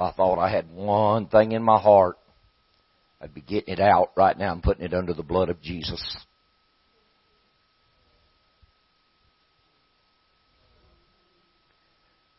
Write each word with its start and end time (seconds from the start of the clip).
I 0.00 0.12
thought 0.12 0.38
I 0.38 0.50
had 0.50 0.70
one 0.72 1.26
thing 1.26 1.52
in 1.52 1.62
my 1.62 1.78
heart, 1.78 2.16
I'd 3.20 3.34
be 3.34 3.42
getting 3.42 3.74
it 3.74 3.80
out 3.80 4.12
right 4.16 4.36
now 4.36 4.52
and 4.52 4.62
putting 4.62 4.84
it 4.84 4.94
under 4.94 5.12
the 5.12 5.22
blood 5.22 5.50
of 5.50 5.60
Jesus. 5.60 6.02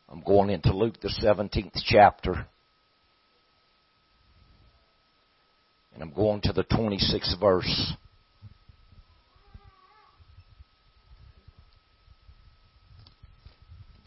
I'm 0.09 0.21
going 0.21 0.49
into 0.49 0.75
Luke 0.75 0.99
the 0.99 1.13
17th 1.23 1.79
chapter. 1.85 2.47
And 5.93 6.03
I'm 6.03 6.13
going 6.13 6.41
to 6.41 6.53
the 6.53 6.63
26th 6.63 7.39
verse. 7.39 7.93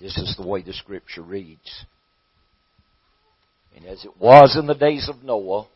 This 0.00 0.18
is 0.18 0.34
the 0.36 0.46
way 0.46 0.60
the 0.60 0.72
scripture 0.72 1.22
reads. 1.22 1.86
And 3.74 3.86
as 3.86 4.04
it 4.04 4.16
was 4.18 4.56
in 4.58 4.66
the 4.66 4.74
days 4.74 5.08
of 5.08 5.22
Noah, 5.22 5.66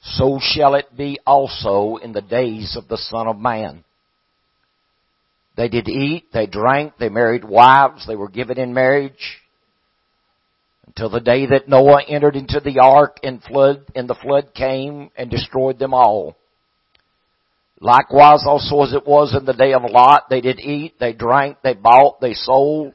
so 0.00 0.38
shall 0.40 0.74
it 0.74 0.96
be 0.96 1.18
also 1.26 1.96
in 1.96 2.12
the 2.12 2.22
days 2.22 2.76
of 2.76 2.88
the 2.88 2.96
Son 2.96 3.26
of 3.26 3.38
Man. 3.38 3.84
They 5.56 5.68
did 5.68 5.88
eat, 5.88 6.26
they 6.32 6.46
drank, 6.46 6.94
they 6.98 7.08
married 7.08 7.44
wives, 7.44 8.06
they 8.06 8.14
were 8.14 8.28
given 8.28 8.58
in 8.58 8.72
marriage, 8.72 9.40
until 10.86 11.10
the 11.10 11.20
day 11.20 11.46
that 11.46 11.68
Noah 11.68 12.02
entered 12.06 12.36
into 12.36 12.60
the 12.60 12.78
ark 12.78 13.18
and 13.24 13.42
flood, 13.42 13.84
and 13.96 14.08
the 14.08 14.14
flood 14.14 14.54
came 14.54 15.10
and 15.16 15.28
destroyed 15.28 15.80
them 15.80 15.92
all. 15.92 16.36
Likewise 17.80 18.44
also 18.46 18.82
as 18.82 18.92
it 18.92 19.06
was 19.06 19.36
in 19.36 19.44
the 19.44 19.52
day 19.52 19.72
of 19.72 19.82
Lot, 19.82 20.24
they 20.30 20.40
did 20.40 20.60
eat, 20.60 20.94
they 21.00 21.12
drank, 21.12 21.58
they 21.62 21.74
bought, 21.74 22.20
they 22.20 22.34
sold, 22.34 22.94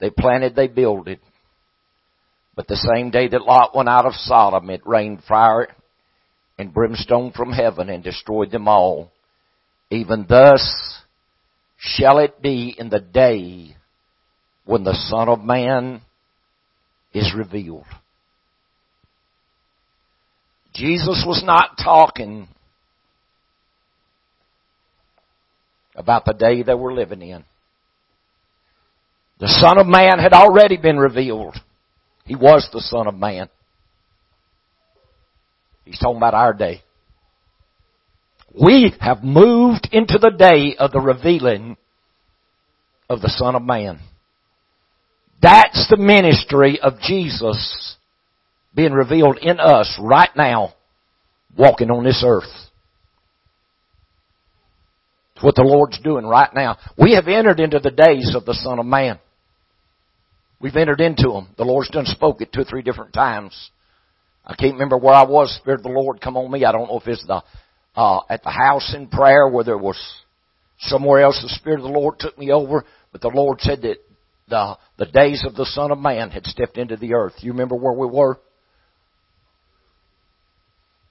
they 0.00 0.10
planted, 0.10 0.54
they 0.54 0.68
builded. 0.68 1.18
But 2.56 2.66
the 2.66 2.76
same 2.76 3.10
day 3.10 3.28
that 3.28 3.42
Lot 3.42 3.76
went 3.76 3.90
out 3.90 4.06
of 4.06 4.14
Sodom, 4.14 4.70
it 4.70 4.80
rained 4.86 5.22
fire 5.28 5.68
and 6.58 6.72
brimstone 6.72 7.32
from 7.32 7.52
heaven 7.52 7.90
and 7.90 8.02
destroyed 8.02 8.50
them 8.50 8.66
all. 8.66 9.12
Even 9.90 10.24
thus 10.26 11.02
shall 11.76 12.18
it 12.18 12.40
be 12.40 12.74
in 12.76 12.88
the 12.88 12.98
day 12.98 13.76
when 14.64 14.84
the 14.84 14.94
Son 15.10 15.28
of 15.28 15.44
Man 15.44 16.00
is 17.12 17.34
revealed. 17.36 17.84
Jesus 20.74 21.24
was 21.26 21.42
not 21.44 21.78
talking 21.82 22.48
about 25.94 26.24
the 26.24 26.34
day 26.34 26.62
that 26.62 26.78
we're 26.78 26.92
living 26.92 27.22
in. 27.22 27.44
The 29.40 29.48
Son 29.60 29.78
of 29.78 29.86
Man 29.86 30.18
had 30.18 30.32
already 30.32 30.76
been 30.76 30.98
revealed. 30.98 31.56
He 32.26 32.34
was 32.34 32.68
the 32.72 32.80
Son 32.80 33.06
of 33.06 33.14
Man. 33.14 33.48
He's 35.84 35.98
talking 35.98 36.16
about 36.16 36.34
our 36.34 36.52
day. 36.52 36.82
We 38.52 38.92
have 39.00 39.22
moved 39.22 39.88
into 39.92 40.18
the 40.18 40.30
day 40.30 40.76
of 40.76 40.90
the 40.90 41.00
revealing 41.00 41.76
of 43.08 43.20
the 43.20 43.28
Son 43.28 43.54
of 43.54 43.62
Man. 43.62 44.00
That's 45.40 45.86
the 45.88 45.96
ministry 45.96 46.80
of 46.80 46.98
Jesus 47.00 47.96
being 48.74 48.92
revealed 48.92 49.38
in 49.40 49.60
us 49.60 49.96
right 50.02 50.30
now, 50.36 50.74
walking 51.56 51.90
on 51.90 52.04
this 52.04 52.24
earth. 52.26 52.44
It's 55.34 55.44
what 55.44 55.54
the 55.54 55.62
Lord's 55.62 56.00
doing 56.00 56.26
right 56.26 56.52
now. 56.54 56.78
We 56.98 57.14
have 57.14 57.28
entered 57.28 57.60
into 57.60 57.78
the 57.78 57.90
days 57.90 58.34
of 58.34 58.46
the 58.46 58.54
Son 58.54 58.78
of 58.78 58.86
Man. 58.86 59.18
We've 60.60 60.76
entered 60.76 61.00
into 61.00 61.30
them. 61.30 61.48
The 61.56 61.64
Lord's 61.64 61.90
done 61.90 62.06
spoke 62.06 62.40
it 62.40 62.52
two 62.52 62.62
or 62.62 62.64
three 62.64 62.82
different 62.82 63.12
times. 63.12 63.70
I 64.44 64.54
can't 64.54 64.74
remember 64.74 64.96
where 64.96 65.14
I 65.14 65.24
was. 65.24 65.54
Spirit 65.60 65.80
of 65.80 65.84
the 65.84 65.90
Lord 65.90 66.20
come 66.20 66.36
on 66.36 66.50
me. 66.50 66.64
I 66.64 66.72
don't 66.72 66.88
know 66.88 66.98
if 66.98 67.08
it's 67.08 67.26
the 67.26 67.42
uh, 67.94 68.20
at 68.28 68.42
the 68.42 68.50
house 68.50 68.94
in 68.94 69.08
prayer, 69.08 69.48
where 69.48 69.64
there 69.64 69.78
was 69.78 69.98
somewhere 70.78 71.22
else. 71.22 71.40
The 71.42 71.48
Spirit 71.48 71.80
of 71.80 71.84
the 71.84 71.98
Lord 71.98 72.18
took 72.18 72.38
me 72.38 72.52
over, 72.52 72.84
but 73.12 73.20
the 73.20 73.28
Lord 73.28 73.60
said 73.60 73.82
that 73.82 73.96
the 74.48 74.78
the 74.98 75.06
days 75.06 75.44
of 75.46 75.56
the 75.56 75.66
Son 75.66 75.90
of 75.90 75.98
Man 75.98 76.30
had 76.30 76.46
stepped 76.46 76.78
into 76.78 76.96
the 76.96 77.14
earth. 77.14 77.34
You 77.40 77.52
remember 77.52 77.74
where 77.74 77.92
we 77.92 78.06
were? 78.06 78.38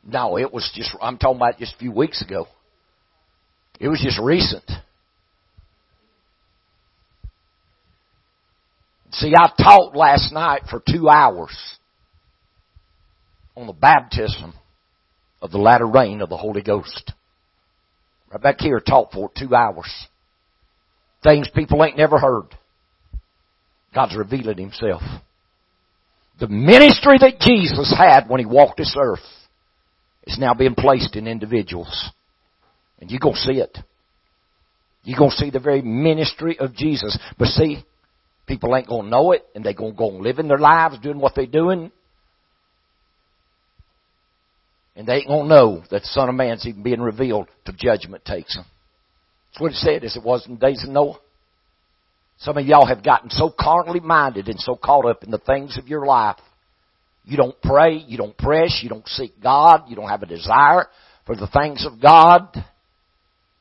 No, 0.03 0.37
it 0.37 0.53
was 0.53 0.71
just. 0.73 0.95
I'm 1.01 1.17
talking 1.17 1.37
about 1.37 1.57
just 1.57 1.75
a 1.75 1.79
few 1.79 1.91
weeks 1.91 2.21
ago. 2.21 2.47
It 3.79 3.89
was 3.89 4.01
just 4.01 4.19
recent. 4.19 4.69
See, 9.17 9.33
I 9.33 9.49
taught 9.61 9.95
last 9.95 10.33
night 10.33 10.63
for 10.69 10.81
two 10.85 11.07
hours 11.07 11.55
on 13.55 13.65
the 13.65 13.73
baptism 13.73 14.53
of 15.41 15.51
the 15.51 15.57
latter 15.57 15.87
rain 15.87 16.21
of 16.21 16.27
the 16.27 16.35
Holy 16.35 16.61
Ghost. 16.61 17.13
Right 18.29 18.41
back 18.41 18.59
here, 18.59 18.81
taught 18.81 19.13
for 19.13 19.31
two 19.37 19.55
hours. 19.55 19.89
Things 21.23 21.49
people 21.55 21.83
ain't 21.83 21.97
never 21.97 22.19
heard. 22.19 22.47
God's 23.93 24.17
revealing 24.17 24.57
Himself. 24.57 25.01
The 26.41 26.49
ministry 26.49 27.17
that 27.19 27.39
Jesus 27.39 27.95
had 27.97 28.27
when 28.27 28.41
He 28.41 28.45
walked 28.45 28.77
this 28.77 28.97
earth 28.99 29.23
is 30.27 30.37
now 30.37 30.53
being 30.53 30.75
placed 30.75 31.15
in 31.15 31.27
individuals. 31.27 32.09
And 32.99 33.09
you're 33.09 33.21
to 33.21 33.33
see 33.35 33.59
it. 33.61 33.77
You're 35.03 35.29
to 35.29 35.31
see 35.31 35.51
the 35.51 35.59
very 35.61 35.81
ministry 35.81 36.59
of 36.59 36.75
Jesus. 36.75 37.17
But 37.39 37.47
see, 37.47 37.85
people 38.47 38.75
ain't 38.75 38.87
to 38.87 39.01
know 39.03 39.31
it, 39.31 39.45
and 39.55 39.63
they're 39.63 39.73
going 39.73 39.93
to 39.93 39.97
go 39.97 40.11
on 40.11 40.23
living 40.23 40.47
their 40.47 40.57
lives, 40.57 40.99
doing 40.99 41.19
what 41.19 41.35
they're 41.35 41.45
doing. 41.45 41.91
And 44.95 45.07
they 45.07 45.15
ain't 45.15 45.27
to 45.27 45.43
know 45.43 45.83
that 45.91 46.01
the 46.01 46.07
Son 46.07 46.29
of 46.29 46.35
Man's 46.35 46.65
even 46.65 46.83
being 46.83 47.01
revealed 47.01 47.47
till 47.65 47.75
judgment 47.77 48.23
takes 48.23 48.55
them. 48.55 48.65
That's 49.51 49.61
what 49.61 49.71
it 49.71 49.75
said 49.75 50.03
as 50.03 50.15
it 50.15 50.23
was 50.23 50.45
in 50.47 50.55
the 50.55 50.59
days 50.59 50.83
of 50.83 50.89
Noah. 50.89 51.19
Some 52.37 52.57
of 52.57 52.65
y'all 52.65 52.85
have 52.85 53.03
gotten 53.03 53.29
so 53.29 53.49
carnally 53.49 53.99
minded 54.01 54.47
and 54.47 54.59
so 54.59 54.75
caught 54.75 55.05
up 55.05 55.23
in 55.23 55.31
the 55.31 55.37
things 55.37 55.77
of 55.77 55.87
your 55.87 56.05
life. 56.05 56.37
You 57.23 57.37
don't 57.37 57.59
pray, 57.61 58.03
you 58.07 58.17
don't 58.17 58.37
press, 58.37 58.81
you 58.83 58.89
don't 58.89 59.07
seek 59.07 59.41
God, 59.41 59.83
you 59.87 59.95
don't 59.95 60.09
have 60.09 60.21
a 60.21 60.27
desire 60.27 60.87
for 61.25 61.35
the 61.35 61.47
things 61.47 61.85
of 61.85 62.01
God, 62.01 62.49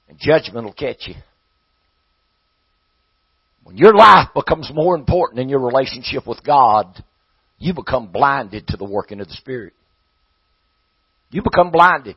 and 0.09 0.19
judgment 0.19 0.67
will 0.67 0.75
catch 0.75 1.07
you. 1.07 1.15
When 3.65 3.79
your 3.79 3.95
life 3.95 4.29
becomes 4.35 4.71
more 4.73 4.95
important 4.95 5.39
than 5.39 5.49
your 5.49 5.61
relationship 5.61 6.27
with 6.27 6.45
God, 6.45 7.03
you 7.59 7.73
become 7.73 8.13
blinded 8.13 8.69
to 8.69 8.77
the 8.77 8.85
working 8.85 9.21
of 9.21 9.29
the 9.29 9.35
Spirit. 9.35 9.73
You 11.31 11.43
become 11.43 11.71
blinded. 11.71 12.17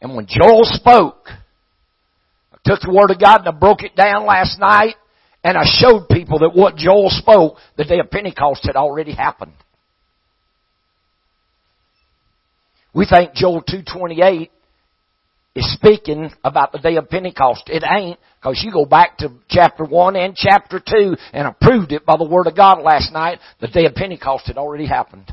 And 0.00 0.16
when 0.16 0.26
Joel 0.26 0.64
spoke, 0.64 1.28
I 1.28 2.56
took 2.64 2.80
the 2.80 2.92
Word 2.92 3.10
of 3.10 3.20
God 3.20 3.40
and 3.40 3.48
I 3.48 3.58
broke 3.58 3.82
it 3.82 3.94
down 3.96 4.26
last 4.26 4.58
night 4.58 4.94
and 5.44 5.56
I 5.56 5.64
showed 5.64 6.08
people 6.08 6.40
that 6.40 6.54
what 6.54 6.76
Joel 6.76 7.10
spoke 7.10 7.56
the 7.76 7.84
day 7.84 8.00
of 8.00 8.10
Pentecost 8.10 8.64
had 8.64 8.76
already 8.76 9.12
happened. 9.12 9.52
We 12.96 13.04
think 13.04 13.34
Joel 13.34 13.60
228 13.60 14.50
is 15.54 15.72
speaking 15.74 16.30
about 16.42 16.72
the 16.72 16.78
day 16.78 16.96
of 16.96 17.10
Pentecost. 17.10 17.64
It 17.66 17.84
ain't, 17.84 18.18
because 18.40 18.62
you 18.64 18.72
go 18.72 18.86
back 18.86 19.18
to 19.18 19.34
chapter 19.50 19.84
1 19.84 20.16
and 20.16 20.34
chapter 20.34 20.80
2 20.80 21.14
and 21.34 21.46
I 21.46 21.54
proved 21.60 21.92
it 21.92 22.06
by 22.06 22.16
the 22.16 22.24
Word 22.26 22.46
of 22.46 22.56
God 22.56 22.80
last 22.80 23.12
night. 23.12 23.38
The 23.60 23.68
day 23.68 23.84
of 23.84 23.94
Pentecost 23.94 24.46
had 24.46 24.56
already 24.56 24.86
happened. 24.86 25.30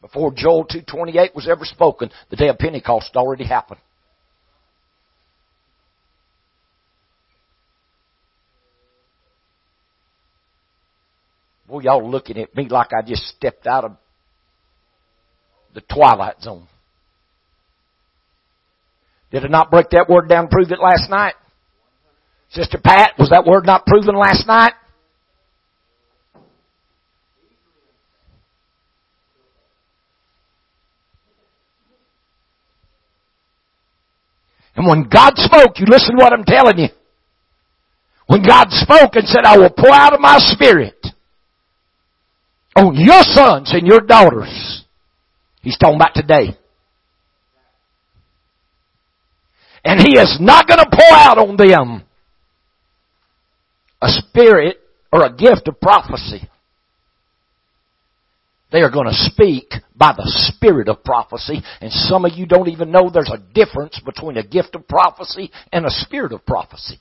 Before 0.00 0.32
Joel 0.34 0.66
2.28 0.66 1.34
was 1.34 1.46
ever 1.48 1.66
spoken, 1.66 2.10
the 2.30 2.36
day 2.36 2.48
of 2.48 2.56
Pentecost 2.56 3.10
had 3.12 3.20
already 3.20 3.44
happened. 3.44 3.80
Boy, 11.68 11.80
y'all 11.80 12.10
looking 12.10 12.38
at 12.38 12.56
me 12.56 12.68
like 12.70 12.88
I 12.94 13.06
just 13.06 13.24
stepped 13.24 13.66
out 13.66 13.84
of 13.84 13.96
the 15.74 15.82
twilight 15.82 16.40
zone. 16.40 16.66
Did 19.30 19.44
I 19.44 19.48
not 19.48 19.70
break 19.70 19.90
that 19.90 20.08
word 20.08 20.28
down 20.28 20.44
and 20.44 20.50
prove 20.50 20.70
it 20.70 20.78
last 20.80 21.10
night? 21.10 21.34
Sister 22.50 22.78
Pat, 22.82 23.12
was 23.18 23.30
that 23.30 23.44
word 23.44 23.66
not 23.66 23.84
proven 23.84 24.14
last 24.14 24.46
night? 24.46 24.74
And 34.76 34.86
when 34.86 35.08
God 35.08 35.32
spoke, 35.36 35.78
you 35.78 35.86
listen 35.88 36.16
to 36.16 36.22
what 36.22 36.32
I'm 36.32 36.44
telling 36.44 36.78
you. 36.78 36.88
When 38.26 38.42
God 38.42 38.68
spoke 38.70 39.14
and 39.14 39.26
said, 39.26 39.44
I 39.44 39.58
will 39.58 39.70
pour 39.70 39.92
out 39.92 40.14
of 40.14 40.20
my 40.20 40.38
spirit 40.38 41.06
on 42.76 42.94
your 42.96 43.22
sons 43.22 43.72
and 43.72 43.86
your 43.86 44.00
daughters. 44.00 44.83
He's 45.64 45.78
talking 45.78 45.96
about 45.96 46.14
today. 46.14 46.56
And 49.82 50.00
He 50.00 50.18
is 50.18 50.38
not 50.40 50.68
going 50.68 50.78
to 50.78 50.90
pour 50.90 51.16
out 51.16 51.38
on 51.38 51.56
them 51.56 52.04
a 54.00 54.08
spirit 54.08 54.76
or 55.10 55.24
a 55.24 55.34
gift 55.34 55.66
of 55.66 55.80
prophecy. 55.80 56.48
They 58.70 58.80
are 58.80 58.90
going 58.90 59.06
to 59.06 59.14
speak 59.14 59.72
by 59.96 60.12
the 60.16 60.24
spirit 60.26 60.88
of 60.88 61.04
prophecy. 61.04 61.62
And 61.80 61.92
some 61.92 62.24
of 62.24 62.32
you 62.34 62.44
don't 62.44 62.68
even 62.68 62.90
know 62.90 63.08
there's 63.08 63.32
a 63.32 63.38
difference 63.54 64.00
between 64.04 64.36
a 64.36 64.46
gift 64.46 64.74
of 64.74 64.86
prophecy 64.88 65.50
and 65.72 65.86
a 65.86 65.90
spirit 65.90 66.32
of 66.32 66.44
prophecy. 66.44 66.98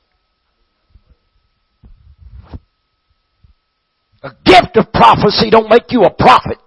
A 4.21 4.31
gift 4.45 4.77
of 4.77 4.94
prophecy 4.94 5.50
don't 5.50 5.69
make 5.69 5.92
you 5.92 6.04
a 6.04 6.13
prophet. 6.13 6.60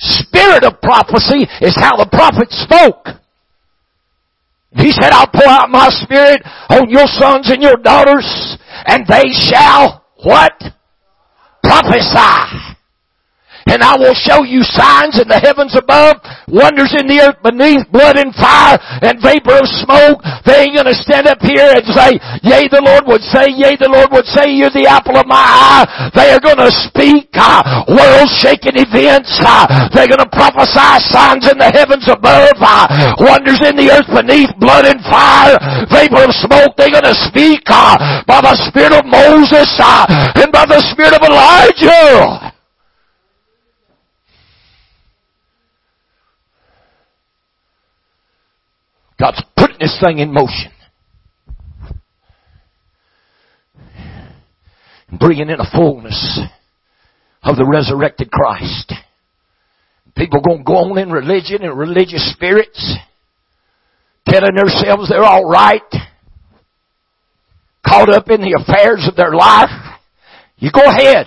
Spirit 0.00 0.64
of 0.64 0.80
prophecy 0.80 1.46
is 1.60 1.76
how 1.76 1.96
the 1.96 2.08
prophet 2.10 2.48
spoke. 2.50 3.20
He 4.72 4.92
said, 4.92 5.12
I'll 5.12 5.26
pour 5.26 5.48
out 5.48 5.68
my 5.68 5.88
spirit 5.90 6.42
on 6.70 6.88
your 6.88 7.06
sons 7.06 7.50
and 7.50 7.62
your 7.62 7.76
daughters, 7.76 8.56
and 8.86 9.04
they 9.06 9.28
shall, 9.30 10.04
what? 10.22 10.52
Prophesy. 11.62 12.69
And 13.70 13.86
I 13.86 13.94
will 13.94 14.18
show 14.18 14.42
you 14.42 14.66
signs 14.66 15.14
in 15.22 15.30
the 15.30 15.38
heavens 15.38 15.78
above, 15.78 16.18
wonders 16.50 16.90
in 16.98 17.06
the 17.06 17.22
earth 17.22 17.38
beneath, 17.38 17.86
blood 17.94 18.18
and 18.18 18.34
fire 18.34 18.74
and 19.06 19.22
vapor 19.22 19.62
of 19.62 19.66
smoke. 19.78 20.18
They 20.42 20.66
ain't 20.66 20.74
gonna 20.74 20.96
stand 20.98 21.30
up 21.30 21.38
here 21.38 21.70
and 21.70 21.86
say, 21.94 22.18
yea, 22.42 22.66
the 22.66 22.82
Lord 22.82 23.06
would 23.06 23.22
say, 23.22 23.46
yea, 23.54 23.78
the 23.78 23.86
Lord 23.86 24.10
would 24.10 24.26
say, 24.26 24.50
you're 24.50 24.74
the 24.74 24.90
apple 24.90 25.14
of 25.16 25.30
my 25.30 25.38
eye. 25.38 26.10
They 26.18 26.34
are 26.34 26.42
gonna 26.42 26.70
speak 26.90 27.30
uh, 27.38 27.86
world-shaking 27.86 28.74
events. 28.74 29.30
Uh, 29.38 29.88
they're 29.94 30.10
gonna 30.10 30.26
prophesy 30.34 30.90
signs 31.14 31.46
in 31.46 31.54
the 31.54 31.70
heavens 31.70 32.10
above, 32.10 32.58
uh, 32.58 33.14
wonders 33.22 33.62
in 33.62 33.78
the 33.78 33.86
earth 33.94 34.10
beneath, 34.10 34.50
blood 34.58 34.82
and 34.82 34.98
fire, 35.06 35.54
vapor 35.86 36.26
of 36.26 36.34
smoke. 36.42 36.74
They're 36.74 36.90
gonna 36.90 37.14
speak 37.14 37.62
uh, 37.70 38.26
by 38.26 38.42
the 38.42 38.58
Spirit 38.66 38.98
of 38.98 39.06
Moses 39.06 39.70
uh, 39.78 40.42
and 40.42 40.50
by 40.50 40.66
the 40.66 40.82
Spirit 40.90 41.14
of 41.14 41.22
Elijah. 41.22 42.49
God's 49.20 49.42
putting 49.54 49.76
this 49.78 49.98
thing 50.02 50.18
in 50.18 50.32
motion. 50.32 50.72
Bringing 55.18 55.50
in 55.50 55.60
a 55.60 55.70
fullness 55.70 56.40
of 57.42 57.56
the 57.56 57.66
resurrected 57.66 58.30
Christ. 58.30 58.94
People 60.16 60.40
gonna 60.40 60.64
go 60.64 60.76
on 60.76 60.98
in 60.98 61.10
religion 61.10 61.62
and 61.62 61.78
religious 61.78 62.32
spirits, 62.32 62.96
telling 64.26 64.54
themselves 64.54 65.08
they're 65.08 65.24
alright, 65.24 65.82
caught 67.86 68.08
up 68.08 68.30
in 68.30 68.40
the 68.40 68.58
affairs 68.58 69.06
of 69.06 69.16
their 69.16 69.32
life. 69.34 69.70
You 70.56 70.70
go 70.72 70.82
ahead. 70.84 71.26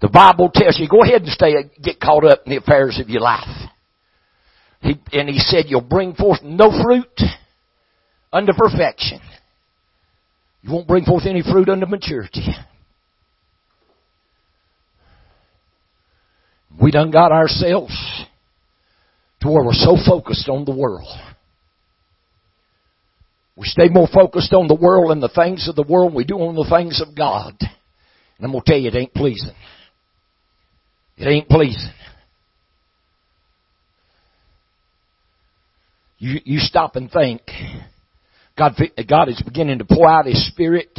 The 0.00 0.08
Bible 0.08 0.50
tells 0.52 0.78
you, 0.78 0.88
go 0.88 1.02
ahead 1.02 1.22
and 1.22 1.30
stay, 1.30 1.54
get 1.82 2.00
caught 2.00 2.24
up 2.24 2.42
in 2.46 2.50
the 2.50 2.58
affairs 2.58 3.00
of 3.00 3.08
your 3.08 3.22
life. 3.22 3.63
He, 4.84 5.00
and 5.18 5.30
he 5.30 5.38
said, 5.38 5.64
you'll 5.68 5.80
bring 5.80 6.14
forth 6.14 6.40
no 6.42 6.70
fruit 6.82 7.20
unto 8.30 8.52
perfection. 8.52 9.18
You 10.60 10.72
won't 10.72 10.86
bring 10.86 11.04
forth 11.04 11.24
any 11.26 11.42
fruit 11.42 11.70
unto 11.70 11.86
maturity. 11.86 12.46
We 16.80 16.90
done 16.90 17.10
got 17.10 17.32
ourselves 17.32 17.94
to 19.40 19.48
where 19.48 19.64
we're 19.64 19.72
so 19.72 19.96
focused 20.06 20.50
on 20.50 20.66
the 20.66 20.76
world. 20.76 21.08
We 23.56 23.66
stay 23.66 23.88
more 23.88 24.08
focused 24.12 24.52
on 24.52 24.68
the 24.68 24.74
world 24.74 25.12
and 25.12 25.22
the 25.22 25.28
things 25.28 25.66
of 25.66 25.76
the 25.76 25.86
world 25.88 26.12
we 26.12 26.24
do 26.24 26.34
on 26.34 26.56
the 26.56 26.68
things 26.68 27.00
of 27.00 27.16
God. 27.16 27.54
And 27.60 28.44
I'm 28.44 28.52
going 28.52 28.64
to 28.64 28.70
tell 28.70 28.78
you, 28.78 28.88
it 28.88 28.96
ain't 28.96 29.14
pleasing. 29.14 29.54
It 31.16 31.26
ain't 31.26 31.48
pleasing. 31.48 31.92
You, 36.24 36.40
you 36.46 36.58
stop 36.58 36.96
and 36.96 37.10
think. 37.10 37.42
God, 38.56 38.72
God 39.06 39.28
is 39.28 39.42
beginning 39.44 39.80
to 39.80 39.84
pour 39.84 40.08
out 40.08 40.24
His 40.24 40.48
Spirit. 40.48 40.98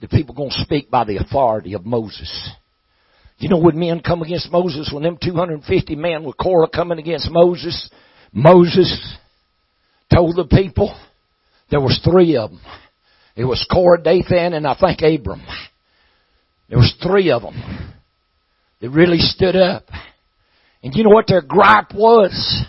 The 0.00 0.06
people 0.06 0.32
going 0.32 0.50
to 0.50 0.62
speak 0.62 0.92
by 0.92 1.02
the 1.02 1.16
authority 1.16 1.74
of 1.74 1.84
Moses. 1.84 2.50
You 3.38 3.48
know 3.48 3.58
when 3.58 3.80
men 3.80 3.98
come 3.98 4.22
against 4.22 4.52
Moses, 4.52 4.92
when 4.94 5.02
them 5.02 5.18
250 5.20 5.96
men 5.96 6.22
with 6.22 6.36
Korah 6.36 6.68
coming 6.68 7.00
against 7.00 7.32
Moses, 7.32 7.90
Moses 8.32 9.16
told 10.14 10.36
the 10.36 10.44
people, 10.44 10.96
there 11.72 11.80
was 11.80 12.00
three 12.08 12.36
of 12.36 12.50
them. 12.50 12.60
It 13.34 13.44
was 13.44 13.66
Korah, 13.68 14.04
Dathan, 14.04 14.52
and 14.52 14.68
I 14.68 14.76
think 14.78 15.00
Abram. 15.02 15.42
There 16.68 16.78
was 16.78 16.94
three 17.02 17.32
of 17.32 17.42
them 17.42 17.56
that 18.80 18.90
really 18.90 19.18
stood 19.18 19.56
up. 19.56 19.86
And 20.84 20.94
you 20.94 21.02
know 21.02 21.10
what 21.10 21.26
their 21.26 21.42
gripe 21.42 21.92
was? 21.92 22.68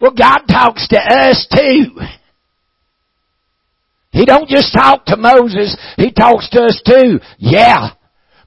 Well, 0.00 0.12
God 0.12 0.42
talks 0.48 0.86
to 0.88 0.96
us 0.96 1.46
too. 1.54 2.00
He 4.10 4.24
don't 4.24 4.48
just 4.48 4.72
talk 4.72 5.04
to 5.06 5.16
Moses, 5.16 5.76
He 5.96 6.12
talks 6.12 6.48
to 6.50 6.62
us 6.62 6.80
too. 6.84 7.20
Yeah, 7.38 7.90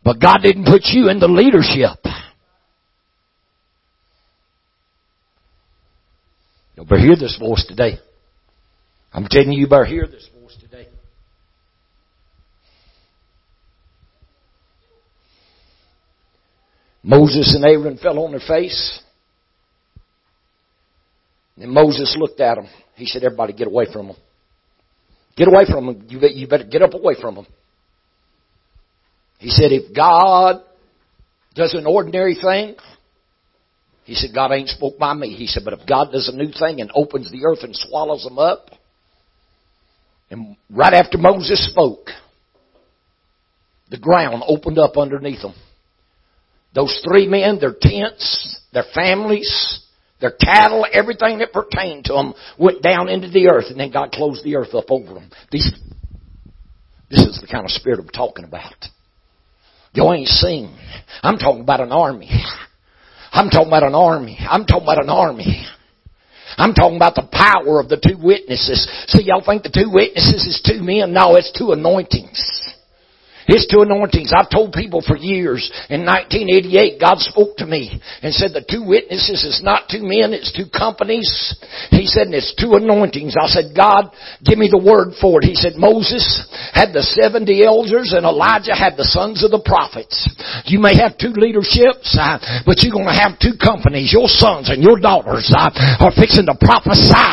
but 0.03 0.19
God 0.19 0.39
didn't 0.43 0.65
put 0.65 0.83
you 0.85 1.09
in 1.09 1.19
the 1.19 1.27
leadership. 1.27 1.99
You 6.75 6.83
better 6.83 7.01
hear 7.01 7.15
this 7.15 7.37
voice 7.37 7.65
today. 7.67 7.99
I'm 9.13 9.27
telling 9.29 9.51
you, 9.51 9.59
you 9.61 9.67
better 9.67 9.85
hear 9.85 10.07
this 10.07 10.27
voice 10.33 10.57
today. 10.59 10.87
Moses 17.03 17.55
and 17.55 17.65
Aaron 17.65 17.97
fell 17.97 18.19
on 18.19 18.31
their 18.31 18.39
face. 18.39 19.01
And 21.57 21.71
Moses 21.71 22.15
looked 22.19 22.39
at 22.39 22.55
them. 22.55 22.67
He 22.95 23.05
said, 23.05 23.23
everybody 23.23 23.53
get 23.53 23.67
away 23.67 23.85
from 23.91 24.07
them. 24.07 24.15
Get 25.35 25.47
away 25.47 25.65
from 25.65 25.85
them. 25.85 26.05
You, 26.09 26.47
better 26.47 26.63
get 26.63 26.81
up 26.81 26.93
away 26.93 27.15
from 27.19 27.35
them. 27.35 27.47
He 29.39 29.49
said, 29.49 29.71
if 29.71 29.95
God 29.95 30.61
does 31.55 31.73
an 31.73 31.85
ordinary 31.85 32.35
thing, 32.35 32.75
he 34.03 34.15
said, 34.15 34.31
God 34.33 34.51
ain't 34.51 34.69
spoke 34.69 34.97
by 34.97 35.13
me. 35.13 35.35
He 35.35 35.47
said, 35.47 35.63
but 35.63 35.73
if 35.73 35.87
God 35.87 36.11
does 36.11 36.27
a 36.27 36.35
new 36.35 36.51
thing 36.51 36.81
and 36.81 36.91
opens 36.93 37.31
the 37.31 37.45
earth 37.45 37.59
and 37.63 37.75
swallows 37.75 38.23
them 38.23 38.37
up, 38.37 38.67
and 40.29 40.55
right 40.69 40.93
after 40.93 41.17
Moses 41.17 41.69
spoke, 41.71 42.07
the 43.89 43.97
ground 43.97 44.43
opened 44.47 44.79
up 44.79 44.97
underneath 44.97 45.41
them. 45.41 45.53
Those 46.73 47.01
three 47.05 47.27
men, 47.27 47.59
their 47.59 47.75
tents, 47.79 48.61
their 48.71 48.85
families, 48.95 49.85
their 50.21 50.31
cattle, 50.31 50.85
everything 50.91 51.39
that 51.39 51.51
pertained 51.51 52.05
to 52.05 52.13
them 52.13 52.33
went 52.57 52.81
down 52.81 53.09
into 53.09 53.29
the 53.29 53.49
earth 53.49 53.65
and 53.69 53.79
then 53.79 53.91
God 53.91 54.11
closed 54.11 54.43
the 54.43 54.55
earth 54.55 54.73
up 54.73 54.85
over 54.89 55.15
them. 55.15 55.29
These, 55.51 55.71
this 57.09 57.21
is 57.21 57.39
the 57.41 57.47
kind 57.51 57.65
of 57.65 57.71
spirit 57.71 57.99
I'm 57.99 58.07
talking 58.07 58.45
about. 58.45 58.85
You 59.93 60.09
ain't 60.13 60.27
seen. 60.27 60.77
I'm 61.21 61.37
talking 61.37 61.61
about 61.61 61.81
an 61.81 61.91
army. 61.91 62.29
I'm 63.31 63.49
talking 63.49 63.67
about 63.67 63.83
an 63.83 63.95
army. 63.95 64.37
I'm 64.39 64.65
talking 64.65 64.83
about 64.83 65.03
an 65.03 65.09
army. 65.09 65.65
I'm 66.57 66.73
talking 66.73 66.97
about 66.97 67.15
the 67.15 67.27
power 67.31 67.79
of 67.79 67.89
the 67.89 67.97
two 67.97 68.21
witnesses. 68.21 68.87
See, 69.07 69.23
y'all 69.23 69.43
think 69.43 69.63
the 69.63 69.71
two 69.71 69.89
witnesses 69.91 70.45
is 70.45 70.61
two 70.63 70.83
men? 70.83 71.13
No, 71.13 71.35
it's 71.35 71.51
two 71.57 71.71
anointings. 71.71 72.70
It's 73.47 73.67
two 73.67 73.81
anointings. 73.81 74.33
I've 74.35 74.49
told 74.49 74.73
people 74.73 75.01
for 75.01 75.17
years. 75.17 75.65
In 75.89 76.05
1988, 76.05 76.99
God 76.99 77.17
spoke 77.19 77.57
to 77.57 77.65
me 77.65 78.01
and 78.21 78.33
said 78.33 78.53
the 78.53 78.65
two 78.65 78.85
witnesses 78.85 79.43
is 79.43 79.61
not 79.63 79.89
two 79.89 80.03
men, 80.03 80.33
it's 80.33 80.53
two 80.53 80.69
companies. 80.69 81.25
He 81.89 82.05
said, 82.05 82.29
and 82.29 82.35
it's 82.35 82.53
two 82.53 82.77
anointings. 82.77 83.35
I 83.39 83.47
said, 83.47 83.73
God, 83.75 84.13
give 84.45 84.57
me 84.57 84.69
the 84.69 84.81
word 84.81 85.17
for 85.17 85.41
it. 85.41 85.47
He 85.47 85.55
said, 85.55 85.73
Moses 85.75 86.21
had 86.73 86.93
the 86.93 87.01
70 87.01 87.63
elders 87.65 88.13
and 88.13 88.25
Elijah 88.25 88.75
had 88.75 88.95
the 88.97 89.07
sons 89.07 89.43
of 89.43 89.49
the 89.49 89.63
prophets. 89.63 90.27
You 90.69 90.79
may 90.79 90.93
have 90.97 91.17
two 91.17 91.33
leaderships, 91.33 92.13
uh, 92.13 92.63
but 92.65 92.83
you're 92.83 92.93
going 92.93 93.09
to 93.09 93.17
have 93.17 93.41
two 93.41 93.57
companies. 93.57 94.13
Your 94.13 94.29
sons 94.29 94.69
and 94.69 94.83
your 94.83 94.99
daughters 95.01 95.49
uh, 95.49 95.73
are 95.99 96.13
fixing 96.13 96.45
to 96.45 96.55
prophesy 96.59 97.27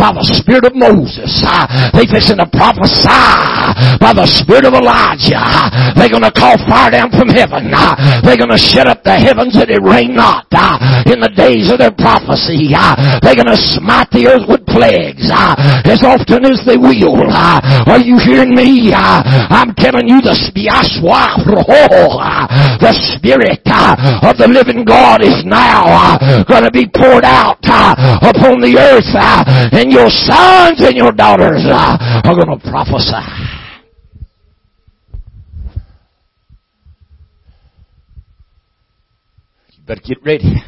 by 0.00 0.10
the 0.16 0.24
spirit 0.32 0.64
of 0.64 0.74
Moses. 0.74 1.30
Uh, 1.44 1.92
they 1.92 2.08
fixing 2.08 2.40
to 2.40 2.48
prophesy 2.48 4.00
by 4.00 4.12
the 4.16 4.26
spirit 4.26 4.64
of 4.64 4.74
Elijah. 4.74 5.51
Ah, 5.52 5.92
they're 5.96 6.08
going 6.08 6.24
to 6.24 6.32
call 6.32 6.56
fire 6.66 6.90
down 6.90 7.10
from 7.12 7.28
heaven. 7.28 7.70
Ah, 7.74 8.20
they're 8.24 8.36
going 8.40 8.50
to 8.50 8.58
shut 8.58 8.86
up 8.88 9.04
the 9.04 9.12
heavens 9.14 9.52
that 9.54 9.68
it 9.70 9.82
rain 9.84 10.14
not. 10.16 10.46
Ah, 10.54 11.02
in 11.06 11.20
the 11.20 11.28
days 11.28 11.70
of 11.70 11.78
their 11.78 11.92
prophecy, 11.92 12.72
they're 13.22 13.36
going 13.36 13.52
to 13.52 13.60
smite 13.60 14.08
the 14.10 14.26
earth 14.28 14.48
with 14.48 14.64
plagues 14.66 15.28
as 15.84 16.02
often 16.02 16.44
as 16.46 16.64
they 16.66 16.76
will. 16.76 17.20
Are 17.86 18.00
you 18.00 18.16
hearing 18.18 18.54
me? 18.54 18.92
I'm 18.94 19.74
telling 19.76 20.08
you 20.08 20.20
the 20.22 20.34
the 22.80 22.92
Spirit 23.16 23.60
of 24.22 24.36
the 24.38 24.48
living 24.48 24.84
God 24.84 25.22
is 25.22 25.44
now 25.44 26.16
going 26.48 26.64
to 26.64 26.70
be 26.70 26.86
poured 26.88 27.24
out 27.24 27.58
upon 28.22 28.60
the 28.60 28.76
earth 28.78 29.12
and 29.72 29.92
your 29.92 30.08
sons 30.10 30.80
and 30.80 30.96
your 30.96 31.12
daughters 31.12 31.64
are 31.68 32.34
going 32.34 32.58
to 32.58 32.70
prophesy. 32.70 33.61
Better 39.86 40.00
get 40.04 40.24
ready. 40.24 40.62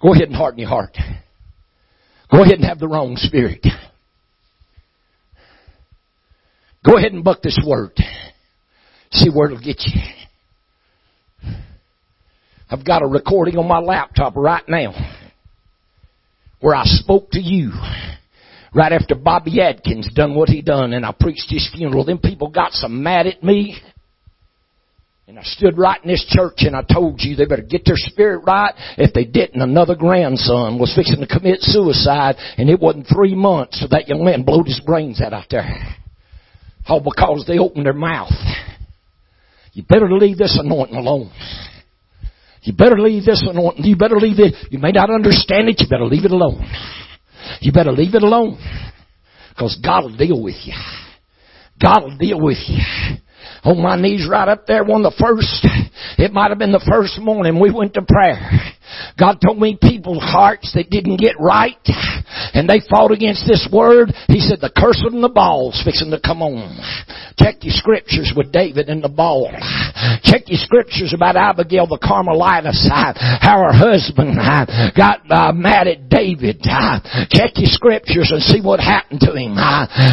Go 0.00 0.12
ahead 0.12 0.28
and 0.28 0.36
harden 0.36 0.60
your 0.60 0.68
heart. 0.68 0.96
Go 2.30 2.42
ahead 2.42 2.54
and 2.58 2.64
have 2.64 2.78
the 2.78 2.88
wrong 2.88 3.16
spirit. 3.16 3.64
Go 6.84 6.98
ahead 6.98 7.12
and 7.12 7.24
buck 7.24 7.40
this 7.42 7.58
word. 7.66 7.92
See 9.12 9.30
where 9.30 9.46
it'll 9.46 9.60
get 9.60 9.82
you. 9.86 10.00
I've 12.68 12.84
got 12.84 13.02
a 13.02 13.06
recording 13.06 13.56
on 13.56 13.68
my 13.68 13.78
laptop 13.78 14.36
right 14.36 14.64
now 14.68 14.92
where 16.60 16.74
I 16.74 16.84
spoke 16.84 17.30
to 17.30 17.40
you 17.40 17.72
right 18.74 18.92
after 18.92 19.14
Bobby 19.14 19.60
Adkins 19.60 20.10
done 20.14 20.34
what 20.34 20.48
he 20.48 20.60
done 20.60 20.92
and 20.92 21.06
I 21.06 21.12
preached 21.18 21.46
his 21.48 21.70
funeral. 21.74 22.04
Then 22.04 22.18
people 22.18 22.48
got 22.50 22.72
so 22.72 22.88
mad 22.88 23.26
at 23.26 23.42
me 23.42 23.76
and 25.26 25.38
I 25.38 25.42
stood 25.42 25.78
right 25.78 26.02
in 26.02 26.10
this 26.10 26.24
church 26.28 26.58
and 26.58 26.76
I 26.76 26.82
told 26.82 27.22
you 27.22 27.34
they 27.34 27.46
better 27.46 27.62
get 27.62 27.86
their 27.86 27.96
spirit 27.96 28.42
right. 28.46 28.74
If 28.98 29.14
they 29.14 29.24
didn't, 29.24 29.62
another 29.62 29.94
grandson 29.94 30.78
was 30.78 30.92
fixing 30.94 31.20
to 31.20 31.26
commit 31.26 31.60
suicide 31.62 32.36
and 32.58 32.68
it 32.68 32.78
wasn't 32.78 33.06
three 33.08 33.34
months 33.34 33.80
so 33.80 33.86
that 33.90 34.06
young 34.06 34.22
man 34.22 34.42
blowed 34.42 34.66
his 34.66 34.80
brains 34.84 35.22
out 35.22 35.32
out 35.32 35.46
there. 35.50 35.96
All 36.86 37.00
because 37.00 37.46
they 37.48 37.58
opened 37.58 37.86
their 37.86 37.94
mouth. 37.94 38.32
You 39.72 39.82
better 39.88 40.10
leave 40.10 40.36
this 40.36 40.58
anointing 40.62 40.96
alone. 40.96 41.32
You 42.62 42.74
better 42.74 42.98
leave 42.98 43.24
this 43.24 43.42
anointing. 43.48 43.84
You 43.84 43.96
better 43.96 44.16
leave 44.16 44.38
it. 44.38 44.54
You 44.70 44.78
may 44.78 44.92
not 44.92 45.08
understand 45.10 45.70
it. 45.70 45.80
You 45.80 45.86
better 45.88 46.04
leave 46.04 46.26
it 46.26 46.32
alone. 46.32 46.62
You 47.60 47.72
better 47.72 47.92
leave 47.92 48.14
it 48.14 48.22
alone. 48.22 48.58
Because 49.48 49.78
God 49.82 50.04
will 50.04 50.16
deal 50.16 50.42
with 50.42 50.56
you. 50.64 50.74
God 51.82 52.02
will 52.02 52.18
deal 52.18 52.40
with 52.40 52.58
you 52.68 53.16
on 53.64 53.82
my 53.82 53.96
knees 54.00 54.28
right 54.30 54.48
up 54.48 54.66
there 54.66 54.84
one 54.84 55.04
of 55.04 55.12
the 55.12 55.18
first, 55.18 55.66
it 56.18 56.32
might 56.32 56.50
have 56.50 56.58
been 56.58 56.72
the 56.72 56.84
first 56.88 57.18
morning 57.18 57.60
we 57.60 57.72
went 57.72 57.94
to 57.94 58.02
prayer. 58.02 58.38
God 59.18 59.38
told 59.44 59.58
me 59.58 59.78
people's 59.80 60.22
hearts 60.22 60.72
that 60.74 60.90
didn't 60.90 61.16
get 61.16 61.36
right 61.38 61.78
and 62.54 62.68
they 62.68 62.80
fought 62.90 63.12
against 63.12 63.46
this 63.46 63.68
word. 63.72 64.12
He 64.28 64.40
said 64.40 64.60
the 64.60 64.72
curse 64.74 65.02
of 65.06 65.12
Nabal's 65.12 65.80
fixing 65.84 66.10
to 66.10 66.20
come 66.20 66.42
on. 66.42 66.78
Check 67.38 67.62
your 67.62 67.74
scriptures 67.74 68.32
with 68.36 68.52
David 68.52 68.88
and 68.88 69.02
Nabal. 69.02 69.50
Check 70.22 70.46
your 70.46 70.60
scriptures 70.62 71.12
about 71.14 71.36
Abigail 71.36 71.86
the 71.86 71.98
Carmelitess, 71.98 72.86
how 72.88 73.58
her 73.66 73.74
husband 73.74 74.38
got 74.96 75.22
uh, 75.30 75.52
mad 75.52 75.88
at 75.88 76.08
David. 76.08 76.62
Check 77.30 77.58
your 77.58 77.70
scriptures 77.70 78.30
and 78.30 78.42
see 78.42 78.60
what 78.60 78.80
happened 78.80 79.20
to 79.26 79.34
him. 79.34 79.56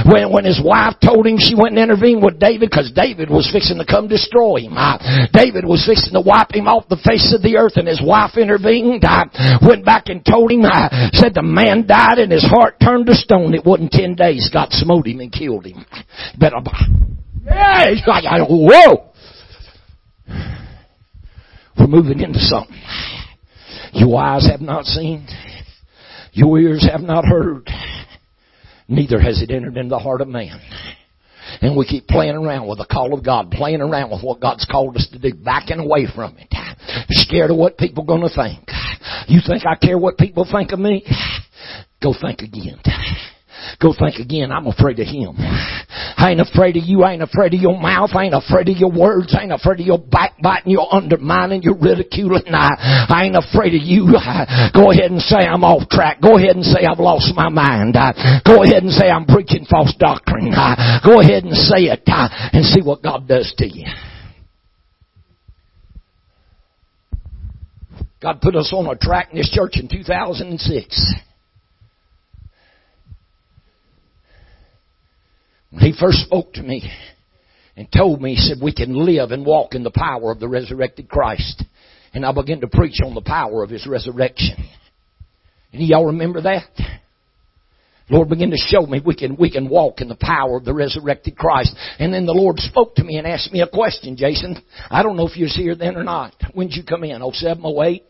When, 0.09 0.31
when 0.31 0.45
his 0.45 0.61
wife 0.63 0.95
told 1.03 1.27
him 1.27 1.37
she 1.37 1.55
went 1.55 1.77
and 1.77 1.83
intervened 1.83 2.23
with 2.23 2.39
David 2.39 2.69
because 2.69 2.91
David 2.93 3.29
was 3.29 3.49
fixing 3.51 3.77
to 3.77 3.85
come 3.85 4.07
destroy 4.07 4.65
him. 4.65 4.77
David 5.33 5.65
was 5.65 5.85
fixing 5.85 6.13
to 6.13 6.21
wipe 6.21 6.53
him 6.53 6.67
off 6.67 6.89
the 6.89 7.01
face 7.01 7.33
of 7.33 7.41
the 7.41 7.57
earth 7.57 7.77
and 7.77 7.87
his 7.87 8.01
wife 8.01 8.37
intervened. 8.37 8.60
I 8.65 9.57
went 9.65 9.85
back 9.85 10.07
and 10.07 10.25
told 10.25 10.51
him, 10.51 10.65
I 10.65 11.09
said 11.13 11.33
the 11.33 11.41
man 11.41 11.87
died 11.87 12.19
and 12.19 12.31
his 12.31 12.43
heart 12.43 12.75
turned 12.81 13.07
to 13.07 13.13
stone. 13.13 13.53
It 13.53 13.65
wasn't 13.65 13.91
ten 13.91 14.15
days. 14.15 14.49
God 14.51 14.67
smote 14.71 15.07
him 15.07 15.19
and 15.19 15.31
killed 15.31 15.65
him. 15.65 15.85
But, 16.37 16.53
I'm, 16.53 16.65
yeah, 17.43 18.45
whoa! 18.47 19.11
We're 21.77 21.87
moving 21.87 22.19
into 22.19 22.39
something. 22.39 22.81
Your 23.93 24.21
eyes 24.21 24.47
have 24.49 24.61
not 24.61 24.85
seen. 24.85 25.27
Your 26.33 26.59
ears 26.59 26.87
have 26.89 27.01
not 27.01 27.25
heard. 27.25 27.69
Neither 28.87 29.19
has 29.19 29.41
it 29.41 29.51
entered 29.51 29.77
into 29.77 29.89
the 29.89 29.99
heart 29.99 30.21
of 30.21 30.27
man. 30.27 30.59
And 31.61 31.75
we 31.75 31.85
keep 31.85 32.07
playing 32.07 32.35
around 32.35 32.67
with 32.67 32.77
the 32.77 32.85
call 32.85 33.13
of 33.13 33.25
God, 33.25 33.51
playing 33.51 33.81
around 33.81 34.11
with 34.11 34.23
what 34.23 34.39
God's 34.39 34.65
called 34.69 34.95
us 34.95 35.07
to 35.11 35.19
do, 35.19 35.35
backing 35.35 35.79
away 35.79 36.07
from 36.13 36.37
it. 36.37 36.47
Scared 37.09 37.51
of 37.51 37.57
what 37.57 37.77
people 37.77 38.05
to 38.05 38.29
think. 38.29 38.69
You 39.27 39.39
think 39.45 39.65
I 39.65 39.75
care 39.75 39.97
what 39.97 40.17
people 40.17 40.47
think 40.49 40.71
of 40.71 40.79
me? 40.79 41.05
Go 42.01 42.13
think 42.19 42.39
again. 42.39 42.79
Go 43.79 43.93
think 43.97 44.17
again. 44.17 44.51
I'm 44.51 44.67
afraid 44.67 44.99
of 44.99 45.07
him. 45.07 45.35
I 45.37 46.31
ain't 46.31 46.41
afraid 46.41 46.77
of 46.77 46.83
you. 46.85 47.03
I 47.03 47.13
ain't 47.13 47.21
afraid 47.21 47.53
of 47.53 47.61
your 47.61 47.79
mouth. 47.79 48.11
I 48.13 48.25
ain't 48.25 48.35
afraid 48.35 48.69
of 48.69 48.77
your 48.77 48.91
words. 48.91 49.35
I 49.37 49.43
ain't 49.43 49.51
afraid 49.51 49.79
of 49.81 49.85
your 49.85 49.99
backbiting, 49.99 50.71
your 50.71 50.87
undermining, 50.93 51.63
your 51.63 51.75
ridiculing. 51.75 52.53
I, 52.53 53.07
I 53.09 53.25
ain't 53.25 53.35
afraid 53.35 53.73
of 53.75 53.81
you. 53.81 54.13
Go 54.73 54.91
ahead 54.91 55.11
and 55.11 55.21
say 55.21 55.43
I'm 55.43 55.63
off 55.63 55.89
track. 55.89 56.21
Go 56.21 56.37
ahead 56.37 56.55
and 56.55 56.65
say 56.65 56.85
I've 56.85 56.99
lost 56.99 57.33
my 57.35 57.49
mind. 57.49 57.97
Go 58.45 58.63
ahead 58.63 58.83
and 58.83 58.91
say 58.91 59.09
I'm 59.09 59.25
preaching 59.25 59.65
false 59.69 59.95
doctrine. 59.97 60.53
Go 61.03 61.19
ahead 61.19 61.43
and 61.43 61.55
say 61.55 61.89
it 61.89 62.03
uh, 62.07 62.29
and 62.53 62.65
see 62.65 62.81
what 62.81 63.01
God 63.01 63.27
does 63.27 63.53
to 63.57 63.67
you. 63.67 63.85
God 68.21 68.39
put 68.41 68.55
us 68.55 68.71
on 68.75 68.85
a 68.85 68.95
track 68.95 69.29
in 69.31 69.37
this 69.37 69.49
church 69.49 69.77
in 69.77 69.87
2006. 69.87 71.13
When 75.71 75.83
he 75.83 75.93
first 75.97 76.19
spoke 76.19 76.53
to 76.53 76.63
me 76.63 76.89
and 77.75 77.87
told 77.91 78.21
me, 78.21 78.35
he 78.35 78.41
said, 78.41 78.57
we 78.61 78.73
can 78.73 78.93
live 78.93 79.31
and 79.31 79.45
walk 79.45 79.73
in 79.73 79.83
the 79.83 79.91
power 79.91 80.31
of 80.31 80.39
the 80.39 80.47
resurrected 80.47 81.09
Christ. 81.09 81.63
And 82.13 82.25
I 82.25 82.33
began 82.33 82.61
to 82.61 82.67
preach 82.67 82.99
on 83.03 83.15
the 83.15 83.21
power 83.21 83.63
of 83.63 83.69
his 83.69 83.87
resurrection. 83.87 84.57
And 85.71 85.81
y'all 85.81 86.07
remember 86.07 86.41
that? 86.41 86.69
Lord 88.09 88.27
began 88.27 88.49
to 88.49 88.57
show 88.57 88.85
me 88.85 89.01
we 89.03 89.15
can, 89.15 89.37
we 89.37 89.49
can 89.49 89.69
walk 89.69 90.01
in 90.01 90.09
the 90.09 90.17
power 90.19 90.57
of 90.57 90.65
the 90.65 90.73
resurrected 90.73 91.37
Christ. 91.37 91.73
And 91.97 92.13
then 92.13 92.25
the 92.25 92.33
Lord 92.33 92.59
spoke 92.59 92.95
to 92.95 93.05
me 93.05 93.15
and 93.15 93.25
asked 93.25 93.53
me 93.53 93.61
a 93.61 93.67
question, 93.67 94.17
Jason. 94.17 94.61
I 94.89 95.01
don't 95.01 95.15
know 95.15 95.25
if 95.25 95.37
you 95.37 95.45
was 95.45 95.55
here 95.55 95.75
then 95.75 95.95
or 95.95 96.03
not. 96.03 96.33
When 96.53 96.67
did 96.67 96.75
you 96.75 96.83
come 96.83 97.05
in? 97.05 97.21
Oh 97.21 97.31
seven, 97.31 97.63
oh 97.65 97.81
eight? 97.83 98.03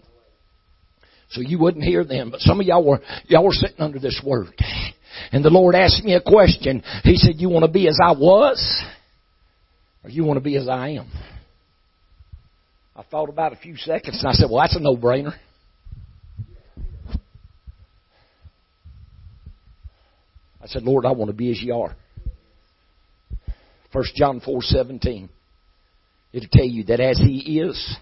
So 1.32 1.42
you 1.42 1.60
wouldn't 1.60 1.84
hear 1.84 2.04
them, 2.04 2.30
but 2.30 2.42
some 2.42 2.60
of 2.60 2.66
y'all 2.66 2.86
were, 2.86 3.00
y'all 3.28 3.44
were 3.44 3.54
sitting 3.54 3.80
under 3.80 4.00
this 4.00 4.22
word. 4.26 4.54
And 5.32 5.44
the 5.44 5.50
Lord 5.50 5.76
asked 5.76 6.04
me 6.04 6.14
a 6.14 6.22
question. 6.22 6.84
He 7.04 7.16
said, 7.16 7.36
you 7.38 7.50
want 7.50 7.66
to 7.66 7.72
be 7.72 7.88
as 7.88 8.00
I 8.04 8.12
was? 8.12 8.84
Or 10.04 10.10
you 10.10 10.26
want 10.26 10.38
to 10.38 10.44
be 10.44 10.58
as 10.58 10.68
I 10.68 10.90
am? 10.90 11.10
I 12.96 13.04
thought 13.04 13.30
about 13.30 13.54
a 13.54 13.56
few 13.56 13.78
seconds 13.78 14.20
and 14.20 14.30
I 14.30 14.34
said, 14.34 14.48
well, 14.52 14.62
that's 14.62 14.76
a 14.76 14.80
no-brainer. 14.80 15.34
I 20.62 20.68
said, 20.68 20.84
Lord, 20.84 21.06
I 21.06 21.12
want 21.12 21.32
to 21.32 21.36
be 21.36 21.50
as 21.50 21.62
you 21.62 21.74
are. 21.76 21.96
First 23.92 24.16
John 24.16 24.42
four 24.42 24.62
seventeen. 24.62 25.30
It'll 26.32 26.50
tell 26.52 26.66
you 26.66 26.84
that 26.86 27.00
as 27.00 27.18
He 27.18 27.60
is, 27.60 27.98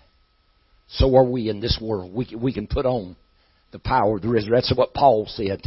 so 0.91 1.15
are 1.15 1.23
we 1.23 1.49
in 1.49 1.59
this 1.59 1.79
world. 1.81 2.13
We 2.13 2.35
we 2.35 2.53
can 2.53 2.67
put 2.67 2.85
on 2.85 3.15
the 3.71 3.79
power 3.79 4.15
of 4.15 4.21
the 4.21 4.29
resurrection. 4.29 4.55
That's 4.55 4.77
what 4.77 4.93
Paul 4.93 5.25
said. 5.27 5.61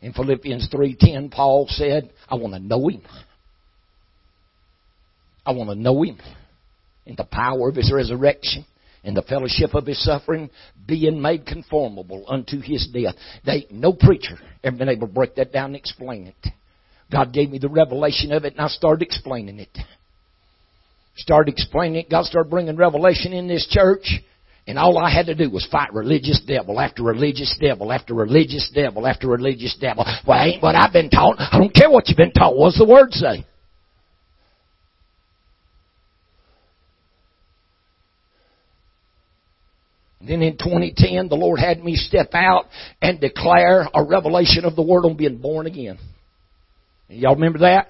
In 0.00 0.12
Philippians 0.12 0.68
3.10, 0.70 1.30
Paul 1.30 1.66
said, 1.68 2.10
I 2.28 2.34
want 2.34 2.52
to 2.52 2.60
know 2.60 2.88
Him. 2.88 3.00
I 5.46 5.52
want 5.52 5.70
to 5.70 5.76
know 5.76 6.02
Him 6.02 6.18
in 7.06 7.14
the 7.16 7.24
power 7.24 7.68
of 7.68 7.76
His 7.76 7.90
resurrection, 7.90 8.66
in 9.02 9.14
the 9.14 9.22
fellowship 9.22 9.74
of 9.74 9.86
His 9.86 10.02
suffering, 10.04 10.50
being 10.86 11.22
made 11.22 11.46
conformable 11.46 12.24
unto 12.28 12.60
His 12.60 12.86
death. 12.92 13.14
They, 13.46 13.66
no 13.70 13.94
preacher 13.94 14.36
ever 14.62 14.76
been 14.76 14.90
able 14.90 15.06
to 15.06 15.12
break 15.12 15.36
that 15.36 15.52
down 15.52 15.66
and 15.66 15.76
explain 15.76 16.26
it. 16.26 16.50
God 17.10 17.32
gave 17.32 17.50
me 17.50 17.58
the 17.58 17.68
revelation 17.68 18.32
of 18.32 18.44
it 18.44 18.54
and 18.54 18.62
I 18.62 18.68
started 18.68 19.02
explaining 19.02 19.58
it. 19.60 19.78
Started 21.16 21.52
explaining 21.52 22.00
it. 22.00 22.10
God 22.10 22.24
started 22.24 22.50
bringing 22.50 22.76
revelation 22.76 23.32
in 23.32 23.46
this 23.46 23.66
church. 23.70 24.20
And 24.66 24.78
all 24.78 24.98
I 24.98 25.10
had 25.14 25.26
to 25.26 25.34
do 25.34 25.50
was 25.50 25.66
fight 25.70 25.92
religious 25.92 26.40
devil 26.46 26.80
after 26.80 27.02
religious 27.02 27.54
devil 27.60 27.92
after 27.92 28.14
religious 28.14 28.70
devil 28.74 29.06
after 29.06 29.28
religious 29.28 29.76
devil. 29.78 30.06
Well, 30.26 30.42
ain't 30.42 30.62
what 30.62 30.74
I've 30.74 30.92
been 30.92 31.10
taught. 31.10 31.36
I 31.38 31.58
don't 31.58 31.74
care 31.74 31.90
what 31.90 32.08
you've 32.08 32.16
been 32.16 32.32
taught. 32.32 32.56
What's 32.56 32.78
the 32.78 32.86
word 32.86 33.12
say? 33.12 33.44
Then 40.26 40.40
in 40.42 40.56
2010, 40.56 41.28
the 41.28 41.34
Lord 41.34 41.60
had 41.60 41.84
me 41.84 41.96
step 41.96 42.30
out 42.32 42.66
and 43.02 43.20
declare 43.20 43.86
a 43.92 44.02
revelation 44.02 44.64
of 44.64 44.74
the 44.74 44.82
Word 44.82 45.04
on 45.04 45.16
being 45.16 45.36
born 45.36 45.66
again. 45.66 45.98
Y'all 47.08 47.34
remember 47.34 47.58
that? 47.60 47.88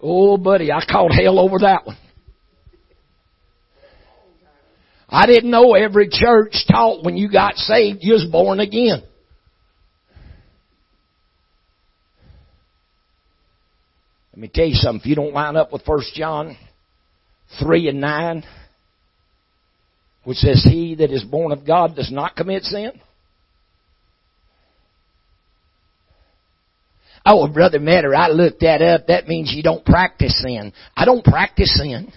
Oh, 0.00 0.36
buddy, 0.36 0.70
I 0.70 0.84
called 0.88 1.12
hell 1.12 1.40
over 1.40 1.58
that 1.60 1.84
one. 1.84 1.96
I 5.08 5.26
didn't 5.26 5.50
know 5.50 5.74
every 5.74 6.08
church 6.10 6.64
taught 6.68 7.04
when 7.04 7.16
you 7.16 7.30
got 7.30 7.56
saved 7.56 7.98
you 8.02 8.14
was 8.14 8.24
born 8.24 8.60
again. 8.60 9.02
Let 14.32 14.40
me 14.40 14.50
tell 14.52 14.66
you 14.66 14.74
something. 14.74 15.00
If 15.00 15.06
you 15.06 15.14
don't 15.14 15.32
line 15.32 15.56
up 15.56 15.72
with 15.72 15.82
First 15.86 16.12
John 16.14 16.58
3 17.58 17.88
and 17.88 18.00
9, 18.00 18.44
which 20.24 20.38
says, 20.38 20.62
He 20.62 20.96
that 20.96 21.10
is 21.10 21.24
born 21.24 21.52
of 21.52 21.66
God 21.66 21.96
does 21.96 22.10
not 22.12 22.36
commit 22.36 22.64
sin. 22.64 22.92
Oh, 27.24 27.48
Brother 27.48 27.80
Metter, 27.80 28.14
I 28.14 28.28
looked 28.28 28.60
that 28.60 28.82
up. 28.82 29.06
That 29.06 29.26
means 29.26 29.52
you 29.54 29.62
don't 29.62 29.84
practice 29.84 30.40
sin. 30.42 30.72
I 30.94 31.04
don't 31.04 31.24
practice 31.24 31.74
sin. 31.80 32.12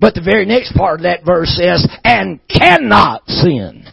But 0.00 0.14
the 0.14 0.22
very 0.22 0.46
next 0.46 0.74
part 0.74 1.00
of 1.00 1.02
that 1.04 1.24
verse 1.26 1.50
says, 1.50 1.86
and 2.02 2.40
cannot 2.48 3.28
sin. 3.28 3.84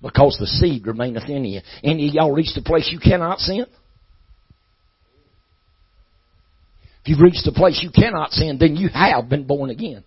Because 0.00 0.36
the 0.38 0.46
seed 0.46 0.86
remaineth 0.86 1.28
in 1.28 1.44
you. 1.44 1.60
Any 1.82 2.08
of 2.08 2.14
y'all 2.14 2.32
reached 2.32 2.56
a 2.56 2.62
place 2.62 2.88
you 2.92 3.00
cannot 3.00 3.40
sin? 3.40 3.66
If 7.02 7.08
you've 7.08 7.20
reached 7.20 7.46
a 7.48 7.52
place 7.52 7.80
you 7.82 7.90
cannot 7.90 8.30
sin, 8.30 8.58
then 8.60 8.76
you 8.76 8.88
have 8.88 9.28
been 9.28 9.44
born 9.44 9.70
again. 9.70 10.04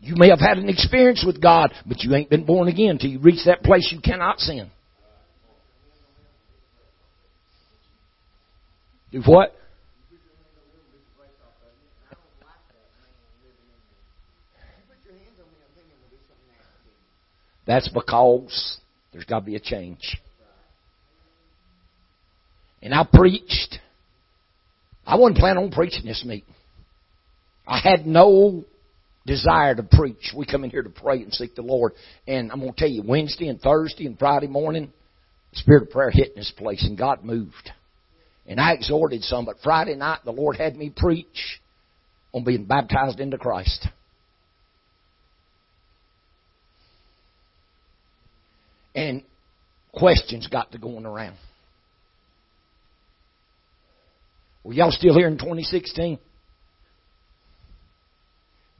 You 0.00 0.14
may 0.16 0.28
have 0.28 0.38
had 0.38 0.58
an 0.58 0.68
experience 0.68 1.24
with 1.26 1.42
God, 1.42 1.72
but 1.84 2.02
you 2.02 2.14
ain't 2.14 2.30
been 2.30 2.44
born 2.44 2.68
again 2.68 2.90
until 2.90 3.10
you 3.10 3.18
reach 3.18 3.44
that 3.46 3.64
place 3.64 3.90
you 3.92 4.00
cannot 4.00 4.38
sin. 4.38 4.70
Do 9.10 9.22
what? 9.22 9.56
That's 17.68 17.88
because 17.88 18.78
there's 19.12 19.26
got 19.26 19.40
to 19.40 19.44
be 19.44 19.54
a 19.54 19.60
change. 19.60 20.18
And 22.82 22.94
I 22.94 23.06
preached. 23.12 23.78
I 25.06 25.16
wasn't 25.16 25.38
planning 25.38 25.62
on 25.62 25.70
preaching 25.70 26.06
this 26.06 26.24
meeting. 26.24 26.54
I 27.66 27.78
had 27.78 28.06
no 28.06 28.64
desire 29.26 29.74
to 29.74 29.82
preach. 29.82 30.32
We 30.34 30.46
come 30.46 30.64
in 30.64 30.70
here 30.70 30.82
to 30.82 30.88
pray 30.88 31.22
and 31.22 31.32
seek 31.34 31.54
the 31.54 31.62
Lord. 31.62 31.92
And 32.26 32.50
I'm 32.50 32.60
going 32.60 32.72
to 32.72 32.78
tell 32.78 32.88
you, 32.88 33.02
Wednesday 33.06 33.48
and 33.48 33.60
Thursday 33.60 34.06
and 34.06 34.18
Friday 34.18 34.46
morning, 34.46 34.90
the 35.50 35.58
Spirit 35.58 35.82
of 35.82 35.90
prayer 35.90 36.10
hit 36.10 36.30
in 36.30 36.36
this 36.36 36.52
place 36.56 36.82
and 36.86 36.96
God 36.96 37.22
moved. 37.22 37.70
And 38.46 38.58
I 38.58 38.72
exhorted 38.72 39.22
some, 39.24 39.44
but 39.44 39.56
Friday 39.62 39.94
night 39.94 40.20
the 40.24 40.32
Lord 40.32 40.56
had 40.56 40.74
me 40.74 40.90
preach 40.96 41.60
on 42.32 42.44
being 42.44 42.64
baptized 42.64 43.20
into 43.20 43.36
Christ. 43.36 43.86
And 48.94 49.22
questions 49.92 50.46
got 50.46 50.72
to 50.72 50.78
going 50.78 51.06
around. 51.06 51.36
Were 54.64 54.72
y'all 54.72 54.90
still 54.90 55.14
here 55.14 55.28
in 55.28 55.38
2016? 55.38 56.18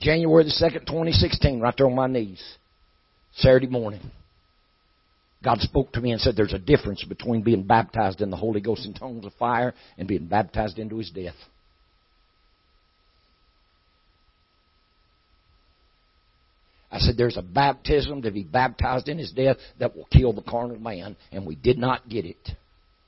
January 0.00 0.44
the 0.44 0.50
2nd, 0.50 0.86
2016, 0.86 1.60
right 1.60 1.74
there 1.76 1.86
on 1.86 1.94
my 1.94 2.06
knees. 2.06 2.42
Saturday 3.34 3.66
morning. 3.66 4.00
God 5.42 5.60
spoke 5.60 5.92
to 5.92 6.00
me 6.00 6.12
and 6.12 6.20
said 6.20 6.34
there's 6.36 6.52
a 6.52 6.58
difference 6.58 7.04
between 7.04 7.42
being 7.42 7.62
baptized 7.62 8.20
in 8.20 8.30
the 8.30 8.36
Holy 8.36 8.60
Ghost 8.60 8.86
in 8.86 8.94
tongues 8.94 9.24
of 9.24 9.32
fire 9.34 9.74
and 9.96 10.08
being 10.08 10.26
baptized 10.26 10.78
into 10.78 10.98
His 10.98 11.10
death. 11.10 11.36
I 16.90 16.98
said 16.98 17.16
there's 17.16 17.36
a 17.36 17.42
baptism 17.42 18.22
to 18.22 18.30
be 18.30 18.44
baptized 18.44 19.08
in 19.08 19.18
His 19.18 19.32
death 19.32 19.56
that 19.78 19.94
will 19.94 20.06
kill 20.06 20.32
the 20.32 20.42
carnal 20.42 20.78
man, 20.78 21.16
and 21.30 21.46
we 21.46 21.54
did 21.54 21.78
not 21.78 22.08
get 22.08 22.24
it 22.24 22.50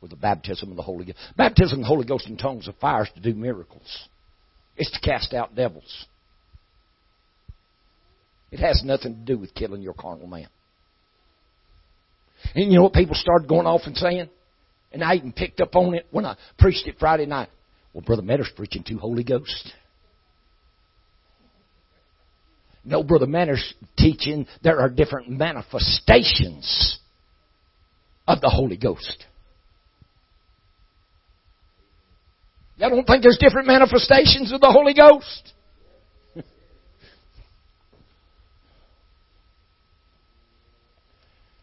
with 0.00 0.10
the 0.10 0.16
baptism 0.16 0.70
of 0.70 0.76
the 0.76 0.82
Holy 0.82 1.06
Ghost. 1.06 1.18
Baptism 1.36 1.78
of 1.78 1.82
the 1.82 1.88
Holy 1.88 2.06
Ghost 2.06 2.26
in 2.26 2.36
tongues 2.36 2.68
of 2.68 2.76
fire 2.76 3.04
is 3.04 3.10
to 3.14 3.20
do 3.20 3.34
miracles. 3.34 4.08
It's 4.76 4.90
to 4.90 5.00
cast 5.00 5.34
out 5.34 5.54
devils. 5.54 6.06
It 8.50 8.60
has 8.60 8.82
nothing 8.84 9.14
to 9.14 9.20
do 9.20 9.38
with 9.38 9.54
killing 9.54 9.82
your 9.82 9.94
carnal 9.94 10.26
man. 10.26 10.48
And 12.54 12.70
you 12.70 12.78
know 12.78 12.84
what 12.84 12.94
people 12.94 13.14
started 13.14 13.48
going 13.48 13.66
off 13.66 13.82
and 13.84 13.96
saying? 13.96 14.28
And 14.92 15.04
I 15.04 15.14
even 15.14 15.32
picked 15.32 15.60
up 15.60 15.76
on 15.76 15.94
it 15.94 16.06
when 16.10 16.26
I 16.26 16.36
preached 16.58 16.86
it 16.86 16.96
Friday 16.98 17.26
night. 17.26 17.48
Well, 17.92 18.02
Brother 18.02 18.22
Matter's 18.22 18.50
preaching 18.54 18.82
to 18.84 18.98
Holy 18.98 19.24
Ghost. 19.24 19.72
No, 22.84 23.02
Brother 23.02 23.26
Matter's 23.26 23.74
teaching 23.96 24.46
there 24.62 24.80
are 24.80 24.88
different 24.88 25.28
manifestations 25.28 26.98
of 28.26 28.40
the 28.40 28.48
Holy 28.48 28.76
Ghost. 28.76 29.26
Y'all 32.76 32.88
don't 32.90 33.06
think 33.06 33.22
there's 33.22 33.38
different 33.38 33.66
manifestations 33.66 34.52
of 34.52 34.60
the 34.60 34.70
Holy 34.70 34.94
Ghost? 34.94 35.52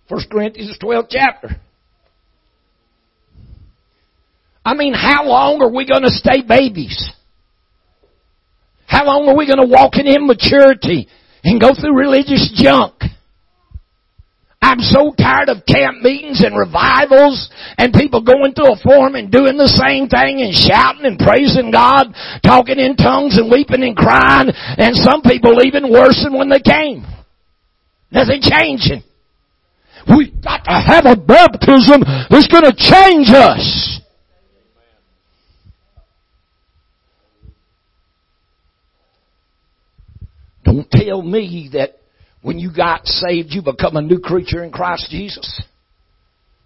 First 0.08 0.30
Corinthians 0.30 0.77
12 0.80 1.06
chapter. 1.10 1.60
I 4.63 4.75
mean, 4.75 4.93
how 4.93 5.25
long 5.25 5.62
are 5.63 5.71
we 5.71 5.88
going 5.88 6.03
to 6.03 6.12
stay 6.12 6.43
babies? 6.47 7.12
How 8.88 9.06
long 9.06 9.28
are 9.28 9.36
we 9.36 9.45
going 9.45 9.60
to 9.60 9.67
walk 9.67 10.00
in 10.00 10.08
immaturity 10.08 11.08
and 11.43 11.60
go 11.60 11.76
through 11.76 11.93
religious 11.93 12.50
junk? 12.56 12.95
I'm 14.62 14.80
so 14.80 15.13
tired 15.13 15.50
of 15.50 15.67
camp 15.67 16.02
meetings 16.02 16.41
and 16.41 16.58
revivals 16.58 17.52
and 17.78 17.93
people 17.93 18.23
going 18.23 18.56
through 18.56 18.73
a 18.73 18.80
form 18.82 19.13
and 19.15 19.30
doing 19.30 19.56
the 19.56 19.69
same 19.69 20.10
thing 20.10 20.41
and 20.41 20.56
shouting 20.56 21.06
and 21.06 21.19
praising 21.19 21.69
God, 21.69 22.15
talking 22.41 22.80
in 22.80 22.95
tongues 22.95 23.38
and 23.38 23.52
weeping 23.52 23.84
and 23.84 23.95
crying, 23.95 24.50
and 24.56 24.95
some 24.95 25.21
people 25.21 25.62
even 25.63 25.91
worse 25.91 26.19
than 26.23 26.34
when 26.34 26.50
they 26.50 26.63
came. 26.63 27.06
Nothing 28.10 28.41
changing. 28.41 29.04
We've 30.10 30.41
got 30.41 30.63
to 30.63 30.73
have 30.73 31.06
a 31.06 31.19
baptism 31.19 32.02
that's 32.32 32.47
going 32.47 32.65
to 32.65 32.76
change 32.76 33.30
us. 33.30 34.02
Don't 40.67 40.91
tell 40.91 41.21
me 41.21 41.69
that 41.71 41.91
when 42.41 42.60
you 42.60 42.75
got 42.75 43.08
saved 43.08 43.53
you 43.53 43.62
become 43.62 43.95
a 43.95 44.01
new 44.01 44.19
creature 44.19 44.65
in 44.65 44.71
Christ 44.71 45.08
Jesus. 45.10 45.62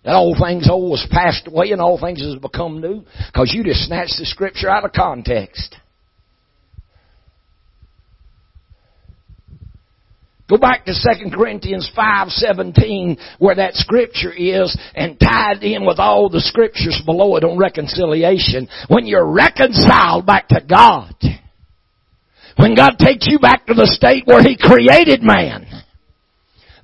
That 0.03 0.15
all 0.15 0.35
things 0.43 0.67
old 0.67 0.89
was 0.89 1.07
passed 1.11 1.47
away 1.47 1.71
and 1.71 1.79
all 1.79 1.99
things 2.01 2.19
has 2.19 2.35
become 2.41 2.81
new. 2.81 3.03
Because 3.27 3.53
you 3.53 3.63
just 3.63 3.85
snatched 3.85 4.15
the 4.17 4.25
scripture 4.25 4.69
out 4.69 4.85
of 4.85 4.91
context. 4.91 5.75
Go 10.49 10.57
back 10.57 10.83
to 10.85 10.93
2 10.93 11.29
Corinthians 11.31 11.89
5:17 11.95 13.19
where 13.37 13.55
that 13.55 13.75
scripture 13.75 14.33
is 14.33 14.75
and 14.95 15.19
tied 15.19 15.63
in 15.63 15.85
with 15.85 15.99
all 15.99 16.27
the 16.27 16.41
scriptures 16.41 16.99
below 17.05 17.35
it 17.35 17.43
on 17.43 17.55
reconciliation. 17.55 18.67
When 18.87 19.05
you're 19.05 19.31
reconciled 19.31 20.25
back 20.25 20.47
to 20.47 20.59
God, 20.59 21.13
when 22.61 22.75
God 22.75 22.97
takes 22.99 23.27
you 23.27 23.39
back 23.39 23.65
to 23.65 23.73
the 23.73 23.87
state 23.87 24.27
where 24.27 24.43
He 24.43 24.55
created 24.55 25.23
man, 25.23 25.65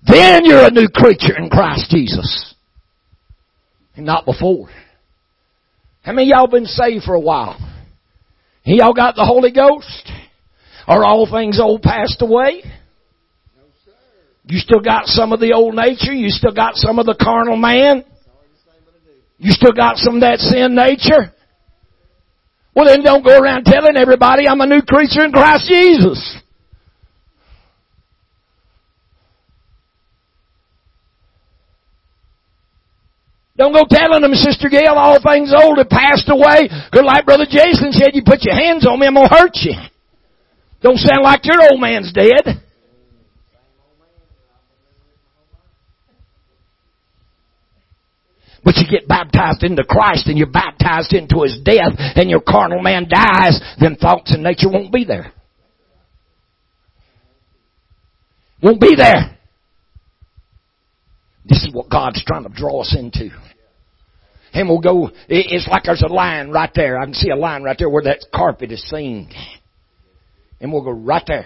then 0.06 0.44
you're 0.44 0.66
a 0.66 0.72
new 0.72 0.88
creature 0.88 1.38
in 1.38 1.50
Christ 1.50 1.92
Jesus. 1.92 2.56
And 3.96 4.06
not 4.06 4.26
before. 4.26 4.70
How 6.02 6.14
many 6.14 6.30
y'all 6.30 6.48
been 6.48 6.66
saved 6.66 7.04
for 7.04 7.14
a 7.14 7.20
while? 7.20 7.58
Y'all 8.64 8.94
got 8.94 9.16
the 9.16 9.26
Holy 9.26 9.52
Ghost? 9.52 10.12
Are 10.88 11.04
all 11.04 11.30
things 11.30 11.60
old 11.60 11.82
passed 11.82 12.22
away? 12.22 12.64
You 14.46 14.60
still 14.60 14.80
got 14.80 15.06
some 15.06 15.34
of 15.34 15.40
the 15.40 15.54
old 15.54 15.76
nature. 15.76 16.14
You 16.14 16.30
still 16.30 16.54
got 16.54 16.76
some 16.76 17.00
of 17.00 17.06
the 17.06 17.16
carnal 17.22 17.58
man. 17.58 18.04
You 19.38 19.52
still 19.52 19.74
got 19.74 19.98
some 19.98 20.16
of 20.16 20.22
that 20.22 20.40
sin 20.40 20.74
nature. 20.74 21.34
Well 22.78 22.86
then 22.86 23.02
don't 23.02 23.26
go 23.26 23.34
around 23.34 23.66
telling 23.66 23.98
everybody 23.98 24.48
I'm 24.48 24.62
a 24.62 24.68
new 24.68 24.84
creature 24.84 25.26
in 25.26 25.32
Christ 25.32 25.66
Jesus. 25.68 26.38
Don't 33.58 33.74
go 33.74 33.82
telling 33.90 34.22
them, 34.22 34.36
Sister 34.36 34.70
Gail, 34.70 34.94
all 34.94 35.18
things 35.20 35.52
old 35.58 35.80
have 35.80 35.90
passed 35.90 36.30
away. 36.30 36.70
Good 36.92 37.04
like 37.04 37.26
Brother 37.26 37.48
Jason 37.50 37.92
said, 37.92 38.10
you 38.14 38.22
put 38.24 38.44
your 38.44 38.54
hands 38.54 38.86
on 38.86 39.00
me, 39.00 39.08
I'm 39.08 39.16
gonna 39.16 39.28
hurt 39.28 39.56
you. 39.56 39.74
Don't 40.84 41.00
sound 41.00 41.24
like 41.24 41.44
your 41.46 41.58
old 41.72 41.82
man's 41.82 42.14
dead. 42.14 42.62
But 48.64 48.76
you 48.78 48.86
get 48.90 49.08
baptized 49.08 49.64
into 49.64 49.84
Christ 49.84 50.28
and 50.28 50.38
you're 50.38 50.52
baptized 50.52 51.14
into 51.14 51.44
His 51.44 51.60
death 51.64 51.94
and 52.16 52.30
your 52.30 52.42
carnal 52.42 52.82
man 52.82 53.08
dies, 53.10 53.60
then 53.80 53.96
thoughts 53.96 54.34
and 54.34 54.44
nature 54.44 54.70
won't 54.70 54.92
be 54.92 55.06
there. 55.06 55.32
Won't 58.62 58.82
be 58.82 58.96
there. 58.96 59.38
This 61.46 61.64
is 61.64 61.74
what 61.74 61.90
God's 61.90 62.24
trying 62.26 62.44
to 62.44 62.50
draw 62.50 62.82
us 62.82 62.96
into. 62.98 63.30
And 64.54 64.68
we'll 64.68 64.82
go, 64.82 65.12
it's 65.30 65.68
like 65.68 65.84
there's 65.84 66.02
a 66.02 66.12
line 66.12 66.50
right 66.50 66.72
there. 66.74 66.98
I 66.98 67.06
can 67.06 67.14
see 67.14 67.30
a 67.30 67.36
line 67.36 67.64
right 67.64 67.76
there 67.78 67.90
where 67.90 68.04
that 68.04 68.26
carpet 68.34 68.72
is 68.72 68.84
seen. 68.90 69.30
And 70.60 70.74
we'll 70.74 70.84
go 70.84 70.92
right 70.92 71.24
there. 71.28 71.46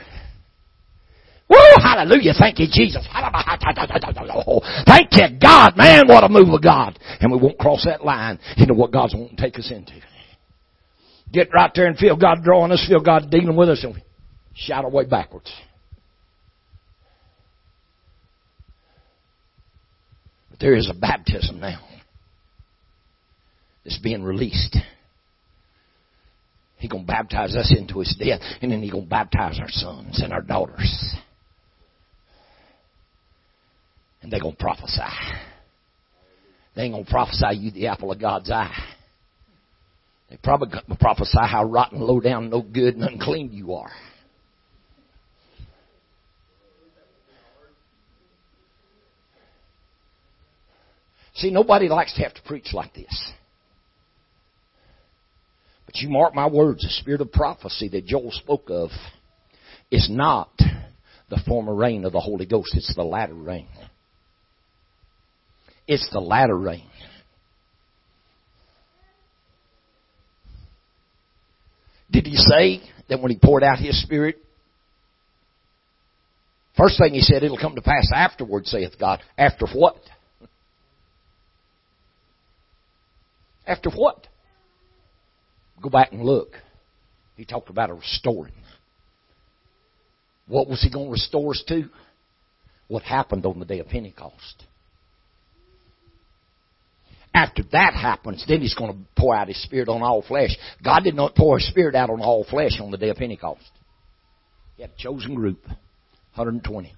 Woo! 1.52 1.58
Hallelujah. 1.84 2.32
Thank 2.40 2.60
you, 2.60 2.68
Jesus. 2.72 3.06
Thank 3.12 5.10
you, 5.12 5.28
God. 5.38 5.76
Man, 5.76 6.08
what 6.08 6.24
a 6.24 6.30
move 6.30 6.48
of 6.54 6.64
God. 6.64 6.98
And 7.20 7.30
we 7.30 7.38
won't 7.38 7.58
cross 7.60 7.84
that 7.84 8.06
line 8.06 8.40
into 8.56 8.74
what 8.74 8.94
God's 8.94 9.14
wanting 9.14 9.36
to 9.36 9.44
take 9.44 9.60
us 9.60 9.70
into. 9.70 9.92
Get 11.34 11.50
right 11.54 11.70
there 11.76 11.88
and 11.88 11.98
feel 11.98 12.16
God 12.16 12.44
drawing 12.44 12.72
us, 12.72 12.86
feel 12.88 13.02
God 13.02 13.30
dealing 13.30 13.58
with 13.58 13.68
us, 13.70 13.84
and 13.84 14.02
shout 14.54 14.86
our 14.86 14.92
way 14.92 15.04
backwards. 15.04 15.52
But 20.50 20.60
there 20.60 20.76
is 20.76 20.90
a 20.90 20.98
baptism 20.98 21.60
now 21.60 21.86
that's 23.84 24.00
being 24.00 24.24
released. 24.24 24.78
He's 26.78 26.90
going 26.90 27.04
to 27.04 27.12
baptize 27.12 27.58
us 27.58 27.74
into 27.78 28.00
his 28.00 28.16
death, 28.18 28.40
and 28.62 28.72
then 28.72 28.82
he's 28.82 28.92
going 28.92 29.04
to 29.04 29.10
baptize 29.10 29.60
our 29.60 29.70
sons 29.70 30.22
and 30.24 30.32
our 30.32 30.42
daughters 30.42 31.16
and 34.22 34.32
they're 34.32 34.40
going 34.40 34.56
to 34.56 34.62
prophesy. 34.62 35.02
They 36.76 36.84
ain't 36.84 36.94
going 36.94 37.06
to 37.06 37.12
prophesy 37.12 37.58
you 37.58 37.72
the 37.72 37.88
apple 37.88 38.12
of 38.12 38.20
God's 38.20 38.50
eye. 38.50 38.76
They 40.30 40.38
probably 40.42 40.70
going 40.70 40.86
to 40.88 40.96
prophesy 40.96 41.40
how 41.42 41.66
rotten, 41.66 42.00
low 42.00 42.20
down, 42.20 42.50
no 42.50 42.62
good, 42.62 42.96
and 42.96 43.04
unclean 43.04 43.52
you 43.52 43.74
are. 43.74 43.92
See, 51.36 51.50
nobody 51.50 51.90
likes 51.90 52.14
to 52.16 52.22
have 52.24 52.34
to 52.36 52.42
preach 52.44 52.74
like 52.74 52.94
this. 52.94 53.32
But 55.86 55.98
you 55.98 56.10
mark 56.10 56.34
my 56.34 56.48
words, 56.48 56.84
the 56.84 56.90
spirit 56.90 57.20
of 57.20 57.32
prophecy 57.34 57.90
that 57.90 58.06
Joel 58.06 58.32
spoke 58.32 58.70
of 58.70 58.90
is 59.90 60.08
not 60.10 60.52
the 61.30 61.42
former 61.48 61.74
rain 61.74 62.06
of 62.06 62.14
the 62.14 62.20
Holy 62.20 62.46
Ghost, 62.46 62.76
it's 62.76 62.96
the 62.96 63.04
latter 63.04 63.34
rain. 63.34 63.68
It's 65.92 66.10
the 66.10 66.22
latter 66.22 66.58
rain. 66.58 66.88
Did 72.10 72.26
he 72.26 72.38
say 72.38 72.82
that 73.10 73.20
when 73.20 73.30
he 73.30 73.38
poured 73.38 73.62
out 73.62 73.78
his 73.78 74.02
spirit? 74.02 74.38
First 76.78 76.98
thing 76.98 77.14
he 77.14 77.20
said, 77.20 77.44
it'll 77.44 77.58
come 77.58 77.76
to 77.76 77.82
pass 77.82 78.10
afterward, 78.16 78.68
saith 78.68 78.98
God. 78.98 79.20
After 79.38 79.68
what? 79.68 79.98
After 83.68 83.90
what? 83.90 84.28
Go 85.84 85.90
back 85.90 86.14
and 86.14 86.24
look. 86.24 86.54
He 87.36 87.44
talked 87.44 87.70
about 87.70 87.90
a 87.90 87.96
restoring. 87.96 88.54
What 90.48 90.70
was 90.70 90.82
he 90.82 90.90
going 90.90 91.08
to 91.08 91.12
restore 91.12 91.52
us 91.52 91.62
to? 91.68 91.90
What 92.88 93.04
happened 93.04 93.46
on 93.46 93.60
the 93.60 93.66
day 93.66 93.80
of 93.80 93.90
Pentecost. 93.90 94.64
After 97.34 97.64
that 97.72 97.94
happens, 97.94 98.44
then 98.48 98.62
he's 98.62 98.76
going 98.76 98.94
to 98.94 99.00
pour 99.18 99.36
out 99.36 99.48
his 99.48 99.62
spirit 99.64 99.88
on 99.88 100.02
all 100.02 100.22
flesh. 100.22 100.52
God 100.84 101.04
did 101.04 101.16
not 101.16 101.36
pour 101.36 101.60
his 101.60 101.68
spirit 101.68 101.96
out 101.96 102.10
on 102.10 102.22
all 102.22 102.44
flesh 102.44 102.80
on 102.82 102.92
the 102.92 102.98
day 102.98 103.10
of 103.10 103.18
Pentecost. 103.18 103.62
He 104.76 104.84
had 104.84 104.92
a 104.92 105.02
chosen 105.02 105.36
group, 105.36 105.64
120. 105.66 106.94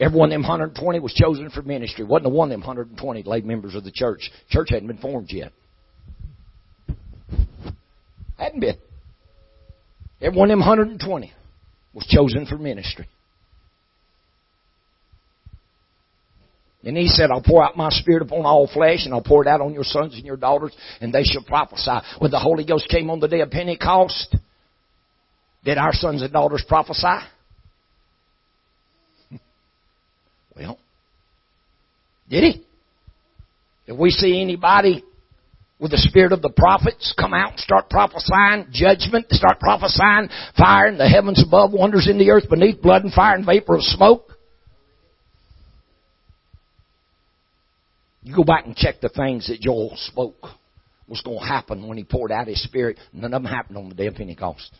Every 0.00 0.18
one 0.18 0.30
of 0.30 0.34
them 0.34 0.42
120 0.42 0.98
was 1.00 1.12
chosen 1.12 1.50
for 1.50 1.62
ministry. 1.62 2.04
Wasn't 2.04 2.26
a 2.26 2.30
one 2.30 2.48
of 2.48 2.52
them 2.52 2.60
120 2.60 3.22
lay 3.24 3.40
members 3.42 3.74
of 3.74 3.84
the 3.84 3.92
church. 3.92 4.30
Church 4.48 4.70
hadn't 4.70 4.88
been 4.88 4.98
formed 4.98 5.28
yet. 5.30 5.52
Hadn't 8.38 8.60
been. 8.60 8.76
Every 10.20 10.36
one 10.36 10.50
of 10.50 10.54
them 10.54 10.60
120 10.60 11.32
was 11.94 12.06
chosen 12.06 12.46
for 12.46 12.56
ministry. 12.56 13.06
And 16.84 16.96
he 16.96 17.06
said, 17.06 17.30
I'll 17.30 17.42
pour 17.42 17.64
out 17.64 17.76
my 17.76 17.90
spirit 17.90 18.22
upon 18.22 18.44
all 18.44 18.68
flesh, 18.72 19.04
and 19.04 19.14
I'll 19.14 19.22
pour 19.22 19.42
it 19.42 19.48
out 19.48 19.60
on 19.60 19.72
your 19.72 19.84
sons 19.84 20.14
and 20.14 20.24
your 20.24 20.36
daughters, 20.36 20.72
and 21.00 21.12
they 21.12 21.22
shall 21.22 21.44
prophesy. 21.44 21.98
When 22.18 22.30
the 22.32 22.40
Holy 22.40 22.64
Ghost 22.64 22.88
came 22.88 23.08
on 23.08 23.20
the 23.20 23.28
day 23.28 23.40
of 23.40 23.50
Pentecost, 23.50 24.36
did 25.64 25.78
our 25.78 25.92
sons 25.92 26.22
and 26.22 26.32
daughters 26.32 26.64
prophesy? 26.66 27.06
Well, 30.54 30.78
did 32.28 32.44
he? 32.44 32.62
If 33.86 33.98
we 33.98 34.10
see 34.10 34.42
anybody 34.42 35.02
with 35.80 35.90
the 35.90 35.98
spirit 35.98 36.32
of 36.32 36.42
the 36.42 36.50
prophets 36.50 37.14
come 37.18 37.34
out 37.34 37.52
and 37.52 37.58
start 37.58 37.90
prophesying 37.90 38.66
judgment, 38.70 39.26
start 39.30 39.58
prophesying 39.58 40.28
fire 40.56 40.86
in 40.86 40.98
the 40.98 41.08
heavens 41.08 41.42
above, 41.44 41.72
wonders 41.72 42.06
in 42.08 42.18
the 42.18 42.30
earth 42.30 42.48
beneath, 42.50 42.82
blood 42.82 43.02
and 43.02 43.12
fire 43.12 43.34
and 43.34 43.46
vapor 43.46 43.74
of 43.74 43.82
smoke, 43.82 44.31
You 48.22 48.36
go 48.36 48.44
back 48.44 48.66
and 48.66 48.76
check 48.76 49.00
the 49.00 49.08
things 49.08 49.48
that 49.48 49.60
Joel 49.60 49.92
spoke 49.96 50.46
was 51.08 51.20
going 51.22 51.40
to 51.40 51.44
happen 51.44 51.86
when 51.88 51.98
he 51.98 52.04
poured 52.04 52.30
out 52.30 52.46
his 52.46 52.62
spirit. 52.62 52.98
None 53.12 53.34
of 53.34 53.42
them 53.42 53.50
happened 53.50 53.78
on 53.78 53.88
the 53.88 53.94
day 53.94 54.06
of 54.06 54.14
Pentecost. 54.14 54.70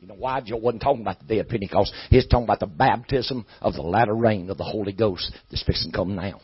You 0.00 0.08
know 0.08 0.14
why? 0.14 0.40
Joel 0.40 0.60
wasn't 0.60 0.82
talking 0.82 1.02
about 1.02 1.20
the 1.20 1.26
day 1.26 1.38
of 1.38 1.48
Pentecost. 1.48 1.92
He's 2.10 2.26
talking 2.26 2.44
about 2.44 2.60
the 2.60 2.66
baptism 2.66 3.46
of 3.60 3.74
the 3.74 3.82
latter 3.82 4.14
rain 4.14 4.50
of 4.50 4.58
the 4.58 4.64
Holy 4.64 4.92
Ghost 4.92 5.32
that's 5.50 5.62
fixing 5.62 5.92
to 5.92 5.96
come 5.96 6.14
now. 6.16 6.40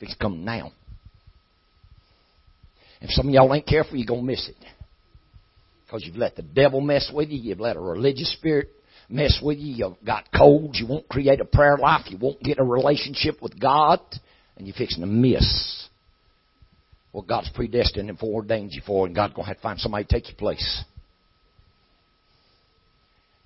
Fixing 0.00 0.18
come 0.20 0.44
now. 0.44 0.72
If 3.00 3.10
some 3.10 3.28
of 3.28 3.34
y'all 3.34 3.54
ain't 3.54 3.66
careful, 3.66 3.96
you're 3.96 4.06
going 4.06 4.22
to 4.22 4.26
miss 4.26 4.48
it. 4.48 4.56
Because 5.86 6.04
you've 6.04 6.16
let 6.16 6.36
the 6.36 6.42
devil 6.42 6.80
mess 6.80 7.10
with 7.14 7.30
you. 7.30 7.38
You've 7.38 7.60
let 7.60 7.76
a 7.76 7.80
religious 7.80 8.32
spirit 8.32 8.68
mess 9.08 9.40
with 9.42 9.58
you. 9.58 9.74
You've 9.74 10.04
got 10.04 10.28
colds. 10.36 10.78
You 10.78 10.86
won't 10.86 11.08
create 11.08 11.40
a 11.40 11.44
prayer 11.44 11.76
life. 11.76 12.06
You 12.08 12.18
won't 12.18 12.42
get 12.42 12.58
a 12.58 12.64
relationship 12.64 13.40
with 13.42 13.58
God. 13.58 14.00
And 14.56 14.66
you're 14.66 14.76
fixing 14.76 15.00
to 15.00 15.06
miss 15.06 15.88
what 17.12 17.26
God's 17.26 17.50
predestined 17.54 18.10
and 18.10 18.18
foreordained 18.18 18.72
you 18.72 18.82
for. 18.86 19.06
And 19.06 19.14
God's 19.14 19.34
going 19.34 19.44
to 19.44 19.48
have 19.48 19.56
to 19.56 19.62
find 19.62 19.78
somebody 19.78 20.04
to 20.04 20.12
take 20.12 20.28
your 20.28 20.36
place. 20.36 20.84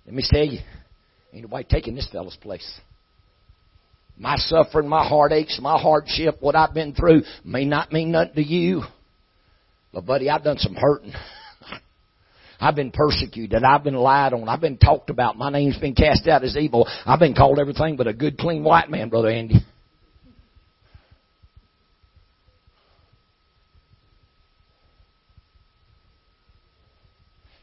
Let 0.06 0.14
me 0.14 0.24
tell 0.26 0.44
you, 0.44 0.58
ain't 1.32 1.42
nobody 1.42 1.64
taking 1.68 1.94
this 1.94 2.08
fellow's 2.10 2.36
place. 2.36 2.80
My 4.18 4.36
suffering, 4.36 4.88
my 4.88 5.06
heartaches, 5.06 5.58
my 5.62 5.80
hardship, 5.80 6.38
what 6.40 6.54
I've 6.54 6.74
been 6.74 6.94
through 6.94 7.22
may 7.44 7.64
not 7.64 7.92
mean 7.92 8.10
nothing 8.10 8.34
to 8.34 8.42
you. 8.42 8.82
But 9.92 10.06
buddy, 10.06 10.28
I've 10.28 10.44
done 10.44 10.58
some 10.58 10.74
hurting. 10.74 11.12
I've 12.62 12.76
been 12.76 12.92
persecuted. 12.92 13.64
I've 13.64 13.82
been 13.82 13.96
lied 13.96 14.32
on. 14.32 14.48
I've 14.48 14.60
been 14.60 14.78
talked 14.78 15.10
about. 15.10 15.36
My 15.36 15.50
name's 15.50 15.78
been 15.78 15.96
cast 15.96 16.28
out 16.28 16.44
as 16.44 16.56
evil. 16.56 16.86
I've 17.04 17.18
been 17.18 17.34
called 17.34 17.58
everything 17.58 17.96
but 17.96 18.06
a 18.06 18.12
good, 18.12 18.38
clean 18.38 18.62
white 18.62 18.88
man, 18.88 19.08
Brother 19.08 19.30
Andy. 19.30 19.56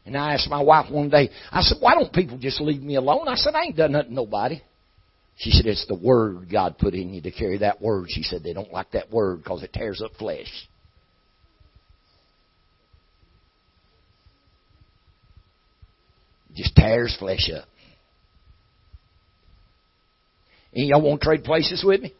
And 0.04 0.18
I 0.18 0.34
asked 0.34 0.50
my 0.50 0.60
wife 0.60 0.90
one 0.90 1.08
day, 1.08 1.30
I 1.50 1.62
said, 1.62 1.78
why 1.80 1.94
don't 1.94 2.12
people 2.12 2.36
just 2.36 2.60
leave 2.60 2.82
me 2.82 2.96
alone? 2.96 3.26
I 3.26 3.36
said, 3.36 3.54
I 3.54 3.62
ain't 3.62 3.76
done 3.76 3.92
nothing 3.92 4.10
to 4.10 4.14
nobody. 4.14 4.60
She 5.36 5.50
said, 5.50 5.64
it's 5.64 5.86
the 5.86 5.94
word 5.94 6.48
God 6.52 6.76
put 6.76 6.92
in 6.92 7.14
you 7.14 7.22
to 7.22 7.30
carry 7.30 7.58
that 7.58 7.80
word. 7.80 8.08
She 8.10 8.22
said, 8.22 8.42
they 8.42 8.52
don't 8.52 8.72
like 8.72 8.90
that 8.90 9.10
word 9.10 9.38
because 9.42 9.62
it 9.62 9.72
tears 9.72 10.02
up 10.04 10.10
flesh. 10.18 10.68
Just 16.62 16.76
tears 16.76 17.16
flesh 17.18 17.50
up. 17.54 17.66
Any 20.74 20.88
y'all 20.88 21.02
want 21.02 21.20
to 21.20 21.24
trade 21.24 21.44
places 21.44 21.82
with 21.84 22.00
me? 22.00 22.14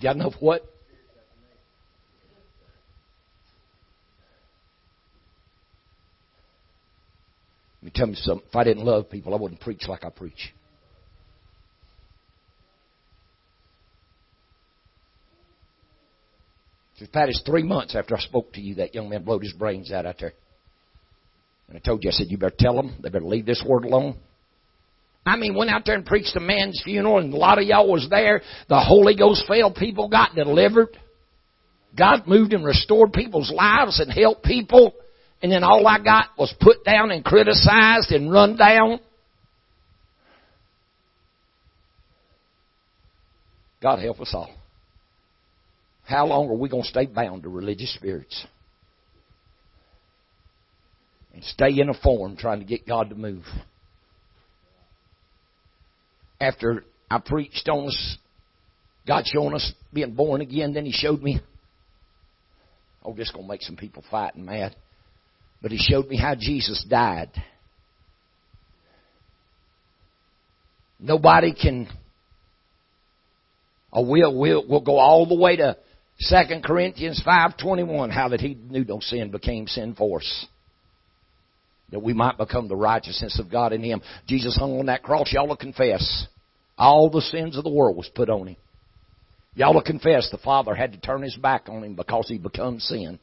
Got 0.00 0.16
enough 0.16 0.34
what? 0.40 0.62
Let 7.82 7.84
me 7.84 7.90
tell 7.94 8.08
you 8.08 8.14
something. 8.14 8.46
If 8.48 8.56
I 8.56 8.64
didn't 8.64 8.84
love 8.84 9.10
people, 9.10 9.34
I 9.34 9.38
wouldn't 9.38 9.60
preach 9.60 9.88
like 9.88 10.04
I 10.04 10.10
preach. 10.10 10.52
It's 17.00 17.42
three 17.46 17.62
months 17.62 17.96
after 17.96 18.16
I 18.16 18.20
spoke 18.20 18.52
to 18.54 18.60
you, 18.60 18.76
that 18.76 18.94
young 18.94 19.08
man 19.08 19.24
blowed 19.24 19.42
his 19.42 19.52
brains 19.52 19.90
out 19.90 20.06
out 20.06 20.16
there. 20.20 20.34
And 21.68 21.76
I 21.76 21.80
told 21.80 22.04
you, 22.04 22.10
I 22.10 22.12
said, 22.12 22.26
you 22.28 22.36
better 22.36 22.54
tell 22.58 22.74
them, 22.74 22.96
they 23.02 23.08
better 23.08 23.24
leave 23.24 23.46
this 23.46 23.64
word 23.66 23.84
alone. 23.84 24.16
I 25.24 25.36
mean, 25.36 25.54
went 25.54 25.70
out 25.70 25.84
there 25.84 25.94
and 25.94 26.04
preached 26.04 26.34
a 26.36 26.40
man's 26.40 26.80
funeral 26.84 27.18
and 27.18 27.32
a 27.32 27.36
lot 27.36 27.58
of 27.58 27.64
y'all 27.64 27.90
was 27.90 28.08
there. 28.10 28.42
The 28.68 28.80
Holy 28.80 29.14
Ghost 29.14 29.44
fell. 29.46 29.72
People 29.72 30.08
got 30.08 30.34
delivered. 30.34 30.88
God 31.96 32.26
moved 32.26 32.52
and 32.52 32.64
restored 32.64 33.12
people's 33.12 33.52
lives 33.54 34.00
and 34.00 34.10
helped 34.10 34.44
people. 34.44 34.94
And 35.42 35.50
then 35.52 35.62
all 35.62 35.86
I 35.86 35.98
got 35.98 36.26
was 36.38 36.52
put 36.60 36.84
down 36.84 37.10
and 37.10 37.24
criticized 37.24 38.10
and 38.10 38.32
run 38.32 38.56
down. 38.56 39.00
God 43.82 43.98
help 43.98 44.20
us 44.20 44.32
all. 44.34 44.50
How 46.10 46.26
long 46.26 46.48
are 46.48 46.54
we 46.54 46.68
going 46.68 46.82
to 46.82 46.88
stay 46.88 47.06
bound 47.06 47.44
to 47.44 47.48
religious 47.48 47.94
spirits? 47.94 48.44
And 51.32 51.44
stay 51.44 51.78
in 51.78 51.88
a 51.88 51.94
form 51.94 52.36
trying 52.36 52.58
to 52.58 52.64
get 52.64 52.84
God 52.84 53.10
to 53.10 53.14
move. 53.14 53.44
After 56.40 56.84
I 57.08 57.20
preached 57.24 57.68
on 57.68 57.86
us, 57.86 58.16
God 59.06 59.22
showing 59.24 59.54
us 59.54 59.72
being 59.92 60.14
born 60.14 60.40
again, 60.40 60.72
then 60.74 60.84
He 60.84 60.90
showed 60.90 61.22
me, 61.22 61.40
oh, 63.04 63.14
this 63.14 63.30
going 63.30 63.44
to 63.44 63.48
make 63.48 63.62
some 63.62 63.76
people 63.76 64.02
fight 64.10 64.34
and 64.34 64.44
mad. 64.44 64.74
But 65.62 65.70
He 65.70 65.78
showed 65.78 66.08
me 66.08 66.16
how 66.16 66.34
Jesus 66.34 66.84
died. 66.90 67.30
Nobody 70.98 71.54
can 71.54 71.88
or 73.92 74.04
we'll, 74.04 74.36
we'll, 74.36 74.66
we'll 74.66 74.80
go 74.80 74.98
all 74.98 75.26
the 75.26 75.36
way 75.36 75.56
to 75.56 75.76
2 76.28 76.60
Corinthians 76.62 77.22
5.21, 77.26 78.10
how 78.10 78.28
that 78.28 78.40
he 78.40 78.54
knew 78.54 78.84
no 78.84 79.00
sin 79.00 79.30
became 79.30 79.66
sin 79.66 79.94
for 79.94 80.18
us. 80.18 80.46
That 81.90 82.02
we 82.02 82.12
might 82.12 82.36
become 82.36 82.68
the 82.68 82.76
righteousness 82.76 83.40
of 83.40 83.50
God 83.50 83.72
in 83.72 83.82
him. 83.82 84.02
Jesus 84.26 84.56
hung 84.56 84.78
on 84.78 84.86
that 84.86 85.02
cross, 85.02 85.32
y'all 85.32 85.48
will 85.48 85.56
confess. 85.56 86.26
All 86.76 87.10
the 87.10 87.22
sins 87.22 87.56
of 87.56 87.64
the 87.64 87.70
world 87.70 87.96
was 87.96 88.10
put 88.14 88.28
on 88.28 88.48
him. 88.48 88.56
Y'all 89.54 89.74
will 89.74 89.82
confess 89.82 90.28
the 90.30 90.38
Father 90.38 90.74
had 90.74 90.92
to 90.92 91.00
turn 91.00 91.22
his 91.22 91.36
back 91.36 91.68
on 91.68 91.82
him 91.82 91.94
because 91.94 92.28
he 92.28 92.38
become 92.38 92.78
sin. 92.78 93.18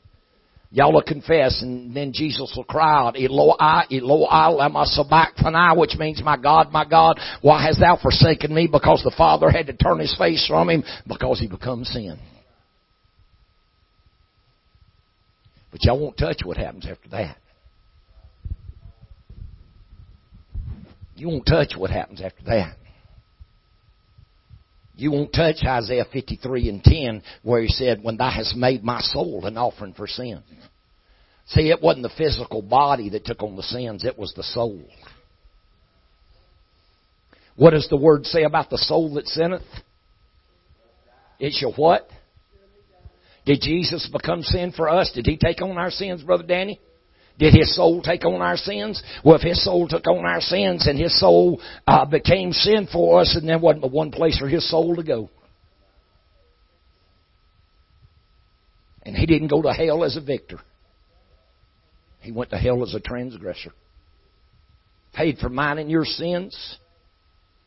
Y'all 0.70 0.92
will 0.92 1.02
confess, 1.02 1.62
and 1.62 1.96
then 1.96 2.12
Jesus 2.12 2.54
will 2.58 2.66
cry 2.66 3.08
out, 3.08 3.16
Eloi, 3.16 3.56
Eloi, 3.90 4.50
lama 4.50 4.86
sabachthani, 4.86 5.80
which 5.80 5.96
means, 5.98 6.22
my 6.22 6.36
God, 6.36 6.74
my 6.74 6.84
God, 6.84 7.20
why 7.42 7.64
hast 7.64 7.80
thou 7.80 7.96
forsaken 7.96 8.54
me? 8.54 8.68
Because 8.70 9.02
the 9.04 9.16
Father 9.18 9.50
had 9.50 9.68
to 9.68 9.74
turn 9.74 10.00
his 10.00 10.14
face 10.18 10.46
from 10.46 10.70
him 10.70 10.84
because 11.08 11.40
he 11.40 11.48
becomes 11.48 11.90
sin. 11.90 12.20
But 15.78 15.86
y'all 15.86 16.00
won't 16.00 16.18
touch 16.18 16.42
what 16.44 16.58
happens 16.58 16.88
after 16.90 17.08
that. 17.10 17.38
You 21.16 21.28
won't 21.28 21.46
touch 21.46 21.74
what 21.78 21.92
happens 21.92 22.20
after 22.20 22.44
that. 22.46 22.76
You 24.96 25.12
won't 25.12 25.32
touch 25.32 25.58
Isaiah 25.64 26.08
53 26.12 26.70
and 26.70 26.84
10 26.84 27.22
where 27.44 27.62
he 27.62 27.68
said, 27.68 28.00
when 28.02 28.18
thou 28.18 28.32
hast 28.32 28.56
made 28.56 28.84
my 28.84 29.02
soul 29.02 29.46
an 29.46 29.56
offering 29.56 29.94
for 29.94 30.08
sin. 30.08 30.42
See, 31.46 31.70
it 31.70 31.80
wasn't 31.80 32.04
the 32.04 32.18
physical 32.18 32.64
body 32.64 33.12
that 33.12 33.26
took 33.26 33.44
on 33.44 33.56
the 33.56 33.62
sins, 33.62 34.04
it 34.04 34.18
was 34.18 34.34
the 34.34 34.42
soul. 34.42 34.84
What 37.56 37.70
does 37.72 37.88
the 37.88 37.98
word 37.98 38.26
say 38.26 38.46
about 38.46 38.72
the 38.72 38.80
soul 38.80 39.14
that 39.14 39.28
sinneth? 39.28 39.62
It 41.40 41.54
shall 41.54 41.74
what? 41.74 42.10
Did 43.48 43.62
Jesus 43.62 44.10
become 44.12 44.44
sin 44.44 44.74
for 44.76 44.90
us? 44.90 45.10
Did 45.16 45.26
he 45.26 45.38
take 45.38 45.62
on 45.62 45.78
our 45.78 45.90
sins, 45.90 46.22
Brother 46.22 46.44
Danny? 46.44 46.82
Did 47.40 47.54
his 47.54 47.74
soul 47.74 48.02
take 48.02 48.26
on 48.26 48.42
our 48.42 48.58
sins? 48.58 49.02
Well, 49.24 49.38
if 49.38 49.42
his 49.42 49.64
soul 49.64 49.88
took 49.88 50.06
on 50.06 50.26
our 50.26 50.42
sins 50.42 50.86
and 50.86 51.00
his 51.00 51.18
soul 51.18 51.62
uh, 51.88 52.04
became 52.06 52.52
sin 52.52 52.90
for 52.92 53.22
us, 53.22 53.38
and 53.40 53.48
there 53.48 53.58
wasn't 53.58 53.84
but 53.84 53.92
one 53.92 54.12
place 54.12 54.38
for 54.38 54.50
his 54.50 54.70
soul 54.70 54.98
to 54.98 55.04
go. 55.04 55.30
And 59.04 59.16
he 59.16 59.26
didn't 59.26 59.48
go 59.48 59.62
to 59.62 59.72
hell 59.72 60.04
as 60.04 60.18
a 60.18 60.22
victor. 60.22 60.60
He 62.20 62.34
went 62.34 62.50
to 62.50 62.58
hell 62.58 62.84
as 62.84 62.94
a 62.94 63.00
transgressor. 63.00 63.72
Paid 65.14 65.38
for 65.38 65.48
mine 65.48 65.78
and 65.78 65.90
your 65.90 66.04
sins. 66.04 66.78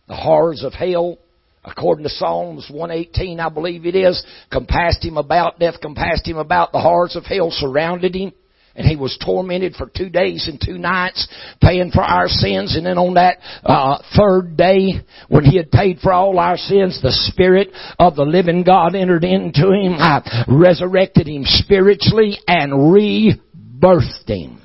The 0.08 0.16
horrors 0.16 0.62
of 0.62 0.74
hell, 0.74 1.16
according 1.64 2.04
to 2.04 2.10
Psalms 2.10 2.68
118, 2.70 3.40
I 3.40 3.48
believe 3.48 3.86
it 3.86 3.94
is, 3.94 4.24
compassed 4.50 5.04
him 5.04 5.16
about, 5.16 5.58
death 5.58 5.80
compassed 5.80 6.26
him 6.26 6.38
about, 6.38 6.72
the 6.72 6.80
horrors 6.80 7.16
of 7.16 7.24
hell 7.24 7.50
surrounded 7.50 8.14
him 8.14 8.32
and 8.76 8.86
he 8.86 8.96
was 8.96 9.18
tormented 9.24 9.74
for 9.74 9.90
two 9.94 10.08
days 10.08 10.46
and 10.48 10.60
two 10.64 10.78
nights 10.78 11.28
paying 11.60 11.90
for 11.90 12.02
our 12.02 12.28
sins 12.28 12.76
and 12.76 12.86
then 12.86 12.98
on 12.98 13.14
that 13.14 13.38
uh, 13.64 13.98
third 14.16 14.56
day 14.56 15.00
when 15.28 15.44
he 15.44 15.56
had 15.56 15.70
paid 15.70 15.98
for 15.98 16.12
all 16.12 16.38
our 16.38 16.56
sins 16.56 17.00
the 17.02 17.10
spirit 17.32 17.68
of 17.98 18.14
the 18.14 18.22
living 18.22 18.62
god 18.62 18.94
entered 18.94 19.24
into 19.24 19.72
him 19.72 19.94
uh, 19.98 20.20
resurrected 20.48 21.26
him 21.26 21.42
spiritually 21.44 22.38
and 22.46 22.72
rebirthed 22.72 24.28
him. 24.28 24.56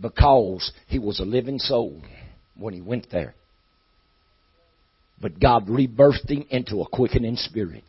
Because 0.00 0.70
he 0.86 1.00
was 1.00 1.18
a 1.18 1.24
living 1.24 1.58
soul 1.58 2.00
when 2.58 2.74
he 2.74 2.80
went 2.80 3.06
there 3.10 3.34
but 5.20 5.40
god 5.40 5.66
rebirthed 5.66 6.28
him 6.28 6.44
into 6.50 6.80
a 6.80 6.88
quickening 6.88 7.36
spirit 7.36 7.84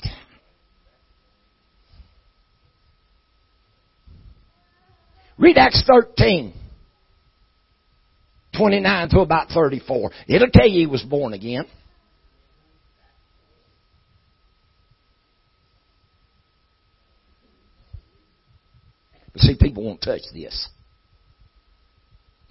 Read 5.39 5.57
Acts 5.57 5.83
13. 5.87 6.53
29 8.57 9.09
to 9.09 9.19
about 9.21 9.47
34. 9.49 10.11
It'll 10.27 10.49
tell 10.51 10.67
you 10.67 10.81
he 10.81 10.85
was 10.85 11.01
born 11.01 11.31
again. 11.31 11.63
But 19.31 19.41
see, 19.43 19.55
people 19.57 19.85
won't 19.85 20.01
touch 20.01 20.21
this. 20.33 20.67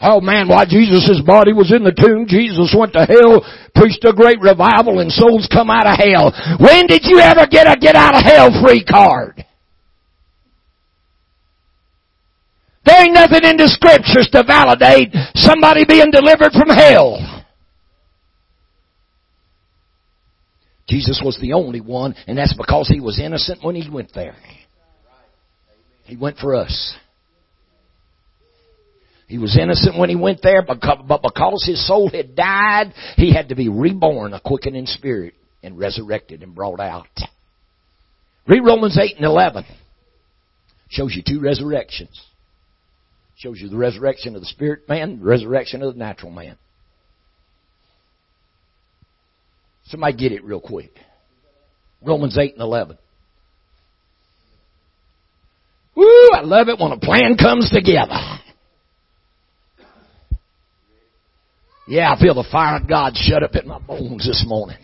Oh 0.01 0.21
man, 0.21 0.47
why 0.47 0.65
Jesus' 0.65 1.21
body 1.27 1.53
was 1.53 1.75
in 1.75 1.83
the 1.83 1.91
tomb, 1.91 2.27
Jesus 2.29 2.75
went 2.77 2.93
to 2.93 3.03
hell, 3.03 3.43
preached 3.75 4.05
a 4.05 4.13
great 4.13 4.41
revival, 4.41 5.01
and 5.01 5.11
souls 5.11 5.49
come 5.51 5.71
out 5.71 5.91
of 5.91 5.99
hell. 5.99 6.31
When 6.61 6.87
did 6.87 7.03
you 7.05 7.19
ever 7.19 7.47
get 7.51 7.67
a 7.67 7.75
get 7.79 7.97
out 7.97 8.15
of 8.15 8.23
hell 8.23 8.51
free 8.63 8.85
card? 8.85 9.45
There 12.85 13.03
ain't 13.03 13.13
nothing 13.13 13.43
in 13.43 13.57
the 13.57 13.69
scriptures 13.69 14.29
to 14.33 14.45
validate 14.45 15.13
somebody 15.35 15.85
being 15.85 16.11
delivered 16.13 16.53
from 16.53 16.71
hell. 16.71 17.45
Jesus 20.89 21.21
was 21.23 21.39
the 21.41 21.53
only 21.53 21.81
one, 21.81 22.15
and 22.27 22.39
that's 22.39 22.55
because 22.55 22.89
he 22.89 23.01
was 23.01 23.21
innocent 23.21 23.63
when 23.63 23.75
he 23.75 23.91
went 23.91 24.15
there. 24.15 24.37
He 26.05 26.17
went 26.17 26.39
for 26.39 26.55
us. 26.55 26.97
He 29.29 29.37
was 29.37 29.59
innocent 29.61 29.99
when 29.99 30.09
he 30.09 30.17
went 30.17 30.41
there, 30.43 30.63
but 30.63 30.81
because 30.81 31.65
his 31.67 31.87
soul 31.87 32.09
had 32.09 32.35
died, 32.35 32.95
he 33.17 33.33
had 33.33 33.51
to 33.51 33.55
be 33.55 33.69
reborn, 33.69 34.33
a 34.33 34.41
quickening 34.41 34.87
spirit, 34.87 35.35
and 35.63 35.79
resurrected 35.79 36.43
and 36.43 36.55
brought 36.55 36.81
out. 36.81 37.07
Read 38.47 38.61
Romans 38.65 38.99
8 38.99 39.17
and 39.17 39.27
11. 39.27 39.67
Shows 40.89 41.15
you 41.15 41.23
two 41.27 41.41
resurrections. 41.41 42.19
Shows 43.37 43.61
you 43.61 43.69
the 43.69 43.77
resurrection 43.77 44.35
of 44.35 44.41
the 44.41 44.47
spirit 44.47 44.89
man, 44.89 45.19
the 45.19 45.27
resurrection 45.27 45.83
of 45.83 45.93
the 45.93 45.99
natural 45.99 46.33
man. 46.33 46.57
Somebody 49.85 50.17
get 50.17 50.33
it 50.33 50.43
real 50.43 50.61
quick. 50.61 50.93
Romans 52.03 52.39
8 52.39 52.55
and 52.55 52.63
11. 52.63 52.97
Woo, 55.95 56.31
I 56.33 56.41
love 56.41 56.69
it 56.69 56.79
when 56.79 56.93
a 56.93 56.99
plan 56.99 57.37
comes 57.37 57.71
together. 57.71 58.15
Yeah, 61.89 62.13
I 62.13 62.21
feel 62.21 62.35
the 62.35 62.47
fire 62.51 62.77
of 62.77 62.89
God 62.89 63.17
shut 63.17 63.43
up 63.43 63.55
in 63.55 63.67
my 63.67 63.79
bones 63.79 64.27
this 64.27 64.45
morning. 64.47 64.79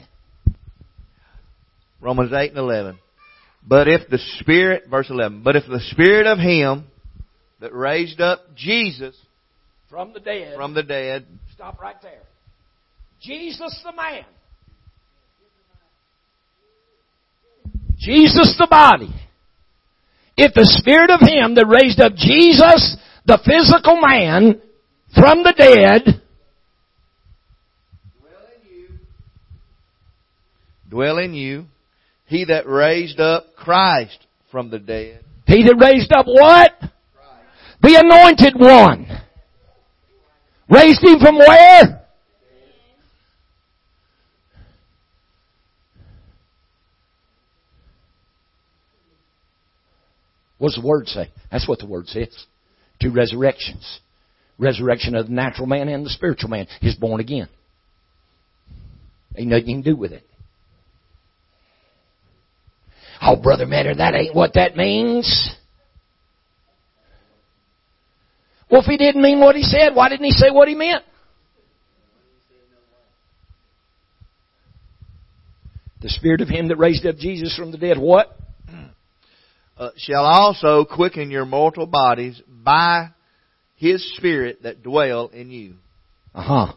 Romans 2.01 2.33
8 2.33 2.51
and 2.51 2.59
11. 2.59 2.99
But 3.67 3.89
if 3.89 4.09
the 4.09 4.19
Spirit, 4.41 4.85
verse 4.91 5.09
11, 5.11 5.43
but 5.43 5.57
if 5.57 5.65
the 5.67 5.81
Spirit 5.91 6.27
of 6.27 6.39
Him 6.39 6.87
that 7.61 7.75
raised 7.75 8.21
up 8.21 8.41
Jesus 8.57 9.17
from 9.89 10.13
the 10.13 10.21
dead. 10.21 10.57
From 10.57 10.75
the 10.75 10.83
dead. 10.83 11.27
Stop 11.55 11.81
right 11.81 11.97
there. 12.03 12.23
Jesus 13.21 13.81
the 13.85 13.93
man. 13.93 14.25
Jesus 17.97 18.57
the 18.59 18.67
body. 18.69 19.15
If 20.37 20.53
the 20.53 20.65
Spirit 20.65 21.11
of 21.11 21.21
Him 21.21 21.55
that 21.55 21.67
raised 21.67 22.01
up 22.01 22.15
Jesus, 22.17 22.97
the 23.25 23.39
physical 23.47 24.01
man, 24.01 24.61
from 25.15 25.43
the 25.45 25.55
dead, 25.57 26.21
dwell 28.21 28.47
in 28.53 28.69
you, 28.69 28.89
dwell 30.95 31.19
in 31.19 31.35
you, 31.35 31.65
He 32.27 32.45
that 32.45 32.69
raised 32.69 33.19
up 33.19 33.57
Christ 33.57 34.17
from 34.53 34.71
the 34.71 34.79
dead. 34.79 35.25
He 35.47 35.65
that 35.65 35.77
raised 35.77 36.13
up 36.13 36.27
what? 36.27 36.73
The 37.83 38.01
anointed 38.01 38.55
one. 38.59 39.07
Raised 40.71 41.03
him 41.03 41.19
from 41.19 41.37
where? 41.37 42.01
What's 50.59 50.81
the 50.81 50.87
word 50.87 51.09
say? 51.09 51.29
That's 51.51 51.69
what 51.69 51.81
the 51.81 51.87
word 51.87 52.07
says. 52.07 52.47
Two 53.03 53.13
resurrections. 53.13 54.01
Resurrection 54.59 55.17
of 55.17 55.27
the 55.27 55.33
natural 55.33 55.67
man 55.67 55.89
and 55.89 56.07
the 56.07 56.11
spiritual 56.11 56.49
man 56.49 56.69
is 56.81 56.95
born 56.95 57.21
again. 57.21 57.49
Ain't 59.37 59.49
nothing 59.49 59.69
you 59.69 59.75
can 59.75 59.83
do 59.83 59.97
with 59.97 60.13
it. 60.13 60.23
Oh, 63.27 63.37
Brother 63.37 63.67
Matter, 63.67 63.95
that 63.95 64.15
ain't 64.15 64.35
what 64.35 64.55
that 64.55 64.77
means. 64.77 65.55
Well, 68.71 68.83
if 68.83 68.87
he 68.87 68.97
didn't 68.97 69.23
mean 69.23 69.41
what 69.41 69.57
he 69.57 69.63
said, 69.63 69.95
why 69.95 70.09
didn't 70.09 70.27
he 70.27 70.33
say 70.33 70.51
what 70.51 70.69
he 70.69 70.75
meant? 70.75 71.05
The 76.03 76.11
Spirit 76.11 76.43
of 76.43 76.49
Him 76.49 76.69
that 76.69 76.77
raised 76.77 77.07
up 77.07 77.17
Jesus 77.17 77.57
from 77.57 77.73
the 77.73 77.79
dead, 77.79 77.99
what? 77.99 78.37
Uh, 79.77 79.89
shall 79.97 80.25
also 80.25 80.85
quicken 80.85 81.31
your 81.31 81.47
mortal 81.47 81.87
bodies 81.87 82.41
by 82.49 83.09
His 83.77 84.15
Spirit 84.17 84.63
that 84.65 84.83
dwell 84.83 85.29
in 85.29 85.51
you. 85.51 85.75
Uh 86.35 86.43
huh. 86.43 86.73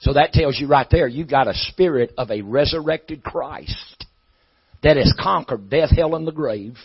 So 0.00 0.14
that 0.14 0.32
tells 0.32 0.58
you 0.58 0.66
right 0.66 0.86
there, 0.90 1.06
you've 1.06 1.30
got 1.30 1.48
a 1.48 1.54
spirit 1.54 2.12
of 2.16 2.30
a 2.30 2.40
resurrected 2.40 3.22
Christ 3.22 4.03
that 4.84 4.98
has 4.98 5.12
conquered 5.18 5.70
death, 5.70 5.90
hell, 5.96 6.14
and 6.14 6.26
the 6.26 6.32
grave. 6.32 6.76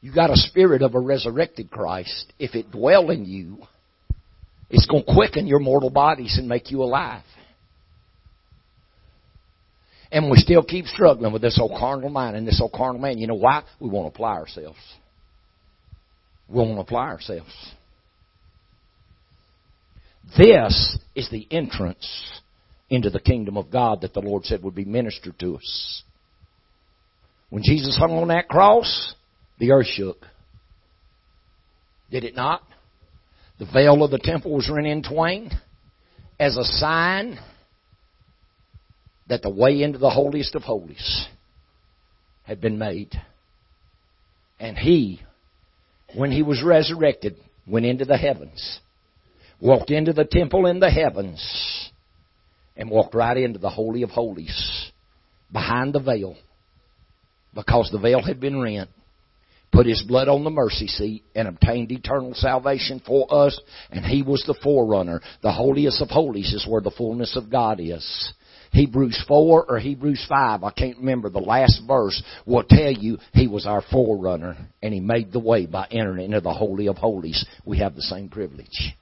You 0.00 0.12
got 0.12 0.30
a 0.30 0.36
spirit 0.36 0.82
of 0.82 0.94
a 0.94 1.00
resurrected 1.00 1.70
Christ. 1.70 2.32
If 2.38 2.54
it 2.54 2.70
dwell 2.70 3.10
in 3.10 3.26
you, 3.26 3.58
it's 4.70 4.86
going 4.86 5.04
to 5.04 5.12
quicken 5.12 5.46
your 5.46 5.58
mortal 5.58 5.90
bodies 5.90 6.38
and 6.38 6.48
make 6.48 6.70
you 6.70 6.82
alive. 6.82 7.24
And 10.10 10.30
we 10.30 10.38
still 10.38 10.62
keep 10.62 10.86
struggling 10.86 11.32
with 11.32 11.42
this 11.42 11.58
old 11.60 11.78
carnal 11.78 12.08
mind 12.08 12.36
and 12.36 12.46
this 12.46 12.60
old 12.60 12.72
carnal 12.72 13.00
man. 13.00 13.18
You 13.18 13.26
know 13.26 13.34
why? 13.34 13.64
We 13.80 13.90
won't 13.90 14.08
apply 14.08 14.34
ourselves. 14.34 14.78
We 16.48 16.56
won't 16.56 16.78
apply 16.78 17.08
ourselves. 17.08 17.52
This 20.38 20.98
is 21.14 21.28
the 21.30 21.46
entrance 21.50 22.40
into 22.88 23.10
the 23.10 23.20
kingdom 23.20 23.56
of 23.56 23.70
God 23.70 24.02
that 24.02 24.14
the 24.14 24.20
Lord 24.20 24.44
said 24.44 24.62
would 24.62 24.74
be 24.74 24.84
ministered 24.84 25.38
to 25.40 25.56
us. 25.56 26.02
When 27.50 27.62
Jesus 27.62 27.96
hung 27.96 28.12
on 28.12 28.28
that 28.28 28.48
cross, 28.48 29.14
the 29.58 29.72
earth 29.72 29.86
shook. 29.86 30.24
Did 32.10 32.24
it 32.24 32.34
not? 32.34 32.62
The 33.58 33.66
veil 33.72 34.02
of 34.04 34.10
the 34.10 34.18
temple 34.18 34.54
was 34.54 34.70
rent 34.70 34.86
in 34.86 35.02
twain 35.02 35.50
as 36.38 36.56
a 36.56 36.64
sign 36.64 37.38
that 39.28 39.42
the 39.42 39.50
way 39.50 39.82
into 39.82 39.98
the 39.98 40.10
holiest 40.10 40.54
of 40.54 40.62
holies 40.62 41.26
had 42.44 42.60
been 42.60 42.78
made. 42.78 43.10
And 44.60 44.76
he, 44.76 45.22
when 46.14 46.30
he 46.30 46.42
was 46.42 46.62
resurrected, 46.64 47.36
went 47.66 47.86
into 47.86 48.04
the 48.04 48.16
heavens, 48.16 48.80
walked 49.60 49.90
into 49.90 50.12
the 50.12 50.24
temple 50.24 50.66
in 50.66 50.78
the 50.78 50.90
heavens, 50.90 51.85
and 52.76 52.90
walked 52.90 53.14
right 53.14 53.36
into 53.36 53.58
the 53.58 53.70
Holy 53.70 54.02
of 54.02 54.10
Holies 54.10 54.90
behind 55.52 55.92
the 55.92 56.00
veil 56.00 56.36
because 57.54 57.88
the 57.90 57.98
veil 57.98 58.22
had 58.22 58.40
been 58.40 58.60
rent 58.60 58.90
put 59.76 59.86
his 59.86 60.02
blood 60.02 60.28
on 60.28 60.42
the 60.42 60.50
mercy 60.50 60.86
seat 60.86 61.22
and 61.34 61.46
obtained 61.46 61.92
eternal 61.92 62.32
salvation 62.34 63.00
for 63.06 63.26
us, 63.30 63.60
and 63.90 64.04
he 64.04 64.22
was 64.22 64.42
the 64.46 64.58
forerunner. 64.62 65.20
The 65.42 65.52
holiest 65.52 66.00
of 66.00 66.08
holies 66.08 66.52
is 66.54 66.66
where 66.66 66.80
the 66.80 66.90
fullness 66.90 67.36
of 67.36 67.50
God 67.50 67.78
is. 67.78 68.32
Hebrews 68.72 69.22
4 69.28 69.66
or 69.68 69.78
Hebrews 69.78 70.24
5, 70.28 70.64
I 70.64 70.70
can't 70.70 70.98
remember, 70.98 71.30
the 71.30 71.38
last 71.38 71.82
verse 71.86 72.22
will 72.46 72.64
tell 72.68 72.90
you 72.90 73.18
he 73.32 73.46
was 73.46 73.64
our 73.66 73.82
forerunner 73.90 74.56
and 74.82 74.92
he 74.92 75.00
made 75.00 75.32
the 75.32 75.40
way 75.40 75.66
by 75.66 75.86
entering 75.90 76.26
into 76.26 76.40
the 76.40 76.52
Holy 76.52 76.88
of 76.88 76.96
Holies. 76.96 77.44
We 77.64 77.78
have 77.78 77.94
the 77.94 78.02
same 78.02 78.28
privilege. 78.28 78.94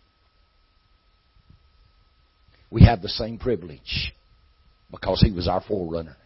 We 2.71 2.85
have 2.85 3.03
the 3.03 3.09
same 3.09 3.39
privilege 3.39 4.13
because 4.91 5.21
he 5.21 5.33
was 5.33 5.49
our 5.49 5.61
forerunner. 5.61 6.17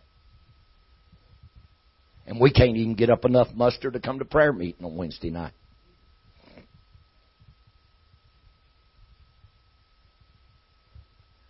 And 2.27 2.41
we 2.41 2.53
can't 2.53 2.77
even 2.77 2.95
get 2.95 3.11
up 3.11 3.25
enough 3.25 3.49
muster 3.55 3.91
to 3.91 4.01
come 4.01 4.19
to 4.19 4.25
prayer 4.25 4.53
meeting 4.53 4.85
on 4.85 4.97
Wednesday 4.97 5.31
night. 5.31 5.53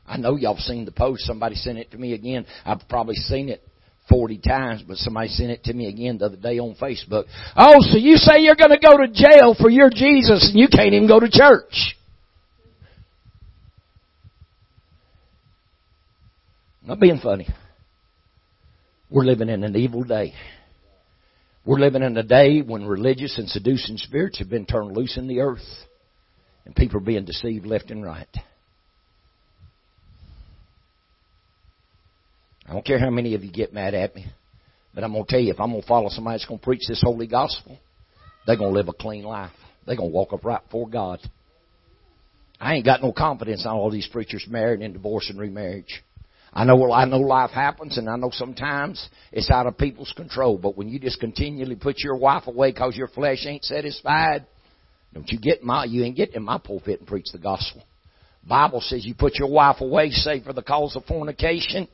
I 0.06 0.16
know 0.16 0.36
y'all 0.36 0.54
have 0.54 0.62
seen 0.62 0.84
the 0.84 0.92
post. 0.92 1.24
Somebody 1.24 1.54
sent 1.54 1.78
it 1.78 1.90
to 1.90 1.98
me 1.98 2.14
again. 2.14 2.46
I've 2.64 2.88
probably 2.88 3.16
seen 3.16 3.48
it 3.50 3.62
40 4.08 4.38
times, 4.38 4.82
but 4.86 4.96
somebody 4.96 5.28
sent 5.28 5.50
it 5.50 5.64
to 5.64 5.74
me 5.74 5.88
again 5.88 6.18
the 6.18 6.26
other 6.26 6.36
day 6.36 6.58
on 6.58 6.74
Facebook. 6.80 7.24
Oh, 7.56 7.76
so 7.80 7.98
you 7.98 8.16
say 8.16 8.38
you're 8.38 8.56
going 8.56 8.70
to 8.70 8.78
go 8.78 8.96
to 8.96 9.08
jail 9.08 9.54
for 9.60 9.68
your 9.68 9.90
Jesus 9.90 10.48
and 10.50 10.58
you 10.58 10.68
can't 10.68 10.94
even 10.94 11.08
go 11.08 11.20
to 11.20 11.28
church. 11.30 11.96
Not 16.88 17.00
being 17.00 17.18
funny. 17.18 17.46
We're 19.10 19.26
living 19.26 19.50
in 19.50 19.62
an 19.62 19.76
evil 19.76 20.04
day. 20.04 20.32
We're 21.66 21.78
living 21.78 22.02
in 22.02 22.16
a 22.16 22.22
day 22.22 22.62
when 22.62 22.86
religious 22.86 23.36
and 23.36 23.46
seducing 23.46 23.98
spirits 23.98 24.38
have 24.38 24.48
been 24.48 24.64
turned 24.64 24.96
loose 24.96 25.18
in 25.18 25.28
the 25.28 25.40
earth. 25.40 25.66
And 26.64 26.74
people 26.74 26.96
are 26.96 27.04
being 27.04 27.26
deceived 27.26 27.66
left 27.66 27.90
and 27.90 28.02
right. 28.02 28.26
I 32.66 32.72
don't 32.72 32.86
care 32.86 32.98
how 32.98 33.10
many 33.10 33.34
of 33.34 33.44
you 33.44 33.52
get 33.52 33.74
mad 33.74 33.92
at 33.92 34.16
me, 34.16 34.24
but 34.94 35.04
I'm 35.04 35.12
going 35.12 35.24
to 35.24 35.30
tell 35.30 35.40
you, 35.40 35.52
if 35.52 35.60
I'm 35.60 35.70
going 35.70 35.82
to 35.82 35.88
follow 35.88 36.08
somebody 36.08 36.38
that's 36.38 36.48
going 36.48 36.58
to 36.58 36.64
preach 36.64 36.86
this 36.88 37.02
holy 37.02 37.26
gospel, 37.26 37.78
they're 38.46 38.56
going 38.56 38.72
to 38.72 38.78
live 38.78 38.88
a 38.88 38.94
clean 38.94 39.24
life. 39.24 39.52
They're 39.86 39.96
going 39.96 40.10
to 40.10 40.14
walk 40.14 40.32
upright 40.32 40.64
before 40.64 40.88
God. 40.88 41.20
I 42.58 42.76
ain't 42.76 42.86
got 42.86 43.02
no 43.02 43.12
confidence 43.12 43.66
in 43.66 43.70
all 43.70 43.90
these 43.90 44.08
preachers 44.10 44.46
married 44.48 44.80
and 44.80 44.94
divorce 44.94 45.28
and 45.28 45.38
remarriage. 45.38 46.02
I 46.58 46.64
know, 46.64 46.90
I 46.90 47.04
know 47.04 47.18
life 47.18 47.52
happens 47.52 47.98
and 47.98 48.08
I 48.08 48.16
know 48.16 48.30
sometimes 48.32 49.08
it's 49.30 49.48
out 49.48 49.68
of 49.68 49.78
people's 49.78 50.12
control, 50.16 50.58
but 50.58 50.76
when 50.76 50.88
you 50.88 50.98
just 50.98 51.20
continually 51.20 51.76
put 51.76 52.00
your 52.00 52.16
wife 52.16 52.48
away 52.48 52.72
because 52.72 52.96
your 52.96 53.06
flesh 53.06 53.46
ain't 53.46 53.64
satisfied, 53.64 54.44
don't 55.14 55.30
you 55.30 55.38
get 55.38 55.62
my, 55.62 55.84
you 55.84 56.02
ain't 56.02 56.16
get 56.16 56.34
in 56.34 56.42
my 56.42 56.58
pulpit 56.58 56.98
and 56.98 57.06
preach 57.06 57.26
the 57.32 57.38
gospel. 57.38 57.84
Bible 58.44 58.80
says 58.80 59.06
you 59.06 59.14
put 59.14 59.36
your 59.36 59.48
wife 59.48 59.76
away, 59.80 60.10
say 60.10 60.42
for 60.42 60.52
the 60.52 60.64
cause 60.64 60.96
of 60.96 61.04
fornication, 61.04 61.86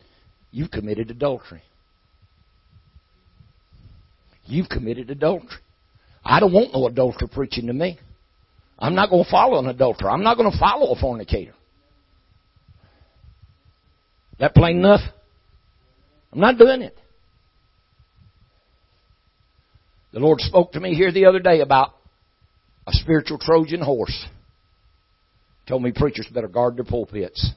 you've 0.51 0.71
committed 0.71 1.11
adultery. 1.11 1.61
You've 4.47 4.71
committed 4.71 5.11
adultery. 5.11 5.59
I 6.25 6.41
don't 6.41 6.55
want 6.55 6.73
no 6.73 6.87
adulterer 6.87 7.29
preaching 7.29 7.67
to 7.67 7.75
me. 7.75 7.99
I'm 8.79 8.95
not 8.95 9.11
going 9.11 9.25
to 9.25 9.31
follow 9.31 9.59
an 9.59 9.67
adulterer. 9.67 10.11
I'm 10.11 10.23
not 10.23 10.39
going 10.39 10.51
to 10.51 10.59
follow 10.59 10.95
a 10.95 10.99
fornicator. 10.99 11.53
That 14.39 14.55
plain 14.55 14.79
enough? 14.79 15.01
I'm 16.33 16.41
not 16.41 16.59
doing 16.59 16.83
it. 16.83 16.97
The 20.13 20.21
Lord 20.21 20.41
spoke 20.41 20.73
to 20.73 20.81
me 20.81 20.95
here 20.95 21.13
the 21.13 21.27
other 21.27 21.41
day 21.41 21.61
about 21.61 21.95
a 22.87 22.93
spiritual 22.93 23.39
Trojan 23.39 23.81
horse. 23.81 24.27
Told 25.67 25.83
me 25.83 25.93
preachers 25.93 26.29
better 26.33 26.49
guard 26.49 26.77
their 26.77 26.85
pulpits. 26.85 27.51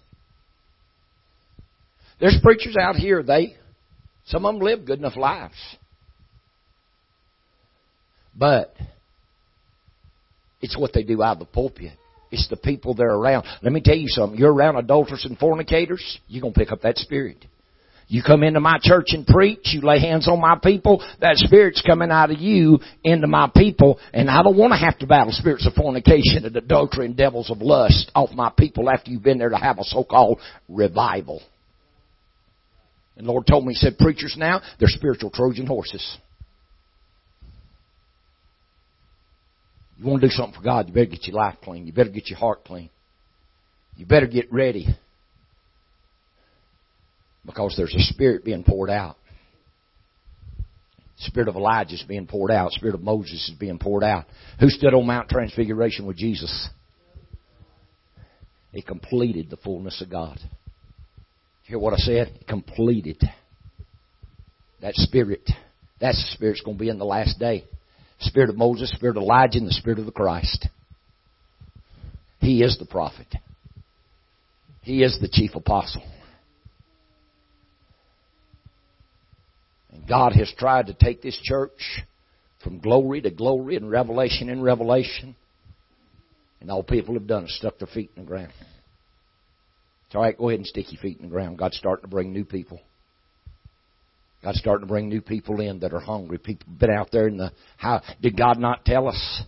There's 2.19 2.37
preachers 2.41 2.75
out 2.79 2.95
here, 2.95 3.21
they, 3.21 3.55
some 4.25 4.45
of 4.45 4.55
them 4.55 4.63
live 4.63 4.85
good 4.85 4.99
enough 4.99 5.15
lives. 5.15 5.55
But, 8.35 8.75
it's 10.61 10.77
what 10.77 10.93
they 10.93 11.03
do 11.03 11.21
out 11.21 11.33
of 11.33 11.39
the 11.39 11.45
pulpit. 11.45 11.97
It's 12.31 12.47
the 12.49 12.57
people 12.57 12.93
they're 12.93 13.13
around. 13.13 13.45
Let 13.61 13.71
me 13.71 13.81
tell 13.81 13.95
you 13.95 14.07
something. 14.07 14.37
You're 14.37 14.53
around 14.53 14.75
adulterers 14.75 15.25
and 15.25 15.37
fornicators, 15.37 16.19
you're 16.27 16.41
going 16.41 16.53
to 16.53 16.59
pick 16.59 16.71
up 16.71 16.81
that 16.81 16.97
spirit. 16.97 17.45
You 18.09 18.23
come 18.25 18.43
into 18.43 18.61
my 18.61 18.77
church 18.81 19.07
and 19.09 19.27
preach, 19.27 19.73
you 19.73 19.81
lay 19.81 19.99
hands 19.99 20.29
on 20.29 20.39
my 20.39 20.57
people, 20.63 21.05
that 21.19 21.35
spirit's 21.35 21.81
coming 21.81 22.09
out 22.09 22.31
of 22.31 22.39
you 22.39 22.79
into 23.03 23.27
my 23.27 23.51
people, 23.53 23.99
and 24.13 24.29
I 24.29 24.43
don't 24.43 24.57
want 24.57 24.71
to 24.71 24.77
have 24.77 24.97
to 24.99 25.07
battle 25.07 25.33
spirits 25.33 25.67
of 25.67 25.73
fornication 25.73 26.45
and 26.45 26.55
adultery 26.55 27.05
and 27.05 27.17
devils 27.17 27.51
of 27.51 27.61
lust 27.61 28.09
off 28.15 28.31
my 28.31 28.49
people 28.57 28.89
after 28.89 29.11
you've 29.11 29.23
been 29.23 29.39
there 29.39 29.49
to 29.49 29.57
have 29.57 29.77
a 29.77 29.83
so-called 29.83 30.39
revival. 30.69 31.41
And 33.17 33.27
Lord 33.27 33.45
told 33.45 33.65
me, 33.65 33.73
He 33.73 33.77
said, 33.77 33.97
preachers 33.97 34.35
now, 34.37 34.61
they're 34.79 34.87
spiritual 34.87 35.31
Trojan 35.31 35.67
horses. 35.67 36.17
You 39.97 40.05
want 40.05 40.21
to 40.21 40.27
do 40.27 40.31
something 40.31 40.55
for 40.55 40.63
God, 40.63 40.87
you 40.87 40.93
better 40.93 41.07
get 41.07 41.25
your 41.27 41.35
life 41.35 41.55
clean. 41.63 41.87
You 41.87 41.93
better 41.93 42.11
get 42.11 42.29
your 42.29 42.37
heart 42.37 42.63
clean. 42.63 42.89
You 43.95 44.05
better 44.05 44.27
get 44.27 44.51
ready. 44.51 44.87
Because 47.45 47.73
there's 47.75 47.95
a 47.95 48.13
spirit 48.13 48.45
being 48.45 48.63
poured 48.63 48.89
out. 48.89 49.17
Spirit 51.19 51.49
of 51.49 51.55
Elijah 51.55 51.95
is 51.95 52.03
being 52.07 52.27
poured 52.27 52.51
out. 52.51 52.71
Spirit 52.73 52.93
of 52.93 53.01
Moses 53.01 53.49
is 53.49 53.55
being 53.59 53.79
poured 53.79 54.03
out. 54.03 54.25
Who 54.59 54.69
stood 54.69 54.93
on 54.93 55.07
Mount 55.07 55.29
Transfiguration 55.29 56.05
with 56.05 56.15
Jesus? 56.15 56.69
He 58.71 58.83
completed 58.83 59.49
the 59.49 59.57
fullness 59.57 59.99
of 60.01 60.11
God. 60.11 60.39
Hear 61.63 61.79
what 61.79 61.93
I 61.93 61.97
said? 61.97 62.45
Completed. 62.47 63.19
That 64.81 64.93
Spirit. 64.93 65.49
That's 65.99 66.17
the 66.17 66.35
Spirit's 66.35 66.61
going 66.61 66.77
to 66.77 66.81
be 66.81 66.89
in 66.89 66.99
the 66.99 67.05
last 67.05 67.39
day. 67.39 67.63
Spirit 68.19 68.49
of 68.49 68.57
Moses, 68.57 68.91
Spirit 68.91 69.17
of 69.17 69.23
Elijah, 69.23 69.59
and 69.59 69.67
the 69.67 69.73
Spirit 69.73 69.99
of 69.99 70.05
the 70.05 70.11
Christ. 70.11 70.67
He 72.39 72.63
is 72.63 72.77
the 72.77 72.85
prophet. 72.85 73.27
He 74.81 75.03
is 75.03 75.17
the 75.19 75.27
chief 75.27 75.55
apostle. 75.55 76.03
And 79.91 80.07
God 80.07 80.33
has 80.33 80.51
tried 80.57 80.87
to 80.87 80.93
take 80.93 81.21
this 81.21 81.39
church 81.43 82.01
from 82.63 82.79
glory 82.79 83.21
to 83.21 83.29
glory 83.29 83.75
and 83.75 83.89
revelation 83.89 84.49
in 84.49 84.61
revelation. 84.61 85.35
And 86.59 86.71
all 86.71 86.83
people 86.83 87.13
have 87.13 87.27
done 87.27 87.45
is 87.45 87.57
stuck 87.57 87.77
their 87.77 87.87
feet 87.87 88.11
in 88.15 88.23
the 88.23 88.27
ground. 88.27 88.53
It's 90.07 90.15
all 90.15 90.21
right, 90.21 90.37
go 90.37 90.49
ahead 90.49 90.59
and 90.59 90.67
stick 90.67 90.91
your 90.91 91.01
feet 91.01 91.17
in 91.17 91.23
the 91.23 91.31
ground. 91.31 91.57
God's 91.57 91.77
starting 91.77 92.03
to 92.03 92.07
bring 92.07 92.31
new 92.31 92.45
people. 92.45 92.79
God's 94.47 94.59
starting 94.59 94.87
to 94.87 94.89
bring 94.89 95.09
new 95.09 95.19
people 95.19 95.59
in 95.59 95.79
that 95.79 95.93
are 95.93 95.99
hungry. 95.99 96.37
People 96.37 96.67
been 96.79 96.89
out 96.89 97.09
there 97.11 97.27
in 97.27 97.35
the 97.35 97.51
how 97.75 98.01
did 98.21 98.37
God 98.37 98.57
not 98.57 98.85
tell 98.85 99.09
us 99.09 99.41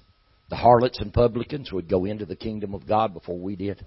the 0.50 0.58
harlots 0.58 1.00
and 1.00 1.14
publicans 1.14 1.72
would 1.72 1.90
go 1.90 2.04
into 2.04 2.26
the 2.26 2.36
kingdom 2.36 2.74
of 2.74 2.86
God 2.86 3.14
before 3.14 3.40
we 3.40 3.56
did? 3.56 3.86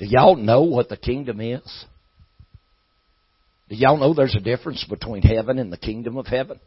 Do 0.00 0.06
y'all 0.06 0.34
know 0.34 0.62
what 0.62 0.88
the 0.88 0.96
kingdom 0.96 1.40
is? 1.40 1.84
Do 3.68 3.76
y'all 3.76 3.98
know 3.98 4.14
there's 4.14 4.34
a 4.34 4.40
difference 4.40 4.84
between 4.90 5.22
heaven 5.22 5.60
and 5.60 5.72
the 5.72 5.76
kingdom 5.76 6.16
of 6.16 6.26
heaven? 6.26 6.58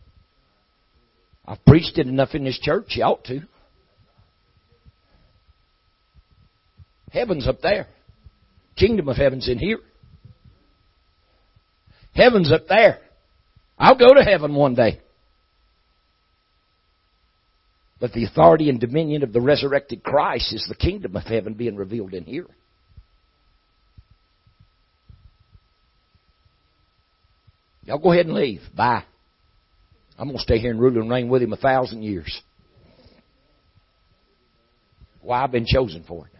I've 1.46 1.66
preached 1.66 1.98
it 1.98 2.08
enough 2.08 2.30
in 2.34 2.46
this 2.46 2.62
church, 2.62 2.94
you 2.96 3.04
ought 3.04 3.26
to. 3.26 3.42
Heaven's 7.12 7.46
up 7.46 7.60
there. 7.60 7.88
Kingdom 8.78 9.10
of 9.10 9.18
heaven's 9.18 9.50
in 9.50 9.60
here. 9.60 9.80
Heaven's 12.16 12.52
up 12.52 12.68
there. 12.68 13.00
I'll 13.78 13.98
go 13.98 14.14
to 14.14 14.24
heaven 14.24 14.54
one 14.56 14.76
day. 14.76 15.00
But 18.00 18.14
the 18.14 18.26
authority 18.26 18.70
and 18.70 18.80
dominion 18.80 19.24
of 19.24 19.34
the 19.34 19.42
resurrected 19.42 20.04
Christ 20.04 20.54
is 20.54 20.66
the 20.68 20.76
kingdom 20.76 21.16
of 21.16 21.24
heaven 21.24 21.54
being 21.54 21.76
revealed 21.76 22.14
in 22.14 22.26
here. 22.26 22.48
Y'all 27.86 28.00
go 28.00 28.12
ahead 28.12 28.26
and 28.26 28.36
leave. 28.36 28.62
Bye. 28.76 29.04
I'm 30.18 30.28
going 30.28 30.38
to 30.38 30.44
stay 30.44 30.60
here 30.60 30.72
and 30.72 30.80
rule 30.80 30.98
and 31.00 31.10
reign 31.10 31.28
with 31.30 31.42
him 31.42 31.54
a 31.54 31.58
thousand 31.58 32.04
years. 32.04 32.42
Why? 35.22 35.44
I've 35.44 35.52
been 35.52 35.66
chosen 35.66 36.04
for 36.08 36.28
it. 36.28 36.34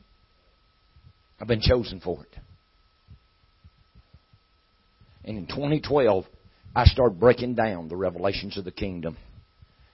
I've 1.40 1.48
been 1.48 1.62
chosen 1.62 2.00
for 2.00 2.24
it. 2.24 2.43
And 5.26 5.38
in 5.38 5.48
2012, 5.48 6.26
I 6.76 6.86
started 6.86 7.20
breaking 7.20 7.56
down 7.56 7.88
the 7.88 7.96
revelations 7.96 8.58
of 8.58 8.66
the 8.66 8.72
kingdom. 8.72 9.18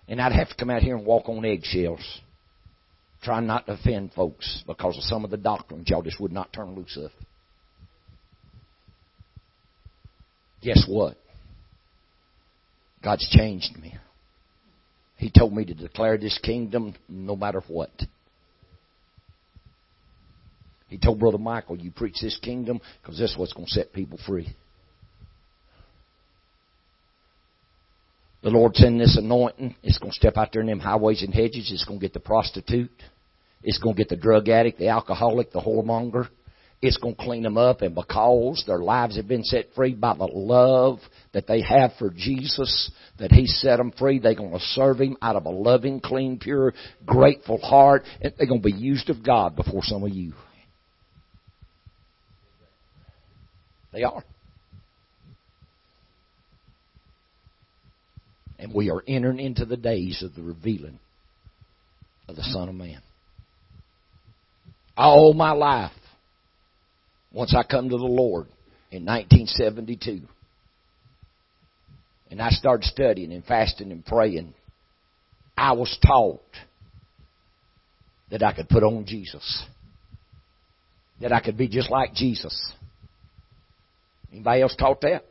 And 0.07 0.19
I'd 0.19 0.31
have 0.31 0.49
to 0.49 0.55
come 0.55 0.69
out 0.69 0.81
here 0.81 0.95
and 0.95 1.05
walk 1.05 1.29
on 1.29 1.45
eggshells, 1.45 2.21
trying 3.21 3.45
not 3.45 3.67
to 3.67 3.73
offend 3.73 4.13
folks 4.13 4.63
because 4.65 4.97
of 4.97 5.03
some 5.03 5.23
of 5.23 5.29
the 5.29 5.37
doctrines 5.37 5.89
y'all 5.89 6.01
just 6.01 6.19
would 6.19 6.31
not 6.31 6.51
turn 6.51 6.75
loose 6.75 6.97
of. 6.97 7.11
Guess 10.61 10.85
what? 10.87 11.15
God's 13.03 13.27
changed 13.29 13.77
me. 13.79 13.95
He 15.15 15.29
told 15.29 15.53
me 15.53 15.65
to 15.65 15.73
declare 15.73 16.17
this 16.17 16.37
kingdom 16.41 16.95
no 17.07 17.35
matter 17.35 17.61
what. 17.67 17.91
He 20.87 20.97
told 20.97 21.19
Brother 21.19 21.37
Michael, 21.37 21.77
you 21.77 21.91
preach 21.91 22.17
this 22.21 22.37
kingdom 22.41 22.81
because 23.01 23.19
this 23.19 23.31
is 23.31 23.37
what's 23.37 23.53
going 23.53 23.67
to 23.67 23.71
set 23.71 23.93
people 23.93 24.17
free. 24.25 24.55
The 28.41 28.49
Lord 28.49 28.75
send 28.75 29.01
this 29.01 29.17
anointing. 29.17 29.75
It's 29.83 29.97
going 29.97 30.11
to 30.11 30.15
step 30.15 30.37
out 30.37 30.51
there 30.53 30.61
in 30.61 30.67
them 30.67 30.79
highways 30.79 31.23
and 31.23 31.33
hedges. 31.33 31.71
It's 31.73 31.83
going 31.83 31.99
to 31.99 32.05
get 32.05 32.13
the 32.13 32.21
prostitute. 32.21 32.91
It's 33.63 33.79
going 33.79 33.95
to 33.95 33.97
get 33.97 34.09
the 34.09 34.15
drug 34.15 34.47
addict, 34.47 34.79
the 34.79 34.87
alcoholic, 34.87 35.51
the 35.51 35.59
whoremonger. 35.59 36.29
It's 36.81 36.95
going 36.95 37.15
to 37.15 37.21
clean 37.21 37.43
them 37.43 37.57
up, 37.57 37.81
and 37.81 37.93
because 37.93 38.63
their 38.65 38.79
lives 38.79 39.17
have 39.17 39.27
been 39.27 39.43
set 39.43 39.65
free 39.75 39.93
by 39.93 40.15
the 40.15 40.29
love 40.31 40.99
that 41.33 41.45
they 41.45 41.61
have 41.61 41.91
for 41.99 42.09
Jesus, 42.09 42.89
that 43.19 43.33
He 43.33 43.47
set 43.47 43.77
them 43.77 43.91
free, 43.91 44.19
they're 44.19 44.33
going 44.33 44.53
to 44.53 44.59
serve 44.59 45.01
Him 45.01 45.17
out 45.21 45.35
of 45.35 45.45
a 45.45 45.49
loving, 45.49 45.99
clean, 45.99 46.39
pure, 46.39 46.73
grateful 47.05 47.57
heart, 47.57 48.03
and 48.21 48.33
they're 48.37 48.47
going 48.47 48.61
to 48.61 48.65
be 48.65 48.71
used 48.71 49.09
of 49.09 49.25
God 49.25 49.57
before 49.57 49.83
some 49.83 50.03
of 50.05 50.11
you. 50.11 50.31
They 53.91 54.03
are. 54.03 54.23
And 58.59 58.73
we 58.73 58.91
are 58.91 59.01
entering 59.07 59.39
into 59.39 59.65
the 59.65 59.77
days 59.77 60.21
of 60.21 60.35
the 60.35 60.43
revealing 60.43 60.99
of 62.27 62.35
the 62.35 62.43
Son 62.43 62.69
of 62.69 62.75
Man. 62.75 63.01
All 64.97 65.33
my 65.33 65.51
life, 65.51 65.93
once 67.31 67.55
I 67.55 67.63
come 67.63 67.89
to 67.89 67.97
the 67.97 68.03
Lord 68.03 68.47
in 68.91 69.05
1972, 69.05 70.21
and 72.29 72.41
I 72.41 72.49
started 72.49 72.85
studying 72.85 73.31
and 73.31 73.45
fasting 73.45 73.91
and 73.91 74.05
praying, 74.05 74.53
I 75.57 75.71
was 75.71 75.97
taught 76.05 76.41
that 78.29 78.43
I 78.43 78.53
could 78.53 78.69
put 78.69 78.83
on 78.83 79.05
Jesus. 79.05 79.65
That 81.21 81.31
I 81.31 81.39
could 81.41 81.57
be 81.57 81.67
just 81.67 81.89
like 81.89 82.13
Jesus. 82.13 82.71
Anybody 84.31 84.61
else 84.61 84.75
taught 84.75 85.01
that? 85.01 85.25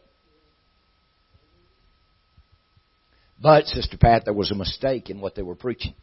But, 3.41 3.67
Sister 3.67 3.97
Pat, 3.97 4.25
there 4.25 4.35
was 4.35 4.51
a 4.51 4.57
mistake 4.57 5.11
in 5.11 5.21
what 5.21 5.35
they 5.35 5.43
were 5.43 5.55
preaching. 5.55 5.95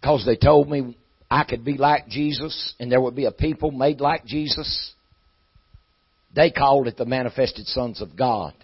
Because 0.00 0.24
they 0.24 0.36
told 0.36 0.68
me 0.68 0.96
I 1.30 1.44
could 1.44 1.64
be 1.64 1.76
like 1.76 2.08
Jesus 2.08 2.74
and 2.78 2.90
there 2.90 3.00
would 3.00 3.14
be 3.14 3.24
a 3.24 3.32
people 3.32 3.70
made 3.70 4.00
like 4.00 4.24
Jesus. 4.24 4.92
They 6.34 6.50
called 6.50 6.88
it 6.88 6.96
the 6.96 7.04
manifested 7.04 7.66
sons 7.66 8.00
of 8.00 8.16
God. 8.16 8.54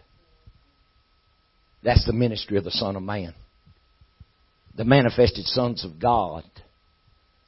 That's 1.82 2.05
the 2.05 2.12
ministry 2.12 2.59
of 2.59 2.64
the 2.64 2.70
Son 2.70 2.97
of 2.97 3.03
Man. 3.03 3.34
The 4.76 4.84
manifested 4.84 5.47
sons 5.47 5.84
of 5.84 5.99
God 5.99 6.45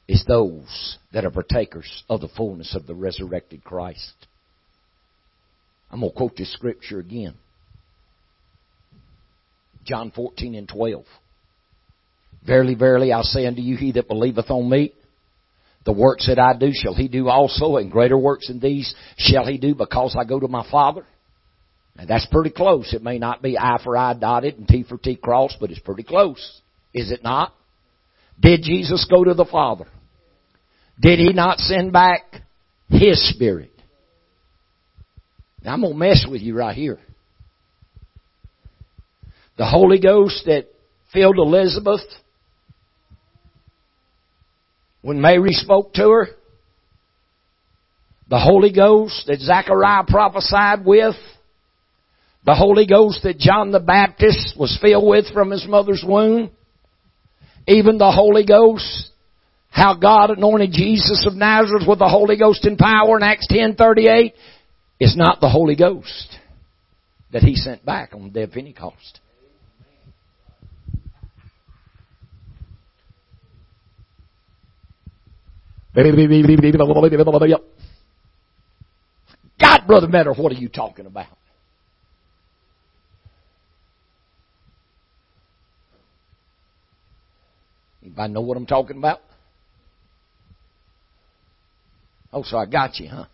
is 0.09 0.25
those 0.27 0.99
that 1.13 1.25
are 1.25 1.31
partakers 1.31 2.05
of 2.09 2.21
the 2.21 2.29
fullness 2.29 2.75
of 2.75 2.87
the 2.87 2.95
resurrected 2.95 3.63
Christ. 3.63 4.15
I'm 5.91 6.01
going 6.01 6.13
to 6.13 6.17
quote 6.17 6.37
this 6.37 6.53
scripture 6.53 6.99
again. 6.99 7.35
John 9.85 10.11
14 10.11 10.55
and 10.55 10.69
12. 10.69 11.05
Verily, 12.47 12.75
verily, 12.75 13.13
I 13.13 13.23
say 13.23 13.47
unto 13.47 13.61
you, 13.61 13.77
he 13.77 13.93
that 13.93 14.09
believeth 14.09 14.51
on 14.51 14.69
me, 14.69 14.93
the 15.85 15.93
works 15.93 16.29
that 16.29 16.39
I 16.39 16.57
do 16.57 16.71
shall 16.73 16.95
he 16.95 17.09
do 17.09 17.29
also, 17.29 17.77
and 17.77 17.91
greater 17.91 18.19
works 18.19 18.49
than 18.49 18.61
these 18.61 18.95
shall 19.17 19.47
he 19.47 19.59
do 19.59 19.75
because 19.75 20.17
I 20.19 20.25
go 20.25 20.39
to 20.39 20.49
my 20.49 20.69
Father. 20.71 21.05
And 21.97 22.09
that's 22.09 22.27
pretty 22.27 22.51
close. 22.51 22.95
It 22.95 23.03
may 23.03 23.19
not 23.19 23.43
be 23.43 23.59
I 23.59 23.79
for 23.83 23.97
I 23.97 24.15
dotted 24.15 24.59
and 24.59 24.67
T 24.67 24.85
for 24.85 24.97
T 24.97 25.17
crossed, 25.17 25.57
but 25.61 25.71
it's 25.71 25.81
pretty 25.81 26.05
close. 26.05 26.61
Is 26.95 27.11
it 27.11 27.23
not? 27.23 27.53
Did 28.41 28.63
Jesus 28.63 29.07
go 29.11 29.25
to 29.25 29.35
the 29.35 29.45
Father? 29.45 29.87
Did 31.01 31.19
he 31.19 31.33
not 31.33 31.59
send 31.59 31.93
back 31.93 32.43
his 32.89 33.29
Spirit? 33.35 33.73
Now 35.63 35.75
I'm 35.75 35.83
to 35.83 35.95
mess 35.95 36.27
with 36.29 36.43
you 36.43 36.57
right 36.57 36.75
here. 36.75 36.99
The 39.57 39.67
Holy 39.67 39.99
Ghost 40.01 40.45
that 40.47 40.67
filled 41.13 41.39
Elizabeth 41.39 42.01
when 45.03 45.21
Mary 45.21 45.53
spoke 45.53 45.93
to 45.95 46.09
her. 46.09 46.29
The 48.29 48.39
Holy 48.39 48.73
Ghost 48.73 49.25
that 49.27 49.41
Zechariah 49.41 50.05
prophesied 50.09 50.87
with. 50.87 51.17
The 52.45 52.55
Holy 52.55 52.87
Ghost 52.87 53.23
that 53.25 53.39
John 53.39 53.73
the 53.73 53.81
Baptist 53.81 54.59
was 54.59 54.79
filled 54.81 55.07
with 55.07 55.33
from 55.33 55.51
his 55.51 55.67
mother's 55.69 56.05
womb. 56.07 56.51
Even 57.69 57.99
the 57.99 58.11
Holy 58.11 58.45
Ghost 58.45 59.11
how 59.73 59.95
God 59.95 60.29
anointed 60.29 60.71
Jesus 60.73 61.27
of 61.27 61.35
Nazareth 61.35 61.85
with 61.89 61.99
the 61.99 62.09
Holy 62.09 62.37
Ghost 62.37 62.67
in 62.67 62.77
power 62.77 63.17
in 63.17 63.23
Acts 63.23 63.47
10:38 63.51 64.35
is 65.01 65.17
not 65.17 65.41
the 65.41 65.49
Holy 65.49 65.75
Ghost 65.75 66.39
that 67.33 67.43
he 67.43 67.57
sent 67.57 67.83
back 67.83 68.15
on 68.15 68.25
the 68.25 68.29
day 68.29 68.43
of 68.43 68.53
Pentecost. 68.53 69.21
God, 79.61 79.87
Brother 79.87 80.09
Meadows, 80.09 80.39
what 80.39 80.53
are 80.53 80.57
you 80.57 80.69
talking 80.69 81.07
about? 81.07 81.27
Anybody 88.03 88.33
know 88.33 88.41
what 88.41 88.57
I'm 88.57 88.67
talking 88.67 88.97
about? 88.97 89.21
Oh, 92.33 92.43
so 92.43 92.57
I 92.57 92.67
got 92.67 92.99
you, 92.99 93.09
huh? 93.09 93.27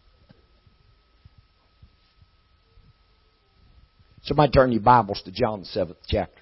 Somebody 4.23 4.51
turn 4.53 4.73
your 4.73 4.83
Bibles 4.83 5.23
to 5.25 5.31
John 5.31 5.61
the 5.61 5.67
seventh 5.67 5.99
chapter. 6.07 6.41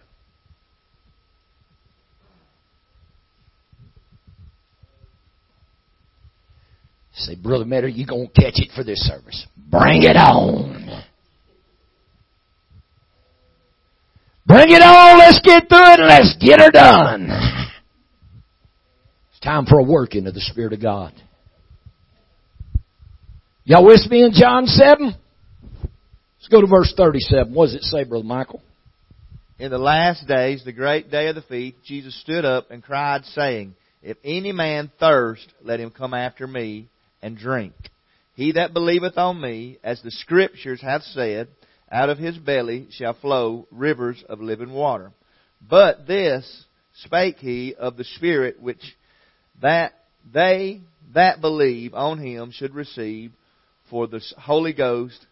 Say, 7.17 7.35
Brother 7.35 7.65
Metter, 7.65 7.89
you 7.89 8.07
gonna 8.07 8.29
catch 8.29 8.57
it 8.57 8.71
for 8.75 8.85
this 8.85 9.01
service. 9.01 9.47
Bring 9.57 10.03
it 10.03 10.17
on. 10.17 11.03
Bring 14.47 14.71
it 14.71 14.83
on, 14.83 15.19
let's 15.19 15.41
get 15.41 15.69
through 15.69 15.95
it 15.95 16.01
let's 16.01 16.37
get 16.39 16.61
her 16.61 16.71
done. 16.71 17.29
It's 19.31 19.41
time 19.41 19.67
for 19.67 19.81
a 19.81 19.83
working 19.83 20.27
of 20.27 20.35
the 20.35 20.41
Spirit 20.41 20.73
of 20.73 20.81
God. 20.81 21.13
Y'all 23.65 23.85
with 23.85 24.09
me 24.09 24.23
in 24.23 24.33
John 24.33 24.67
7? 24.67 25.07
Let's 25.07 26.49
go 26.49 26.61
to 26.61 26.67
verse 26.69 26.95
37. 26.97 27.53
What 27.53 27.67
does 27.67 27.75
it 27.75 27.83
say, 27.83 28.05
Brother 28.05 28.25
Michael? 28.25 28.63
In 29.59 29.73
the 29.73 29.79
last 29.79 30.29
days, 30.29 30.63
the 30.65 30.73
great 30.73 31.11
day 31.11 31.29
of 31.29 31.35
the 31.35 31.43
feast, 31.43 31.79
Jesus 31.85 32.21
stood 32.21 32.45
up 32.45 32.71
and 32.71 32.83
cried, 32.85 33.25
saying, 33.25 33.75
If 34.03 34.19
any 34.23 34.53
man 34.53 34.93
thirst, 35.01 35.53
let 35.65 35.81
him 35.81 35.91
come 35.91 36.15
after 36.15 36.47
me 36.47 36.89
and 37.27 37.37
drink. 37.37 37.75
He 38.35 38.53
that 38.53 38.73
believeth 38.73 39.19
on 39.19 39.41
me, 39.41 39.79
as 39.83 40.01
the 40.01 40.13
Scriptures 40.13 40.81
have 40.81 41.03
said, 41.03 41.49
out 41.91 42.09
of 42.09 42.19
his 42.19 42.39
belly 42.39 42.87
shall 42.93 43.15
flow 43.15 43.67
rivers 43.73 44.23
of 44.29 44.41
living 44.41 44.73
water. 44.73 45.11
But 45.69 46.07
this 46.07 46.65
spake 47.03 47.39
he 47.39 47.75
of 47.75 47.97
the 47.97 48.05
Spirit 48.05 48.63
which 48.63 48.97
that 49.61 49.93
they 50.33 50.83
that 51.15 51.41
believe 51.41 51.95
on 51.95 52.19
him 52.19 52.53
should 52.53 52.75
receive, 52.75 53.33
for 53.91 54.07
the 54.07 54.23
Holy 54.39 54.73
Ghost 54.73 55.27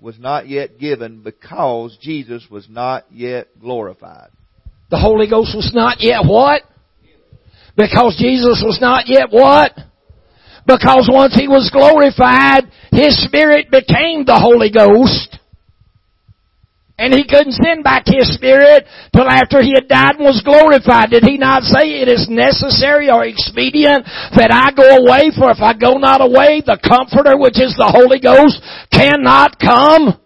was 0.00 0.18
not 0.18 0.48
yet 0.48 0.78
given 0.78 1.22
because 1.22 1.96
Jesus 2.00 2.44
was 2.50 2.66
not 2.68 3.04
yet 3.12 3.48
glorified. 3.60 4.30
The 4.90 4.98
Holy 4.98 5.28
Ghost 5.30 5.54
was 5.54 5.70
not 5.72 5.98
yet 6.00 6.24
what? 6.24 6.62
Because 7.76 8.16
Jesus 8.18 8.64
was 8.66 8.78
not 8.80 9.04
yet 9.06 9.28
what? 9.30 9.72
Because 10.66 11.08
once 11.10 11.34
He 11.34 11.48
was 11.48 11.70
glorified, 11.72 12.70
His 12.92 13.16
Spirit 13.24 13.70
became 13.70 14.24
the 14.24 14.38
Holy 14.38 14.70
Ghost. 14.70 15.38
And 16.98 17.12
he 17.12 17.28
couldn't 17.28 17.52
send 17.52 17.84
back 17.84 18.08
his 18.08 18.32
spirit 18.32 18.88
till 19.12 19.28
after 19.28 19.60
he 19.60 19.76
had 19.76 19.86
died 19.86 20.16
and 20.16 20.24
was 20.24 20.40
glorified. 20.40 21.12
Did 21.12 21.24
he 21.24 21.36
not 21.36 21.62
say 21.62 22.00
it 22.00 22.08
is 22.08 22.24
necessary 22.24 23.10
or 23.12 23.28
expedient 23.28 24.08
that 24.32 24.48
I 24.48 24.72
go 24.72 25.04
away? 25.04 25.28
For 25.36 25.52
if 25.52 25.60
I 25.60 25.76
go 25.76 26.00
not 26.00 26.24
away, 26.24 26.64
the 26.64 26.80
Comforter, 26.80 27.36
which 27.36 27.60
is 27.60 27.76
the 27.76 27.92
Holy 27.92 28.16
Ghost, 28.16 28.64
cannot 28.88 29.60
come. 29.60 30.16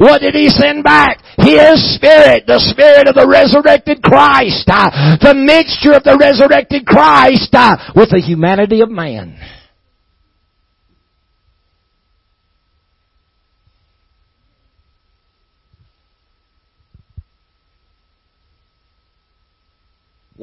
What 0.00 0.24
did 0.24 0.32
he 0.34 0.48
send 0.48 0.82
back? 0.82 1.20
His 1.36 1.76
Spirit, 1.94 2.48
the 2.48 2.58
Spirit 2.72 3.04
of 3.06 3.20
the 3.20 3.28
resurrected 3.28 4.00
Christ, 4.00 4.64
the 4.64 5.36
mixture 5.36 5.92
of 5.92 6.08
the 6.08 6.16
resurrected 6.16 6.88
Christ 6.88 7.52
with 7.94 8.08
the 8.08 8.24
humanity 8.24 8.80
of 8.80 8.88
man. 8.88 9.36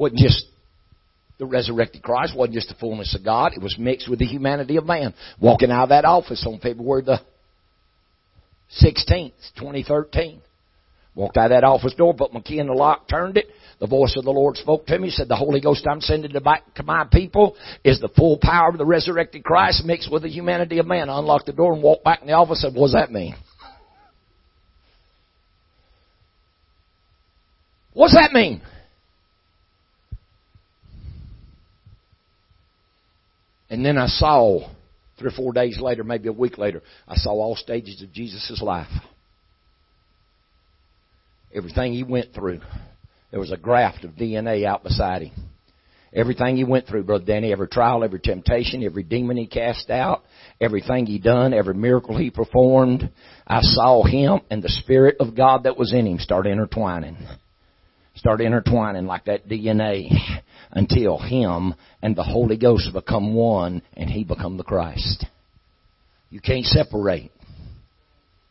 Wasn't 0.02 0.20
just 0.20 0.46
the 1.38 1.46
resurrected 1.46 2.02
Christ, 2.02 2.36
wasn't 2.36 2.54
just 2.54 2.68
the 2.68 2.74
fullness 2.74 3.14
of 3.16 3.24
God, 3.24 3.52
it 3.54 3.62
was 3.62 3.76
mixed 3.78 4.10
with 4.10 4.18
the 4.18 4.26
humanity 4.26 4.76
of 4.76 4.84
man. 4.84 5.14
Walking 5.40 5.70
out 5.70 5.84
of 5.84 5.88
that 5.90 6.04
office 6.04 6.44
on 6.46 6.58
February 6.58 7.02
the 7.02 7.20
16th, 8.82 9.32
2013. 9.58 10.40
Walked 11.14 11.36
out 11.36 11.46
of 11.46 11.50
that 11.50 11.64
office 11.64 11.94
door, 11.94 12.14
put 12.14 12.32
my 12.32 12.40
key 12.40 12.58
in 12.58 12.66
the 12.66 12.72
lock, 12.72 13.06
turned 13.08 13.36
it. 13.36 13.46
The 13.80 13.86
voice 13.86 14.16
of 14.16 14.24
the 14.24 14.30
Lord 14.30 14.56
spoke 14.56 14.86
to 14.86 14.98
me, 14.98 15.10
said, 15.10 15.28
The 15.28 15.36
Holy 15.36 15.60
Ghost 15.60 15.86
I'm 15.86 16.00
sending 16.00 16.32
to 16.32 16.40
back 16.40 16.74
to 16.76 16.82
my 16.82 17.06
people 17.12 17.54
is 17.84 18.00
the 18.00 18.08
full 18.08 18.38
power 18.40 18.70
of 18.70 18.78
the 18.78 18.86
resurrected 18.86 19.44
Christ 19.44 19.84
mixed 19.84 20.10
with 20.10 20.22
the 20.22 20.30
humanity 20.30 20.78
of 20.78 20.86
man. 20.86 21.10
I 21.10 21.18
unlocked 21.18 21.46
the 21.46 21.52
door 21.52 21.74
and 21.74 21.82
walked 21.82 22.04
back 22.04 22.22
in 22.22 22.28
the 22.28 22.32
office 22.32 22.64
and 22.64 22.72
said, 22.72 22.80
What 22.80 22.86
does 22.86 22.94
that 22.94 23.12
mean? 23.12 23.34
What's 27.92 28.14
that 28.14 28.32
mean? 28.32 28.62
And 33.72 33.82
then 33.82 33.96
I 33.96 34.06
saw, 34.06 34.68
three 35.18 35.28
or 35.28 35.34
four 35.34 35.54
days 35.54 35.80
later, 35.80 36.04
maybe 36.04 36.28
a 36.28 36.32
week 36.32 36.58
later, 36.58 36.82
I 37.08 37.16
saw 37.16 37.30
all 37.30 37.56
stages 37.56 38.02
of 38.02 38.12
Jesus' 38.12 38.60
life. 38.60 38.90
Everything 41.54 41.94
he 41.94 42.02
went 42.02 42.34
through. 42.34 42.60
There 43.30 43.40
was 43.40 43.50
a 43.50 43.56
graft 43.56 44.04
of 44.04 44.10
DNA 44.10 44.66
out 44.66 44.84
beside 44.84 45.22
him. 45.22 45.48
Everything 46.12 46.58
he 46.58 46.64
went 46.64 46.86
through, 46.86 47.04
Brother 47.04 47.24
Danny, 47.24 47.50
every 47.50 47.66
trial, 47.66 48.04
every 48.04 48.20
temptation, 48.20 48.84
every 48.84 49.04
demon 49.04 49.38
he 49.38 49.46
cast 49.46 49.88
out, 49.88 50.22
everything 50.60 51.06
he 51.06 51.18
done, 51.18 51.54
every 51.54 51.72
miracle 51.72 52.18
he 52.18 52.30
performed, 52.30 53.10
I 53.46 53.62
saw 53.62 54.04
him 54.04 54.42
and 54.50 54.62
the 54.62 54.68
Spirit 54.68 55.16
of 55.18 55.34
God 55.34 55.62
that 55.62 55.78
was 55.78 55.94
in 55.94 56.06
him 56.06 56.18
start 56.18 56.46
intertwining. 56.46 57.16
Start 58.14 58.40
intertwining 58.40 59.06
like 59.06 59.24
that 59.24 59.48
DNA 59.48 60.10
until 60.70 61.18
Him 61.18 61.74
and 62.02 62.14
the 62.14 62.22
Holy 62.22 62.56
Ghost 62.56 62.92
become 62.92 63.34
one 63.34 63.82
and 63.96 64.10
He 64.10 64.24
become 64.24 64.56
the 64.56 64.64
Christ. 64.64 65.26
You 66.30 66.40
can't 66.40 66.64
separate. 66.64 67.30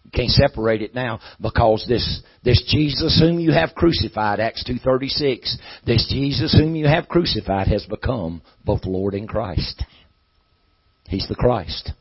You 0.03 0.12
can't 0.14 0.30
separate 0.30 0.82
it 0.82 0.93
now 0.93 1.20
because 1.39 1.86
this, 1.88 2.22
this 2.43 2.62
Jesus 2.68 3.20
whom 3.20 3.39
you 3.39 3.51
have 3.51 3.76
crucified, 3.76 4.39
Acts 4.39 4.64
2.36, 4.70 5.55
this 5.86 6.07
Jesus 6.09 6.53
whom 6.57 6.76
you 6.76 6.88
have 6.88 7.07
crucified 7.07 7.68
has 7.68 7.86
become 7.86 8.41
both 8.66 8.86
Lord 8.86 9.14
and 9.14 9.28
Christ. 9.28 9.84
He's 11.07 11.28
the 11.28 11.36
Christ. 11.36 11.91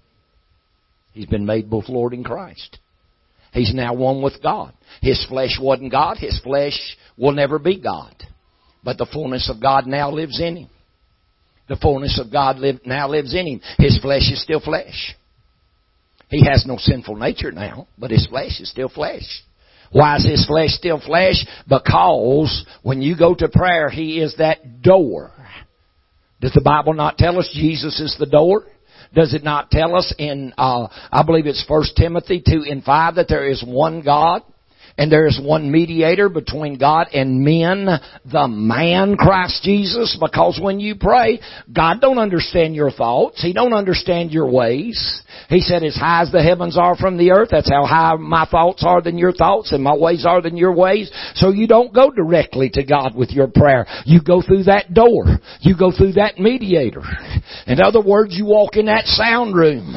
He's 1.13 1.27
been 1.27 1.47
made 1.47 1.71
both 1.71 1.89
Lord 1.89 2.13
and 2.13 2.25
Christ. 2.25 2.79
He's 3.53 3.74
now 3.74 3.94
one 3.94 4.22
with 4.22 4.42
God. 4.42 4.72
His 5.01 5.24
flesh 5.26 5.59
wasn't 5.61 5.92
God. 5.92 6.18
His 6.18 6.38
flesh 6.40 6.78
will 7.16 7.32
never 7.32 7.59
be 7.59 7.80
God. 7.80 8.14
But 8.82 8.98
the 8.98 9.07
fullness 9.12 9.51
of 9.51 9.61
God 9.61 9.86
now 9.86 10.11
lives 10.11 10.40
in 10.40 10.57
him. 10.57 10.68
The 11.68 11.76
fullness 11.76 12.18
of 12.18 12.32
God 12.32 12.59
live, 12.59 12.80
now 12.84 13.09
lives 13.09 13.34
in 13.34 13.46
him. 13.46 13.61
His 13.78 13.98
flesh 13.98 14.30
is 14.30 14.42
still 14.42 14.61
flesh. 14.61 15.14
He 16.28 16.44
has 16.44 16.64
no 16.66 16.76
sinful 16.78 17.16
nature 17.16 17.53
now, 17.53 17.88
but 17.98 18.11
his 18.11 18.26
flesh 18.26 18.61
is 18.61 18.70
still 18.70 18.88
flesh. 18.88 19.42
Why 19.92 20.16
is 20.16 20.24
his 20.24 20.46
flesh 20.46 20.70
still 20.70 21.01
flesh? 21.01 21.44
Because 21.68 22.64
when 22.82 23.03
you 23.03 23.16
go 23.16 23.34
to 23.34 23.48
prayer, 23.48 23.90
he 23.90 24.20
is 24.20 24.36
that 24.38 24.82
door. 24.82 25.32
Does 26.40 26.53
the 26.53 26.62
Bible 26.64 26.94
not 26.94 27.18
tell 27.18 27.38
us 27.38 27.51
Jesus 27.53 28.01
is 28.01 28.16
the 28.18 28.26
door? 28.26 28.64
Does 29.13 29.35
it 29.35 29.43
not 29.43 29.71
tell 29.71 29.97
us 29.97 30.15
in, 30.19 30.55
uh, 30.57 30.87
I 31.11 31.23
believe 31.25 31.47
it's 31.47 31.65
First 31.67 31.97
Timothy 31.97 32.43
2 32.47 32.65
and 32.69 32.85
5 32.85 33.17
that 33.17 33.29
there 33.29 33.49
is 33.49 33.65
one 33.67 34.03
God? 34.03 34.43
And 35.01 35.11
there 35.11 35.26
is 35.26 35.40
one 35.42 35.72
mediator 35.72 36.28
between 36.28 36.76
God 36.76 37.07
and 37.14 37.42
men, 37.42 37.88
the 38.30 38.46
man 38.46 39.16
Christ 39.16 39.62
Jesus, 39.62 40.14
because 40.20 40.61
when 40.62 40.78
you 40.78 40.94
pray, 40.94 41.40
God 41.72 42.03
don't 42.03 42.18
understand 42.18 42.74
your 42.74 42.90
thoughts. 42.90 43.40
He 43.40 43.55
don't 43.55 43.72
understand 43.72 44.30
your 44.30 44.51
ways. 44.51 45.22
He 45.48 45.61
said, 45.61 45.84
as 45.84 45.96
high 45.96 46.20
as 46.20 46.30
the 46.30 46.42
heavens 46.42 46.76
are 46.76 46.96
from 46.96 47.16
the 47.16 47.30
earth, 47.30 47.48
that's 47.51 47.70
how 47.70 47.86
high 47.86 48.16
my 48.16 48.44
thoughts 48.44 48.84
are 48.86 49.01
than 49.01 49.16
your 49.16 49.32
thoughts 49.32 49.72
and 49.72 49.82
my 49.82 49.96
ways 49.96 50.26
are 50.28 50.42
than 50.42 50.59
your 50.59 50.76
ways. 50.76 51.11
So 51.36 51.48
you 51.48 51.66
don't 51.66 51.94
go 51.94 52.11
directly 52.11 52.68
to 52.74 52.84
God 52.84 53.16
with 53.16 53.30
your 53.30 53.48
prayer. 53.48 53.86
You 54.05 54.20
go 54.22 54.42
through 54.42 54.64
that 54.64 54.92
door. 54.92 55.24
You 55.61 55.78
go 55.78 55.92
through 55.96 56.12
that 56.12 56.38
mediator. 56.38 57.05
In 57.66 57.80
other 57.80 58.03
words, 58.03 58.36
you 58.36 58.44
walk 58.44 58.76
in 58.76 58.84
that 58.84 59.07
sound 59.07 59.57
room. 59.57 59.96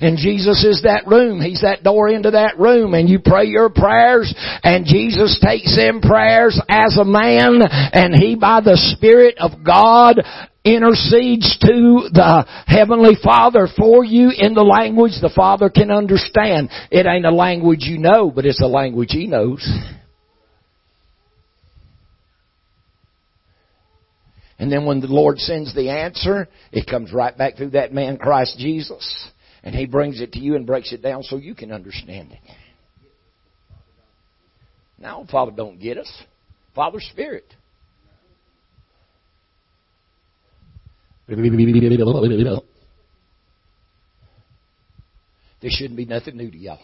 And 0.00 0.18
Jesus 0.18 0.64
is 0.64 0.82
that 0.82 1.06
room. 1.06 1.40
He's 1.40 1.62
that 1.62 1.82
door 1.82 2.08
into 2.08 2.32
that 2.32 2.58
room. 2.58 2.94
And 2.94 3.08
you 3.08 3.18
pray 3.24 3.46
your 3.46 3.70
prayers 3.70 4.34
and 4.62 4.84
Jesus 4.84 5.40
takes 5.42 5.74
them 5.76 6.00
prayers 6.00 6.60
as 6.68 6.98
a 6.98 7.04
man 7.04 7.60
and 7.62 8.14
He 8.14 8.36
by 8.36 8.60
the 8.60 8.76
Spirit 8.96 9.36
of 9.38 9.64
God 9.64 10.20
intercedes 10.64 11.56
to 11.60 12.10
the 12.12 12.44
Heavenly 12.66 13.16
Father 13.22 13.68
for 13.76 14.04
you 14.04 14.32
in 14.36 14.54
the 14.54 14.64
language 14.64 15.12
the 15.20 15.32
Father 15.34 15.70
can 15.70 15.90
understand. 15.90 16.70
It 16.90 17.06
ain't 17.06 17.24
a 17.24 17.30
language 17.30 17.82
you 17.82 17.98
know, 17.98 18.30
but 18.30 18.44
it's 18.44 18.60
a 18.60 18.66
language 18.66 19.10
He 19.12 19.26
knows. 19.26 19.66
And 24.58 24.72
then 24.72 24.86
when 24.86 25.00
the 25.00 25.06
Lord 25.06 25.38
sends 25.38 25.74
the 25.74 25.90
answer, 25.90 26.48
it 26.72 26.88
comes 26.88 27.12
right 27.12 27.36
back 27.36 27.56
through 27.56 27.70
that 27.70 27.92
man 27.92 28.16
Christ 28.16 28.58
Jesus. 28.58 29.28
And 29.66 29.74
He 29.74 29.84
brings 29.84 30.20
it 30.20 30.32
to 30.34 30.38
you 30.38 30.54
and 30.54 30.64
breaks 30.64 30.92
it 30.92 31.02
down 31.02 31.24
so 31.24 31.38
you 31.38 31.56
can 31.56 31.72
understand 31.72 32.30
it. 32.30 32.38
Now, 34.96 35.26
Father 35.28 35.50
don't 35.50 35.80
get 35.80 35.98
us. 35.98 36.22
Father 36.72 37.00
Spirit. 37.00 37.52
There 45.60 45.70
shouldn't 45.72 45.96
be 45.96 46.04
nothing 46.04 46.36
new 46.36 46.48
to 46.48 46.56
y'all. 46.56 46.78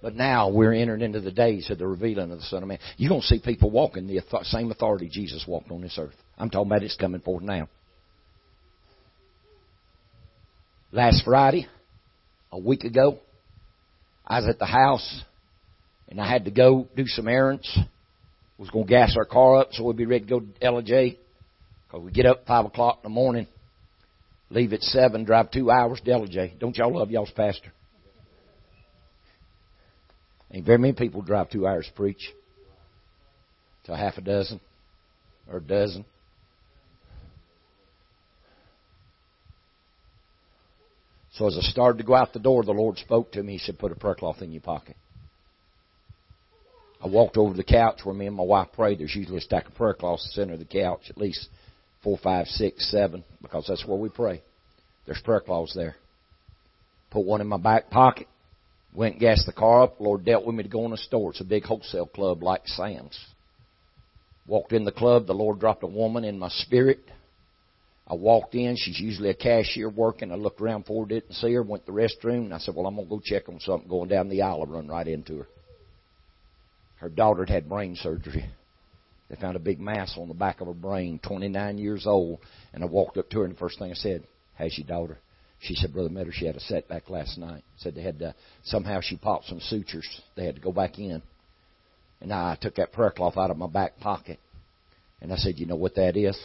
But 0.00 0.14
now 0.14 0.48
we're 0.48 0.72
entering 0.72 1.02
into 1.02 1.20
the 1.20 1.30
days 1.30 1.70
of 1.70 1.76
the 1.76 1.86
revealing 1.86 2.32
of 2.32 2.38
the 2.38 2.44
Son 2.44 2.62
of 2.62 2.68
Man. 2.70 2.78
You're 2.96 3.10
going 3.10 3.20
to 3.20 3.26
see 3.26 3.38
people 3.38 3.70
walking 3.70 4.06
the 4.06 4.22
same 4.44 4.70
authority 4.70 5.10
Jesus 5.12 5.44
walked 5.46 5.70
on 5.70 5.82
this 5.82 5.98
earth. 5.98 6.16
I'm 6.38 6.48
talking 6.48 6.70
about 6.70 6.82
it's 6.82 6.96
coming 6.96 7.20
forth 7.20 7.42
now. 7.42 7.68
Last 10.94 11.24
Friday, 11.24 11.66
a 12.52 12.58
week 12.58 12.84
ago, 12.84 13.18
I 14.26 14.40
was 14.40 14.48
at 14.48 14.58
the 14.58 14.66
house 14.66 15.22
and 16.10 16.20
I 16.20 16.30
had 16.30 16.44
to 16.44 16.50
go 16.50 16.86
do 16.94 17.06
some 17.06 17.28
errands. 17.28 17.78
Was 18.58 18.68
going 18.68 18.84
to 18.84 18.90
gas 18.90 19.16
our 19.16 19.24
car 19.24 19.56
up 19.56 19.68
so 19.72 19.84
we'd 19.84 19.96
be 19.96 20.04
ready 20.04 20.24
to 20.24 20.30
go 20.30 20.40
to 20.40 20.46
L&J. 20.60 21.18
Cause 21.90 22.02
we 22.02 22.12
get 22.12 22.26
up 22.26 22.44
five 22.46 22.66
o'clock 22.66 22.98
in 23.02 23.10
the 23.10 23.14
morning, 23.14 23.46
leave 24.50 24.74
at 24.74 24.82
seven, 24.82 25.24
drive 25.24 25.50
two 25.50 25.70
hours 25.70 25.98
to 26.04 26.12
L&J. 26.12 26.56
Don't 26.60 26.76
y'all 26.76 26.94
love 26.94 27.10
y'all's 27.10 27.30
pastor? 27.30 27.72
Ain't 30.52 30.66
very 30.66 30.78
many 30.78 30.92
people 30.92 31.22
drive 31.22 31.48
two 31.48 31.66
hours 31.66 31.86
to 31.86 31.92
preach. 31.94 32.30
To 33.84 33.96
half 33.96 34.18
a 34.18 34.20
dozen 34.20 34.60
or 35.50 35.56
a 35.56 35.62
dozen. 35.62 36.04
So 41.32 41.46
as 41.46 41.56
I 41.56 41.62
started 41.62 41.98
to 41.98 42.04
go 42.04 42.14
out 42.14 42.32
the 42.32 42.38
door, 42.38 42.62
the 42.62 42.72
Lord 42.72 42.98
spoke 42.98 43.32
to 43.32 43.42
me. 43.42 43.52
He 43.54 43.58
said, 43.58 43.78
Put 43.78 43.92
a 43.92 43.96
prayer 43.96 44.14
cloth 44.14 44.42
in 44.42 44.52
your 44.52 44.60
pocket. 44.60 44.96
I 47.02 47.08
walked 47.08 47.36
over 47.36 47.52
to 47.52 47.56
the 47.56 47.64
couch 47.64 48.00
where 48.04 48.14
me 48.14 48.26
and 48.26 48.36
my 48.36 48.44
wife 48.44 48.68
pray. 48.74 48.94
There's 48.94 49.16
usually 49.16 49.38
a 49.38 49.40
stack 49.42 49.66
of 49.66 49.74
prayer 49.74 49.94
cloths 49.94 50.24
in 50.24 50.28
the 50.28 50.34
center 50.34 50.52
of 50.54 50.58
the 50.60 50.64
couch, 50.64 51.00
at 51.08 51.18
least 51.18 51.48
four, 52.04 52.18
five, 52.22 52.46
six, 52.46 52.90
seven, 52.90 53.24
because 53.40 53.66
that's 53.66 53.84
where 53.86 53.98
we 53.98 54.08
pray. 54.08 54.42
There's 55.06 55.20
prayer 55.20 55.40
cloths 55.40 55.74
there. 55.74 55.96
Put 57.10 57.24
one 57.24 57.40
in 57.40 57.48
my 57.48 57.56
back 57.56 57.90
pocket. 57.90 58.28
Went 58.94 59.14
and 59.14 59.20
gassed 59.20 59.46
the 59.46 59.52
car 59.52 59.82
up. 59.82 59.98
The 59.98 60.04
Lord 60.04 60.24
dealt 60.24 60.46
with 60.46 60.54
me 60.54 60.62
to 60.62 60.68
go 60.68 60.84
in 60.84 60.92
a 60.92 60.98
store. 60.98 61.30
It's 61.30 61.40
a 61.40 61.44
big 61.44 61.64
wholesale 61.64 62.06
club 62.06 62.42
like 62.42 62.62
Sam's. 62.66 63.18
Walked 64.46 64.72
in 64.72 64.84
the 64.84 64.92
club. 64.92 65.26
The 65.26 65.32
Lord 65.32 65.60
dropped 65.60 65.82
a 65.82 65.88
woman 65.88 66.24
in 66.24 66.38
my 66.38 66.50
spirit. 66.50 67.00
I 68.06 68.14
walked 68.14 68.54
in. 68.54 68.76
She's 68.76 69.00
usually 69.00 69.30
a 69.30 69.34
cashier 69.34 69.88
working. 69.88 70.32
I 70.32 70.34
looked 70.34 70.60
around 70.60 70.86
for 70.86 71.04
her, 71.04 71.08
didn't 71.08 71.34
see 71.34 71.52
her. 71.52 71.62
Went 71.62 71.86
to 71.86 71.92
the 71.92 71.98
restroom. 71.98 72.44
And 72.44 72.54
I 72.54 72.58
said, 72.58 72.74
well, 72.74 72.86
I'm 72.86 72.96
going 72.96 73.06
to 73.06 73.10
go 73.10 73.22
check 73.24 73.48
on 73.48 73.60
something. 73.60 73.88
Going 73.88 74.08
down 74.08 74.28
the 74.28 74.42
aisle, 74.42 74.64
I 74.66 74.70
run 74.70 74.88
right 74.88 75.06
into 75.06 75.38
her. 75.38 75.46
Her 76.96 77.08
daughter 77.08 77.42
had 77.42 77.50
had 77.50 77.68
brain 77.68 77.96
surgery. 77.96 78.44
They 79.28 79.36
found 79.36 79.56
a 79.56 79.60
big 79.60 79.80
mass 79.80 80.14
on 80.18 80.28
the 80.28 80.34
back 80.34 80.60
of 80.60 80.66
her 80.66 80.74
brain, 80.74 81.18
29 81.26 81.78
years 81.78 82.06
old. 82.06 82.40
And 82.74 82.82
I 82.82 82.86
walked 82.86 83.16
up 83.16 83.30
to 83.30 83.38
her, 83.38 83.44
and 83.44 83.54
the 83.54 83.58
first 83.58 83.78
thing 83.78 83.90
I 83.90 83.94
said, 83.94 84.24
How's 84.58 84.76
your 84.76 84.86
daughter? 84.86 85.18
She 85.60 85.74
said, 85.74 85.92
Brother 85.92 86.10
Metter, 86.10 86.32
she 86.32 86.44
had 86.44 86.56
a 86.56 86.60
setback 86.60 87.08
last 87.08 87.38
night. 87.38 87.64
Said 87.78 87.94
they 87.94 88.02
had 88.02 88.18
to, 88.18 88.34
somehow 88.64 89.00
she 89.00 89.16
popped 89.16 89.46
some 89.46 89.60
sutures. 89.60 90.06
They 90.36 90.44
had 90.44 90.56
to 90.56 90.60
go 90.60 90.72
back 90.72 90.98
in. 90.98 91.22
And 92.20 92.32
I 92.32 92.58
took 92.60 92.74
that 92.74 92.92
prayer 92.92 93.10
cloth 93.10 93.36
out 93.36 93.50
of 93.50 93.56
my 93.56 93.68
back 93.68 93.98
pocket. 94.00 94.38
And 95.20 95.32
I 95.32 95.36
said, 95.36 95.58
You 95.58 95.66
know 95.66 95.76
what 95.76 95.94
that 95.94 96.16
is? 96.16 96.38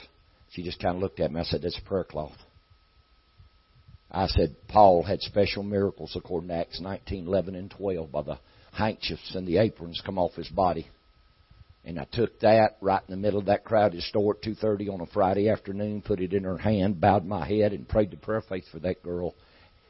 She 0.52 0.64
just 0.64 0.82
kind 0.82 0.96
of 0.96 1.02
looked 1.02 1.20
at 1.20 1.32
me. 1.32 1.40
I 1.40 1.44
said, 1.44 1.62
That's 1.62 1.78
a 1.78 1.88
prayer 1.88 2.04
cloth. 2.04 2.38
I 4.10 4.28
said, 4.28 4.56
Paul 4.70 5.04
had 5.04 5.22
special 5.22 5.64
miracles 5.64 6.16
according 6.16 6.50
to 6.50 6.56
Acts 6.56 6.80
19, 6.80 7.28
11, 7.28 7.56
and 7.56 7.70
12 7.70 8.12
by 8.12 8.22
the 8.22 8.40
handkerchiefs 8.72 9.36
and 9.36 9.48
the 9.48 9.58
aprons 9.58 10.02
come 10.06 10.18
off 10.18 10.36
his 10.36 10.50
body. 10.50 10.88
And 11.84 12.00
I 12.00 12.06
took 12.12 12.40
that 12.42 12.78
right 12.82 13.02
in 13.08 13.12
the 13.12 13.18
middle 13.18 13.40
of 13.40 13.46
that 13.46 13.64
crowded 13.64 14.02
store 14.04 14.36
at 14.36 14.44
2.30 14.44 14.94
on 14.94 15.02
a 15.02 15.06
Friday 15.08 15.50
afternoon, 15.50 16.02
put 16.02 16.20
it 16.20 16.34
in 16.34 16.44
her 16.44 16.58
hand, 16.58 17.00
bowed 17.00 17.26
my 17.26 17.48
head, 17.48 17.72
and 17.72 17.88
prayed 17.88 18.12
the 18.12 18.18
prayer 18.18 18.40
of 18.40 18.46
faith 18.46 18.66
for 18.72 18.80
that 18.80 19.04
girl. 19.04 19.36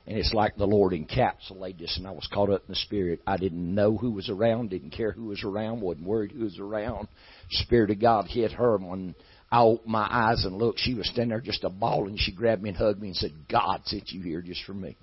And 0.06 0.18
it's 0.18 0.34
like 0.34 0.56
the 0.56 0.66
Lord 0.66 0.94
encapsulated 0.94 1.80
this, 1.80 1.98
and 1.98 2.08
I 2.08 2.12
was 2.12 2.30
caught 2.32 2.50
up 2.50 2.62
in 2.62 2.70
the 2.70 2.76
Spirit. 2.76 3.22
I 3.28 3.38
didn't 3.38 3.76
know 3.76 3.98
who 3.98 4.12
was 4.12 4.30
around, 4.30 4.70
didn't 4.70 4.92
care 4.92 5.12
who 5.12 5.26
was 5.26 5.44
around, 5.44 5.82
wasn't 5.82 6.08
worried 6.08 6.32
who 6.32 6.44
was 6.44 6.60
around. 6.60 7.08
Spirit 7.50 7.90
of 7.90 8.00
God 8.00 8.28
hit 8.28 8.54
her 8.54 8.78
when 8.78 9.16
I 9.52 9.62
opened 9.62 9.92
my 9.92 10.08
eyes 10.10 10.44
and 10.46 10.58
looked. 10.58 10.80
She 10.80 10.94
was 10.94 11.08
standing 11.08 11.30
there 11.30 11.42
just 11.42 11.64
a 11.64 11.70
ball, 11.70 12.08
and 12.08 12.20
She 12.20 12.34
grabbed 12.34 12.62
me 12.62 12.70
and 12.70 12.78
hugged 12.78 13.02
me 13.02 13.10
and 13.10 13.16
said, 13.16 13.32
God 13.50 13.82
sent 13.86 14.12
you 14.12 14.22
here 14.22 14.42
just 14.42 14.64
for 14.66 14.74
me. 14.74 14.98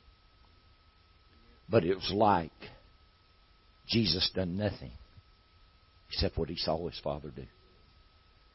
But 1.68 1.84
it 1.84 1.95
was 1.95 2.12
like 2.14 2.53
Jesus 3.88 4.30
done 4.34 4.57
nothing 4.57 4.92
except 6.11 6.36
what 6.36 6.49
he 6.49 6.57
saw 6.57 6.86
his 6.86 7.01
father 7.03 7.30
do. 7.34 7.45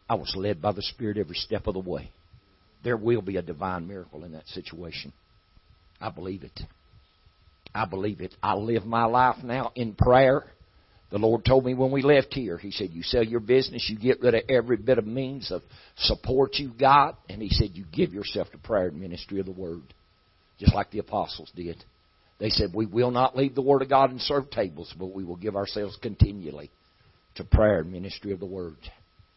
I 0.07 0.15
was 0.15 0.33
led 0.35 0.61
by 0.61 0.71
the 0.71 0.81
Spirit 0.81 1.17
every 1.17 1.35
step 1.35 1.67
of 1.67 1.73
the 1.73 1.79
way. 1.79 2.11
There 2.83 2.97
will 2.97 3.21
be 3.21 3.37
a 3.37 3.41
divine 3.41 3.87
miracle 3.87 4.23
in 4.23 4.31
that 4.31 4.47
situation. 4.47 5.11
I 5.99 6.09
believe 6.09 6.43
it. 6.43 6.59
I 7.75 7.85
believe 7.85 8.21
it. 8.21 8.33
I 8.41 8.55
live 8.55 8.85
my 8.85 9.05
life 9.05 9.43
now 9.43 9.71
in 9.75 9.93
prayer. 9.93 10.45
The 11.11 11.17
Lord 11.17 11.43
told 11.43 11.65
me 11.65 11.73
when 11.73 11.91
we 11.91 12.03
left 12.03 12.33
here, 12.33 12.57
He 12.57 12.71
said, 12.71 12.91
You 12.91 13.01
sell 13.01 13.23
your 13.23 13.39
business, 13.39 13.89
you 13.89 13.97
get 13.97 14.21
rid 14.21 14.35
of 14.35 14.43
every 14.47 14.77
bit 14.77 14.99
of 14.99 15.07
means 15.07 15.51
of 15.51 15.63
support 15.97 16.55
you've 16.55 16.77
got, 16.77 17.17
and 17.27 17.41
He 17.41 17.49
said, 17.49 17.69
You 17.73 17.85
give 17.91 18.13
yourself 18.13 18.51
to 18.51 18.57
prayer 18.59 18.87
and 18.87 18.99
ministry 18.99 19.39
of 19.39 19.47
the 19.47 19.51
Word, 19.51 19.81
just 20.59 20.75
like 20.75 20.91
the 20.91 20.99
apostles 20.99 21.51
did. 21.55 21.83
They 22.39 22.49
said, 22.49 22.69
We 22.73 22.85
will 22.85 23.11
not 23.11 23.35
leave 23.35 23.55
the 23.55 23.61
Word 23.61 23.81
of 23.81 23.89
God 23.89 24.11
and 24.11 24.21
serve 24.21 24.51
tables, 24.51 24.93
but 24.97 25.13
we 25.13 25.23
will 25.23 25.35
give 25.35 25.55
ourselves 25.55 25.97
continually 26.01 26.69
to 27.35 27.43
prayer 27.43 27.79
and 27.79 27.91
ministry 27.91 28.31
of 28.31 28.39
the 28.39 28.45
Word. 28.45 28.77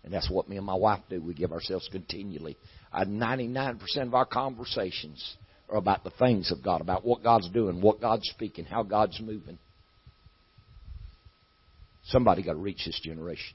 And 0.05 0.13
that's 0.13 0.31
what 0.31 0.49
me 0.49 0.57
and 0.57 0.67
my 0.67 0.75
wife 0.75 1.01
do. 1.09 1.23
We 1.23 1.33
give 1.33 1.53
ourselves 1.53 1.89
continually. 1.91 2.57
Uh, 2.93 3.05
99% 3.05 3.79
of 3.99 4.15
our 4.15 4.27
conversations 4.27 5.37
are 5.71 5.77
about 5.79 6.05
the 6.05 6.11
things 6.11 6.51
of 6.51 6.63
God, 6.63 6.81
about 6.81 7.05
what 7.05 7.23
God's 7.23 7.49
doing, 7.49 7.81
what 7.81 8.01
God's 8.01 8.29
speaking, 8.29 8.65
how 8.65 8.83
God's 8.83 9.21
moving. 9.21 9.59
Somebody 12.07 12.43
got 12.43 12.53
to 12.53 12.59
reach 12.59 12.85
this 12.85 13.01
generation. 13.03 13.55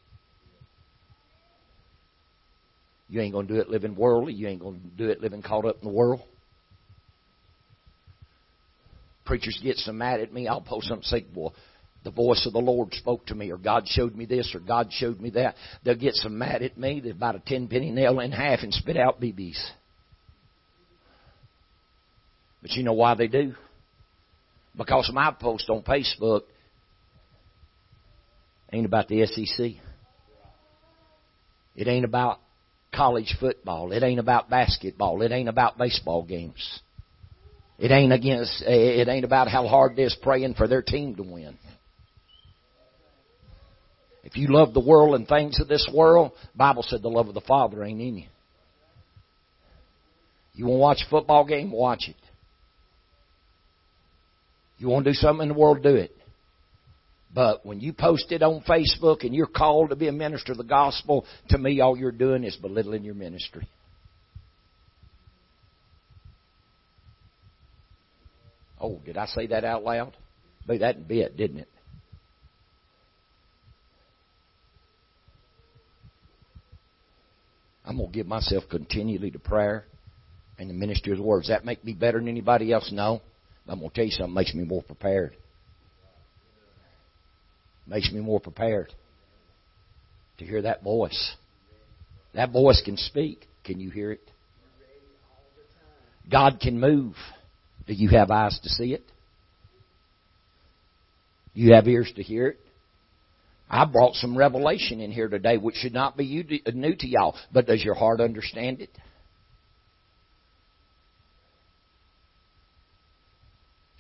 You 3.10 3.22
ain't 3.22 3.34
going 3.34 3.48
to 3.48 3.54
do 3.54 3.60
it 3.60 3.70
living 3.70 3.96
worldly. 3.96 4.34
You 4.34 4.48
ain't 4.48 4.62
going 4.62 4.80
to 4.82 4.88
do 4.98 5.10
it 5.10 5.22
living 5.22 5.42
caught 5.42 5.66
up 5.66 5.78
in 5.82 5.88
the 5.88 5.94
world. 5.94 6.22
Preachers 9.26 9.60
get 9.62 9.78
so 9.78 9.92
mad 9.92 10.22
at 10.22 10.34
me, 10.34 10.48
I'll 10.48 10.62
post 10.62 10.88
something 10.88 11.04
and 11.12 11.24
say, 11.24 11.26
well, 11.36 11.54
the 12.06 12.12
voice 12.12 12.46
of 12.46 12.54
the 12.54 12.60
Lord 12.60 12.94
spoke 12.94 13.26
to 13.26 13.36
me, 13.36 13.52
or 13.52 13.58
God 13.58 13.84
showed 13.86 14.16
me 14.16 14.26
this, 14.26 14.54
or 14.56 14.62
God 14.62 14.88
showed 14.92 15.20
me 15.20 15.32
that. 15.32 15.56
They'll 15.84 15.96
get 15.96 16.14
so 16.14 16.30
mad 16.30 16.62
at 16.64 16.78
me, 16.78 17.02
they'll 17.02 17.12
about 17.12 17.36
a 17.36 17.40
ten 17.40 17.68
penny 17.68 17.92
nail 17.92 18.22
in 18.22 18.32
half 18.32 18.60
and 18.62 18.74
spit 18.74 18.96
out 18.96 19.20
BBs. 19.20 19.62
But 22.62 22.72
you 22.72 22.84
know 22.84 22.94
why 22.94 23.16
they 23.16 23.28
do? 23.28 23.54
Because 24.78 25.12
my 25.14 25.32
post 25.32 25.70
on 25.70 25.84
Facebook 25.84 26.44
ain't 28.72 28.86
about 28.86 29.08
the 29.08 29.26
SEC. 29.26 29.72
It 31.76 31.88
ain't 31.88 32.06
about 32.06 32.40
college 32.94 33.36
football. 33.40 33.92
It 33.92 34.04
ain't 34.04 34.20
about 34.20 34.50
basketball. 34.50 35.22
It 35.22 35.32
ain't 35.32 35.50
about 35.50 35.78
baseball 35.78 36.24
games. 36.24 36.80
It 37.78 37.92
ain't 37.92 38.12
against, 38.12 38.64
it 38.66 39.08
ain't 39.08 39.26
about 39.26 39.48
how 39.48 39.68
hard 39.68 40.00
it 40.00 40.02
is 40.02 40.18
praying 40.22 40.56
for 40.56 40.68
their 40.68 40.82
team 40.82 41.16
to 41.16 41.24
win. 41.24 41.58
If 44.24 44.36
you 44.36 44.48
love 44.50 44.74
the 44.74 44.82
world 44.82 45.16
and 45.16 45.28
things 45.28 45.60
of 45.62 45.68
this 45.68 45.88
world, 45.94 46.32
Bible 46.56 46.84
said 46.84 47.02
the 47.02 47.08
love 47.08 47.28
of 47.28 47.36
the 47.36 47.42
Father 47.42 47.84
ain't 47.84 48.02
in 48.02 48.18
you. 48.18 48.28
You 50.54 50.66
want 50.66 50.78
to 50.78 50.82
watch 50.82 50.98
a 51.06 51.10
football 51.10 51.46
game? 51.46 51.72
Watch 51.72 52.10
it. 52.10 52.16
You 54.80 54.90
want 54.90 55.06
to 55.06 55.12
do 55.12 55.16
something 55.16 55.44
in 55.44 55.54
the 55.54 55.60
world? 55.60 55.84
Do 55.84 55.96
it. 55.96 56.17
But 57.34 57.66
when 57.66 57.80
you 57.80 57.94
post 57.94 58.32
it 58.32 58.42
on 58.42 58.62
Facebook 58.62 59.24
and 59.24 59.36
you're 59.36 59.48
called 59.48 59.90
to 59.90 59.96
be 59.96 60.08
a 60.08 60.14
minister 60.14 60.54
of 60.54 60.58
the 60.58 60.64
gospel, 60.64 61.26
to 61.50 61.58
me 61.58 61.82
all 61.82 61.98
you're 61.98 62.12
doing 62.12 62.44
is 62.44 62.56
belittling 62.56 63.04
your 63.04 63.16
ministry. 63.16 63.68
Oh, 68.80 69.00
did 69.06 69.18
I 69.18 69.26
say 69.26 69.48
that 69.48 69.66
out 69.66 69.84
loud? 69.84 70.16
But 70.66 70.80
that 70.80 71.08
bit, 71.08 71.36
didn't 71.36 71.60
it? 71.60 71.70
I'm 77.86 77.98
going 77.98 78.10
to 78.10 78.14
give 78.14 78.28
myself 78.28 78.66
continually 78.70 79.32
to 79.32 79.40
prayer 79.40 79.86
and 80.60 80.70
the 80.70 80.74
ministry 80.74 81.14
of 81.14 81.18
the 81.18 81.24
word. 81.24 81.42
Does 81.42 81.50
that 81.50 81.64
make 81.64 81.84
me 81.86 81.94
better 81.94 82.20
than 82.20 82.28
anybody 82.28 82.74
else? 82.74 82.92
No. 82.92 83.22
I'm 83.68 83.80
going 83.80 83.90
to 83.90 83.96
tell 83.96 84.06
you 84.06 84.12
something 84.12 84.34
makes 84.34 84.54
me 84.54 84.66
more 84.66 84.84
prepared. 84.84 85.36
Makes 87.88 88.12
me 88.12 88.20
more 88.20 88.40
prepared 88.40 88.94
to 90.40 90.46
hear 90.46 90.62
that 90.64 90.84
voice. 90.84 91.36
That 92.34 92.52
voice 92.52 92.82
can 92.84 92.98
speak. 92.98 93.48
Can 93.64 93.80
you 93.80 93.90
hear 93.90 94.12
it? 94.12 94.22
God 96.30 96.60
can 96.62 96.80
move. 96.80 97.16
Do 97.88 97.94
you 97.94 98.10
have 98.10 98.30
eyes 98.30 98.60
to 98.62 98.70
see 98.70 98.94
it? 98.94 99.04
Do 101.56 101.62
you 101.62 101.74
have 101.74 101.88
ears 101.88 102.12
to 102.18 102.24
hear 102.24 102.48
it? 102.48 102.60
I 103.70 103.86
brought 103.86 104.16
some 104.16 104.38
revelation 104.38 105.02
in 105.02 105.12
here 105.12 105.28
today, 105.28 105.58
which 105.58 105.76
should 105.76 105.94
not 105.94 106.16
be 106.16 106.62
uh, 106.66 106.72
new 106.74 106.96
to 106.96 107.08
y'all. 107.08 107.36
But 107.52 107.66
does 107.66 107.84
your 107.84 107.96
heart 107.96 108.22
understand 108.22 108.82
it? 108.82 108.90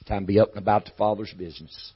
Time 0.07 0.21
to 0.21 0.27
be 0.27 0.39
up 0.39 0.51
and 0.51 0.59
about 0.59 0.85
the 0.85 0.91
Father's 0.97 1.33
business. 1.37 1.91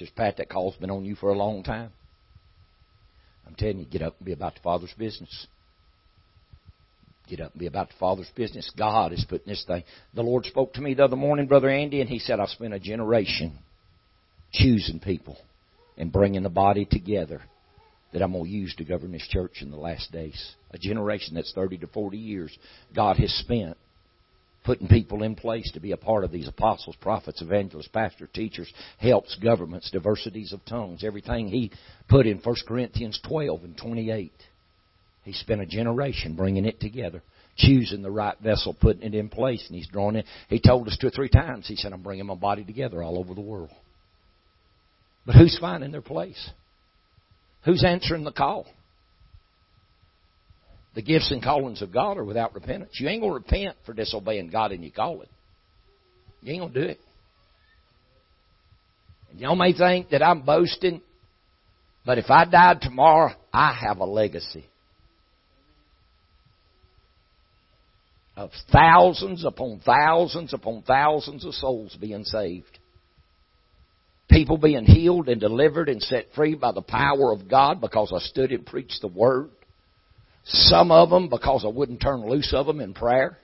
Says 0.00 0.08
Pat, 0.16 0.38
that 0.38 0.48
call's 0.48 0.76
been 0.76 0.90
on 0.90 1.04
you 1.04 1.14
for 1.14 1.28
a 1.28 1.36
long 1.36 1.62
time. 1.62 1.90
I'm 3.46 3.54
telling 3.54 3.80
you, 3.80 3.84
get 3.84 4.00
up 4.00 4.16
and 4.18 4.24
be 4.24 4.32
about 4.32 4.54
the 4.54 4.62
Father's 4.62 4.94
business. 4.96 5.46
Get 7.28 7.40
up 7.40 7.52
and 7.52 7.60
be 7.60 7.66
about 7.66 7.88
the 7.88 7.96
Father's 8.00 8.30
business. 8.34 8.72
God 8.78 9.12
is 9.12 9.26
putting 9.28 9.48
this 9.48 9.62
thing. 9.66 9.84
The 10.14 10.22
Lord 10.22 10.46
spoke 10.46 10.72
to 10.72 10.80
me 10.80 10.94
the 10.94 11.04
other 11.04 11.16
morning, 11.16 11.48
Brother 11.48 11.68
Andy, 11.68 12.00
and 12.00 12.08
He 12.08 12.18
said, 12.18 12.40
I've 12.40 12.48
spent 12.48 12.72
a 12.72 12.80
generation 12.80 13.58
choosing 14.54 15.00
people 15.00 15.36
and 15.98 16.10
bringing 16.10 16.44
the 16.44 16.48
body 16.48 16.86
together 16.90 17.42
that 18.14 18.22
I'm 18.22 18.32
going 18.32 18.44
to 18.44 18.50
use 18.50 18.74
to 18.76 18.84
govern 18.84 19.12
this 19.12 19.28
church 19.28 19.58
in 19.60 19.70
the 19.70 19.76
last 19.76 20.10
days. 20.10 20.54
A 20.70 20.78
generation 20.78 21.34
that's 21.34 21.52
30 21.52 21.76
to 21.78 21.86
40 21.88 22.16
years 22.16 22.56
God 22.96 23.18
has 23.18 23.32
spent 23.34 23.76
putting 24.64 24.88
people 24.88 25.22
in 25.22 25.34
place 25.34 25.70
to 25.72 25.80
be 25.80 25.92
a 25.92 25.96
part 25.96 26.24
of 26.24 26.30
these 26.30 26.48
apostles, 26.48 26.96
prophets, 27.00 27.42
evangelists, 27.42 27.88
pastors, 27.88 28.28
teachers, 28.32 28.72
helps, 28.98 29.36
governments, 29.36 29.90
diversities 29.90 30.52
of 30.52 30.64
tongues, 30.66 31.02
everything 31.04 31.48
he 31.48 31.70
put 32.08 32.26
in 32.26 32.38
1 32.38 32.56
Corinthians 32.66 33.20
12 33.26 33.64
and 33.64 33.76
28. 33.76 34.32
He 35.24 35.32
spent 35.32 35.60
a 35.60 35.66
generation 35.66 36.36
bringing 36.36 36.64
it 36.64 36.80
together, 36.80 37.22
choosing 37.56 38.02
the 38.02 38.10
right 38.10 38.38
vessel, 38.40 38.74
putting 38.78 39.02
it 39.02 39.14
in 39.14 39.28
place, 39.28 39.64
and 39.68 39.76
he's 39.76 39.88
drawn 39.88 40.16
it. 40.16 40.26
He 40.48 40.60
told 40.60 40.88
us 40.88 40.96
two 41.00 41.08
or 41.08 41.10
three 41.10 41.28
times, 41.28 41.66
he 41.66 41.76
said, 41.76 41.92
I'm 41.92 42.02
bringing 42.02 42.26
my 42.26 42.34
body 42.34 42.64
together 42.64 43.02
all 43.02 43.18
over 43.18 43.34
the 43.34 43.40
world. 43.40 43.70
But 45.26 45.36
who's 45.36 45.58
finding 45.60 45.92
their 45.92 46.00
place? 46.00 46.50
Who's 47.64 47.84
answering 47.84 48.24
the 48.24 48.32
call? 48.32 48.66
The 50.94 51.02
gifts 51.02 51.30
and 51.30 51.42
callings 51.42 51.82
of 51.82 51.92
God 51.92 52.18
are 52.18 52.24
without 52.24 52.54
repentance. 52.54 52.92
You 52.98 53.08
ain't 53.08 53.22
going 53.22 53.32
to 53.32 53.38
repent 53.38 53.76
for 53.86 53.92
disobeying 53.92 54.50
God 54.50 54.72
in 54.72 54.82
your 54.82 54.92
calling. 54.92 55.28
You 56.42 56.52
ain't 56.52 56.62
going 56.62 56.72
to 56.72 56.82
do 56.82 56.88
it. 56.88 57.00
And 59.30 59.40
y'all 59.40 59.54
may 59.54 59.72
think 59.72 60.10
that 60.10 60.22
I'm 60.22 60.42
boasting, 60.42 61.00
but 62.04 62.18
if 62.18 62.28
I 62.28 62.44
died 62.44 62.80
tomorrow, 62.80 63.32
I 63.52 63.72
have 63.72 63.98
a 63.98 64.04
legacy. 64.04 64.66
Of 68.36 68.50
thousands 68.72 69.44
upon 69.44 69.80
thousands 69.84 70.54
upon 70.54 70.82
thousands 70.82 71.44
of 71.44 71.54
souls 71.54 71.96
being 72.00 72.24
saved. 72.24 72.78
People 74.28 74.56
being 74.56 74.84
healed 74.84 75.28
and 75.28 75.40
delivered 75.40 75.88
and 75.88 76.00
set 76.02 76.26
free 76.34 76.54
by 76.54 76.72
the 76.72 76.82
power 76.82 77.32
of 77.32 77.48
God 77.48 77.80
because 77.80 78.12
I 78.14 78.20
stood 78.20 78.50
and 78.50 78.64
preached 78.64 79.00
the 79.02 79.08
Word. 79.08 79.50
Some 80.44 80.90
of 80.90 81.10
them 81.10 81.28
because 81.28 81.64
I 81.64 81.68
wouldn't 81.68 82.00
turn 82.00 82.28
loose 82.28 82.52
of 82.54 82.66
them 82.66 82.80
in 82.80 82.94
prayer. 82.94 83.38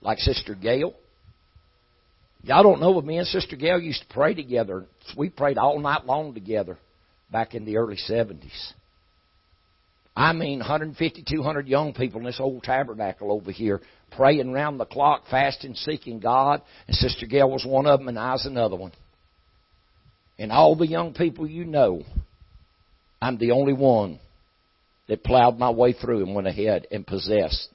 Like 0.00 0.18
Sister 0.18 0.54
Gail. 0.54 0.94
Y'all 2.42 2.62
don't 2.62 2.80
know, 2.80 2.94
but 2.94 3.04
me 3.04 3.18
and 3.18 3.26
Sister 3.26 3.56
Gail 3.56 3.78
used 3.78 4.02
to 4.02 4.14
pray 4.14 4.34
together. 4.34 4.86
We 5.16 5.28
prayed 5.28 5.58
all 5.58 5.78
night 5.78 6.06
long 6.06 6.32
together 6.32 6.78
back 7.30 7.54
in 7.54 7.64
the 7.64 7.76
early 7.76 7.98
70s. 8.08 8.72
I 10.16 10.32
mean, 10.32 10.58
150, 10.58 11.24
200 11.28 11.68
young 11.68 11.92
people 11.92 12.20
in 12.20 12.26
this 12.26 12.40
old 12.40 12.62
tabernacle 12.62 13.30
over 13.30 13.52
here 13.52 13.80
praying 14.10 14.52
round 14.52 14.80
the 14.80 14.86
clock, 14.86 15.24
fasting, 15.30 15.74
seeking 15.74 16.18
God. 16.18 16.62
And 16.88 16.96
Sister 16.96 17.26
Gail 17.26 17.50
was 17.50 17.64
one 17.64 17.86
of 17.86 18.00
them, 18.00 18.08
and 18.08 18.18
I 18.18 18.32
was 18.32 18.46
another 18.46 18.76
one. 18.76 18.92
And 20.38 20.50
all 20.50 20.74
the 20.74 20.86
young 20.86 21.14
people 21.14 21.46
you 21.46 21.64
know, 21.64 22.02
I'm 23.20 23.38
the 23.38 23.52
only 23.52 23.74
one 23.74 24.18
that 25.10 25.24
plowed 25.24 25.58
my 25.58 25.70
way 25.70 25.92
through 25.92 26.24
and 26.24 26.36
went 26.36 26.46
ahead 26.46 26.86
and 26.92 27.04
possessed 27.04 27.68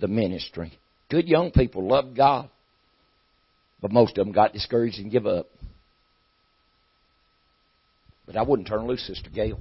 the 0.00 0.08
ministry. 0.08 0.72
Good 1.10 1.28
young 1.28 1.50
people 1.50 1.86
loved 1.86 2.16
God, 2.16 2.48
but 3.82 3.92
most 3.92 4.16
of 4.16 4.24
them 4.24 4.32
got 4.32 4.54
discouraged 4.54 4.98
and 4.98 5.10
give 5.10 5.26
up. 5.26 5.48
But 8.24 8.38
I 8.38 8.42
wouldn't 8.42 8.68
turn 8.68 8.86
loose 8.86 9.06
Sister 9.06 9.28
Gail. 9.28 9.60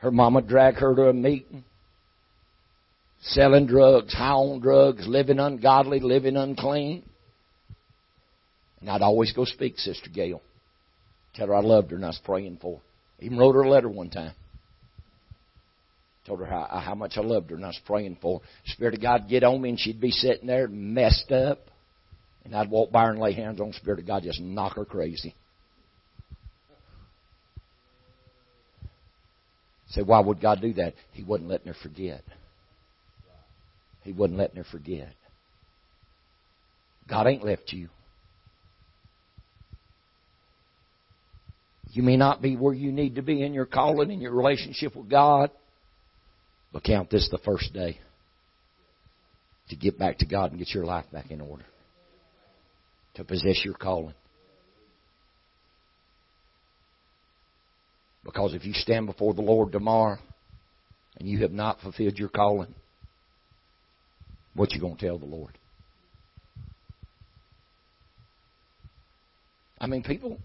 Her 0.00 0.10
mama 0.10 0.42
dragged 0.42 0.80
her 0.80 0.94
to 0.94 1.08
a 1.08 1.12
meeting, 1.14 1.64
selling 3.22 3.66
drugs, 3.66 4.12
high 4.12 4.32
on 4.32 4.60
drugs, 4.60 5.08
living 5.08 5.38
ungodly, 5.38 6.00
living 6.00 6.36
unclean. 6.36 7.04
And 8.82 8.90
I'd 8.90 9.00
always 9.00 9.32
go 9.32 9.46
speak 9.46 9.78
Sister 9.78 10.10
Gail. 10.10 10.42
Tell 11.36 11.46
her 11.46 11.54
I 11.54 11.60
loved 11.60 11.90
her 11.90 11.96
and 11.96 12.04
I 12.04 12.08
was 12.08 12.20
praying 12.22 12.58
for 12.60 12.76
her. 12.76 13.24
Even 13.24 13.38
wrote 13.38 13.54
her 13.54 13.62
a 13.62 13.70
letter 13.70 13.88
one 13.88 14.10
time. 14.10 14.34
Told 16.28 16.40
her 16.40 16.46
how, 16.46 16.68
uh, 16.70 16.80
how 16.80 16.94
much 16.94 17.14
I 17.16 17.22
loved 17.22 17.48
her 17.48 17.56
and 17.56 17.64
I 17.64 17.68
was 17.68 17.80
praying 17.86 18.18
for 18.20 18.40
her. 18.40 18.46
Spirit 18.66 18.94
of 18.96 19.00
God 19.00 19.28
get 19.30 19.44
on 19.44 19.62
me 19.62 19.70
and 19.70 19.80
she'd 19.80 19.98
be 19.98 20.10
sitting 20.10 20.46
there 20.46 20.68
messed 20.68 21.32
up. 21.32 21.58
And 22.44 22.54
I'd 22.54 22.70
walk 22.70 22.92
by 22.92 23.06
her 23.06 23.12
and 23.12 23.18
lay 23.18 23.32
hands 23.32 23.62
on 23.62 23.72
Spirit 23.72 24.00
of 24.00 24.06
God, 24.06 24.24
just 24.24 24.38
knock 24.40 24.76
her 24.76 24.84
crazy. 24.84 25.34
Say, 29.88 30.02
why 30.02 30.20
would 30.20 30.38
God 30.38 30.60
do 30.60 30.74
that? 30.74 30.92
He 31.12 31.24
wasn't 31.24 31.48
letting 31.48 31.68
her 31.68 31.76
forget. 31.82 32.22
He 34.02 34.12
wasn't 34.12 34.38
letting 34.38 34.56
her 34.56 34.66
forget. 34.70 35.14
God 37.08 37.26
ain't 37.26 37.42
left 37.42 37.72
you. 37.72 37.88
You 41.92 42.02
may 42.02 42.18
not 42.18 42.42
be 42.42 42.54
where 42.54 42.74
you 42.74 42.92
need 42.92 43.14
to 43.14 43.22
be 43.22 43.42
in 43.42 43.54
your 43.54 43.64
calling, 43.64 44.10
in 44.10 44.20
your 44.20 44.34
relationship 44.34 44.94
with 44.94 45.08
God. 45.08 45.50
But 46.72 46.84
count 46.84 47.10
this 47.10 47.28
the 47.30 47.38
first 47.38 47.72
day 47.72 47.98
to 49.70 49.76
get 49.76 49.98
back 49.98 50.18
to 50.18 50.26
God 50.26 50.50
and 50.50 50.58
get 50.58 50.74
your 50.74 50.84
life 50.84 51.06
back 51.12 51.30
in 51.30 51.40
order. 51.40 51.64
To 53.14 53.24
possess 53.24 53.64
your 53.64 53.74
calling. 53.74 54.14
Because 58.24 58.54
if 58.54 58.64
you 58.64 58.74
stand 58.74 59.06
before 59.06 59.34
the 59.34 59.42
Lord 59.42 59.72
tomorrow 59.72 60.18
and 61.18 61.28
you 61.28 61.42
have 61.42 61.52
not 61.52 61.80
fulfilled 61.80 62.18
your 62.18 62.28
calling, 62.28 62.74
what 64.54 64.72
you 64.72 64.80
going 64.80 64.96
to 64.96 65.06
tell 65.06 65.18
the 65.18 65.26
Lord? 65.26 65.56
I 69.80 69.86
mean, 69.86 70.02
people 70.02 70.38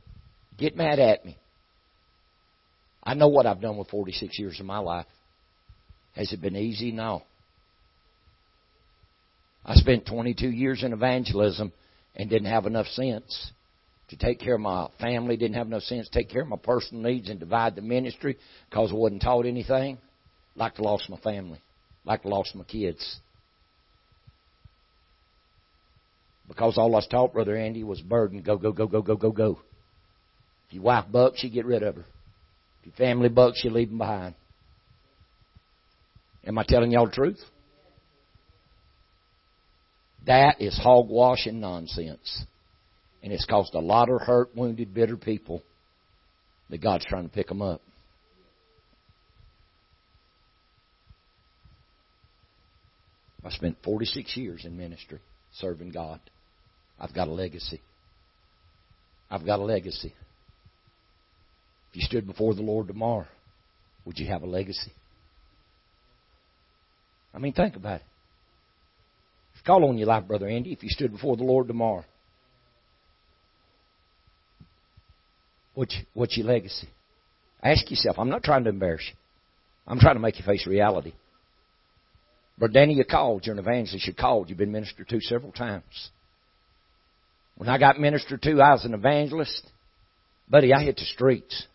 get 0.58 0.78
mad 0.78 1.00
at 1.00 1.26
me. 1.26 1.38
I 3.04 3.16
know 3.16 3.28
what 3.28 3.46
I've 3.46 3.60
done 3.60 3.78
with 3.78 3.90
46 3.90 4.40
years 4.40 4.60
of 4.60 4.66
my 4.66 4.78
life. 4.78 5.08
Has 6.16 6.32
it 6.32 6.42
been 6.42 6.56
easy? 6.56 6.92
No. 6.92 7.24
I 9.66 9.76
spent 9.76 10.06
22 10.06 10.50
years 10.50 10.84
in 10.84 10.94
evangelism 10.94 11.72
and 12.16 12.30
didn't 12.30 12.50
have 12.50 12.66
enough 12.66 12.88
sense 12.88 13.52
to 14.10 14.18
take 14.18 14.40
care 14.40 14.56
of 14.56 14.62
my 14.62 14.90
family, 15.00 15.38
didn't 15.38 15.56
have 15.56 15.68
enough 15.68 15.84
sense 15.84 16.08
to 16.10 16.20
take 16.20 16.30
care 16.30 16.42
of 16.42 16.48
my 16.48 16.58
personal 16.58 17.04
needs 17.04 17.30
and 17.30 17.40
divide 17.40 17.76
the 17.76 17.82
ministry 17.82 18.38
because 18.70 18.92
I 18.92 18.96
wasn't 18.96 19.22
taught 19.22 19.46
anything. 19.46 19.98
Like 20.56 20.76
to 20.76 20.84
lost 20.84 21.10
my 21.10 21.18
family. 21.18 21.60
Like 22.06 22.24
to 22.24 22.28
lost 22.28 22.54
my 22.54 22.64
kids. 22.66 23.20
Because 26.48 26.78
all 26.78 26.94
I 26.94 26.98
was 26.98 27.08
taught, 27.08 27.34
Brother 27.34 27.56
Andy, 27.56 27.84
was 27.84 28.02
burden. 28.02 28.42
Go, 28.42 28.58
go, 28.58 28.72
go, 28.72 28.86
go, 28.86 29.02
go, 29.02 29.16
go, 29.16 29.32
go. 29.32 29.60
If 30.68 30.74
your 30.74 30.84
wife 30.84 31.06
bucks, 31.12 31.44
you 31.44 31.50
get 31.50 31.66
rid 31.66 31.82
of 31.82 31.96
her. 31.96 32.06
If 32.82 32.88
your 32.88 32.96
family 32.96 33.30
bucks, 33.30 33.62
you 33.64 33.72
leave 33.72 33.90
them 33.90 33.98
behind. 33.98 34.36
Am 36.46 36.58
I 36.58 36.64
telling 36.68 36.92
y'all 36.92 37.06
the 37.06 37.12
truth? 37.12 37.40
That 40.26 40.62
is 40.62 40.78
hogwash 40.82 41.46
and 41.46 41.62
nonsense. 41.62 42.46
And 43.22 43.32
it's 43.32 43.46
caused 43.46 43.74
a 43.74 43.80
lot 43.80 44.10
of 44.10 44.22
hurt, 44.22 44.56
wounded, 44.56 44.94
bitter 44.94 45.16
people 45.16 45.62
that 46.70 46.82
God's 46.82 47.06
trying 47.06 47.28
to 47.28 47.34
pick 47.34 47.48
them 47.48 47.62
up. 47.62 47.82
I 53.46 53.50
spent 53.50 53.78
46 53.84 54.38
years 54.38 54.66
in 54.66 54.78
ministry 54.78 55.20
serving 55.56 55.92
God. 55.92 56.20
I've 57.00 57.14
got 57.14 57.28
a 57.28 57.32
legacy. 57.32 57.82
I've 59.30 59.46
got 59.46 59.60
a 59.60 59.64
legacy. 59.64 60.14
If 61.90 61.98
you 61.98 62.02
stood 62.04 62.26
before 62.26 62.56
the 62.56 62.62
Lord 62.62 62.88
tomorrow, 62.88 63.28
would 64.06 64.18
you 64.18 64.28
have 64.28 64.44
a 64.44 64.48
legacy? 64.48 64.92
I 67.34 67.40
mean, 67.40 67.54
think 67.54 67.76
about 67.76 68.02
it. 68.02 68.06
Call 69.66 69.86
on 69.86 69.98
your 69.98 70.08
life, 70.08 70.28
Brother 70.28 70.48
Andy, 70.48 70.74
if 70.74 70.84
you 70.84 70.90
stood 70.90 71.12
before 71.12 71.38
the 71.38 71.44
Lord 71.44 71.68
tomorrow. 71.68 72.04
What's, 75.74 75.96
what's 76.14 76.38
your 76.38 76.48
legacy? 76.48 76.90
Ask 77.64 77.90
yourself. 77.90 78.20
I'm 78.20 78.30
not 78.30 78.44
trying 78.44 78.66
to 78.66 78.70
embarrass 78.70 79.04
you. 79.08 79.16
I'm 79.88 80.00
trying 80.00 80.16
to 80.16 80.22
make 80.22 80.38
you 80.38 80.46
face 80.46 80.68
reality. 80.68 81.14
Brother 82.58 82.74
Danny, 82.74 82.94
you 82.94 83.06
called. 83.06 83.46
You're 83.46 83.54
an 83.54 83.60
evangelist. 83.60 84.06
You 84.06 84.14
called. 84.14 84.50
You've 84.50 84.58
been 84.58 84.72
ministered 84.72 85.08
to 85.10 85.22
several 85.22 85.52
times. 85.52 86.10
When 87.56 87.70
I 87.70 87.78
got 87.78 88.00
ministered 88.00 88.42
to, 88.44 88.62
I 88.62 88.74
was 88.74 88.86
an 88.86 88.94
evangelist. 88.94 89.66
Buddy, 90.50 90.74
I 90.74 90.84
hit 90.84 90.98
the 90.98 91.06
streets, 91.06 91.68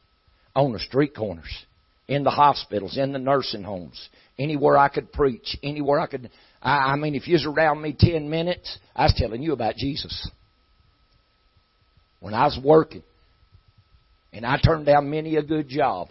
on 0.55 0.73
the 0.73 0.79
street 0.79 1.17
corners, 1.17 1.65
in 2.07 2.23
the 2.23 2.31
hospitals, 2.31 2.99
in 2.99 3.13
the 3.13 3.19
nursing 3.19 3.63
homes, 3.63 4.09
anywhere 4.39 4.77
I 4.79 4.89
could 4.89 5.13
preach, 5.13 5.57
anywhere 5.63 6.01
I 6.01 6.07
could. 6.07 6.31
I, 6.63 6.93
I 6.93 6.97
mean, 6.97 7.15
if 7.15 7.27
you 7.27 7.35
was 7.35 7.47
around 7.47 7.83
me 7.83 7.97
ten 7.99 8.31
minutes, 8.31 8.79
I 8.95 9.05
was 9.05 9.15
telling 9.17 9.43
you 9.43 9.53
about 9.53 9.77
Jesus. 9.77 10.31
When 12.21 12.35
I 12.35 12.45
was 12.45 12.59
working, 12.63 13.03
and 14.33 14.45
I 14.45 14.59
turned 14.59 14.87
down 14.87 15.11
many 15.11 15.37
a 15.37 15.43
good 15.43 15.69
job. 15.69 16.09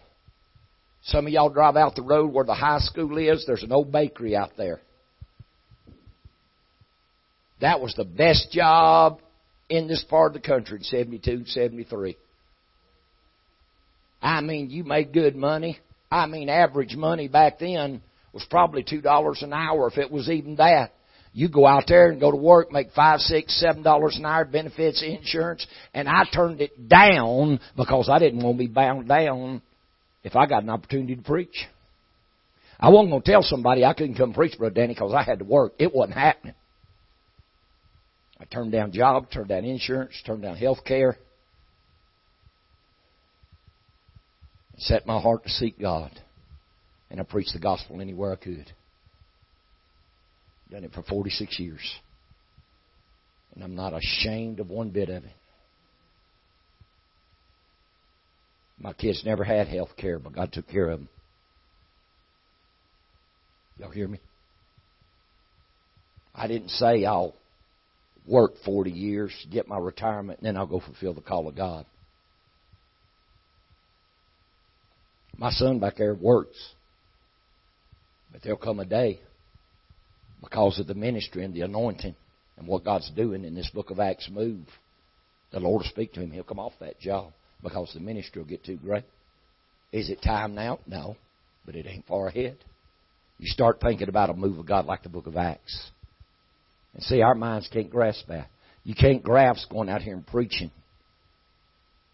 Some 1.04 1.26
of 1.26 1.32
y'all 1.32 1.50
drive 1.50 1.76
out 1.76 1.96
the 1.96 2.02
road 2.02 2.34
where 2.34 2.46
the 2.46 2.54
high 2.54 2.80
school 2.80 3.18
is. 3.18 3.46
There's 3.46 3.64
an 3.64 3.72
old 3.72 3.92
bakery 3.92 4.36
out 4.36 4.52
there. 4.58 4.82
That 7.62 7.82
was 7.82 7.94
the 7.96 8.06
best 8.06 8.52
job 8.52 9.20
in 9.70 9.88
this 9.88 10.04
part 10.10 10.36
of 10.36 10.42
the 10.42 10.48
country 10.48 10.78
in 10.78 10.84
72, 10.84 11.46
73. 11.46 12.18
I 14.22 14.42
mean, 14.42 14.70
you 14.70 14.84
made 14.84 15.14
good 15.14 15.36
money. 15.36 15.80
I 16.12 16.26
mean, 16.26 16.50
average 16.50 16.96
money 16.96 17.28
back 17.28 17.60
then 17.60 18.02
was 18.38 18.46
probably 18.52 18.84
two 18.84 19.02
dollars 19.02 19.42
an 19.42 19.52
hour, 19.52 19.88
if 19.88 19.98
it 19.98 20.12
was 20.12 20.30
even 20.30 20.58
that. 20.58 20.92
You 21.34 21.50
go 21.50 21.66
out 21.66 21.86
there 21.88 22.12
and 22.12 22.20
go 22.20 22.30
to 22.30 22.38
work, 22.38 22.72
make 22.72 22.92
five, 22.92 23.20
six, 23.20 23.60
seven 23.60 23.82
dollars 23.82 24.16
an 24.16 24.26
hour, 24.26 24.46
benefits, 24.46 25.04
insurance, 25.04 25.66
and 25.94 26.08
I 26.08 26.24
turned 26.32 26.62
it 26.62 26.88
down 26.88 27.60
because 27.76 28.10
I 28.12 28.20
didn't 28.20 28.44
want 28.44 28.58
to 28.58 28.64
be 28.64 28.68
bound 28.68 29.08
down 29.08 29.64
if 30.24 30.36
I 30.36 30.46
got 30.46 30.62
an 30.62 30.70
opportunity 30.70 31.16
to 31.16 31.22
preach. 31.24 31.66
I 32.80 32.90
wasn't 32.90 33.10
going 33.10 33.24
to 33.24 33.32
tell 33.32 33.42
somebody 33.42 33.84
I 33.84 33.94
couldn't 33.94 34.16
come 34.16 34.34
preach, 34.34 34.56
Brother 34.58 34.76
Danny, 34.76 34.94
because 34.94 35.14
I 35.14 35.24
had 35.24 35.40
to 35.40 35.46
work. 35.46 35.74
It 35.80 35.94
wasn't 35.94 36.18
happening. 36.18 36.54
I 38.40 38.46
turned 38.46 38.72
down 38.72 38.92
job, 38.92 39.32
turned 39.32 39.50
down 39.50 39.66
insurance, 39.66 40.14
turned 40.26 40.44
down 40.44 40.58
health 40.58 40.84
care. 40.86 41.18
Set 44.78 45.08
my 45.08 45.20
heart 45.20 45.44
to 45.44 45.50
seek 45.50 45.80
God. 45.80 46.12
And 47.10 47.20
I 47.20 47.24
preached 47.24 47.53
the 47.53 47.60
gospel 47.60 48.01
anywhere 48.01 48.34
I 48.34 48.36
could. 48.36 48.72
Done 50.70 50.84
it 50.84 50.93
for 50.93 51.03
46 51.03 51.60
years. 51.60 51.95
And 53.55 53.64
I'm 53.64 53.76
not 53.76 53.93
ashamed 53.93 54.60
of 54.60 54.70
one 54.70 54.89
bit 54.89 55.10
of 55.10 55.24
it. 55.24 55.32
My 58.80 58.93
kids 58.93 59.24
never 59.26 59.43
had 59.43 59.68
health 59.68 59.89
care, 59.97 60.20
but 60.20 60.34
God 60.34 60.51
took 60.51 60.68
care 60.68 60.89
of 60.89 60.99
them. 60.99 61.10
Y'all 63.80 63.89
hear 63.89 64.08
me? 64.08 64.20
I 66.36 66.47
didn't 66.47 66.70
say 66.70 67.05
I'll 67.05 67.34
work 68.28 68.53
40 68.66 68.91
years, 68.91 69.34
get 69.51 69.68
my 69.68 69.78
retirement, 69.80 70.39
and 70.39 70.45
then 70.45 70.58
I'll 70.58 70.68
go 70.68 70.80
fulfill 70.80 71.14
the 71.14 71.22
call 71.22 71.47
of 71.47 71.55
God. 71.55 71.86
My 75.38 75.51
son 75.51 75.80
back 75.80 75.97
there 75.97 76.14
works. 76.14 76.58
But 78.32 78.42
there'll 78.44 78.58
come 78.58 78.80
a 78.80 78.86
day 78.86 79.22
because 80.42 80.80
of 80.80 80.88
the 80.88 80.94
ministry 80.94 81.44
and 81.44 81.54
the 81.54 81.62
anointing 81.62 82.16
and 82.58 82.68
what 82.68 82.84
God's 82.84 83.12
doing 83.12 83.46
in 83.46 83.56
this 83.56 83.70
book 83.74 83.90
of 83.90 84.00
Acts 84.00 84.30
move. 84.30 84.68
The 85.52 85.60
Lord 85.60 85.82
will 85.82 85.90
speak 85.90 86.14
to 86.14 86.22
him. 86.22 86.32
He'll 86.32 86.44
come 86.44 86.60
off 86.60 86.74
that 86.80 87.00
job 87.00 87.32
because 87.64 87.92
the 87.94 88.00
ministry 88.00 88.42
will 88.42 88.50
get 88.50 88.64
too 88.64 88.78
great. 88.78 89.06
Is 89.92 90.10
it 90.10 90.22
time 90.22 90.56
now? 90.56 90.80
No. 90.86 91.16
But 91.66 91.76
it 91.76 91.88
ain't 91.88 92.08
far 92.08 92.28
ahead. 92.28 92.58
You 93.40 93.48
start 93.48 93.80
thinking 93.80 94.10
about 94.10 94.30
a 94.30 94.34
move 94.34 94.58
of 94.58 94.66
God 94.66 94.86
like 94.86 95.04
the 95.04 95.10
book 95.10 95.28
of 95.28 95.38
Acts. 95.38 95.92
And 96.94 97.04
see, 97.04 97.22
our 97.22 97.36
minds 97.36 97.70
can't 97.72 97.90
grasp 97.90 98.28
that. 98.28 98.50
You 98.84 98.96
can't 98.96 99.24
grasp 99.24 99.70
going 99.70 99.90
out 99.90 100.02
here 100.02 100.14
and 100.14 100.26
preaching 100.26 100.72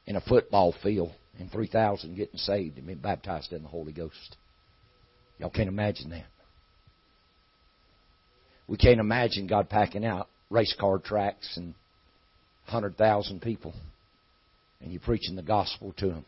in 0.05 0.15
a 0.15 0.21
football 0.21 0.73
field 0.83 1.11
and 1.39 1.51
3,000 1.51 2.15
getting 2.15 2.37
saved 2.37 2.77
and 2.77 2.87
being 2.87 2.99
baptized 2.99 3.53
in 3.53 3.63
the 3.63 3.69
Holy 3.69 3.93
Ghost. 3.93 4.37
Y'all 5.43 5.49
can't 5.49 5.67
imagine 5.67 6.11
that. 6.11 6.23
We 8.65 8.77
can't 8.77 9.01
imagine 9.01 9.45
God 9.45 9.69
packing 9.69 10.05
out 10.05 10.29
race 10.49 10.73
car 10.79 10.99
tracks 10.99 11.57
and 11.57 11.75
100,000 12.67 13.41
people 13.41 13.73
and 14.79 14.93
you 14.93 15.01
preaching 15.01 15.35
the 15.35 15.41
gospel 15.41 15.93
to 15.97 16.07
them. 16.07 16.25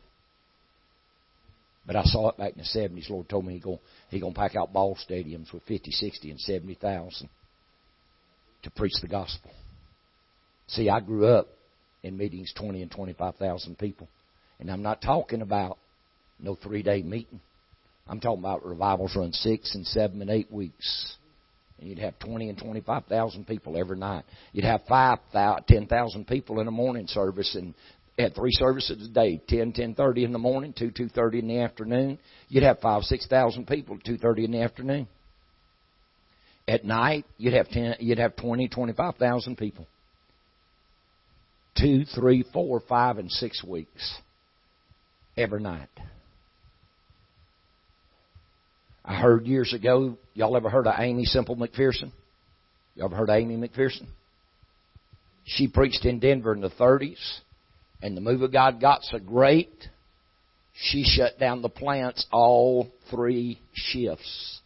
But 1.88 1.96
I 1.96 2.04
saw 2.04 2.28
it 2.28 2.38
back 2.38 2.58
in 2.58 2.58
the 2.58 2.80
70s. 2.80 3.10
Lord 3.10 3.30
told 3.30 3.46
me 3.46 3.54
He 3.54 3.60
going 3.62 3.80
he 4.10 4.20
gonna 4.20 4.34
pack 4.34 4.58
out 4.58 4.74
ball 4.74 4.98
stadiums 5.10 5.54
with 5.54 5.64
50, 5.64 5.92
60, 5.92 6.32
and 6.32 6.40
70,000 6.42 7.30
to 8.64 8.70
preach 8.72 9.00
the 9.02 9.08
gospel. 9.08 9.52
See, 10.68 10.90
I 10.90 11.00
grew 11.00 11.28
up 11.28 11.48
in 12.04 12.18
meetings 12.18 12.52
20 12.58 12.82
and 12.82 12.92
25,000 12.92 13.78
people. 13.78 14.10
And 14.60 14.70
I'm 14.70 14.82
not 14.82 15.02
talking 15.02 15.42
about 15.42 15.78
no 16.38 16.56
three 16.56 16.84
day 16.84 17.02
meeting. 17.02 17.40
I'm 18.08 18.20
talking 18.20 18.40
about 18.40 18.66
revivals 18.66 19.16
run 19.16 19.32
six 19.34 19.74
and 19.76 19.86
seven 19.88 20.22
and 20.22 20.30
eight 20.30 20.52
weeks. 20.52 21.16
And 21.80 21.90
you'd 21.90 22.00
have 22.00 22.18
20 22.20 22.50
and 22.50 22.58
25,000 22.58 23.48
people 23.48 23.78
every 23.78 23.98
night. 23.98 24.24
You'd 24.54 24.66
have 24.66 24.82
5,000, 24.88 25.66
10,000 25.68 26.28
people 26.28 26.60
in 26.62 26.68
a 26.68 26.72
morning 26.72 27.08
service 27.08 27.56
and 27.56 27.74
had 28.18 28.34
three 28.34 28.52
services 28.52 29.10
a 29.10 29.14
day, 29.14 29.42
10, 29.50 29.74
10.30 29.74 30.24
in 30.24 30.32
the 30.32 30.40
morning, 30.40 30.74
2, 30.78 30.92
2.30 30.92 31.40
in 31.40 31.48
the 31.48 31.60
afternoon. 31.60 32.18
You'd 32.48 32.64
have 32.64 32.80
5, 32.80 33.04
6,000 33.04 33.68
people 33.68 33.98
at 33.98 34.06
2.30 34.06 34.46
in 34.46 34.52
the 34.52 34.62
afternoon. 34.62 35.08
At 36.68 36.86
night, 36.86 37.26
you'd 37.38 37.54
have 37.54 37.68
10, 37.68 37.96
you'd 38.00 38.20
have 38.20 38.36
20, 38.38 38.70
25,000 38.70 39.58
people. 39.58 39.86
Two, 41.78 42.06
three, 42.06 42.46
four, 42.54 42.80
five, 42.88 43.18
and 43.18 43.30
six 43.30 43.62
weeks 43.64 44.16
every 45.36 45.62
night. 45.62 45.90
I 49.08 49.14
heard 49.14 49.46
years 49.46 49.72
ago, 49.72 50.18
y'all 50.34 50.58
ever 50.58 50.70
heard 50.70 50.88
of 50.88 50.96
Aimee 50.98 51.26
Semple 51.26 51.56
McPherson? 51.56 52.12
Y'all 52.96 53.06
ever 53.06 53.16
heard 53.16 53.30
of 53.30 53.36
Aimee 53.36 53.68
McPherson? 53.68 54.08
She 55.44 55.68
preached 55.68 56.06
in 56.06 56.20
Denver 56.20 56.54
in 56.54 56.62
the 56.62 56.72
30s, 56.72 57.20
and 58.02 58.18
the 58.18 58.22
move 58.22 58.42
of 58.42 58.52
God 58.52 58.82
got 58.82 59.04
so 59.04 59.20
great, 59.20 59.88
she 60.74 61.04
shut 61.04 61.38
down 61.40 61.62
the 61.62 61.70
plants 61.70 62.26
all 62.32 62.90
three 63.12 63.60
shifts 63.74 64.60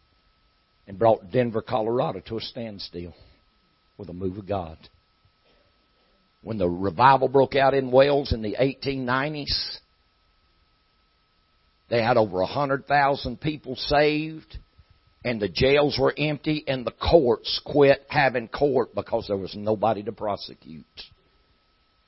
and 0.88 0.98
brought 0.98 1.30
Denver, 1.30 1.60
Colorado 1.60 2.20
to 2.20 2.38
a 2.38 2.40
standstill 2.40 3.14
with 3.98 4.08
a 4.08 4.14
move 4.14 4.38
of 4.38 4.48
God. 4.48 4.78
When 6.42 6.56
the 6.56 6.68
revival 6.68 7.28
broke 7.28 7.56
out 7.56 7.74
in 7.74 7.90
Wales 7.90 8.32
in 8.32 8.40
the 8.40 8.56
1890s, 8.58 9.78
they 11.90 12.02
had 12.02 12.16
over 12.16 12.40
a 12.40 12.46
hundred 12.46 12.86
thousand 12.86 13.40
people 13.40 13.74
saved, 13.74 14.58
and 15.24 15.40
the 15.40 15.48
jails 15.48 15.98
were 16.00 16.14
empty, 16.16 16.64
and 16.66 16.86
the 16.86 16.92
courts 16.92 17.60
quit 17.66 18.06
having 18.08 18.48
court 18.48 18.94
because 18.94 19.26
there 19.26 19.36
was 19.36 19.54
nobody 19.56 20.02
to 20.04 20.12
prosecute. 20.12 20.84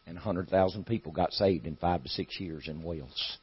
And 0.06 0.16
a 0.16 0.20
hundred 0.20 0.48
thousand 0.48 0.86
people 0.86 1.12
got 1.12 1.32
saved 1.32 1.66
in 1.66 1.76
five 1.76 2.02
to 2.04 2.08
six 2.08 2.40
years 2.40 2.68
in 2.68 2.82
Wales. 2.82 3.38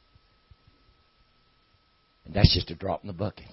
And 2.24 2.34
that's 2.34 2.54
just 2.54 2.70
a 2.70 2.74
drop 2.74 3.02
in 3.02 3.08
the 3.08 3.12
bucket. 3.12 3.46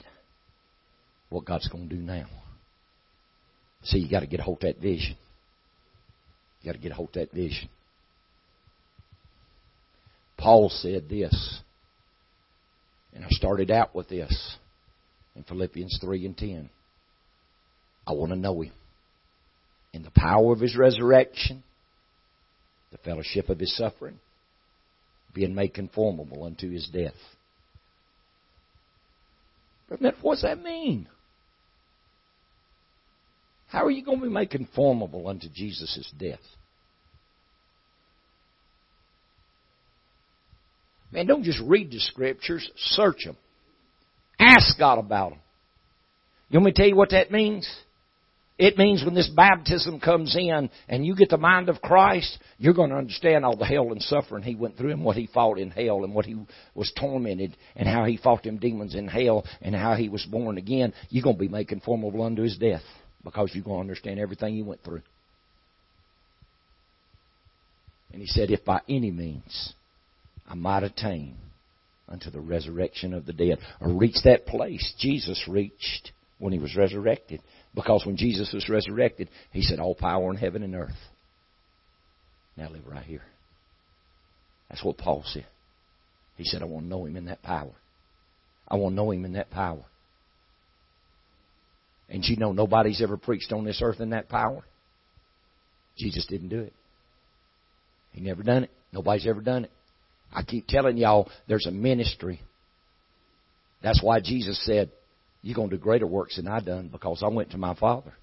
What 1.29 1.45
God's 1.45 1.67
going 1.67 1.89
to 1.89 1.95
do 1.95 2.01
now. 2.01 2.27
See, 3.83 3.99
you 3.99 4.09
got 4.09 4.21
to 4.21 4.27
get 4.27 4.39
a 4.39 4.43
hold 4.43 4.63
of 4.63 4.73
that 4.75 4.81
vision. 4.81 5.17
You 6.61 6.71
got 6.71 6.77
to 6.77 6.81
get 6.81 6.91
a 6.91 6.95
hold 6.95 7.09
of 7.09 7.15
that 7.15 7.31
vision. 7.31 7.69
Paul 10.37 10.69
said 10.69 11.09
this 11.09 11.61
and 13.13 13.23
I 13.23 13.29
started 13.29 13.71
out 13.71 13.95
with 13.95 14.09
this 14.09 14.57
in 15.35 15.43
Philippians 15.43 15.99
3 16.01 16.25
and 16.25 16.37
10. 16.37 16.69
I 18.05 18.11
want 18.13 18.31
to 18.31 18.37
know 18.37 18.61
Him. 18.61 18.73
In 19.93 20.03
the 20.03 20.11
power 20.11 20.53
of 20.53 20.59
His 20.59 20.75
resurrection, 20.75 21.63
the 22.91 22.97
fellowship 22.99 23.49
of 23.49 23.59
His 23.59 23.75
suffering, 23.75 24.19
being 25.33 25.55
made 25.55 25.73
conformable 25.73 26.43
unto 26.43 26.69
His 26.69 26.87
death. 26.87 27.13
But 29.89 30.01
what 30.21 30.35
does 30.35 30.41
that 30.43 30.61
mean? 30.61 31.07
How 33.67 33.85
are 33.85 33.91
you 33.91 34.03
going 34.03 34.19
to 34.19 34.25
be 34.25 34.31
made 34.31 34.49
conformable 34.49 35.27
unto 35.27 35.47
Jesus' 35.49 36.11
death? 36.17 36.39
Man, 41.11 41.25
don't 41.25 41.43
just 41.43 41.61
read 41.65 41.91
the 41.91 41.99
scriptures, 41.99 42.69
search 42.75 43.23
them. 43.25 43.37
Ask 44.39 44.77
God 44.77 44.99
about 44.99 45.31
them. 45.31 45.39
You 46.49 46.59
want 46.59 46.65
me 46.65 46.71
to 46.73 46.77
tell 46.77 46.87
you 46.87 46.95
what 46.95 47.09
that 47.11 47.31
means? 47.31 47.67
It 48.57 48.77
means 48.77 49.05
when 49.05 49.13
this 49.13 49.29
baptism 49.29 49.99
comes 49.99 50.35
in 50.35 50.69
and 50.89 51.05
you 51.05 51.15
get 51.15 51.29
the 51.29 51.37
mind 51.37 51.69
of 51.69 51.79
Christ, 51.79 52.39
you're 52.57 52.73
going 52.73 52.89
to 52.89 52.95
understand 52.95 53.45
all 53.45 53.55
the 53.55 53.65
hell 53.65 53.91
and 53.91 54.01
suffering 54.01 54.41
he 54.41 54.55
went 54.55 54.77
through 54.77 54.91
and 54.91 55.03
what 55.03 55.15
he 55.15 55.27
fought 55.27 55.59
in 55.59 55.69
hell 55.69 56.03
and 56.03 56.13
what 56.13 56.25
he 56.25 56.35
was 56.73 56.91
tormented 56.99 57.55
and 57.75 57.87
how 57.87 58.05
he 58.05 58.17
fought 58.17 58.43
them 58.43 58.57
demons 58.57 58.95
in 58.95 59.07
hell 59.07 59.45
and 59.61 59.75
how 59.75 59.93
he 59.93 60.09
was 60.09 60.25
born 60.25 60.57
again. 60.57 60.93
You're 61.09 61.23
going 61.23 61.35
to 61.35 61.39
be 61.39 61.47
made 61.47 61.67
conformable 61.67 62.23
unto 62.23 62.41
his 62.41 62.57
death 62.57 62.81
because 63.23 63.51
you're 63.53 63.63
going 63.63 63.77
to 63.77 63.81
understand 63.81 64.19
everything 64.19 64.55
he 64.55 64.63
went 64.63 64.83
through. 64.83 65.03
And 68.11 68.21
he 68.21 68.27
said, 68.27 68.49
If 68.49 68.65
by 68.65 68.81
any 68.89 69.11
means 69.11 69.73
I 70.47 70.55
might 70.55 70.83
attain 70.83 71.35
unto 72.07 72.29
the 72.29 72.39
resurrection 72.39 73.13
of 73.13 73.25
the 73.25 73.33
dead, 73.33 73.59
or 73.81 73.89
reach 73.89 74.15
that 74.23 74.45
place 74.45 74.93
Jesus 74.97 75.43
reached 75.47 76.11
when 76.39 76.53
he 76.53 76.59
was 76.59 76.75
resurrected. 76.75 77.41
Because 77.75 78.05
when 78.05 78.17
Jesus 78.17 78.51
was 78.53 78.69
resurrected, 78.69 79.29
he 79.51 79.61
said, 79.61 79.79
All 79.79 79.95
power 79.95 80.31
in 80.31 80.37
heaven 80.37 80.63
and 80.63 80.75
earth. 80.75 80.91
Now 82.55 82.69
live 82.69 82.87
right 82.87 83.05
here. 83.05 83.23
That's 84.69 84.83
what 84.83 84.97
Paul 84.97 85.23
said. 85.25 85.45
He 86.37 86.45
said, 86.45 86.61
I 86.61 86.65
want 86.65 86.85
to 86.85 86.89
know 86.89 87.05
him 87.05 87.17
in 87.17 87.25
that 87.25 87.41
power. 87.43 87.73
I 88.67 88.75
want 88.75 88.93
to 88.93 88.95
know 88.95 89.11
him 89.11 89.25
in 89.25 89.33
that 89.33 89.49
power. 89.49 89.83
And 92.09 92.23
you 92.23 92.37
know 92.37 92.53
nobody's 92.53 93.01
ever 93.01 93.17
preached 93.17 93.51
on 93.51 93.65
this 93.65 93.81
earth 93.83 93.99
in 93.99 94.11
that 94.11 94.29
power? 94.29 94.63
Jesus 95.97 96.25
didn't 96.25 96.49
do 96.49 96.61
it. 96.61 96.73
He 98.13 98.21
never 98.21 98.43
done 98.43 98.63
it. 98.63 98.71
Nobody's 98.93 99.27
ever 99.27 99.41
done 99.41 99.65
it. 99.65 99.71
I 100.31 100.43
keep 100.43 100.67
telling 100.67 100.97
y'all 100.97 101.29
there's 101.47 101.65
a 101.65 101.71
ministry. 101.71 102.41
That's 103.81 104.01
why 104.03 104.19
Jesus 104.19 104.63
said, 104.65 104.91
You're 105.41 105.55
going 105.55 105.69
to 105.69 105.77
do 105.77 105.81
greater 105.81 106.07
works 106.07 106.37
than 106.37 106.47
I 106.47 106.59
done 106.59 106.89
because 106.89 107.23
I 107.23 107.27
went 107.27 107.51
to 107.51 107.57
my 107.57 107.75
Father. 107.75 108.13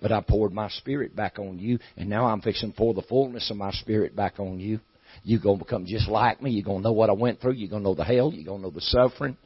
But 0.00 0.12
I 0.12 0.20
poured 0.20 0.52
my 0.52 0.68
spirit 0.68 1.16
back 1.16 1.38
on 1.38 1.58
you, 1.58 1.78
and 1.96 2.10
now 2.10 2.26
I'm 2.26 2.42
fixing 2.42 2.72
to 2.72 2.76
pour 2.76 2.92
the 2.94 3.02
fullness 3.02 3.50
of 3.50 3.56
my 3.56 3.70
spirit 3.72 4.14
back 4.14 4.38
on 4.38 4.58
you. 4.60 4.80
You're 5.22 5.40
going 5.40 5.58
to 5.58 5.64
become 5.64 5.86
just 5.86 6.08
like 6.08 6.42
me. 6.42 6.50
You're 6.50 6.64
going 6.64 6.78
to 6.78 6.84
know 6.84 6.92
what 6.92 7.08
I 7.08 7.14
went 7.14 7.40
through. 7.40 7.52
You're 7.52 7.70
going 7.70 7.82
to 7.82 7.88
know 7.88 7.94
the 7.94 8.04
hell. 8.04 8.32
You're 8.34 8.44
going 8.44 8.60
to 8.60 8.66
know 8.68 8.70
the 8.70 8.80
suffering. 8.80 9.36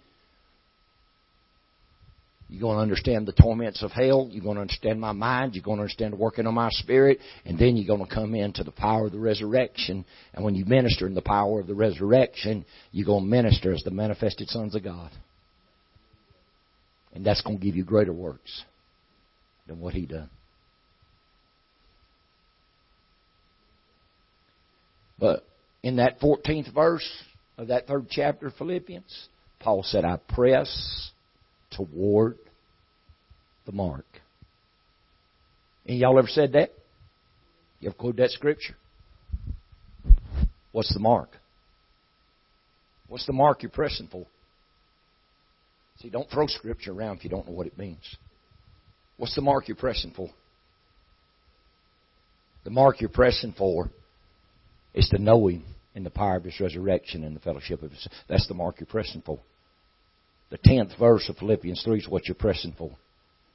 You're 2.49 2.63
going 2.63 2.77
to 2.77 2.83
understand 2.83 3.27
the 3.27 3.33
torments 3.33 3.83
of 3.83 3.93
hell. 3.93 4.27
You're 4.31 4.43
going 4.43 4.55
to 4.55 4.63
understand 4.63 4.99
my 4.99 5.13
mind. 5.13 5.55
You're 5.55 5.65
going 5.65 5.77
to 5.77 5.83
understand 5.83 6.15
the 6.15 6.17
working 6.17 6.47
of 6.47 6.55
my 6.55 6.71
spirit. 6.71 7.19
And 7.45 7.59
then 7.59 7.77
you're 7.77 7.87
going 7.87 8.09
to 8.09 8.15
come 8.15 8.35
into 8.35 8.65
the 8.65 8.73
power 8.73 9.07
of 9.07 9.13
the 9.13 9.19
resurrection. 9.19 10.05
And 10.33 10.45
when 10.45 10.55
you 10.55 10.65
minister 10.65 11.07
in 11.07 11.15
the 11.15 11.21
power 11.21 11.61
of 11.61 11.67
the 11.67 11.75
resurrection, 11.75 12.65
you're 12.91 13.05
going 13.05 13.25
to 13.25 13.31
minister 13.31 13.73
as 13.73 13.83
the 13.83 13.91
manifested 13.91 14.49
sons 14.49 14.75
of 14.75 14.83
God. 14.83 15.11
And 17.13 17.25
that's 17.25 17.43
going 17.43 17.59
to 17.59 17.65
give 17.65 17.77
you 17.77 17.85
greater 17.85 18.15
works 18.15 18.65
than 19.67 19.79
what 19.79 19.93
he 19.93 20.07
done. 20.07 20.31
But 25.19 25.45
in 25.83 25.97
that 25.97 26.21
14th 26.21 26.73
verse 26.73 27.09
of 27.59 27.69
that 27.69 27.87
third 27.87 28.07
chapter 28.09 28.47
of 28.47 28.55
Philippians, 28.55 29.29
Paul 29.61 29.83
said, 29.83 30.05
I 30.05 30.17
press 30.17 31.11
toward 31.71 32.39
the 33.67 33.73
mark. 33.73 34.07
Any 35.87 35.99
y'all 35.99 36.19
ever 36.19 36.29
said 36.29 36.53
that? 36.53 36.71
You 37.81 37.89
ever 37.89 37.97
quoted 37.97 38.19
that 38.19 38.31
scripture? 38.31 38.75
What's 40.73 40.93
the 40.93 41.01
mark? 41.01 41.31
What's 43.09 43.27
the 43.27 43.33
mark 43.33 43.63
you're 43.63 43.71
pressing 43.71 44.09
for? 44.09 44.27
See, 46.01 46.11
don't 46.11 46.31
throw 46.31 46.47
scripture 46.47 46.93
around 46.93 47.19
if 47.19 47.25
you 47.25 47.31
don't 47.31 47.47
know 47.47 47.55
what 47.55 47.67
it 47.67 47.79
means. 47.79 48.17
What's 49.17 49.35
the 49.35 49.41
mark 49.41 49.67
you're 49.67 49.77
pressing 49.77 50.13
for? 50.15 50.31
The 52.65 52.71
mark 52.71 53.01
you're 53.01 53.11
pressing 53.11 53.55
for 53.57 53.91
is 54.95 55.09
to 55.09 55.19
know 55.19 55.49
Him 55.49 55.65
in 55.95 56.05
the 56.05 56.11
power 56.11 56.37
of 56.37 56.45
His 56.45 56.61
resurrection 56.61 57.25
and 57.25 57.35
the 57.35 57.41
fellowship 57.41 57.83
of 57.83 57.91
His. 57.91 58.07
That's 58.29 58.47
the 58.47 58.55
mark 58.55 58.79
you're 58.79 58.87
pressing 58.87 59.23
for. 59.23 59.41
The 60.51 60.59
tenth 60.59 60.93
verse 60.99 61.29
of 61.29 61.37
Philippians 61.37 61.83
3 61.85 61.99
is 61.99 62.09
what 62.09 62.27
you're 62.27 62.35
pressing 62.35 62.75
for. 62.77 62.91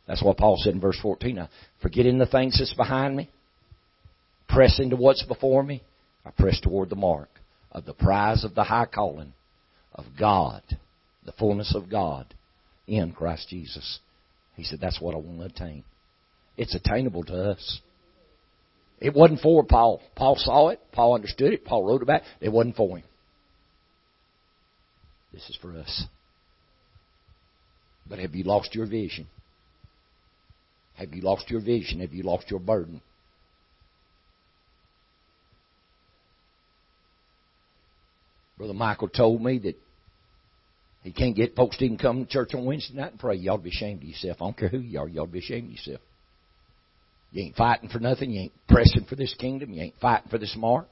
That's 0.07 0.23
what 0.23 0.37
Paul 0.37 0.57
said 0.61 0.73
in 0.73 0.81
verse 0.81 0.99
14. 1.01 1.35
Now, 1.35 1.49
forgetting 1.81 2.17
the 2.17 2.25
things 2.25 2.59
that's 2.59 2.73
behind 2.73 3.15
me, 3.15 3.29
pressing 4.49 4.89
to 4.89 4.95
what's 4.95 5.23
before 5.23 5.63
me, 5.63 5.81
I 6.25 6.31
press 6.31 6.59
toward 6.59 6.89
the 6.89 6.95
mark 6.95 7.29
of 7.71 7.85
the 7.85 7.93
prize 7.93 8.43
of 8.43 8.53
the 8.53 8.63
high 8.63 8.85
calling 8.85 9.33
of 9.95 10.05
God, 10.19 10.61
the 11.25 11.31
fullness 11.33 11.73
of 11.75 11.89
God 11.89 12.33
in 12.87 13.13
Christ 13.13 13.49
Jesus. 13.49 13.99
He 14.55 14.63
said, 14.63 14.79
that's 14.79 15.01
what 15.01 15.15
I 15.15 15.17
want 15.17 15.39
to 15.39 15.45
attain. 15.45 15.83
It's 16.57 16.75
attainable 16.75 17.23
to 17.25 17.51
us. 17.51 17.79
It 18.99 19.13
wasn't 19.13 19.41
for 19.41 19.63
Paul. 19.63 20.01
Paul 20.15 20.35
saw 20.37 20.69
it. 20.69 20.79
Paul 20.91 21.15
understood 21.15 21.53
it. 21.53 21.65
Paul 21.65 21.83
wrote 21.83 22.03
about 22.03 22.21
it. 22.21 22.27
It 22.39 22.49
wasn't 22.49 22.75
for 22.75 22.97
him. 22.97 23.05
This 25.33 25.49
is 25.49 25.57
for 25.59 25.75
us. 25.77 26.05
But 28.07 28.19
have 28.19 28.35
you 28.35 28.43
lost 28.43 28.75
your 28.75 28.85
vision? 28.85 29.27
Have 30.95 31.13
you 31.13 31.21
lost 31.21 31.49
your 31.49 31.61
vision? 31.61 32.01
Have 32.01 32.13
you 32.13 32.23
lost 32.23 32.49
your 32.49 32.59
burden? 32.59 33.01
Brother 38.57 38.73
Michael 38.73 39.09
told 39.09 39.41
me 39.41 39.57
that 39.59 39.75
he 41.03 41.11
can't 41.11 41.35
get 41.35 41.55
folks 41.55 41.77
to 41.77 41.85
even 41.85 41.97
come 41.97 42.25
to 42.25 42.31
church 42.31 42.53
on 42.53 42.65
Wednesday 42.65 42.95
night 42.95 43.11
and 43.11 43.19
pray. 43.19 43.35
You 43.35 43.51
ought 43.51 43.57
to 43.57 43.63
be 43.63 43.69
ashamed 43.69 44.03
of 44.03 44.07
yourself. 44.07 44.37
I 44.39 44.45
don't 44.45 44.57
care 44.57 44.69
who 44.69 44.79
you 44.79 44.99
are. 44.99 45.07
You 45.07 45.21
ought 45.21 45.25
to 45.25 45.31
be 45.31 45.39
ashamed 45.39 45.65
of 45.65 45.71
yourself. 45.71 46.01
You 47.31 47.43
ain't 47.43 47.55
fighting 47.55 47.89
for 47.89 47.99
nothing. 47.99 48.31
You 48.31 48.41
ain't 48.43 48.53
pressing 48.69 49.05
for 49.05 49.15
this 49.15 49.33
kingdom. 49.33 49.73
You 49.73 49.81
ain't 49.81 49.95
fighting 49.99 50.29
for 50.29 50.37
this 50.37 50.55
mark. 50.55 50.87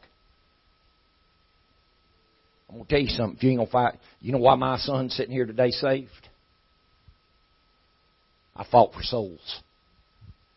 I'm 2.68 2.78
going 2.78 2.88
to 2.88 2.90
tell 2.90 3.02
you 3.02 3.10
something. 3.10 3.38
If 3.38 3.44
you 3.44 3.50
ain't 3.52 3.60
going 3.60 3.68
to 3.68 3.72
fight, 3.72 3.94
you 4.22 4.32
know 4.32 4.40
why 4.40 4.56
my 4.56 4.78
son's 4.78 5.16
sitting 5.16 5.34
here 5.34 5.46
today 5.46 5.70
saved? 5.70 6.10
I 8.56 8.66
fought 8.70 8.94
for 8.94 9.04
souls. 9.04 9.62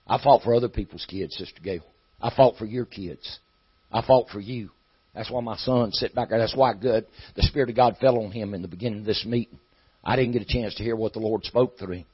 I 0.07 0.23
fought 0.23 0.43
for 0.43 0.55
other 0.55 0.69
people's 0.69 1.07
kids, 1.09 1.37
Sister 1.37 1.61
Gail. 1.63 1.85
I 2.21 2.35
fought 2.35 2.57
for 2.57 2.67
your 2.67 2.85
kids. 2.85 3.39
I 3.93 4.03
fought 4.05 4.29
for 4.31 4.41
you. 4.41 4.71
That's 5.15 5.31
why 5.31 5.41
my 5.41 5.57
son 5.57 5.93
sat 5.93 6.15
back 6.15 6.31
there. 6.31 6.39
That's 6.39 6.57
why 6.57 6.75
good 6.75 7.07
the 7.37 7.43
Spirit 7.43 7.71
of 7.71 7.77
God 7.77 7.97
fell 8.01 8.19
on 8.19 8.33
him 8.33 8.53
in 8.53 8.63
the 8.63 8.69
beginning 8.69 9.01
of 9.01 9.07
this 9.07 9.25
meeting. 9.25 9.59
I 10.03 10.17
didn't 10.17 10.33
get 10.33 10.43
a 10.43 10.47
chance 10.47 10.75
to 10.75 10.83
hear 10.83 10.97
what 10.97 11.13
the 11.13 11.21
Lord 11.21 11.45
spoke 11.45 11.79
through 11.79 11.99
him. 11.99 12.07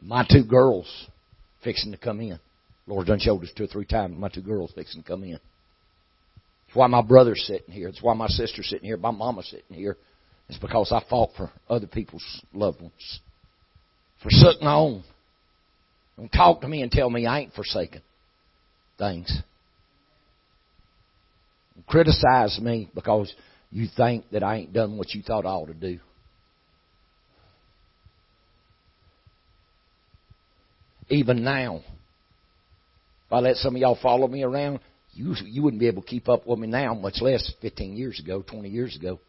My 0.00 0.24
two 0.30 0.44
girls 0.44 0.88
fixing 1.62 1.92
to 1.92 1.98
come 1.98 2.20
in. 2.20 2.38
Lord 2.86 3.06
done 3.06 3.18
showed 3.18 3.42
us 3.42 3.50
two 3.54 3.64
or 3.64 3.68
three 3.68 3.84
times. 3.84 4.18
My 4.18 4.28
two 4.28 4.40
girls 4.40 4.72
fixing 4.74 5.02
to 5.02 5.08
come 5.08 5.24
in. 5.24 5.32
That's 5.32 6.76
why 6.76 6.86
my 6.86 7.02
brother's 7.02 7.44
sitting 7.46 7.74
here. 7.74 7.88
That's 7.88 8.02
why 8.02 8.14
my 8.14 8.28
sister's 8.28 8.68
sitting 8.70 8.86
here. 8.86 8.96
My 8.96 9.10
mama's 9.10 9.50
sitting 9.50 9.76
here. 9.76 9.96
It's 10.50 10.58
because 10.58 10.90
I 10.90 11.00
fought 11.08 11.30
for 11.36 11.48
other 11.68 11.86
people's 11.86 12.24
loved 12.52 12.80
ones. 12.80 13.20
Forsook 14.20 14.60
my 14.60 14.74
own. 14.74 15.04
Don't 16.16 16.28
talk 16.28 16.62
to 16.62 16.68
me 16.68 16.82
and 16.82 16.90
tell 16.90 17.08
me 17.08 17.24
I 17.24 17.38
ain't 17.38 17.52
forsaken 17.52 18.02
things. 18.98 19.42
Criticize 21.86 22.58
me 22.60 22.90
because 22.96 23.32
you 23.70 23.86
think 23.96 24.28
that 24.32 24.42
I 24.42 24.56
ain't 24.56 24.72
done 24.72 24.98
what 24.98 25.14
you 25.14 25.22
thought 25.22 25.46
I 25.46 25.50
ought 25.50 25.66
to 25.66 25.74
do. 25.74 26.00
Even 31.10 31.44
now, 31.44 31.76
if 31.76 33.32
I 33.32 33.38
let 33.38 33.54
some 33.54 33.76
of 33.76 33.80
y'all 33.80 33.98
follow 34.02 34.26
me 34.26 34.42
around, 34.42 34.80
you 35.12 35.32
you 35.44 35.62
wouldn't 35.62 35.80
be 35.80 35.86
able 35.86 36.02
to 36.02 36.08
keep 36.08 36.28
up 36.28 36.44
with 36.44 36.58
me 36.58 36.66
now, 36.66 36.92
much 36.94 37.18
less 37.20 37.52
15 37.62 37.96
years 37.96 38.18
ago, 38.18 38.42
20 38.42 38.68
years 38.68 38.96
ago. 38.96 39.20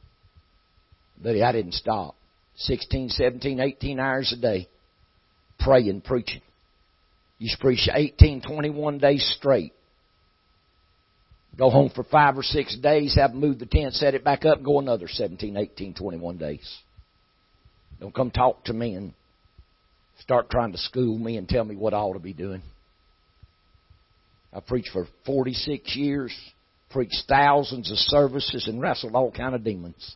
Buddy, 1.21 1.43
I 1.43 1.51
didn't 1.51 1.73
stop. 1.73 2.15
16, 2.57 3.09
17, 3.09 3.59
18 3.59 3.99
hours 3.99 4.33
a 4.37 4.41
day 4.41 4.67
praying, 5.61 6.01
preaching. 6.01 6.41
To 7.39 7.57
preach 7.59 7.89
18, 7.91 8.41
21 8.41 8.99
days 8.99 9.33
straight. 9.37 9.73
Go 11.57 11.69
home 11.69 11.91
for 11.93 12.03
five 12.03 12.37
or 12.37 12.43
six 12.43 12.77
days, 12.77 13.15
have 13.15 13.31
them 13.31 13.41
move 13.41 13.59
the 13.59 13.65
tent, 13.65 13.93
set 13.93 14.13
it 14.13 14.23
back 14.23 14.45
up, 14.45 14.63
go 14.63 14.79
another 14.79 15.07
17, 15.07 15.57
18, 15.57 15.93
21 15.95 16.37
days. 16.37 16.77
Don't 17.99 18.13
come 18.13 18.31
talk 18.31 18.63
to 18.65 18.73
me 18.73 18.95
and 18.95 19.13
start 20.19 20.49
trying 20.49 20.71
to 20.71 20.77
school 20.77 21.17
me 21.17 21.37
and 21.37 21.49
tell 21.49 21.63
me 21.63 21.75
what 21.75 21.93
I 21.93 21.97
ought 21.97 22.13
to 22.13 22.19
be 22.19 22.33
doing. 22.33 22.61
I 24.53 24.59
preached 24.59 24.91
for 24.93 25.07
46 25.25 25.95
years, 25.95 26.35
preached 26.89 27.23
thousands 27.27 27.91
of 27.91 27.97
services, 27.97 28.67
and 28.67 28.81
wrestled 28.81 29.15
all 29.15 29.31
kind 29.31 29.55
of 29.55 29.63
demons. 29.63 30.15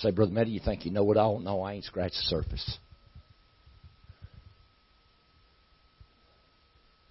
Say, 0.00 0.12
Brother 0.12 0.32
Matty, 0.32 0.50
you 0.50 0.60
think 0.60 0.84
you 0.84 0.92
know 0.92 1.10
it 1.10 1.16
all? 1.16 1.40
No, 1.40 1.62
I 1.62 1.74
ain't 1.74 1.84
scratched 1.84 2.14
the 2.14 2.36
surface. 2.36 2.78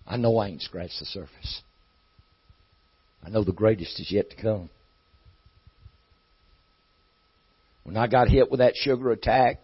I 0.06 0.16
know 0.16 0.38
I 0.38 0.48
ain't 0.48 0.62
scratched 0.62 1.00
the 1.00 1.06
surface. 1.06 1.62
I 3.26 3.30
know 3.30 3.44
the 3.44 3.52
greatest 3.52 4.00
is 4.00 4.10
yet 4.10 4.30
to 4.30 4.42
come. 4.42 4.70
When 7.84 7.98
I 7.98 8.08
got 8.08 8.30
hit 8.30 8.50
with 8.50 8.60
that 8.60 8.76
sugar 8.76 9.12
attack 9.12 9.60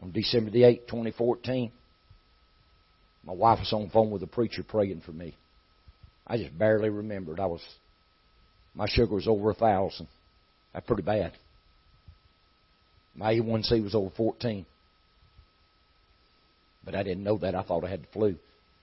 on 0.00 0.12
December 0.12 0.50
the 0.50 0.62
8th, 0.62 0.86
2014, 0.86 1.72
my 3.24 3.32
wife 3.32 3.58
was 3.58 3.72
on 3.72 3.84
the 3.86 3.90
phone 3.90 4.12
with 4.12 4.22
a 4.22 4.28
preacher 4.28 4.62
praying 4.62 5.02
for 5.04 5.12
me. 5.12 5.34
I 6.24 6.36
just 6.36 6.56
barely 6.56 6.88
remembered. 6.88 7.40
I 7.40 7.46
was, 7.46 7.62
my 8.76 8.86
sugar 8.88 9.14
was 9.14 9.26
over 9.26 9.50
a 9.50 9.54
thousand. 9.54 10.06
That's 10.72 10.86
pretty 10.86 11.02
bad. 11.02 11.32
My 13.14 13.34
A1C 13.34 13.82
was 13.82 13.94
over 13.94 14.10
14. 14.16 14.64
But 16.84 16.94
I 16.94 17.02
didn't 17.02 17.24
know 17.24 17.38
that. 17.38 17.54
I 17.54 17.62
thought 17.62 17.84
I 17.84 17.90
had 17.90 18.02
the 18.02 18.08
flu. 18.12 18.36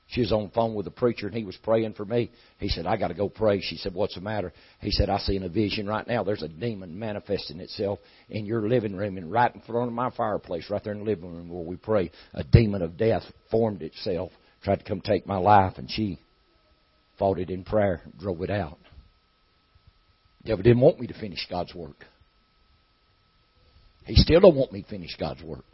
She 0.09 0.21
was 0.21 0.31
on 0.31 0.43
the 0.43 0.51
phone 0.51 0.73
with 0.73 0.87
a 0.87 0.91
preacher 0.91 1.27
and 1.27 1.35
he 1.35 1.43
was 1.43 1.57
praying 1.57 1.93
for 1.93 2.05
me. 2.05 2.31
He 2.59 2.69
said, 2.69 2.85
I 2.85 2.95
got 2.95 3.09
to 3.09 3.13
go 3.13 3.27
pray. 3.27 3.59
She 3.61 3.75
said, 3.75 3.93
What's 3.93 4.15
the 4.15 4.21
matter? 4.21 4.53
He 4.79 4.91
said, 4.91 5.09
I 5.09 5.17
see 5.17 5.35
in 5.35 5.43
a 5.43 5.49
vision 5.49 5.85
right 5.85 6.07
now 6.07 6.23
there's 6.23 6.43
a 6.43 6.47
demon 6.47 6.97
manifesting 6.97 7.59
itself 7.59 7.99
in 8.29 8.45
your 8.45 8.69
living 8.69 8.95
room 8.95 9.17
and 9.17 9.29
right 9.29 9.53
in 9.53 9.61
front 9.61 9.89
of 9.89 9.93
my 9.93 10.09
fireplace, 10.11 10.69
right 10.69 10.81
there 10.81 10.93
in 10.93 10.99
the 10.99 11.05
living 11.05 11.35
room 11.35 11.49
where 11.49 11.63
we 11.63 11.75
pray. 11.75 12.09
A 12.33 12.43
demon 12.45 12.81
of 12.81 12.95
death 12.95 13.23
formed 13.51 13.81
itself, 13.81 14.31
tried 14.63 14.79
to 14.79 14.85
come 14.85 15.01
take 15.01 15.27
my 15.27 15.37
life, 15.37 15.73
and 15.77 15.91
she 15.91 16.19
fought 17.19 17.39
it 17.39 17.49
in 17.49 17.65
prayer, 17.65 18.01
drove 18.17 18.41
it 18.43 18.49
out. 18.49 18.77
The 20.43 20.49
devil 20.49 20.63
didn't 20.63 20.81
want 20.81 21.01
me 21.01 21.07
to 21.07 21.19
finish 21.19 21.45
God's 21.49 21.75
work. 21.75 22.05
He 24.07 24.15
still 24.15 24.39
don't 24.39 24.55
want 24.55 24.71
me 24.71 24.81
to 24.81 24.87
finish 24.87 25.15
God's 25.19 25.43
work. 25.43 25.65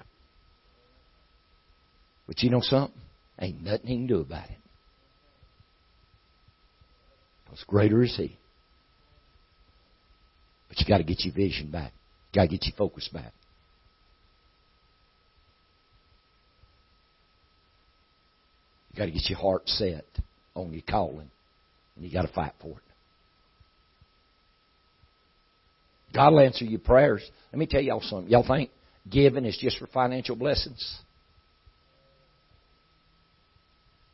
But 2.26 2.42
you 2.42 2.50
know 2.50 2.62
something? 2.62 3.00
Ain't 3.40 3.62
nothing 3.62 3.88
he 3.88 3.96
can 3.96 4.08
do 4.08 4.22
about 4.22 4.50
it. 4.50 4.58
Because 7.46 7.64
greater 7.66 8.02
is 8.02 8.16
he. 8.18 8.38
But 10.68 10.80
you 10.80 10.86
got 10.88 10.98
to 10.98 11.04
get 11.04 11.24
your 11.24 11.34
vision 11.36 11.70
back. 11.70 11.94
You 12.32 12.40
got 12.40 12.44
to 12.44 12.48
get 12.48 12.66
your 12.66 12.76
focus 12.76 13.08
back. 13.14 13.32
You 18.92 18.98
got 18.98 19.06
to 19.06 19.12
get 19.12 19.30
your 19.30 19.38
heart 19.38 19.64
set 19.68 20.06
on 20.56 20.74
your 20.74 20.82
calling. 20.90 21.30
And 21.96 22.04
you 22.04 22.12
got 22.12 22.24
to 22.24 22.34
fight 22.34 22.54
for 22.60 22.70
it. 22.70 22.93
God 26.14 26.34
will 26.34 26.40
answer 26.42 26.66
your 26.66 26.80
prayers. 26.80 27.24
Let 27.52 27.60
me 27.60 27.66
tell 27.66 27.82
y'all 27.82 28.02
something. 28.02 28.32
Y'all 28.32 28.46
think 28.48 28.70
giving 29.10 29.46
is 29.46 29.58
just 29.58 29.80
for 29.80 29.88
financial 29.88 30.36
blessings? 30.36 31.00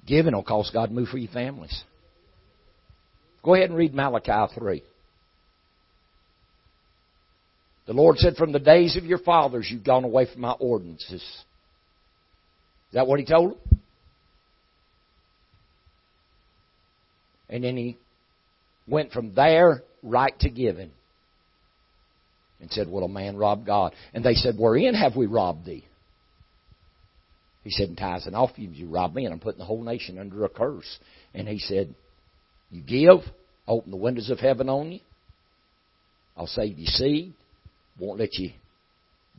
Giving 0.05 0.33
will 0.33 0.43
cause 0.43 0.71
God 0.73 0.87
to 0.87 0.93
move 0.93 1.09
for 1.09 1.17
your 1.17 1.31
families. 1.31 1.83
Go 3.43 3.53
ahead 3.53 3.69
and 3.69 3.77
read 3.77 3.93
Malachi 3.93 4.53
3. 4.57 4.83
The 7.85 7.93
Lord 7.93 8.17
said, 8.17 8.35
From 8.35 8.51
the 8.51 8.59
days 8.59 8.97
of 8.97 9.05
your 9.05 9.19
fathers 9.19 9.67
you've 9.69 9.83
gone 9.83 10.03
away 10.03 10.27
from 10.31 10.41
my 10.41 10.51
ordinances. 10.51 11.21
Is 11.21 11.43
that 12.93 13.07
what 13.07 13.19
He 13.19 13.25
told 13.25 13.51
them? 13.51 13.79
And 17.49 17.63
then 17.63 17.77
He 17.77 17.97
went 18.87 19.11
from 19.11 19.33
there 19.33 19.83
right 20.03 20.37
to 20.39 20.49
giving. 20.49 20.91
And 22.61 22.71
said, 22.71 22.89
Will 22.89 23.03
a 23.03 23.09
man 23.09 23.37
rob 23.37 23.65
God? 23.65 23.93
And 24.13 24.23
they 24.23 24.33
said, 24.33 24.55
Wherein 24.57 24.93
have 24.93 25.15
we 25.15 25.25
robbed 25.25 25.65
thee? 25.65 25.85
He 27.63 27.69
said, 27.69 27.89
In 27.89 27.95
tithes 27.95 28.25
and 28.25 28.35
offerings 28.35 28.77
you 28.77 28.87
rob 28.87 29.13
me, 29.13 29.25
and 29.25 29.33
I'm 29.33 29.39
putting 29.39 29.59
the 29.59 29.65
whole 29.65 29.83
nation 29.83 30.17
under 30.17 30.43
a 30.45 30.49
curse. 30.49 30.99
And 31.33 31.47
he 31.47 31.59
said, 31.59 31.93
You 32.69 32.81
give, 32.81 33.19
open 33.67 33.91
the 33.91 33.97
windows 33.97 34.29
of 34.29 34.39
heaven 34.39 34.69
on 34.69 34.93
you. 34.93 34.99
I'll 36.35 36.47
save 36.47 36.77
your 36.77 36.87
seed. 36.87 37.33
Won't 37.99 38.19
let 38.19 38.35
you 38.35 38.51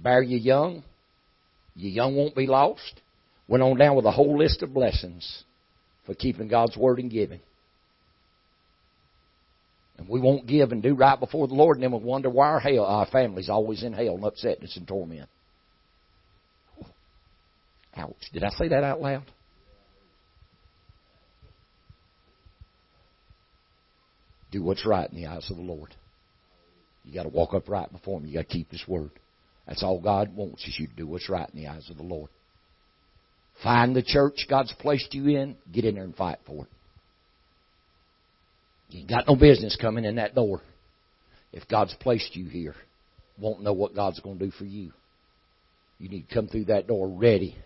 bear 0.02 0.22
your 0.22 0.38
young. 0.38 0.82
Your 1.74 1.90
young 1.90 2.16
won't 2.16 2.34
be 2.34 2.46
lost. 2.46 3.00
Went 3.48 3.62
on 3.62 3.76
down 3.78 3.96
with 3.96 4.04
a 4.04 4.10
whole 4.10 4.38
list 4.38 4.62
of 4.62 4.74
blessings 4.74 5.44
for 6.06 6.14
keeping 6.14 6.48
God's 6.48 6.76
word 6.76 6.98
and 6.98 7.10
giving. 7.10 7.40
And 10.01 10.09
we 10.09 10.18
won't 10.18 10.46
give 10.46 10.72
and 10.72 10.82
do 10.82 10.94
right 10.94 11.20
before 11.20 11.46
the 11.46 11.55
Lord, 11.55 11.76
and 11.76 11.84
then 11.84 11.92
we'll 11.92 12.01
wonder 12.01 12.30
why 12.30 12.46
our, 12.46 12.59
hell, 12.59 12.86
our 12.86 13.05
family's 13.05 13.51
always 13.51 13.82
in 13.82 13.92
hell 13.92 14.14
and 14.14 14.24
upsetness 14.24 14.74
and 14.76 14.88
torment. 14.88 15.28
Ouch. 17.94 18.16
Did 18.32 18.42
I 18.42 18.48
say 18.51 18.68
that 18.68 18.82
out 18.82 19.03
loud? 19.03 19.24
Do 24.51 24.62
what's 24.62 24.86
right 24.86 25.09
in 25.11 25.20
the 25.20 25.26
eyes 25.26 25.48
of 25.51 25.59
the 25.59 25.62
Lord. 25.62 25.94
You 27.05 27.12
got 27.12 27.24
to 27.24 27.28
walk 27.28 27.53
upright 27.53 27.92
before 27.92 28.18
Him. 28.18 28.26
You 28.26 28.32
got 28.32 28.48
to 28.48 28.55
keep 28.55 28.70
His 28.70 28.88
word. 28.88 29.11
That's 29.66 29.82
all 29.82 30.01
God 30.01 30.34
wants 30.34 30.66
is 30.66 30.78
you 30.78 30.86
to 30.86 30.96
do 30.96 31.07
what's 31.07 31.28
right 31.28 31.48
in 31.53 31.61
the 31.61 31.68
eyes 31.68 31.90
of 31.90 31.98
the 31.98 32.03
Lord. 32.03 32.30
Find 33.62 33.94
the 33.94 34.03
church 34.03 34.46
God's 34.48 34.72
placed 34.78 35.12
you 35.12 35.28
in. 35.28 35.57
Get 35.70 35.84
in 35.84 35.96
there 35.96 36.05
and 36.05 36.16
fight 36.16 36.38
for 36.46 36.64
it. 36.64 36.70
You 38.91 39.07
got 39.07 39.26
no 39.28 39.36
business 39.36 39.76
coming 39.80 40.05
in 40.05 40.16
that 40.16 40.34
door 40.34 40.61
if 41.53 41.68
God's 41.68 41.95
placed 42.01 42.34
you 42.36 42.47
here. 42.47 42.74
Won't 43.38 43.62
know 43.62 43.72
what 43.72 43.95
God's 43.95 44.20
going 44.20 44.38
to 44.38 44.47
do 44.47 44.51
for 44.53 44.64
you. 44.64 44.93
You 45.99 46.09
need 46.09 46.28
to 46.28 46.34
come 46.34 46.49
through 46.49 46.66
that 46.66 46.86
door 46.86 47.09
ready 47.09 47.57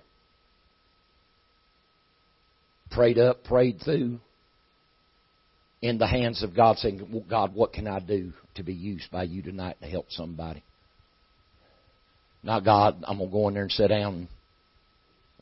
prayed 2.95 3.19
up, 3.19 3.45
prayed 3.45 3.81
through, 3.85 4.21
in 5.83 5.99
the 5.99 6.07
hands 6.07 6.43
of 6.43 6.57
God, 6.57 6.79
saying, 6.79 7.07
well, 7.13 7.25
God, 7.29 7.55
what 7.55 7.73
can 7.73 7.87
I 7.87 8.01
do 8.01 8.33
to 8.55 8.63
be 8.63 8.73
used 8.73 9.11
by 9.11 9.25
you 9.25 9.43
tonight 9.43 9.77
to 9.83 9.87
help 9.87 10.07
somebody? 10.11 10.63
Not 12.43 12.65
God, 12.65 13.05
I'm 13.07 13.19
going 13.19 13.31
to 13.31 13.33
go 13.33 13.49
in 13.49 13.55
there 13.55 13.65
and 13.65 13.73
sit 13.73 13.89
down. 13.89 14.29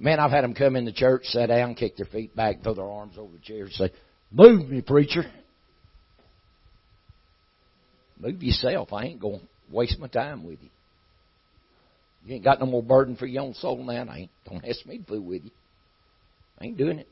Man, 0.01 0.18
I've 0.18 0.30
had 0.30 0.43
them 0.43 0.55
come 0.55 0.74
in 0.74 0.85
the 0.85 0.93
church, 0.93 1.22
sit 1.24 1.47
down, 1.47 1.74
kick 1.74 1.97
their 1.97 2.07
feet 2.07 2.35
back, 2.35 2.62
throw 2.62 2.74
their 2.74 2.91
arms 2.91 3.14
over 3.18 3.33
the 3.33 3.39
chair, 3.39 3.64
and 3.64 3.72
say, 3.72 3.91
Move 4.33 4.68
me, 4.68 4.80
preacher. 4.80 5.24
Move 8.23 8.43
yourself. 8.43 8.93
I 8.93 9.07
ain't 9.07 9.20
going 9.20 9.41
to 9.41 9.47
waste 9.70 9.99
my 9.99 10.07
time 10.07 10.45
with 10.45 10.59
you. 10.62 10.68
You 12.25 12.37
ain't 12.37 12.45
got 12.45 12.61
no 12.61 12.66
more 12.66 12.83
burden 12.83 13.16
for 13.16 13.27
your 13.27 13.43
own 13.43 13.55
soul 13.55 13.85
now. 13.85 14.07
I 14.09 14.18
ain't. 14.18 14.31
Don't 14.49 14.64
ask 14.64 14.87
me 14.87 14.99
to 14.99 15.05
fool 15.05 15.20
with 15.20 15.45
you. 15.45 15.51
I 16.61 16.66
ain't 16.66 16.79
doing 16.79 17.01
it. 17.01 17.09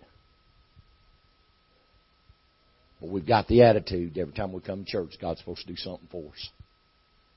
But 3.01 3.11
we've 3.11 3.27
got 3.27 3.49
the 3.49 3.63
attitude 3.63 4.17
every 4.19 4.35
time 4.35 4.53
we 4.53 4.61
come 4.61 4.85
to 4.85 4.91
church, 4.91 5.11
God's 5.21 5.41
supposed 5.41 5.63
to 5.63 5.67
do 5.67 5.77
something 5.77 6.07
for 6.13 6.29
us. 6.29 6.49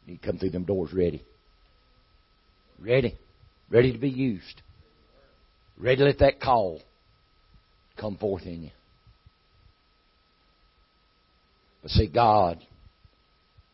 You 0.06 0.20
come 0.24 0.38
through 0.38 0.52
them 0.52 0.66
doors 0.66 0.94
ready. 0.94 1.24
Ready. 2.80 3.18
Ready 3.72 3.92
to 3.92 3.98
be 3.98 4.10
used. 4.10 4.62
Ready 5.80 5.98
to 5.98 6.04
let 6.04 6.20
that 6.20 6.40
call 6.40 6.82
come 7.98 8.18
forth 8.18 8.44
in 8.44 8.64
you. 8.64 8.72
But 11.82 11.92
see, 11.92 12.08
God 12.08 12.60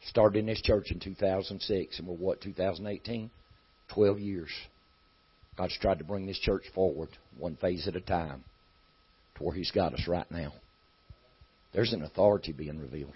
started 0.06 0.39
in 0.39 0.45
this 0.45 0.62
church 0.62 0.91
in 0.91 1.00
2006, 1.00 2.00
and 2.00 2.08
we're 2.08 2.16
what, 2.16 2.41
2018? 2.41 3.30
12 3.93 4.20
years. 4.20 4.50
God's 5.58 5.78
tried 5.78 6.00
to 6.00 6.06
bring 6.06 6.26
this 6.26 6.39
church 6.39 6.64
forward 6.74 7.10
one 7.38 7.58
phase 7.58 7.88
at 7.88 7.95
a 7.95 8.02
time 8.02 8.43
to 9.36 9.43
where 9.43 9.56
He's 9.56 9.72
got 9.72 9.93
us 9.93 10.08
right 10.08 10.30
now. 10.32 10.54
There's 11.74 11.93
an 11.93 12.04
authority 12.04 12.52
being 12.52 12.80
revealed. 12.80 13.14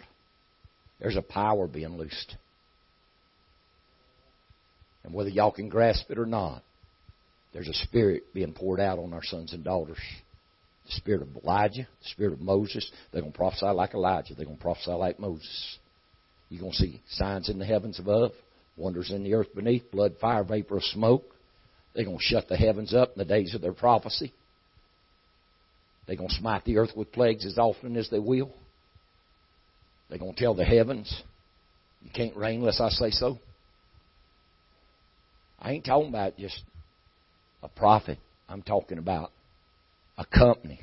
There's 1.00 1.16
a 1.16 1.22
power 1.22 1.68
being 1.68 1.98
loosed. 1.98 2.36
And 5.04 5.14
whether 5.14 5.30
y'all 5.30 5.52
can 5.52 5.70
grasp 5.70 6.10
it 6.10 6.20
or 6.20 6.26
not, 6.26 6.64
there's 7.54 7.68
a 7.68 7.74
spirit 7.74 8.34
being 8.34 8.54
poured 8.54 8.80
out 8.80 9.00
on 9.00 9.14
our 9.14 9.24
sons 9.24 9.54
and 9.54 9.64
daughters. 9.64 10.00
The 10.86 10.93
spirit 10.93 11.22
of 11.22 11.30
Elijah, 11.43 11.88
the 12.01 12.10
spirit 12.10 12.34
of 12.34 12.42
Moses. 12.42 12.89
They're 13.12 13.22
going 13.22 13.32
to 13.32 13.38
prophesy 13.38 13.68
like 13.68 13.93
Elijah. 13.93 14.34
They're 14.34 14.46
going 14.46 14.58
to 14.58 14.64
prophesy 14.64 14.92
like 14.92 15.20
Moses. 15.20 15.78
You're 16.54 16.62
going 16.62 16.74
to 16.74 16.78
see 16.78 17.01
signs 17.09 17.50
in 17.50 17.58
the 17.58 17.66
heavens 17.66 17.97
above, 17.97 18.32
wonders 18.78 19.09
in 19.09 19.24
the 19.24 19.34
earth 19.34 19.55
beneath, 19.55 19.89
blood, 19.89 20.13
fire, 20.21 20.43
vapor 20.43 20.82
smoke. 20.82 21.25
They're 21.96 22.05
going 22.05 22.20
to 22.20 22.24
shut 22.24 22.47
the 22.47 22.55
heavens 22.55 22.93
up 22.93 23.13
in 23.16 23.17
the 23.17 23.25
days 23.25 23.55
of 23.55 23.62
their 23.62 23.74
prophecy. 23.74 24.32
They're 26.05 26.16
going 26.16 26.30
to 26.30 26.36
smite 26.36 26.63
the 26.63 26.78
earth 26.78 26.92
with 26.96 27.12
plagues 27.12 27.47
as 27.47 27.58
often 27.58 27.97
as 27.97 28.08
they 28.12 28.20
will. 28.20 28.51
They're 30.09 30.20
going 30.20 30.36
to 30.36 30.39
tell 30.39 30.54
the 30.54 30.63
heavens, 30.63 31.24
you 32.04 32.12
can't 32.13 32.38
rain 32.38 32.59
unless 32.59 32.80
I 32.80 32.89
say 32.89 33.09
so. 33.09 33.39
I 35.58 35.71
ain't 35.71 35.86
talking 35.86 36.09
about 36.09 36.38
just 36.38 36.62
a 37.63 37.67
prophet. 37.67 38.20
I'm 38.47 38.62
talking 38.62 39.00
about 39.00 39.32
a 40.20 40.25
company. 40.25 40.82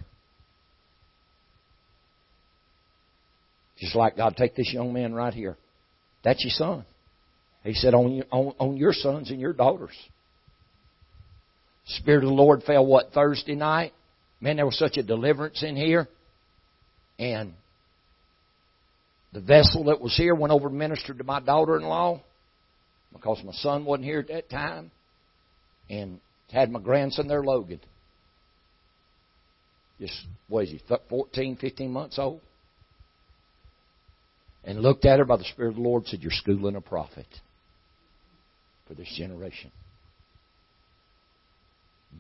Just 3.78 3.94
like 3.94 4.16
God, 4.16 4.34
take 4.36 4.56
this 4.56 4.72
young 4.72 4.92
man 4.92 5.14
right 5.14 5.32
here. 5.32 5.56
That's 6.22 6.42
your 6.44 6.51
son. 6.51 6.84
He 7.64 7.74
said, 7.74 7.94
on 7.94 8.22
on, 8.30 8.55
on 8.59 8.76
your 8.76 8.92
sons 8.92 9.30
and 9.30 9.40
your 9.40 9.52
daughters. 9.52 9.97
Spirit 11.86 12.24
of 12.24 12.30
the 12.30 12.34
Lord 12.34 12.62
fell 12.62 12.86
what, 12.86 13.12
Thursday 13.12 13.55
night? 13.55 13.92
Man, 14.40 14.56
there 14.56 14.66
was 14.66 14.78
such 14.78 14.97
a 14.97 15.02
deliverance 15.02 15.62
in 15.62 15.76
here. 15.76 16.09
And 17.18 17.52
the 19.32 19.40
vessel 19.40 19.84
that 19.84 20.01
was 20.01 20.16
here 20.16 20.34
went 20.34 20.52
over 20.52 20.68
and 20.68 20.78
ministered 20.78 21.18
to 21.18 21.24
my 21.24 21.40
daughter 21.40 21.76
in 21.76 21.82
law 21.82 22.22
because 23.12 23.42
my 23.44 23.52
son 23.52 23.84
wasn't 23.84 24.05
here 24.05 24.20
at 24.20 24.28
that 24.28 24.48
time. 24.48 24.90
And 25.88 26.20
had 26.51 26.70
my 26.70 26.80
grandson 26.80 27.28
there, 27.28 27.42
Logan. 27.42 27.80
Just, 30.01 30.14
what 30.48 30.64
is 30.64 30.70
he, 30.70 30.80
14, 31.09 31.56
15 31.56 31.90
months 31.90 32.18
old? 32.18 32.40
And 34.64 34.80
looked 34.80 35.04
at 35.04 35.18
her 35.18 35.24
by 35.24 35.36
the 35.36 35.44
Spirit 35.44 35.70
of 35.70 35.76
the 35.76 35.82
Lord 35.82 36.06
said, 36.06 36.20
You're 36.20 36.32
schooling 36.32 36.76
a 36.76 36.80
prophet 36.80 37.26
for 38.86 38.94
this 38.94 39.12
generation. 39.16 39.70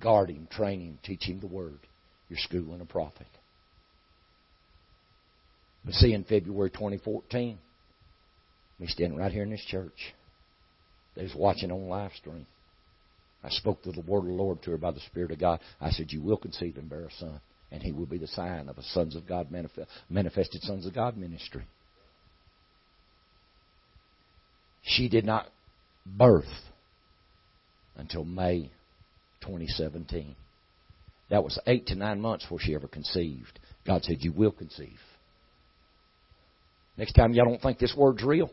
Guard 0.00 0.30
him, 0.30 0.48
train 0.50 0.80
him, 0.80 0.98
teach 1.02 1.24
him 1.24 1.40
the 1.40 1.46
word. 1.46 1.78
you're 2.28 2.38
schooling 2.38 2.80
a 2.80 2.86
prophet. 2.86 3.26
But 5.84 5.94
see, 5.94 6.12
in 6.12 6.24
February 6.24 6.70
2014, 6.70 7.58
me 8.78 8.86
standing 8.86 9.18
right 9.18 9.32
here 9.32 9.42
in 9.42 9.50
this 9.50 9.64
church, 9.66 10.14
they 11.16 11.22
was 11.22 11.34
watching 11.34 11.70
on 11.70 11.88
live 11.88 12.12
stream. 12.12 12.46
I 13.42 13.48
spoke 13.50 13.82
to 13.82 13.92
the 13.92 14.02
word 14.02 14.20
of 14.20 14.26
the 14.26 14.32
Lord 14.32 14.62
to 14.62 14.70
her 14.72 14.76
by 14.76 14.90
the 14.90 15.00
Spirit 15.00 15.30
of 15.30 15.40
God. 15.40 15.60
I 15.80 15.90
said, 15.90 16.12
You 16.12 16.22
will 16.22 16.36
conceive 16.36 16.76
and 16.76 16.88
bear 16.88 17.06
a 17.06 17.12
son, 17.18 17.40
and 17.70 17.82
he 17.82 17.92
will 17.92 18.06
be 18.06 18.18
the 18.18 18.26
sign 18.26 18.68
of 18.68 18.78
a 18.78 18.82
sons 18.82 19.16
of 19.16 19.26
God 19.26 19.50
manifested 19.50 20.62
sons 20.62 20.86
of 20.86 20.94
God 20.94 21.16
ministry. 21.16 21.64
She 24.82 25.08
did 25.08 25.24
not 25.24 25.46
birth 26.06 26.44
until 27.96 28.24
May 28.24 28.70
2017. 29.42 30.34
That 31.30 31.44
was 31.44 31.58
eight 31.66 31.86
to 31.88 31.94
nine 31.94 32.20
months 32.20 32.44
before 32.44 32.58
she 32.60 32.74
ever 32.74 32.88
conceived. 32.88 33.58
God 33.86 34.02
said, 34.04 34.16
You 34.20 34.32
will 34.32 34.50
conceive. 34.50 34.98
Next 36.96 37.12
time 37.12 37.32
y'all 37.32 37.46
don't 37.46 37.62
think 37.62 37.78
this 37.78 37.94
word's 37.96 38.22
real, 38.22 38.50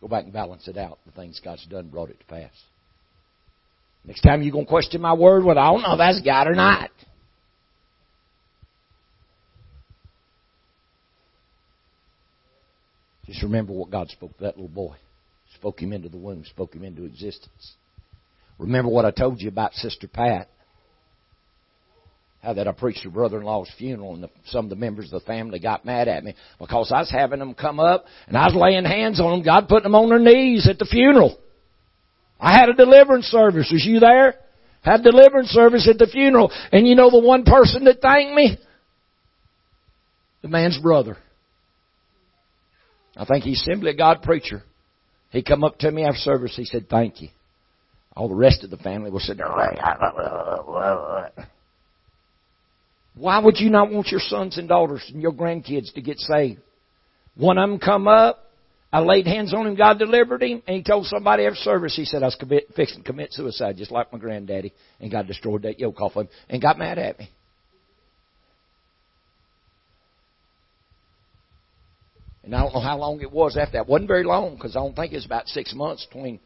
go 0.00 0.08
back 0.08 0.24
and 0.24 0.32
balance 0.32 0.68
it 0.68 0.76
out. 0.76 0.98
The 1.06 1.12
things 1.12 1.40
God's 1.42 1.66
done 1.66 1.88
brought 1.88 2.10
it 2.10 2.18
to 2.20 2.26
pass. 2.26 2.52
Next 4.04 4.20
time 4.20 4.42
you're 4.42 4.52
going 4.52 4.66
to 4.66 4.70
question 4.70 5.00
my 5.00 5.14
word, 5.14 5.44
well, 5.44 5.58
I 5.58 5.70
don't 5.70 5.82
know 5.82 5.92
if 5.92 5.98
that's 5.98 6.20
God 6.20 6.48
or 6.48 6.54
not. 6.54 6.90
Just 13.26 13.42
remember 13.42 13.72
what 13.72 13.90
God 13.90 14.08
spoke 14.10 14.36
to 14.36 14.44
that 14.44 14.56
little 14.56 14.68
boy. 14.68 14.96
Spoke 15.54 15.80
him 15.80 15.92
into 15.92 16.08
the 16.08 16.16
womb, 16.16 16.44
spoke 16.44 16.74
him 16.74 16.84
into 16.84 17.04
existence. 17.04 17.74
Remember 18.58 18.90
what 18.90 19.04
I 19.04 19.10
told 19.10 19.40
you 19.40 19.48
about 19.48 19.74
Sister 19.74 20.08
Pat. 20.08 20.48
How 22.42 22.54
that 22.54 22.66
I 22.66 22.72
preached 22.72 23.04
her 23.04 23.10
brother-in-law's 23.10 23.70
funeral 23.78 24.14
and 24.14 24.24
the, 24.24 24.30
some 24.46 24.64
of 24.64 24.70
the 24.70 24.76
members 24.76 25.12
of 25.12 25.20
the 25.20 25.26
family 25.26 25.60
got 25.60 25.84
mad 25.84 26.08
at 26.08 26.24
me 26.24 26.34
because 26.58 26.90
I 26.92 26.98
was 26.98 27.10
having 27.10 27.38
them 27.38 27.54
come 27.54 27.78
up 27.78 28.06
and 28.26 28.36
I 28.36 28.46
was 28.46 28.56
laying 28.56 28.84
hands 28.84 29.20
on 29.20 29.30
them, 29.30 29.42
God 29.44 29.68
putting 29.68 29.84
them 29.84 29.94
on 29.94 30.08
their 30.08 30.18
knees 30.18 30.68
at 30.68 30.80
the 30.80 30.84
funeral. 30.84 31.38
I 32.40 32.58
had 32.58 32.68
a 32.68 32.74
deliverance 32.74 33.26
service. 33.26 33.70
Was 33.72 33.84
you 33.86 34.00
there? 34.00 34.34
Had 34.82 35.04
deliverance 35.04 35.50
service 35.50 35.88
at 35.88 35.98
the 35.98 36.08
funeral. 36.08 36.50
And 36.72 36.88
you 36.88 36.96
know 36.96 37.10
the 37.10 37.20
one 37.20 37.44
person 37.44 37.84
that 37.84 38.00
thanked 38.00 38.34
me? 38.34 38.58
The 40.42 40.48
man's 40.48 40.78
brother. 40.78 41.16
I 43.16 43.24
think 43.24 43.44
he's 43.44 43.62
simply 43.64 43.90
a 43.90 43.94
God 43.94 44.22
preacher. 44.22 44.62
He 45.30 45.42
come 45.42 45.64
up 45.64 45.78
to 45.78 45.90
me 45.90 46.04
after 46.04 46.18
service. 46.18 46.54
He 46.56 46.64
said, 46.64 46.88
"Thank 46.88 47.22
you." 47.22 47.28
All 48.14 48.28
the 48.28 48.34
rest 48.34 48.64
of 48.64 48.70
the 48.70 48.76
family 48.76 49.10
was 49.10 49.24
sitting 49.24 49.38
there. 49.38 49.48
Why 53.14 53.38
would 53.38 53.58
you 53.58 53.70
not 53.70 53.90
want 53.90 54.08
your 54.08 54.20
sons 54.20 54.58
and 54.58 54.68
daughters 54.68 55.04
and 55.12 55.22
your 55.22 55.32
grandkids 55.32 55.92
to 55.94 56.02
get 56.02 56.18
saved? 56.18 56.60
One 57.34 57.58
of 57.58 57.68
them 57.68 57.78
come 57.78 58.08
up. 58.08 58.50
I 58.92 59.00
laid 59.00 59.26
hands 59.26 59.54
on 59.54 59.66
him. 59.66 59.74
God 59.74 59.98
delivered 59.98 60.42
him, 60.42 60.62
and 60.66 60.76
he 60.76 60.82
told 60.82 61.06
somebody 61.06 61.46
after 61.46 61.56
service. 61.56 61.96
He 61.96 62.04
said, 62.04 62.22
"I 62.22 62.26
was 62.26 62.34
commit, 62.34 62.74
fixing 62.74 63.02
to 63.02 63.04
commit 63.04 63.32
suicide, 63.32 63.78
just 63.78 63.90
like 63.90 64.12
my 64.12 64.18
granddaddy." 64.18 64.72
And 65.00 65.10
God 65.10 65.26
destroyed 65.26 65.62
that 65.62 65.80
yoke 65.80 66.00
off 66.02 66.14
him, 66.14 66.28
and 66.50 66.60
got 66.60 66.78
mad 66.78 66.98
at 66.98 67.18
me. 67.18 67.30
And 72.44 72.54
I 72.54 72.60
don't 72.60 72.74
know 72.74 72.80
how 72.80 72.98
long 72.98 73.20
it 73.20 73.30
was 73.30 73.56
after 73.56 73.72
that. 73.72 73.82
It 73.82 73.88
wasn't 73.88 74.08
very 74.08 74.24
long 74.24 74.56
because 74.56 74.74
I 74.74 74.80
don't 74.80 74.96
think 74.96 75.12
it 75.12 75.16
was 75.16 75.26
about 75.26 75.46
six 75.48 75.74
months 75.74 76.04
between 76.06 76.40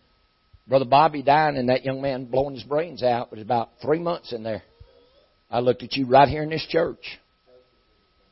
Brother 0.69 0.85
Bobby 0.85 1.23
dying 1.23 1.57
and 1.57 1.69
that 1.69 1.85
young 1.85 2.03
man 2.03 2.27
blowing 2.27 2.55
his 2.55 2.65
brains 2.65 3.03
out. 3.03 3.29
It 3.29 3.37
was 3.37 3.43
about 3.43 3.71
three 3.81 3.99
months 3.99 4.33
in 4.33 4.43
there. 4.43 4.63
I 5.51 5.61
looked 5.61 5.83
at 5.83 5.95
you 5.95 6.07
right 6.07 6.29
here 6.29 6.43
in 6.43 6.51
this 6.51 6.67
church. 6.69 7.19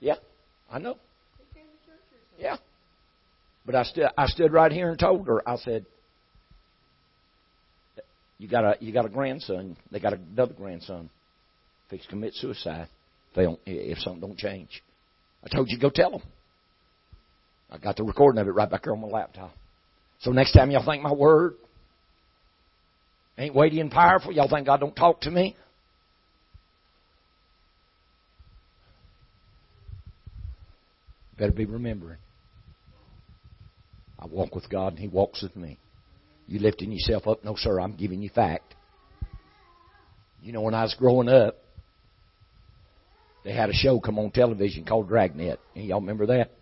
Yeah, 0.00 0.16
I 0.70 0.78
know. 0.78 0.96
Yeah. 2.38 2.56
But 3.64 3.76
I 3.76 3.84
stood 3.84 4.08
I 4.18 4.26
stood 4.26 4.52
right 4.52 4.70
here 4.70 4.90
and 4.90 4.98
told 4.98 5.26
her, 5.28 5.48
I 5.48 5.56
said, 5.56 5.86
You 8.38 8.48
got 8.48 8.64
a 8.64 8.76
you 8.80 8.92
got 8.92 9.06
a 9.06 9.08
grandson, 9.08 9.76
they 9.90 10.00
got 10.00 10.12
another 10.12 10.52
grandson. 10.52 11.08
Fix 11.88 12.04
to 12.04 12.10
commit 12.10 12.34
suicide 12.34 12.88
if 13.30 13.36
they 13.36 13.42
don't 13.44 13.60
if 13.64 13.98
something 13.98 14.20
don't 14.20 14.36
change. 14.36 14.82
I 15.44 15.54
told 15.54 15.70
you 15.70 15.78
go 15.78 15.90
tell 15.90 16.10
them. 16.10 16.22
I 17.74 17.78
got 17.78 17.96
the 17.96 18.04
recording 18.04 18.40
of 18.40 18.46
it 18.46 18.52
right 18.52 18.70
back 18.70 18.84
here 18.84 18.92
on 18.92 19.00
my 19.00 19.08
laptop. 19.08 19.52
So 20.20 20.30
next 20.30 20.52
time 20.52 20.70
y'all 20.70 20.84
think 20.84 21.02
my 21.02 21.12
word 21.12 21.56
ain't 23.36 23.52
weighty 23.52 23.80
and 23.80 23.90
powerful, 23.90 24.30
y'all 24.30 24.48
think 24.48 24.66
God 24.66 24.78
don't 24.78 24.94
talk 24.94 25.22
to 25.22 25.30
me? 25.30 25.56
Better 31.36 31.50
be 31.50 31.64
remembering. 31.64 32.18
I 34.20 34.26
walk 34.26 34.54
with 34.54 34.70
God 34.70 34.92
and 34.92 34.98
He 35.00 35.08
walks 35.08 35.42
with 35.42 35.56
me. 35.56 35.78
You 36.46 36.60
lifting 36.60 36.92
yourself 36.92 37.26
up? 37.26 37.42
No, 37.42 37.56
sir, 37.56 37.80
I'm 37.80 37.96
giving 37.96 38.22
you 38.22 38.28
fact. 38.28 38.76
You 40.40 40.52
know, 40.52 40.60
when 40.60 40.74
I 40.74 40.84
was 40.84 40.94
growing 40.96 41.28
up, 41.28 41.56
they 43.42 43.52
had 43.52 43.68
a 43.68 43.74
show 43.74 43.98
come 43.98 44.20
on 44.20 44.30
television 44.30 44.84
called 44.84 45.08
Dragnet. 45.08 45.58
Y'all 45.74 46.00
remember 46.00 46.26
that? 46.26 46.52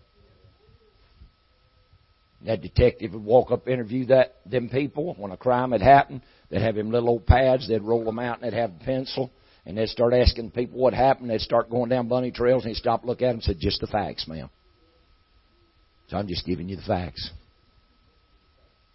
That 2.45 2.61
detective 2.61 3.13
would 3.13 3.25
walk 3.25 3.53
up, 3.53 3.69
interview 3.69 4.07
that 4.07 4.37
them 4.45 4.69
people 4.69 5.15
when 5.17 5.31
a 5.31 5.37
crime 5.37 5.71
had 5.71 5.81
happened. 5.81 6.23
They'd 6.51 6.63
have 6.63 6.77
him 6.77 6.91
little 6.91 7.11
old 7.11 7.27
pads. 7.27 7.69
They'd 7.69 7.83
roll 7.83 8.05
them 8.05 8.19
out, 8.19 8.41
and 8.41 8.53
they'd 8.53 8.59
have 8.59 8.73
a 8.73 8.85
pencil, 8.85 9.31
and 9.65 9.79
they'd 9.79 9.89
start 9.89 10.13
asking 10.13 10.51
people 10.51 10.81
what 10.81 10.93
happened. 10.93 11.31
They'd 11.31 11.41
start 11.41 11.71
going 11.71 11.89
down 11.89 12.09
bunny 12.09 12.33
trails, 12.33 12.65
and 12.65 12.71
he'd 12.71 12.81
stop, 12.81 13.05
look 13.05 13.23
at 13.23 13.27
them, 13.27 13.37
and 13.37 13.43
said, 13.45 13.61
"Just 13.61 13.81
the 13.81 13.87
facts, 13.87 14.27
ma'am." 14.27 14.51
So 16.09 16.17
I'm 16.17 16.27
just 16.27 16.45
giving 16.45 16.69
you 16.69 16.77
the 16.77 16.83
facts. 16.83 17.31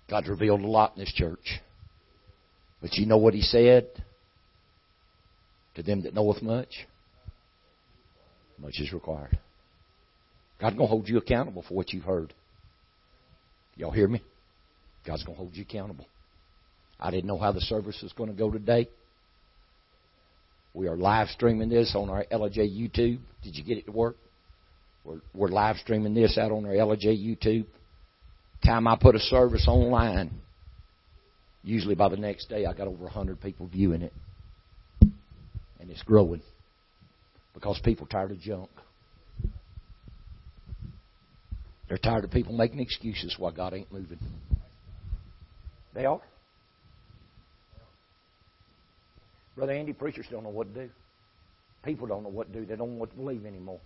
God's 0.09 0.27
revealed 0.27 0.61
a 0.61 0.67
lot 0.67 0.93
in 0.95 0.99
this 0.99 1.13
church, 1.13 1.61
but 2.81 2.95
you 2.95 3.05
know 3.05 3.17
what 3.17 3.33
He 3.33 3.41
said 3.41 3.87
to 5.75 5.83
them 5.83 6.01
that 6.03 6.13
knoweth 6.13 6.41
much. 6.41 6.85
Much 8.59 8.79
is 8.79 8.91
required. 8.91 9.37
God's 10.59 10.75
going 10.75 10.87
to 10.87 10.91
hold 10.91 11.07
you 11.07 11.17
accountable 11.17 11.61
for 11.61 11.75
what 11.75 11.93
you've 11.93 12.03
heard. 12.03 12.33
Y'all 13.77 13.91
hear 13.91 14.07
me? 14.07 14.21
God's 15.05 15.23
going 15.23 15.35
to 15.35 15.39
hold 15.39 15.55
you 15.55 15.63
accountable. 15.63 16.07
I 16.99 17.11
didn't 17.11 17.27
know 17.27 17.37
how 17.37 17.51
the 17.51 17.61
service 17.61 17.99
was 18.01 18.11
going 18.13 18.29
to 18.29 18.35
go 18.35 18.51
today. 18.51 18.89
We 20.73 20.87
are 20.87 20.97
live 20.97 21.29
streaming 21.29 21.69
this 21.69 21.93
on 21.95 22.09
our 22.09 22.25
LJ 22.31 22.57
YouTube. 22.57 23.19
Did 23.43 23.55
you 23.55 23.63
get 23.63 23.77
it 23.77 23.85
to 23.85 23.91
work? 23.91 24.17
We're, 25.05 25.21
we're 25.33 25.47
live 25.47 25.77
streaming 25.77 26.13
this 26.13 26.37
out 26.37 26.51
on 26.51 26.65
our 26.65 26.71
LJ 26.71 27.05
YouTube. 27.05 27.65
Time 28.65 28.87
I 28.87 28.97
put 28.99 29.15
a 29.15 29.19
service 29.19 29.65
online, 29.67 30.31
usually 31.63 31.95
by 31.95 32.09
the 32.09 32.17
next 32.17 32.49
day, 32.49 32.65
I 32.65 32.73
got 32.73 32.87
over 32.87 33.03
100 33.03 33.39
people 33.39 33.67
viewing 33.67 34.01
it. 34.01 34.13
And 35.79 35.89
it's 35.89 36.01
growing 36.03 36.41
because 37.53 37.79
people 37.83 38.07
tired 38.07 38.31
of 38.31 38.39
junk. 38.39 38.69
They're 41.87 41.97
tired 41.97 42.23
of 42.23 42.31
people 42.31 42.53
making 42.53 42.79
excuses 42.79 43.35
why 43.37 43.51
God 43.51 43.73
ain't 43.73 43.91
moving. 43.91 44.19
They 45.93 46.05
are. 46.05 46.21
Brother 49.55 49.73
Andy, 49.73 49.93
preachers 49.93 50.27
don't 50.29 50.43
know 50.43 50.49
what 50.49 50.73
to 50.73 50.85
do. 50.85 50.89
People 51.83 52.07
don't 52.07 52.23
know 52.23 52.29
what 52.29 52.51
to 52.51 52.59
do. 52.59 52.65
They 52.65 52.75
don't 52.75 52.93
know 52.93 52.99
what 52.99 53.11
to 53.11 53.15
believe 53.15 53.45
anymore. 53.45 53.79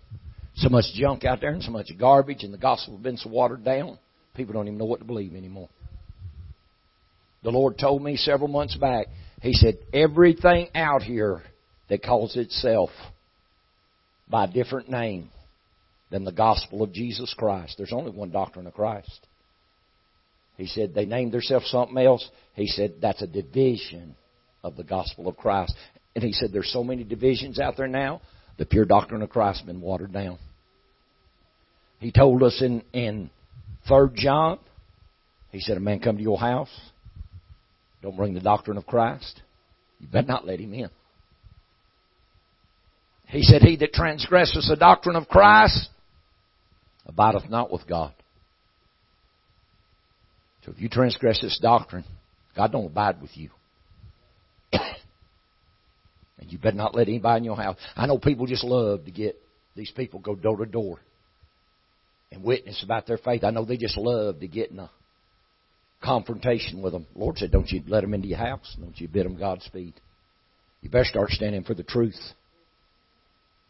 So 0.56 0.68
much 0.68 0.86
junk 0.94 1.24
out 1.24 1.40
there 1.40 1.50
and 1.50 1.62
so 1.62 1.70
much 1.70 1.90
garbage, 1.98 2.42
and 2.42 2.52
the 2.52 2.58
gospel 2.58 2.94
has 2.94 3.02
been 3.02 3.16
so 3.16 3.30
watered 3.30 3.64
down, 3.64 3.98
people 4.34 4.52
don't 4.52 4.66
even 4.66 4.78
know 4.78 4.84
what 4.84 4.98
to 4.98 5.06
believe 5.06 5.34
anymore. 5.34 5.68
The 7.42 7.50
Lord 7.50 7.78
told 7.78 8.02
me 8.02 8.16
several 8.16 8.48
months 8.48 8.76
back, 8.76 9.06
He 9.40 9.52
said, 9.54 9.78
everything 9.94 10.68
out 10.74 11.02
here 11.02 11.42
that 11.88 12.02
calls 12.02 12.36
itself 12.36 12.90
by 14.28 14.44
a 14.44 14.48
different 14.48 14.90
name 14.90 15.30
than 16.12 16.24
the 16.24 16.30
gospel 16.30 16.82
of 16.82 16.92
Jesus 16.92 17.34
Christ. 17.36 17.74
There's 17.78 17.92
only 17.92 18.12
one 18.12 18.30
doctrine 18.30 18.66
of 18.66 18.74
Christ. 18.74 19.26
He 20.58 20.66
said 20.66 20.94
they 20.94 21.06
named 21.06 21.32
themselves 21.32 21.68
something 21.70 21.96
else. 21.96 22.28
He 22.54 22.66
said 22.66 22.96
that's 23.00 23.22
a 23.22 23.26
division 23.26 24.14
of 24.62 24.76
the 24.76 24.84
gospel 24.84 25.26
of 25.26 25.38
Christ. 25.38 25.74
And 26.14 26.22
he 26.22 26.32
said 26.32 26.50
there's 26.52 26.70
so 26.70 26.84
many 26.84 27.02
divisions 27.02 27.58
out 27.58 27.78
there 27.78 27.88
now, 27.88 28.20
the 28.58 28.66
pure 28.66 28.84
doctrine 28.84 29.22
of 29.22 29.30
Christ 29.30 29.60
has 29.60 29.66
been 29.66 29.80
watered 29.80 30.12
down. 30.12 30.38
He 31.98 32.12
told 32.12 32.42
us 32.42 32.60
in, 32.60 32.82
in 32.92 33.30
3 33.88 34.08
John, 34.14 34.58
he 35.50 35.60
said, 35.60 35.78
a 35.78 35.80
man 35.80 36.00
come 36.00 36.18
to 36.18 36.22
your 36.22 36.38
house, 36.38 36.70
don't 38.02 38.16
bring 38.16 38.34
the 38.34 38.40
doctrine 38.40 38.76
of 38.76 38.86
Christ, 38.86 39.40
you 39.98 40.08
better 40.08 40.26
not 40.26 40.46
let 40.46 40.60
him 40.60 40.74
in. 40.74 40.90
He 43.28 43.42
said, 43.42 43.62
He 43.62 43.76
that 43.76 43.94
transgresses 43.94 44.68
the 44.68 44.76
doctrine 44.76 45.16
of 45.16 45.26
Christ 45.26 45.88
abideth 47.06 47.48
not 47.50 47.72
with 47.72 47.86
God. 47.86 48.14
So 50.64 50.72
if 50.72 50.80
you 50.80 50.88
transgress 50.88 51.40
this 51.40 51.58
doctrine, 51.60 52.04
God 52.56 52.72
don't 52.72 52.86
abide 52.86 53.20
with 53.20 53.36
you. 53.36 53.50
and 54.72 54.82
you 56.48 56.58
better 56.58 56.76
not 56.76 56.94
let 56.94 57.08
anybody 57.08 57.38
in 57.38 57.44
your 57.44 57.56
house. 57.56 57.76
I 57.96 58.06
know 58.06 58.18
people 58.18 58.46
just 58.46 58.64
love 58.64 59.04
to 59.04 59.10
get 59.10 59.36
these 59.74 59.90
people 59.90 60.20
go 60.20 60.34
door 60.34 60.58
to 60.58 60.66
door 60.66 61.00
and 62.30 62.44
witness 62.44 62.82
about 62.84 63.06
their 63.06 63.18
faith. 63.18 63.44
I 63.44 63.50
know 63.50 63.64
they 63.64 63.76
just 63.76 63.96
love 63.96 64.40
to 64.40 64.48
get 64.48 64.70
in 64.70 64.78
a 64.78 64.90
confrontation 66.02 66.82
with 66.82 66.92
them. 66.92 67.06
Lord 67.14 67.38
said, 67.38 67.50
don't 67.50 67.70
you 67.70 67.82
let 67.86 68.02
them 68.02 68.14
into 68.14 68.28
your 68.28 68.38
house. 68.38 68.76
Don't 68.78 68.98
you 69.00 69.08
bid 69.08 69.26
them 69.26 69.38
Godspeed. 69.38 69.94
You 70.80 70.90
better 70.90 71.04
start 71.04 71.30
standing 71.30 71.64
for 71.64 71.74
the 71.74 71.82
truth. 71.82 72.18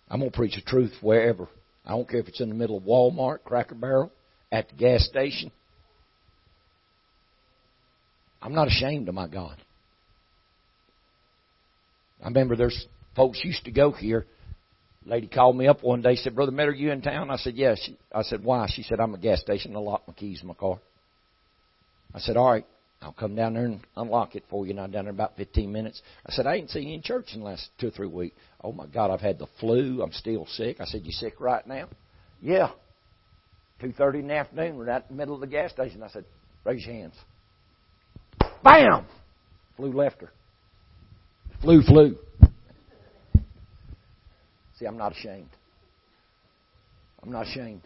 I'm 0.09 0.21
going 0.21 0.31
to 0.31 0.37
preach 0.37 0.57
the 0.57 0.63
truth 0.63 0.93
wherever. 1.01 1.49
I 1.85 1.91
don't 1.91 2.09
care 2.09 2.21
if 2.21 2.29
it's 2.29 2.41
in 2.41 2.49
the 2.49 2.55
middle 2.55 2.79
of 2.79 2.85
Walmart, 2.85 3.43
Cracker 3.45 3.75
Barrel, 3.75 4.13
at 4.51 4.69
the 4.69 4.77
gas 4.77 5.05
station. 5.07 5.51
I'm 8.41 8.55
not 8.55 8.69
ashamed 8.69 9.09
of 9.09 9.15
my 9.15 9.29
God. 9.29 9.57
I 12.23 12.29
remember 12.29 12.57
there's 12.57 12.87
folks 13.17 13.41
used 13.45 13.65
to 13.65 13.71
go 13.71 13.91
here. 13.93 14.27
Lady 15.05 15.27
called 15.27 15.57
me 15.57 15.67
up 15.67 15.83
one 15.83 16.03
day, 16.03 16.15
said, 16.15 16.37
Brother 16.37 16.53
Metter, 16.53 16.73
you 16.73 16.93
in 16.93 17.03
town? 17.03 17.31
I 17.31 17.37
said, 17.37 17.55
Yes. 17.57 17.89
I 18.15 18.23
said, 18.23 18.45
Why? 18.45 18.67
She 18.69 18.83
said, 18.83 19.01
I'm 19.01 19.15
a 19.15 19.19
gas 19.19 19.41
station. 19.41 19.75
I 19.75 19.81
locked 19.81 20.07
my 20.07 20.15
keys 20.15 20.41
in 20.43 20.49
my 20.49 20.55
car. 20.55 20.79
I 22.15 22.21
said, 22.21 22.37
All 22.37 22.51
right, 22.51 22.67
I'll 23.03 23.12
come 23.12 23.35
down 23.35 23.55
there 23.55 23.65
and 23.65 23.81
unlock 23.97 24.37
it 24.37 24.45
for 24.49 24.65
you. 24.65 24.70
And 24.70 24.81
I'm 24.81 24.91
down 24.91 25.05
there 25.05 25.12
about 25.12 25.37
15 25.37 25.70
minutes. 25.73 26.01
I 26.24 26.33
said, 26.33 26.47
I 26.47 26.55
ain't 26.55 26.70
seen 26.70 26.89
you 26.89 26.95
in 26.95 27.03
church 27.03 27.27
in 27.35 27.41
the 27.41 27.47
last 27.47 27.69
two 27.79 27.89
or 27.89 27.91
three 27.91 28.07
weeks. 28.07 28.37
Oh 28.62 28.73
my 28.73 28.87
God, 28.87 29.11
I've 29.11 29.20
had 29.20 29.39
the 29.39 29.49
flu. 29.59 30.03
I'm 30.03 30.12
still 30.12 30.47
sick. 30.47 30.81
I 30.81 30.85
said, 30.85 31.03
You 31.05 31.12
sick 31.12 31.41
right 31.41 31.66
now? 31.66 31.89
Yeah. 32.41 32.70
2.30 33.83 34.20
in 34.20 34.29
the 34.29 34.35
afternoon, 34.35 34.77
we're 34.77 34.89
out 34.89 35.05
in 35.11 35.16
the 35.16 35.20
middle 35.20 35.35
of 35.35 35.41
the 35.41 35.47
gas 35.49 35.73
station. 35.73 36.03
I 36.03 36.09
said, 36.09 36.24
Raise 36.65 36.87
your 36.87 36.95
hands. 36.95 37.15
Bam! 38.62 39.07
Flu 39.77 39.93
left 39.93 40.20
her. 40.20 40.31
Flu 41.61 41.83
flew. 41.83 42.16
See, 44.79 44.87
I'm 44.87 44.97
not 44.97 45.12
ashamed. 45.12 45.51
I'm 47.23 47.33
not 47.33 47.47
ashamed. 47.47 47.83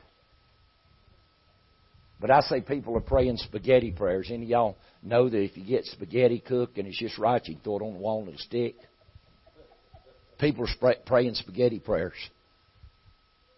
But 2.20 2.30
I 2.30 2.40
say 2.40 2.60
people 2.60 2.96
are 2.96 3.00
praying 3.00 3.36
spaghetti 3.36 3.92
prayers. 3.92 4.30
Any 4.32 4.44
of 4.44 4.48
y'all 4.48 4.76
know 5.02 5.28
that 5.28 5.38
if 5.38 5.56
you 5.56 5.64
get 5.64 5.84
spaghetti 5.84 6.40
cooked 6.40 6.78
and 6.78 6.88
it's 6.88 6.98
just 6.98 7.18
right, 7.18 7.42
you 7.46 7.54
can 7.54 7.62
throw 7.62 7.78
it 7.78 7.82
on 7.82 7.94
the 7.94 7.98
wall 7.98 8.20
and 8.20 8.28
it'll 8.28 8.40
stick? 8.40 8.76
People 10.38 10.66
are 10.82 10.94
praying 11.06 11.34
spaghetti 11.34 11.78
prayers. 11.78 12.14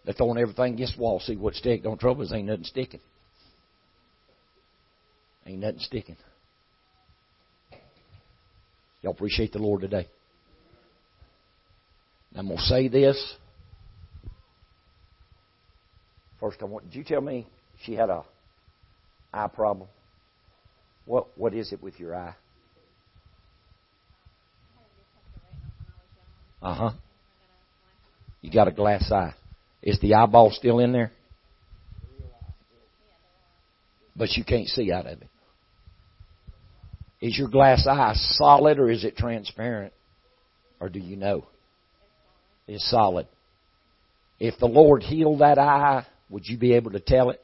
They're 0.03 0.13
throwing 0.13 0.37
everything 0.37 0.73
against 0.73 0.95
the 0.95 1.01
wall, 1.01 1.19
see 1.19 1.35
what 1.35 1.55
sticks. 1.55 1.83
Don't 1.83 1.99
trouble 1.99 2.23
is 2.23 2.33
ain't 2.33 2.47
nothing 2.47 2.63
sticking. 2.63 3.01
Ain't 5.45 5.59
nothing 5.59 5.79
sticking. 5.79 6.17
Y'all 9.01 9.13
appreciate 9.13 9.53
the 9.53 9.59
Lord 9.59 9.81
today. 9.81 10.07
I'm 12.35 12.47
going 12.47 12.57
to 12.57 12.63
say 12.63 12.87
this. 12.87 13.35
First, 16.39 16.57
I 16.61 16.65
want. 16.65 16.85
Did 16.85 16.95
you 16.95 17.03
tell 17.03 17.21
me 17.21 17.47
she 17.83 17.93
had 17.93 18.09
a 18.09 18.23
eye 19.33 19.47
problem? 19.47 19.87
What 21.05 21.27
What 21.35 21.53
is 21.53 21.71
it 21.71 21.81
with 21.81 21.99
your 21.99 22.15
eye? 22.15 22.35
Uh 26.61 26.73
huh. 26.73 26.91
You 28.41 28.51
got 28.51 28.67
a 28.67 28.71
glass 28.71 29.11
eye. 29.11 29.33
Is 29.81 29.99
the 29.99 30.15
eyeball 30.15 30.51
still 30.51 30.79
in 30.79 30.91
there? 30.91 31.11
But 34.15 34.31
you 34.33 34.43
can't 34.43 34.67
see 34.67 34.91
out 34.91 35.05
of 35.05 35.21
it. 35.21 35.27
Is 37.21 37.37
your 37.37 37.47
glass 37.49 37.85
eye 37.87 38.13
solid 38.15 38.79
or 38.79 38.89
is 38.89 39.03
it 39.03 39.17
transparent? 39.17 39.93
Or 40.79 40.89
do 40.89 40.99
you 40.99 41.15
know? 41.15 41.45
It's 42.67 42.89
solid. 42.89 43.27
If 44.39 44.57
the 44.59 44.67
Lord 44.67 45.03
healed 45.03 45.39
that 45.39 45.57
eye, 45.57 46.05
would 46.29 46.45
you 46.45 46.57
be 46.57 46.73
able 46.73 46.91
to 46.91 46.99
tell 46.99 47.29
it? 47.29 47.41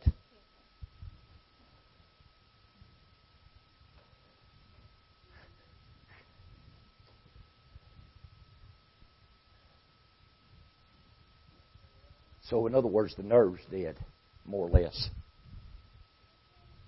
So, 12.50 12.68
in 12.68 12.76
other 12.76 12.88
words, 12.88 13.16
the 13.16 13.24
nerve's 13.24 13.62
dead, 13.72 13.98
more 14.46 14.68
or 14.68 14.70
less. 14.70 15.10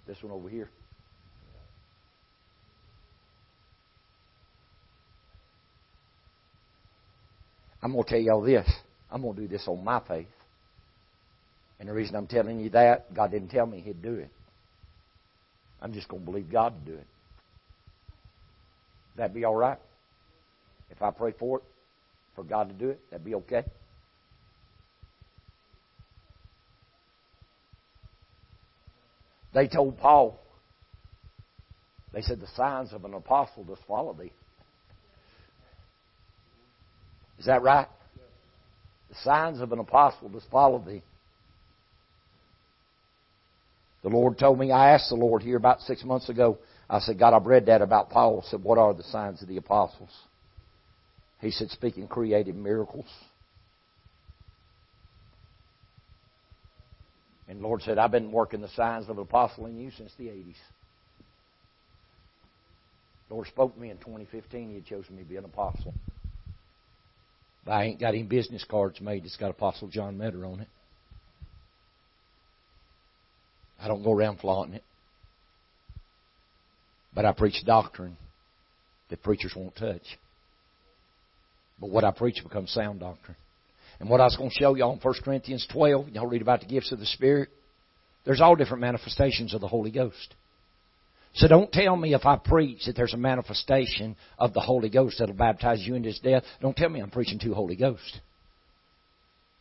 This 0.06 0.22
one 0.22 0.32
over 0.32 0.50
here. 0.50 0.70
I'm 7.82 7.92
going 7.92 8.04
to 8.04 8.10
tell 8.10 8.20
y'all 8.20 8.42
this. 8.42 8.70
I'm 9.12 9.22
going 9.22 9.36
to 9.36 9.42
do 9.42 9.48
this 9.48 9.68
on 9.68 9.84
my 9.84 10.02
faith. 10.08 10.28
And 11.80 11.90
the 11.90 11.94
reason 11.94 12.16
I'm 12.16 12.28
telling 12.28 12.60
you 12.60 12.70
that, 12.72 13.14
God 13.14 13.32
didn't 13.32 13.50
tell 13.50 13.66
me 13.66 13.82
He'd 13.82 14.02
do 14.02 14.16
it. 14.16 14.30
I'm 15.82 15.94
just 15.94 16.08
going 16.08 16.24
to 16.24 16.26
believe 16.26 16.52
God 16.52 16.74
to 16.86 16.92
do 16.92 16.98
it. 16.98 17.08
That'd 19.16 19.34
be 19.34 19.46
all 19.46 19.56
right? 19.56 19.78
If 20.90 21.02
I 21.02 21.12
pray 21.12 21.34
for 21.38 21.60
it, 21.60 21.64
for 22.36 22.44
God 22.44 22.70
to 22.70 22.74
do 22.74 22.90
it, 22.90 23.00
that'd 23.10 23.26
be 23.26 23.36
okay. 23.36 23.64
They 29.58 29.68
told 29.68 29.98
Paul, 29.98 30.40
they 32.14 32.22
said, 32.22 32.40
the 32.40 32.48
signs 32.56 32.94
of 32.94 33.06
an 33.06 33.16
apostle 33.16 33.64
just 33.64 33.82
follow 33.88 34.14
thee. 34.14 34.32
Is 37.40 37.48
that 37.48 37.64
right? 37.64 37.88
The 39.10 39.16
signs 39.24 39.60
of 39.60 39.72
an 39.72 39.80
apostle 39.80 40.30
just 40.30 40.48
follow 40.52 40.78
thee. 40.78 41.02
The 44.04 44.10
Lord 44.10 44.38
told 44.38 44.60
me, 44.60 44.72
I 44.72 44.92
asked 44.92 45.10
the 45.10 45.16
Lord 45.16 45.42
here 45.42 45.58
about 45.58 45.82
six 45.82 46.04
months 46.04 46.30
ago, 46.30 46.60
I 46.88 47.00
said, 47.00 47.18
God, 47.18 47.34
I've 47.34 47.48
read 47.48 47.66
that 47.66 47.82
about 47.82 48.12
Paul. 48.12 48.44
I 48.46 48.52
said, 48.52 48.64
what 48.64 48.78
are 48.78 48.94
the 48.94 49.02
signs 49.02 49.42
of 49.42 49.48
the 49.48 49.58
apostles? 49.58 50.12
He 51.42 51.50
said, 51.50 51.72
speaking 51.72 52.08
creative 52.08 52.56
miracles. 52.56 53.08
And 57.48 57.62
Lord 57.62 57.82
said, 57.82 57.98
I've 57.98 58.12
been 58.12 58.32
working 58.32 58.62
the 58.62 58.70
signs 58.70 59.06
of 59.10 59.18
an 59.18 59.24
apostle 59.24 59.66
in 59.68 59.78
you 59.78 59.92
since 59.92 60.12
the 60.18 60.26
80s. 60.26 60.56
The 63.28 63.34
Lord 63.34 63.48
spoke 63.48 63.74
to 63.74 63.80
me 63.80 63.90
in 63.90 63.98
2015. 63.98 64.70
He 64.70 64.76
had 64.76 64.86
chosen 64.86 65.16
me 65.16 65.24
to 65.24 65.30
be 65.30 65.38
an 65.38 65.46
apostle. 65.46 65.94
But 67.66 67.72
I 67.74 67.84
ain't 67.86 68.00
got 68.00 68.14
any 68.14 68.24
business 68.24 68.64
cards 68.64 69.02
made 69.02 69.24
that's 69.24 69.36
got 69.36 69.52
Apostle 69.52 69.90
John 69.90 70.18
Metter 70.18 70.46
on 70.46 70.62
it. 70.62 70.70
I 73.80 73.88
don't 73.88 74.04
go 74.04 74.14
around 74.14 74.40
flaunting 74.40 74.76
it. 74.76 74.84
But 77.14 77.26
I 77.26 77.34
preach 77.34 77.62
doctrine 77.66 78.18
that 79.10 79.24
preachers 79.24 79.54
won't 79.56 79.76
touch. 79.76 80.18
But 81.80 81.90
what 81.90 82.04
I 82.04 82.12
preach 82.12 82.42
becomes 82.42 82.72
sound 82.72 83.02
doctrine. 83.02 83.38
And 84.00 84.10
what 84.10 84.22
I 84.22 84.26
was 84.26 84.36
going 84.36 84.50
to 84.50 84.56
show 84.56 84.76
y'all 84.76 84.94
in 84.94 85.00
1 85.00 85.14
Corinthians 85.24 85.68
12, 85.72 86.10
y'all 86.10 86.28
read 86.28 86.42
about 86.42 86.62
the 86.62 86.68
gifts 86.68 86.92
of 86.92 87.00
the 87.00 87.06
Spirit. 87.06 87.50
There's 88.26 88.42
all 88.42 88.56
different 88.56 88.82
manifestations 88.82 89.54
of 89.54 89.62
the 89.62 89.68
Holy 89.68 89.92
Ghost. 89.92 90.36
So 91.34 91.48
don't 91.48 91.72
tell 91.72 91.96
me 91.96 92.14
if 92.14 92.26
I 92.26 92.36
preach 92.36 92.86
that 92.86 92.96
there's 92.96 93.14
a 93.14 93.18
manifestation 93.18 94.16
of 94.40 94.54
the 94.54 94.60
Holy 94.60 94.90
Ghost 94.90 95.18
that'll 95.20 95.36
baptize 95.36 95.86
you 95.86 95.96
into 95.96 96.10
His 96.10 96.20
death. 96.20 96.44
Don't 96.62 96.76
tell 96.76 96.90
me 96.90 97.00
I'm 97.00 97.12
preaching 97.12 97.40
to 97.40 97.54
Holy 97.54 97.76
Ghost. 97.76 98.20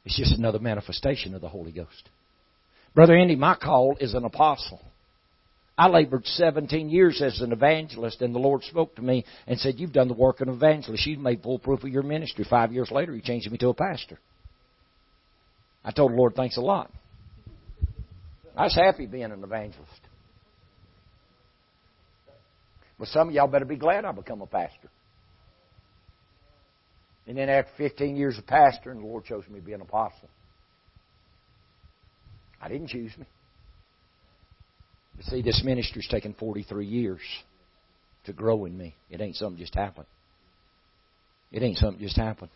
It's 0.04 0.16
just 0.16 0.38
another 0.38 0.58
manifestation 0.58 1.34
of 1.34 1.40
the 1.40 1.48
Holy 1.48 1.72
Ghost. 1.72 2.08
Brother 2.94 3.16
Andy, 3.16 3.36
my 3.36 3.56
call 3.56 3.96
is 4.00 4.14
an 4.14 4.24
apostle. 4.24 4.80
I 5.78 5.88
labored 5.88 6.26
17 6.26 6.88
years 6.88 7.20
as 7.20 7.40
an 7.42 7.52
evangelist, 7.52 8.22
and 8.22 8.34
the 8.34 8.38
Lord 8.38 8.62
spoke 8.64 8.96
to 8.96 9.02
me 9.02 9.26
and 9.46 9.58
said, 9.58 9.74
You've 9.78 9.92
done 9.92 10.08
the 10.08 10.14
work 10.14 10.40
of 10.40 10.48
an 10.48 10.54
evangelist. 10.54 11.06
You've 11.06 11.20
made 11.20 11.42
full 11.42 11.58
proof 11.58 11.84
of 11.84 11.90
your 11.90 12.02
ministry. 12.02 12.46
Five 12.48 12.72
years 12.72 12.90
later, 12.90 13.12
He 13.12 13.20
changed 13.20 13.50
me 13.50 13.58
to 13.58 13.68
a 13.68 13.74
pastor. 13.74 14.18
I 15.84 15.90
told 15.90 16.12
the 16.12 16.16
Lord, 16.16 16.34
Thanks 16.34 16.56
a 16.56 16.62
lot. 16.62 16.90
I 18.56 18.64
was 18.64 18.74
happy 18.74 19.04
being 19.04 19.24
an 19.24 19.44
evangelist. 19.44 20.00
But 22.98 23.08
some 23.08 23.28
of 23.28 23.34
y'all 23.34 23.46
better 23.46 23.66
be 23.66 23.76
glad 23.76 24.06
I 24.06 24.12
become 24.12 24.40
a 24.40 24.46
pastor. 24.46 24.88
And 27.26 27.36
then 27.36 27.50
after 27.50 27.70
15 27.76 28.16
years 28.16 28.38
of 28.38 28.46
pastoring, 28.46 29.00
the 29.00 29.06
Lord 29.06 29.24
chose 29.24 29.44
me 29.50 29.60
to 29.60 29.66
be 29.66 29.74
an 29.74 29.82
apostle. 29.82 30.30
I 32.62 32.68
didn't 32.68 32.88
choose 32.88 33.12
me. 33.18 33.26
But 35.16 35.26
see, 35.26 35.42
this 35.42 35.62
ministry's 35.64 36.08
taken 36.08 36.34
43 36.34 36.86
years 36.86 37.20
to 38.24 38.32
grow 38.32 38.64
in 38.64 38.76
me. 38.76 38.94
It 39.10 39.20
ain't 39.20 39.36
something 39.36 39.58
just 39.58 39.74
happened. 39.74 40.06
It 41.52 41.62
ain't 41.62 41.78
something 41.78 42.02
just 42.02 42.16
happened. 42.16 42.50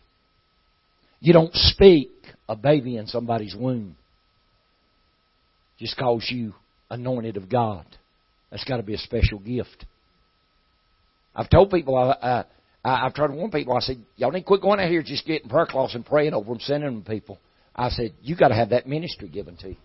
You 1.19 1.33
don't 1.33 1.53
speak 1.53 2.11
a 2.49 2.55
baby 2.55 2.97
in 2.97 3.07
somebody's 3.07 3.55
womb 3.55 3.95
just 5.79 5.97
cause 5.97 6.27
you 6.29 6.53
anointed 6.91 7.37
of 7.37 7.49
God. 7.49 7.85
That's 8.51 8.63
got 8.65 8.77
to 8.77 8.83
be 8.83 8.93
a 8.93 8.99
special 8.99 9.39
gift. 9.39 9.85
I've 11.35 11.49
told 11.49 11.71
people 11.71 11.95
I, 11.95 12.45
I, 12.83 13.05
I've 13.05 13.13
tried 13.13 13.27
to 13.27 13.33
warn 13.33 13.49
people. 13.49 13.75
I 13.75 13.79
said, 13.79 13.97
y'all 14.17 14.31
need 14.31 14.41
to 14.41 14.45
quit 14.45 14.61
going 14.61 14.79
out 14.79 14.89
here 14.89 15.01
just 15.01 15.25
getting 15.25 15.49
prayer 15.49 15.65
cloths 15.65 15.95
and 15.95 16.05
praying 16.05 16.33
over 16.33 16.49
them, 16.49 16.59
sending 16.59 16.93
them 16.93 17.03
to 17.03 17.09
people. 17.09 17.39
I 17.75 17.89
said, 17.89 18.13
you 18.21 18.35
got 18.35 18.49
to 18.49 18.55
have 18.55 18.69
that 18.69 18.87
ministry 18.87 19.29
given 19.29 19.57
to 19.57 19.69
you. 19.69 19.77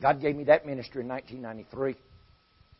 God 0.00 0.20
gave 0.20 0.36
me 0.36 0.44
that 0.44 0.66
ministry 0.66 1.02
in 1.02 1.08
1993. 1.08 1.94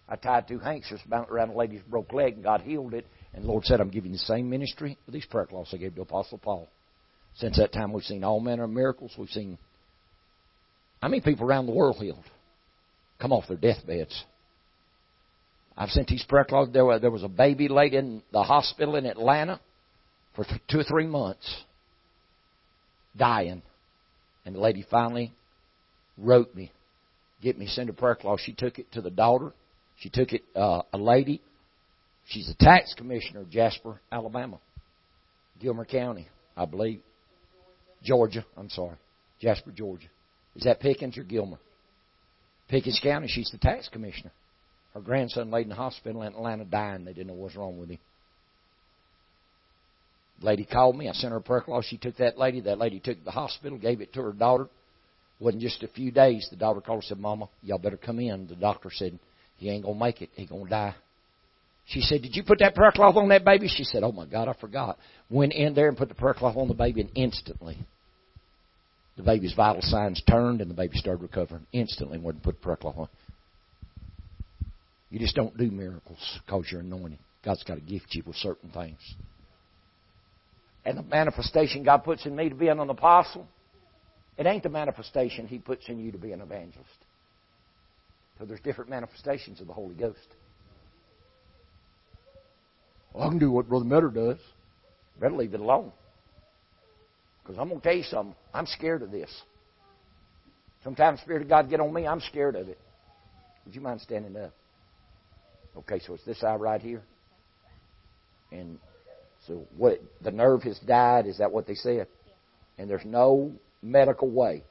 I 0.08 0.16
tied 0.16 0.48
two 0.48 0.58
handkerchiefs 0.58 1.02
around 1.10 1.50
a 1.50 1.56
lady's 1.56 1.82
broke 1.82 2.12
leg, 2.12 2.34
and 2.34 2.42
God 2.42 2.62
healed 2.62 2.94
it. 2.94 3.06
And 3.32 3.44
the 3.44 3.48
Lord 3.48 3.64
said, 3.64 3.80
I'm 3.80 3.90
giving 3.90 4.12
the 4.12 4.18
same 4.18 4.50
ministry 4.50 4.98
with 5.06 5.14
these 5.14 5.26
prayer 5.26 5.46
cloths 5.46 5.72
I 5.72 5.76
gave 5.76 5.94
to 5.94 6.02
Apostle 6.02 6.38
Paul. 6.38 6.68
Since 7.36 7.58
that 7.58 7.72
time, 7.72 7.92
we've 7.92 8.02
seen 8.02 8.24
all 8.24 8.40
manner 8.40 8.64
of 8.64 8.70
miracles. 8.70 9.12
We've 9.16 9.28
seen 9.28 9.56
how 11.00 11.08
many 11.08 11.20
people 11.20 11.46
around 11.46 11.66
the 11.66 11.72
world 11.72 11.96
healed 11.96 12.24
come 13.20 13.32
off 13.32 13.46
their 13.46 13.56
deathbeds. 13.56 14.24
I've 15.76 15.90
sent 15.90 16.08
these 16.08 16.24
prayer 16.24 16.44
cloths. 16.44 16.72
There, 16.72 16.98
there 16.98 17.10
was 17.10 17.22
a 17.22 17.28
baby 17.28 17.68
laid 17.68 17.94
in 17.94 18.22
the 18.32 18.42
hospital 18.42 18.96
in 18.96 19.06
Atlanta 19.06 19.60
for 20.34 20.44
two 20.68 20.80
or 20.80 20.84
three 20.84 21.06
months, 21.06 21.62
dying. 23.16 23.62
And 24.44 24.54
the 24.56 24.60
lady 24.60 24.84
finally 24.90 25.32
wrote 26.18 26.54
me, 26.54 26.72
get 27.42 27.58
me, 27.58 27.66
send 27.66 27.88
a 27.88 27.92
prayer 27.92 28.14
cloth. 28.14 28.40
She 28.44 28.52
took 28.52 28.78
it 28.78 28.90
to 28.92 29.00
the 29.00 29.10
daughter. 29.10 29.52
She 29.98 30.08
took 30.08 30.32
it, 30.32 30.42
uh, 30.56 30.82
a 30.92 30.98
lady. 30.98 31.40
She's 32.26 32.48
a 32.48 32.54
tax 32.54 32.94
commissioner 32.96 33.44
Jasper, 33.50 34.00
Alabama. 34.10 34.58
Gilmer 35.60 35.84
County, 35.84 36.28
I 36.56 36.64
believe. 36.64 37.00
Georgia, 38.02 38.44
I'm 38.56 38.70
sorry. 38.70 38.96
Jasper, 39.40 39.72
Georgia. 39.72 40.08
Is 40.56 40.64
that 40.64 40.80
Pickens 40.80 41.18
or 41.18 41.22
Gilmer? 41.22 41.58
Pickens 42.68 43.00
County, 43.02 43.28
she's 43.28 43.50
the 43.50 43.58
tax 43.58 43.88
commissioner. 43.88 44.32
Her 44.94 45.00
grandson 45.00 45.50
laid 45.50 45.62
in 45.62 45.68
the 45.68 45.74
hospital 45.74 46.22
in 46.22 46.32
Atlanta 46.32 46.64
dying. 46.64 47.04
They 47.04 47.12
didn't 47.12 47.28
know 47.28 47.34
what's 47.34 47.56
wrong 47.56 47.78
with 47.78 47.90
him. 47.90 47.98
Lady 50.40 50.64
called 50.64 50.96
me. 50.96 51.08
I 51.08 51.12
sent 51.12 51.32
her 51.32 51.38
a 51.38 51.42
prayer 51.42 51.60
cloth. 51.60 51.84
She 51.84 51.98
took 51.98 52.16
that 52.16 52.38
lady. 52.38 52.60
That 52.62 52.78
lady 52.78 52.98
took 52.98 53.22
the 53.24 53.30
hospital, 53.30 53.78
gave 53.78 54.00
it 54.00 54.12
to 54.14 54.22
her 54.22 54.32
daughter. 54.32 54.68
Wasn't 55.40 55.62
just 55.62 55.82
a 55.82 55.88
few 55.88 56.10
days. 56.10 56.46
The 56.50 56.56
daughter 56.56 56.80
called 56.80 56.98
and 56.98 57.04
said, 57.04 57.18
Mama, 57.18 57.48
y'all 57.62 57.78
better 57.78 57.96
come 57.96 58.20
in. 58.20 58.46
The 58.46 58.56
doctor 58.56 58.90
said, 58.92 59.18
he 59.56 59.70
ain't 59.70 59.84
going 59.84 59.98
to 59.98 60.04
make 60.04 60.22
it. 60.22 60.30
He 60.34 60.46
going 60.46 60.64
to 60.64 60.70
die. 60.70 60.94
She 61.86 62.00
said, 62.02 62.22
Did 62.22 62.36
you 62.36 62.44
put 62.44 62.60
that 62.60 62.74
prayer 62.74 62.92
cloth 62.92 63.16
on 63.16 63.28
that 63.30 63.44
baby? 63.44 63.68
She 63.68 63.84
said, 63.84 64.02
Oh 64.02 64.12
my 64.12 64.26
God, 64.26 64.48
I 64.48 64.54
forgot. 64.60 64.98
Went 65.28 65.52
in 65.52 65.74
there 65.74 65.88
and 65.88 65.96
put 65.96 66.08
the 66.08 66.14
prayer 66.14 66.34
cloth 66.34 66.56
on 66.56 66.68
the 66.68 66.74
baby, 66.74 67.00
and 67.00 67.10
instantly 67.14 67.78
the 69.20 69.22
baby's 69.22 69.52
vital 69.54 69.82
signs 69.82 70.22
turned 70.28 70.60
and 70.62 70.70
the 70.70 70.74
baby 70.74 70.96
started 70.96 71.20
recovering 71.20 71.66
instantly 71.72 72.18
to 72.18 72.32
put 72.40 72.54
the 72.54 72.62
prayer 72.62 72.76
cloth 72.76 72.96
on. 72.96 73.08
You 75.10 75.18
just 75.18 75.34
don't 75.34 75.56
do 75.56 75.70
miracles 75.70 76.40
because 76.46 76.66
you're 76.70 76.80
anointed. 76.80 77.18
God's 77.44 77.62
got 77.64 77.74
to 77.74 77.80
gift 77.80 78.06
you 78.12 78.22
with 78.26 78.36
certain 78.36 78.70
things. 78.70 78.98
And 80.84 80.96
the 80.96 81.02
manifestation 81.02 81.82
God 81.82 81.98
puts 81.98 82.24
in 82.24 82.34
me 82.34 82.48
to 82.48 82.54
be 82.54 82.68
an 82.68 82.78
apostle, 82.78 83.46
it 84.40 84.46
ain't 84.46 84.62
the 84.62 84.70
manifestation 84.70 85.46
He 85.46 85.58
puts 85.58 85.86
in 85.90 86.00
you 86.00 86.10
to 86.12 86.18
be 86.18 86.32
an 86.32 86.40
evangelist. 86.40 86.88
So 88.38 88.46
there's 88.46 88.60
different 88.60 88.88
manifestations 88.88 89.60
of 89.60 89.66
the 89.66 89.74
Holy 89.74 89.94
Ghost. 89.94 90.18
Well, 93.12 93.26
I 93.26 93.28
can 93.28 93.38
do 93.38 93.50
what 93.50 93.68
Brother 93.68 93.84
Metter 93.84 94.08
does. 94.08 94.38
Better 95.20 95.34
leave 95.34 95.52
it 95.52 95.60
alone. 95.60 95.92
Because 97.42 97.58
I'm 97.60 97.68
going 97.68 97.82
to 97.82 97.86
tell 97.86 97.96
you 97.96 98.02
something. 98.04 98.34
I'm 98.54 98.64
scared 98.64 99.02
of 99.02 99.10
this. 99.10 99.30
Sometimes 100.82 101.18
the 101.18 101.24
Spirit 101.24 101.42
of 101.42 101.48
God 101.50 101.68
get 101.68 101.80
on 101.80 101.92
me, 101.92 102.06
I'm 102.06 102.20
scared 102.20 102.56
of 102.56 102.66
it. 102.66 102.78
Would 103.66 103.74
you 103.74 103.82
mind 103.82 104.00
standing 104.00 104.34
up? 104.38 104.54
Okay, 105.76 106.00
so 106.06 106.14
it's 106.14 106.24
this 106.24 106.42
eye 106.42 106.54
right 106.54 106.80
here. 106.80 107.02
And 108.50 108.78
so 109.46 109.66
what 109.76 110.00
the 110.22 110.30
nerve 110.30 110.62
has 110.62 110.78
died, 110.78 111.26
is 111.26 111.36
that 111.38 111.52
what 111.52 111.66
they 111.66 111.74
said? 111.74 112.06
And 112.78 112.88
there's 112.88 113.04
no 113.04 113.52
medical 113.82 114.28
way 114.28 114.64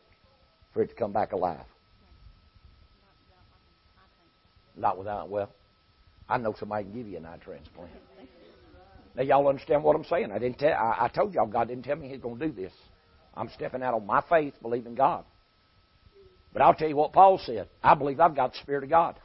for 0.73 0.81
it 0.81 0.90
to 0.90 0.95
come 0.95 1.11
back 1.11 1.31
alive. 1.31 1.65
Not 4.76 4.98
without 4.98 5.30
well, 5.30 5.52
I 6.27 6.38
know 6.38 6.56
somebody 6.57 6.86
can 6.86 6.94
give 6.94 7.07
you 7.07 7.18
an 7.18 7.26
eye 7.26 7.38
transplant. 7.44 7.91
Now 9.15 9.23
y'all 9.23 9.48
understand 9.48 9.84
what 9.84 9.95
I'm 9.95 10.06
saying? 10.06 10.31
I 10.31 10.40
didn't 10.40 10.60
tell. 10.60 10.72
I, 10.72 11.06
I 11.06 11.07
told 11.10 11.34
y'all 11.34 11.48
God 11.48 11.68
didn't 11.68 11.84
tell 11.84 11.95
me 11.95 12.07
He's 12.07 12.22
going 12.22 12.40
to 12.40 12.48
do 12.48 12.53
this. 12.53 12.72
I'm 13.36 13.49
stepping 13.49 13.84
out 13.84 13.94
on 13.94 14.06
my 14.06 14.22
faith, 14.30 14.53
believing 14.61 14.95
God. 14.95 15.26
But 16.53 16.61
I'll 16.61 16.73
tell 16.73 16.88
you 16.88 16.95
what 16.95 17.14
Paul 17.14 17.40
said. 17.44 17.68
I 17.84 17.95
believe 17.95 18.19
I've 18.19 18.36
got 18.36 18.53
the 18.53 18.60
Spirit 18.60 18.84
of 18.84 18.90
God. 18.90 19.15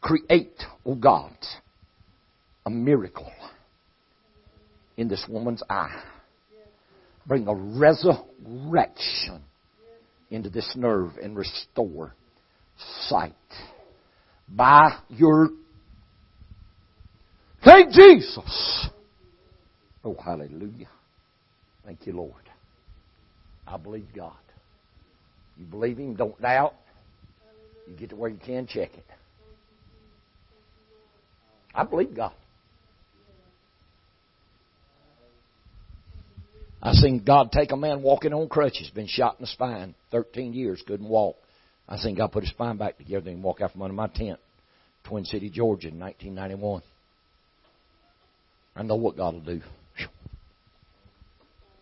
Create, 0.00 0.62
oh 0.84 0.94
God, 0.94 1.36
a 2.66 2.70
miracle 2.70 3.30
in 4.96 5.08
this 5.08 5.24
woman's 5.28 5.62
eye. 5.70 6.02
Bring 7.26 7.46
a 7.46 7.54
resurrection 7.54 9.42
into 10.30 10.50
this 10.50 10.72
nerve 10.74 11.12
and 11.22 11.36
restore 11.36 12.14
sight. 13.08 13.34
By 14.48 14.98
your 15.08 15.50
Thank 17.64 17.92
Jesus. 17.92 18.88
Oh, 20.04 20.16
hallelujah. 20.22 20.88
Thank 21.84 22.06
you, 22.06 22.14
Lord. 22.14 22.34
I 23.66 23.76
believe 23.76 24.06
God. 24.14 24.32
You 25.56 25.64
believe 25.66 25.98
Him, 25.98 26.16
don't 26.16 26.40
doubt. 26.40 26.74
You 27.86 27.94
get 27.96 28.10
to 28.10 28.16
where 28.16 28.30
you 28.30 28.38
can, 28.44 28.66
check 28.66 28.94
it. 28.94 29.04
I 31.74 31.84
believe 31.84 32.14
God. 32.14 32.32
I 36.82 36.92
seen 36.92 37.22
God 37.24 37.52
take 37.52 37.70
a 37.70 37.76
man 37.76 38.02
walking 38.02 38.32
on 38.32 38.48
crutches, 38.48 38.90
been 38.90 39.06
shot 39.06 39.36
in 39.38 39.42
the 39.42 39.46
spine, 39.46 39.94
13 40.10 40.52
years, 40.52 40.82
couldn't 40.86 41.08
walk. 41.08 41.36
I 41.88 41.96
seen 41.96 42.16
God 42.16 42.32
put 42.32 42.42
his 42.42 42.50
spine 42.50 42.76
back 42.76 42.98
together 42.98 43.30
and 43.30 43.42
walk 43.42 43.60
out 43.60 43.72
from 43.72 43.82
under 43.82 43.94
my 43.94 44.08
tent, 44.08 44.40
Twin 45.04 45.24
City, 45.24 45.48
Georgia, 45.48 45.88
in 45.88 46.00
1991. 46.00 46.82
I 48.74 48.82
know 48.82 48.96
what 48.96 49.16
God 49.16 49.34
will 49.34 49.40
do. 49.40 49.60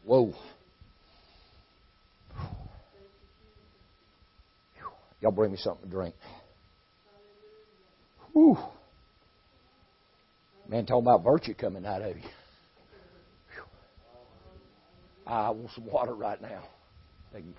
Whoa. 0.04 0.34
Y'all 5.20 5.30
bring 5.30 5.52
me 5.52 5.58
something 5.58 5.84
to 5.84 5.90
drink. 5.90 6.14
Whew. 8.32 8.56
Man, 10.68 10.86
talking 10.86 11.02
about 11.02 11.24
virtue 11.24 11.54
coming 11.54 11.84
out 11.84 12.00
of 12.02 12.16
you. 12.16 12.22
I 15.26 15.50
want 15.50 15.70
some 15.74 15.86
water 15.86 16.14
right 16.14 16.40
now. 16.40 16.62
Thank 17.32 17.46
you. 17.46 17.54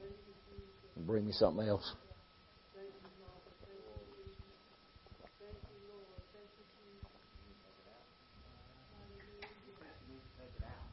Bring 1.05 1.25
me 1.25 1.31
something 1.31 1.67
else. 1.67 1.93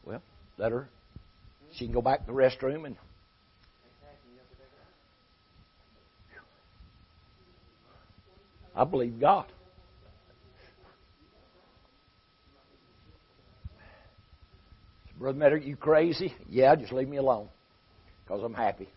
Well, 0.05 0.23
let 0.57 0.73
her. 0.73 0.89
She 1.75 1.85
can 1.85 1.95
go 1.95 2.01
back 2.01 2.21
to 2.21 2.27
the 2.27 2.33
restroom 2.33 2.87
and. 2.87 2.97
I 8.79 8.85
believe 8.85 9.19
God. 9.19 9.47
Brother 15.19 15.37
Metter, 15.37 15.57
you 15.57 15.75
crazy? 15.75 16.33
Yeah, 16.49 16.77
just 16.77 16.93
leave 16.93 17.09
me 17.09 17.17
alone. 17.17 17.49
Because 18.25 18.41
I'm 18.45 18.55
happy. 18.55 18.89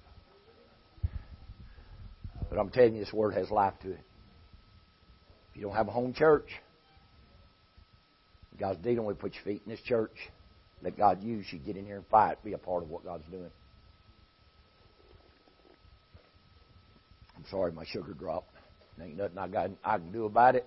But 2.47 2.59
I'm 2.59 2.69
telling 2.69 2.93
you, 2.93 3.03
this 3.03 3.11
word 3.11 3.33
has 3.33 3.49
life 3.49 3.73
to 3.81 3.93
it. 3.93 3.99
If 5.49 5.55
you 5.55 5.63
don't 5.63 5.75
have 5.75 5.87
a 5.87 5.91
home 5.91 6.13
church, 6.13 6.47
God's 8.59 8.83
dealing 8.83 9.05
with 9.05 9.17
put 9.17 9.33
your 9.33 9.43
feet 9.43 9.63
in 9.65 9.71
this 9.71 9.81
church. 9.81 10.15
Let 10.83 10.95
God 10.95 11.23
use 11.23 11.47
you. 11.49 11.57
Get 11.57 11.75
in 11.75 11.85
here 11.87 11.95
and 11.95 12.05
fight. 12.05 12.43
Be 12.43 12.53
a 12.53 12.59
part 12.59 12.83
of 12.83 12.89
what 12.91 13.03
God's 13.03 13.25
doing. 13.31 13.49
I'm 17.35 17.45
sorry 17.49 17.71
my 17.71 17.85
sugar 17.85 18.13
dropped. 18.13 18.53
Ain't 19.01 19.17
nothing 19.17 19.37
I, 19.37 19.47
got, 19.47 19.71
I 19.83 19.97
can 19.97 20.11
do 20.11 20.25
about 20.25 20.55
it. 20.55 20.65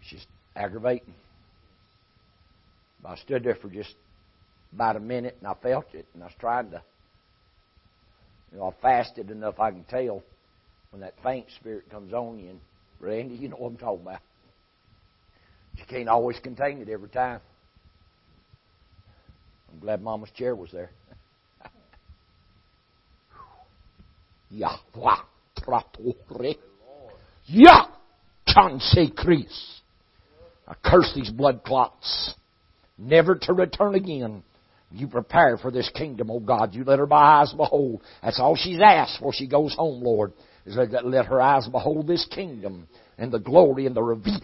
It's 0.00 0.10
just 0.10 0.26
aggravating. 0.54 1.14
I 3.04 3.16
stood 3.16 3.42
there 3.42 3.56
for 3.56 3.68
just 3.68 3.94
about 4.72 4.96
a 4.96 5.00
minute 5.00 5.36
and 5.40 5.48
I 5.48 5.54
felt 5.54 5.86
it 5.92 6.06
and 6.14 6.22
I 6.22 6.26
was 6.26 6.34
trying 6.38 6.70
to, 6.70 6.82
you 8.52 8.58
know, 8.58 8.68
I 8.68 8.82
fasted 8.82 9.30
enough 9.30 9.58
I 9.58 9.70
can 9.70 9.84
tell 9.84 10.22
when 10.90 11.00
that 11.00 11.14
faint 11.22 11.46
spirit 11.56 11.90
comes 11.90 12.12
on 12.12 12.38
you. 12.38 12.50
And 12.50 12.60
Randy, 13.00 13.34
you 13.34 13.48
know 13.48 13.56
what 13.56 13.70
I'm 13.70 13.76
talking 13.76 14.02
about. 14.02 14.20
You 15.76 15.84
can't 15.88 16.08
always 16.08 16.38
contain 16.38 16.78
it 16.78 16.88
every 16.88 17.08
time. 17.08 17.40
I'm 19.72 19.80
glad 19.80 20.02
Mama's 20.02 20.30
chair 20.30 20.54
was 20.54 20.70
there. 20.70 20.90
Yahweh 24.52 25.16
tratore. 25.58 26.56
Yah 27.46 27.86
chanse 28.46 29.10
Chris. 29.16 29.80
I 30.68 30.74
curse 30.84 31.12
these 31.14 31.30
blood 31.30 31.64
clots. 31.64 32.34
Never 32.98 33.34
to 33.34 33.52
return 33.52 33.94
again. 33.94 34.42
You 34.90 35.08
prepare 35.08 35.56
for 35.56 35.70
this 35.70 35.90
kingdom, 35.94 36.30
oh 36.30 36.40
God. 36.40 36.74
You 36.74 36.84
let 36.84 36.98
her 36.98 37.06
by 37.06 37.40
eyes 37.40 37.52
behold. 37.56 38.02
That's 38.22 38.38
all 38.38 38.56
she's 38.56 38.80
asked 38.80 39.18
before 39.18 39.32
she 39.32 39.46
goes 39.46 39.74
home, 39.74 40.02
Lord. 40.02 40.32
Is 40.66 40.76
that 40.76 41.06
let 41.06 41.26
her 41.26 41.40
eyes 41.40 41.66
behold 41.66 42.06
this 42.06 42.26
kingdom 42.26 42.86
and 43.18 43.32
the 43.32 43.38
glory 43.38 43.86
and 43.86 43.96
the 43.96 44.02
reveal. 44.02 44.38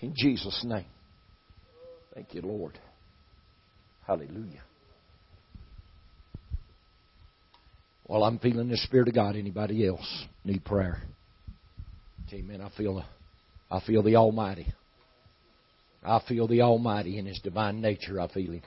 In 0.00 0.12
Jesus' 0.14 0.62
name. 0.64 0.84
Thank 2.14 2.34
you, 2.34 2.42
Lord. 2.42 2.78
Hallelujah. 4.06 4.62
Well, 8.08 8.22
I'm 8.22 8.38
feeling 8.38 8.68
the 8.68 8.76
Spirit 8.76 9.08
of 9.08 9.14
God. 9.14 9.36
Anybody 9.36 9.86
else 9.86 10.24
need 10.44 10.64
prayer? 10.64 11.02
Amen. 12.32 12.60
I 12.60 12.70
feel, 12.76 12.96
the, 12.96 13.04
I 13.70 13.80
feel 13.84 14.02
the 14.02 14.16
Almighty. 14.16 14.72
I 16.04 16.20
feel 16.28 16.46
the 16.46 16.62
Almighty 16.62 17.18
in 17.18 17.26
His 17.26 17.40
divine 17.40 17.80
nature. 17.80 18.20
I 18.20 18.28
feel 18.28 18.52
Him. 18.52 18.62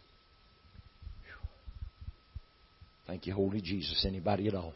Thank 3.08 3.26
you, 3.28 3.34
Holy 3.34 3.62
Jesus. 3.62 4.06
Anybody 4.06 4.48
at 4.50 4.56
all? 4.56 4.74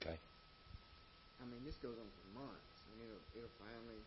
Okay. 0.00 0.16
I 1.40 1.44
mean, 1.44 1.60
this 1.66 1.74
goes 1.82 1.96
on 1.96 2.06
for 2.06 2.40
months, 2.40 2.70
and 2.92 3.02
it'll 3.02 3.24
it'll 3.36 3.56
finally 3.58 4.00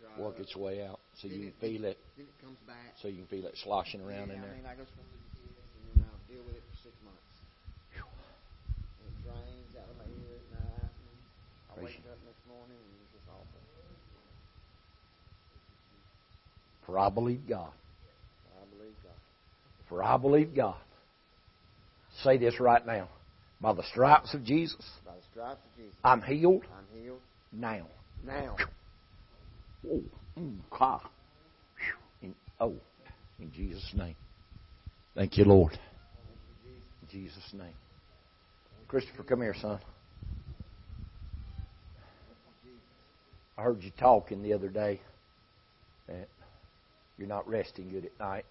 dry 0.00 0.08
Work 0.20 0.38
its 0.38 0.54
way 0.56 0.84
out 0.84 1.00
so 1.16 1.28
you 1.28 1.50
can 1.50 1.56
feel 1.60 1.84
it. 1.84 1.98
Then 2.16 2.26
it 2.28 2.38
comes 2.44 2.60
back. 2.68 2.92
So 3.00 3.08
you 3.08 3.24
can 3.24 3.30
feel 3.32 3.46
it 3.46 3.56
sloshing 3.64 4.00
around 4.04 4.28
yeah, 4.28 4.36
in 4.36 4.40
I 4.40 4.44
there. 4.44 4.54
mean, 4.60 4.68
I 4.68 4.74
go 4.76 4.84
smoke 4.84 5.08
with 5.08 5.24
the 5.24 5.32
kids, 5.40 5.56
and 5.56 5.82
then 5.88 5.98
I'll 6.04 6.24
deal 6.28 6.44
with 6.44 6.56
it 6.60 6.64
for 6.68 6.76
six 6.84 6.94
months. 7.00 7.30
And 7.96 9.04
it 9.08 9.16
drains 9.24 9.72
out 9.80 9.88
of 9.88 9.96
my 9.96 10.08
ear 10.12 10.32
at 10.36 10.46
night, 10.60 10.92
and 10.92 11.16
I 11.72 11.72
wake 11.80 12.04
up 12.04 12.20
next 12.28 12.44
morning, 12.44 12.76
and 12.76 12.96
it's 13.00 13.12
just 13.16 13.28
awful. 13.32 13.60
For 16.84 16.98
I 16.98 17.08
believe 17.08 17.42
God. 17.48 17.72
I 18.60 18.64
believe 18.76 18.96
God. 19.02 19.18
For 19.88 20.02
I 20.02 20.16
believe 20.16 20.54
God. 20.54 20.76
Say 22.22 22.36
this 22.36 22.60
right 22.60 22.84
now. 22.84 23.08
By 23.60 23.72
the 23.74 23.84
stripes 23.84 24.34
of 24.34 24.44
Jesus, 24.44 24.84
By 25.04 25.12
the 25.16 25.22
stripes 25.30 25.60
of 25.64 25.76
Jesus, 25.76 25.94
I'm 26.02 26.22
healed 26.22 26.64
I'm 26.76 27.00
healed 27.00 27.20
now. 27.52 27.86
now. 28.24 28.56
Oh, 29.88 30.02
mm, 30.38 30.58
In, 32.22 32.34
oh, 32.60 32.74
in 33.38 33.50
Jesus' 33.52 33.90
name. 33.94 34.16
Thank 35.14 35.38
you, 35.38 35.44
Lord. 35.44 35.72
In 37.02 37.08
Jesus' 37.08 37.52
name. 37.52 37.74
Christopher, 38.88 39.22
come 39.22 39.40
here, 39.40 39.54
son. 39.54 39.78
I 43.56 43.62
heard 43.62 43.82
you 43.82 43.90
talking 43.98 44.42
the 44.42 44.52
other 44.52 44.68
day 44.68 45.00
that 46.08 46.28
you're 47.18 47.28
not 47.28 47.48
resting 47.48 47.90
good 47.90 48.06
at 48.06 48.18
night, 48.18 48.44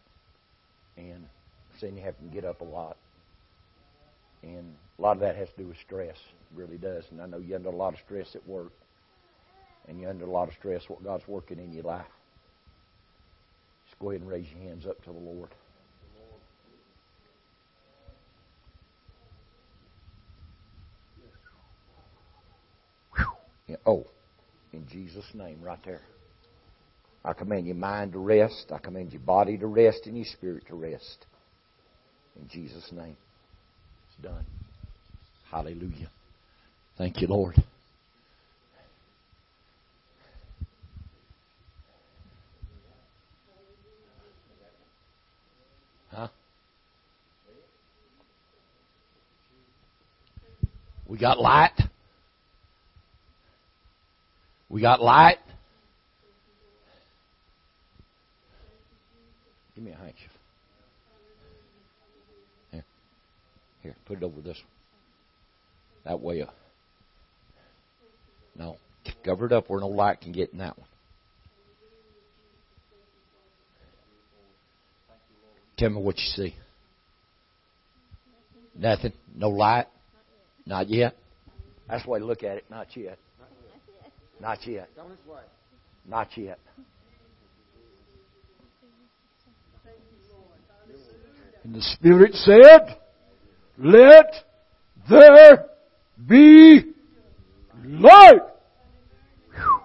and 0.97 1.25
saying 1.79 1.97
you 1.97 2.03
have 2.03 2.17
to 2.17 2.25
get 2.25 2.45
up 2.45 2.61
a 2.61 2.65
lot. 2.65 2.97
And 4.43 4.75
a 4.97 5.01
lot 5.01 5.13
of 5.13 5.21
that 5.21 5.35
has 5.35 5.49
to 5.49 5.63
do 5.63 5.67
with 5.67 5.77
stress. 5.85 6.15
It 6.15 6.57
really 6.57 6.77
does. 6.77 7.03
And 7.11 7.21
I 7.21 7.25
know 7.25 7.39
you're 7.39 7.57
under 7.57 7.69
a 7.69 7.75
lot 7.75 7.93
of 7.93 7.99
stress 8.05 8.35
at 8.35 8.47
work 8.47 8.71
and 9.89 9.99
you're 9.99 10.09
under 10.09 10.25
a 10.25 10.29
lot 10.29 10.47
of 10.47 10.53
stress, 10.53 10.83
what 10.87 11.03
God's 11.03 11.27
working 11.27 11.59
in 11.59 11.73
your 11.73 11.83
life. 11.83 12.05
Just 13.87 13.99
go 13.99 14.11
ahead 14.11 14.21
and 14.21 14.29
raise 14.29 14.45
your 14.55 14.69
hands 14.69 14.85
up 14.85 15.03
to 15.03 15.11
the 15.11 15.19
Lord. 15.19 15.49
Oh, 23.85 24.05
in 24.73 24.87
Jesus' 24.87 25.25
name, 25.33 25.59
right 25.61 25.79
there. 25.85 26.01
I 27.23 27.33
command 27.33 27.65
your 27.65 27.75
mind 27.75 28.13
to 28.13 28.19
rest. 28.19 28.71
I 28.73 28.77
command 28.77 29.11
your 29.11 29.21
body 29.21 29.57
to 29.57 29.67
rest 29.67 30.01
and 30.05 30.15
your 30.15 30.25
spirit 30.25 30.65
to 30.67 30.75
rest. 30.75 31.25
In 32.39 32.47
Jesus' 32.47 32.89
name. 32.91 33.17
It's 34.07 34.23
done. 34.23 34.45
Hallelujah. 35.51 36.09
Thank 36.97 37.21
you, 37.21 37.27
Lord. 37.27 37.55
Huh? 46.11 46.27
We 51.09 51.17
got 51.17 51.39
light. 51.39 51.71
We 54.69 54.79
got 54.79 55.01
light. 55.01 55.39
Give 59.73 59.83
me 59.83 59.91
a 59.91 59.95
handkerchief. 59.95 60.29
Here. 62.71 62.85
Here, 63.81 63.95
put 64.05 64.19
it 64.19 64.23
over 64.23 64.39
this 64.41 64.57
one. 64.57 64.65
That 66.05 66.21
way, 66.21 66.43
uh, 66.43 66.51
no. 68.55 68.77
Cover 69.25 69.47
it 69.47 69.51
up 69.51 69.67
where 69.67 69.79
no 69.79 69.87
light 69.87 70.21
can 70.21 70.31
get 70.31 70.51
in 70.51 70.59
that 70.59 70.77
one. 70.77 70.87
Tell 75.75 75.89
me 75.89 76.01
what 76.01 76.17
you 76.17 76.25
see. 76.35 76.55
Nothing? 78.77 79.13
No 79.35 79.49
light? 79.49 79.87
Not 80.69 80.87
yet? 80.87 81.15
That's 81.89 82.03
the 82.03 82.11
way 82.11 82.19
to 82.19 82.25
look 82.25 82.43
at 82.43 82.57
it. 82.57 82.65
Not 82.69 82.95
yet. 82.95 83.17
Not 84.39 84.67
yet. 84.67 84.87
It's 84.91 84.99
on 84.99 85.11
its 85.11 85.25
way. 85.25 85.41
Not 86.07 86.37
yet. 86.37 86.59
And 91.63 91.73
the 91.73 91.81
Spirit 91.81 92.35
said, 92.35 92.97
Let 93.79 94.31
there 95.09 95.65
be 96.27 96.83
light. 97.83 98.41
Whew. 99.55 99.81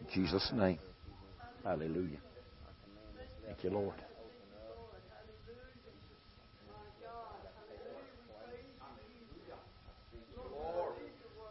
In 0.00 0.06
Jesus' 0.12 0.50
name. 0.52 0.80
Hallelujah. 1.62 2.18
Thank 3.46 3.62
you, 3.62 3.70
Lord. 3.70 3.94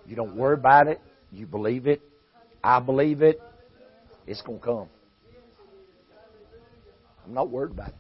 You 0.08 0.16
don't 0.16 0.36
worry 0.36 0.54
about 0.54 0.88
it. 0.88 1.02
You 1.32 1.46
believe 1.46 1.86
it. 1.86 2.02
I 2.64 2.80
believe 2.80 3.22
it. 3.22 3.42
It's 4.26 4.42
going 4.42 4.60
to 4.60 4.66
come. 4.66 4.90
I'm 7.26 7.34
not 7.34 7.50
worried 7.50 7.72
about 7.72 7.90
it. 7.90 7.96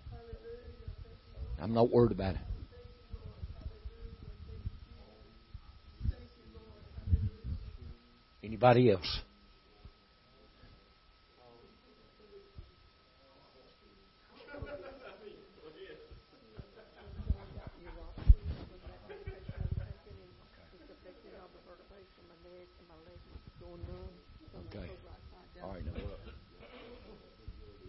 I'm 1.61 1.73
not 1.73 1.91
worried 1.91 2.11
about 2.11 2.35
it. 2.35 2.41
Anybody 8.43 8.89
else? 8.91 9.21
Okay. 24.67 24.91
All 25.63 25.71
right, 25.71 25.85
now 25.85 25.91
look. 25.93 26.19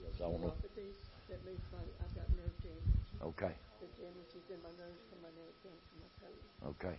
Yes, 0.03 0.15
I 0.16 0.31
don't 0.31 0.40
know. 0.40 0.53
Means 1.49 1.65
my, 1.73 1.81
I've 2.05 2.12
got 2.12 2.29
nerve 2.37 2.53
damage. 2.61 3.09
Okay, 3.25 3.57
The 3.81 3.89
damage 3.97 4.33
is 4.37 4.45
in 4.53 4.61
my 4.61 4.69
nerves 4.77 5.01
from 5.09 5.25
my 5.25 5.33
neck 5.33 5.55
down 5.65 5.81
to 5.81 5.95
my 5.97 6.11
toes. 6.20 6.45
okay. 6.77 6.97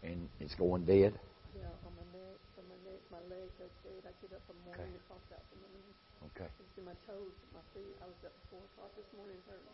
And 0.00 0.24
it's 0.40 0.56
going 0.56 0.88
dead? 0.88 1.12
Yeah, 1.52 1.68
on 1.84 1.92
my 1.92 2.08
neck, 2.08 2.40
from 2.56 2.64
my 2.72 2.78
neck, 2.88 3.04
my 3.12 3.20
leg 3.28 3.52
goes 3.60 3.76
dead. 3.84 4.00
I 4.08 4.16
get 4.24 4.32
up 4.32 4.40
in 4.48 4.56
the 4.56 4.64
morning, 4.64 4.80
Okay. 4.80 4.96
it 4.96 5.04
pops 5.12 5.28
out 5.28 5.44
from 5.52 5.60
underneath. 5.60 6.00
Okay. 6.32 6.48
It's 6.56 6.72
in 6.80 6.88
my 6.88 6.96
toes, 7.04 7.36
my 7.52 7.60
feet. 7.76 7.92
I 8.00 8.08
was 8.08 8.16
up 8.24 8.32
at 8.32 8.44
four 8.48 8.64
o'clock 8.64 8.96
this 8.96 9.12
morning, 9.12 9.36
hurting 9.44 9.68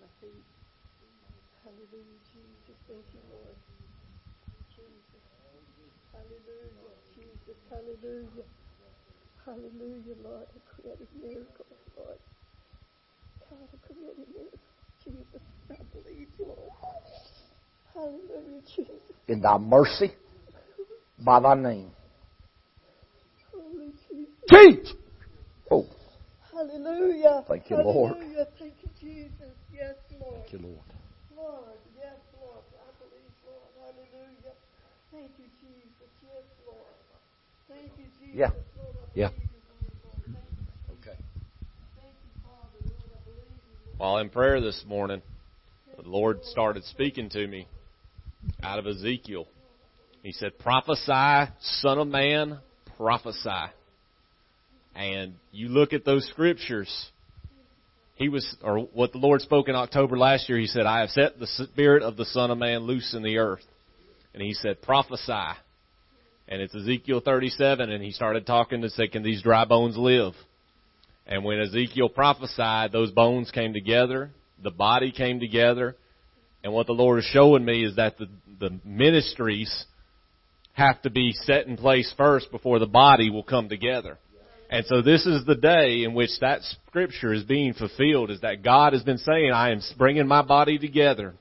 my 0.00 0.08
feet. 0.24 0.44
Hallelujah, 1.68 2.20
Jesus. 2.32 2.80
Thank 2.88 3.04
you, 3.12 3.20
Lord. 3.28 3.60
Jesus. 4.72 5.24
Hallelujah, 6.16 6.96
Jesus. 7.12 7.60
Hallelujah. 7.68 8.48
Hallelujah, 9.44 10.16
Lord. 10.24 10.48
The 10.56 10.64
creative 10.64 11.12
miracles, 11.12 11.76
Lord. 11.92 12.16
Try 13.48 13.58
to 13.58 13.78
commit 13.86 14.16
him 14.16 14.30
in. 14.36 14.48
Jesus, 15.04 15.42
I 15.70 15.74
believe, 15.92 16.28
Lord. 16.38 16.72
Hallelujah, 17.94 18.62
Jesus. 18.76 19.02
In 19.26 19.40
thy 19.40 19.58
mercy, 19.58 20.12
by 21.18 21.40
thy 21.40 21.54
name. 21.54 21.90
Holy 23.52 23.92
Jesus. 24.08 24.34
Teach! 24.48 24.94
Oh, 25.70 25.86
Hallelujah. 26.52 27.44
Thank 27.48 27.70
you, 27.70 27.76
Lord. 27.76 28.12
Hallelujah. 28.12 28.46
Thank 28.58 28.74
you, 28.82 28.90
Jesus. 29.00 29.54
Yes, 29.72 29.96
Lord. 30.20 30.42
thank 30.42 30.52
you, 30.52 30.58
Lord. 30.58 30.88
Lord, 31.36 31.78
yes, 31.94 32.18
Lord. 32.34 32.64
I 32.82 32.90
believe, 32.98 33.34
Lord. 33.46 33.70
Hallelujah. 33.78 34.54
Thank 35.12 35.32
you, 35.38 35.48
Jesus. 35.60 36.10
Yes, 36.24 36.46
Lord. 36.66 36.96
Thank 37.68 37.92
you, 38.00 38.08
Jesus. 38.18 38.34
Yeah. 38.34 38.50
Lord, 38.74 38.96
I 38.98 39.06
Yeah. 39.14 39.28
believe 39.28 39.54
you, 39.54 39.62
Lord. 40.02 40.18
Thank 40.34 40.50
you. 40.56 40.64
Okay. 40.98 41.18
Thank 42.00 42.16
you, 42.26 42.32
Father. 42.42 42.80
Lord, 42.80 43.10
I 43.12 43.20
believe 43.28 43.62
you. 43.70 43.76
Lord. 43.86 43.87
While 43.98 44.18
in 44.18 44.30
prayer 44.30 44.60
this 44.60 44.84
morning, 44.86 45.22
the 46.00 46.08
Lord 46.08 46.44
started 46.44 46.84
speaking 46.84 47.30
to 47.30 47.44
me 47.44 47.66
out 48.62 48.78
of 48.78 48.86
Ezekiel. 48.86 49.48
He 50.22 50.30
said, 50.30 50.56
Prophesy, 50.56 51.52
son 51.60 51.98
of 51.98 52.06
man, 52.06 52.60
prophesy. 52.96 53.72
And 54.94 55.34
you 55.50 55.66
look 55.70 55.92
at 55.92 56.04
those 56.04 56.24
scriptures, 56.28 57.10
he 58.14 58.28
was, 58.28 58.46
or 58.62 58.78
what 58.78 59.10
the 59.10 59.18
Lord 59.18 59.40
spoke 59.40 59.68
in 59.68 59.74
October 59.74 60.16
last 60.16 60.48
year, 60.48 60.58
he 60.58 60.68
said, 60.68 60.86
I 60.86 61.00
have 61.00 61.10
set 61.10 61.40
the 61.40 61.48
spirit 61.48 62.04
of 62.04 62.16
the 62.16 62.24
son 62.26 62.52
of 62.52 62.58
man 62.58 62.82
loose 62.82 63.14
in 63.14 63.24
the 63.24 63.38
earth. 63.38 63.64
And 64.32 64.40
he 64.40 64.54
said, 64.54 64.80
prophesy. 64.80 65.58
And 66.46 66.62
it's 66.62 66.72
Ezekiel 66.72 67.20
37, 67.20 67.90
and 67.90 68.04
he 68.04 68.12
started 68.12 68.46
talking 68.46 68.82
to 68.82 68.90
say, 68.90 69.08
can 69.08 69.24
these 69.24 69.42
dry 69.42 69.64
bones 69.64 69.96
live? 69.96 70.34
And 71.28 71.44
when 71.44 71.60
Ezekiel 71.60 72.08
prophesied, 72.08 72.90
those 72.90 73.10
bones 73.10 73.50
came 73.50 73.74
together, 73.74 74.30
the 74.62 74.70
body 74.70 75.12
came 75.12 75.38
together, 75.38 75.94
and 76.64 76.72
what 76.72 76.86
the 76.86 76.92
Lord 76.92 77.18
is 77.18 77.26
showing 77.26 77.64
me 77.64 77.84
is 77.84 77.96
that 77.96 78.18
the, 78.18 78.28
the 78.58 78.80
ministries 78.84 79.84
have 80.72 81.00
to 81.02 81.10
be 81.10 81.32
set 81.32 81.66
in 81.66 81.76
place 81.76 82.12
first 82.16 82.50
before 82.50 82.78
the 82.78 82.86
body 82.86 83.30
will 83.30 83.42
come 83.42 83.68
together. 83.68 84.18
And 84.70 84.84
so 84.86 85.02
this 85.02 85.26
is 85.26 85.44
the 85.44 85.54
day 85.54 86.04
in 86.04 86.14
which 86.14 86.30
that 86.40 86.60
scripture 86.88 87.32
is 87.32 87.42
being 87.44 87.74
fulfilled 87.74 88.30
is 88.30 88.40
that 88.42 88.62
God 88.62 88.92
has 88.92 89.02
been 89.02 89.18
saying, 89.18 89.50
I 89.52 89.70
am 89.70 89.80
bringing 89.96 90.26
my 90.26 90.42
body 90.42 90.78
together 90.78 91.34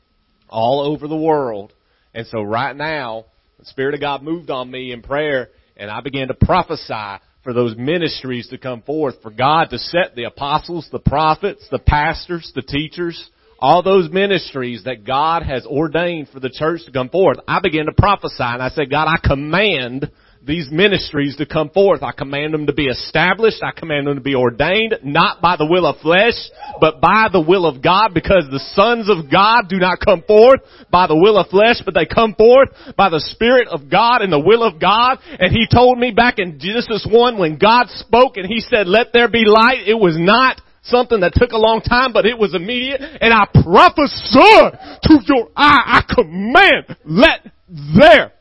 all 0.49 0.81
over 0.81 1.07
the 1.07 1.17
world. 1.17 1.73
And 2.13 2.25
so 2.27 2.41
right 2.41 2.75
now, 2.75 3.25
the 3.59 3.65
Spirit 3.65 3.95
of 3.95 3.99
God 3.99 4.23
moved 4.23 4.49
on 4.49 4.71
me 4.71 4.91
in 4.91 5.01
prayer 5.01 5.49
and 5.75 5.91
I 5.91 6.01
began 6.01 6.29
to 6.29 6.33
prophesy 6.33 7.23
for 7.47 7.53
those 7.53 7.77
ministries 7.77 8.49
to 8.49 8.57
come 8.57 8.81
forth, 8.81 9.15
for 9.21 9.31
God 9.31 9.69
to 9.69 9.79
set 9.79 10.15
the 10.17 10.25
apostles, 10.25 10.89
the 10.91 10.99
prophets, 10.99 11.65
the 11.71 11.79
pastors, 11.79 12.51
the 12.53 12.61
teachers, 12.61 13.29
all 13.57 13.81
those 13.81 14.11
ministries 14.11 14.83
that 14.83 15.05
God 15.05 15.43
has 15.43 15.65
ordained 15.65 16.27
for 16.27 16.41
the 16.41 16.49
church 16.49 16.81
to 16.87 16.91
come 16.91 17.07
forth. 17.07 17.37
I 17.47 17.61
began 17.61 17.85
to 17.85 17.93
prophesy 17.93 18.35
and 18.41 18.61
I 18.61 18.67
said, 18.67 18.89
God, 18.89 19.07
I 19.07 19.25
command 19.25 20.11
these 20.47 20.69
ministries 20.71 21.35
to 21.35 21.45
come 21.45 21.69
forth. 21.69 22.01
I 22.01 22.11
command 22.11 22.53
them 22.53 22.65
to 22.67 22.73
be 22.73 22.87
established. 22.87 23.61
I 23.61 23.77
command 23.77 24.07
them 24.07 24.15
to 24.15 24.21
be 24.21 24.35
ordained, 24.35 24.95
not 25.03 25.41
by 25.41 25.57
the 25.57 25.65
will 25.65 25.85
of 25.85 25.99
flesh, 25.99 26.33
but 26.79 27.01
by 27.01 27.27
the 27.31 27.41
will 27.41 27.65
of 27.65 27.83
God, 27.83 28.13
because 28.13 28.47
the 28.49 28.63
sons 28.73 29.09
of 29.09 29.29
God 29.29 29.69
do 29.69 29.77
not 29.77 29.99
come 29.99 30.23
forth 30.25 30.61
by 30.89 31.07
the 31.07 31.15
will 31.15 31.37
of 31.37 31.49
flesh, 31.49 31.81
but 31.83 31.93
they 31.93 32.05
come 32.05 32.33
forth 32.33 32.69
by 32.95 33.09
the 33.09 33.19
Spirit 33.19 33.67
of 33.67 33.91
God 33.91 34.21
and 34.21 34.31
the 34.31 34.39
will 34.39 34.63
of 34.63 34.79
God. 34.79 35.19
And 35.39 35.51
He 35.51 35.67
told 35.71 35.99
me 35.99 36.11
back 36.11 36.39
in 36.39 36.59
Genesis 36.59 37.05
1 37.09 37.37
when 37.37 37.57
God 37.57 37.87
spoke 37.89 38.37
and 38.37 38.47
He 38.47 38.61
said, 38.61 38.87
let 38.87 39.07
there 39.13 39.29
be 39.29 39.43
light, 39.45 39.83
it 39.85 39.99
was 39.99 40.15
not 40.17 40.61
something 40.83 41.19
that 41.19 41.33
took 41.35 41.51
a 41.51 41.57
long 41.57 41.81
time, 41.81 42.13
but 42.13 42.25
it 42.25 42.37
was 42.37 42.55
immediate. 42.55 43.01
And 43.01 43.33
I 43.33 43.45
prophesy 43.51 44.77
to 45.03 45.19
your 45.27 45.49
eye, 45.55 45.99
I 45.99 46.13
command, 46.15 46.95
let 47.03 47.51
there 47.67 48.31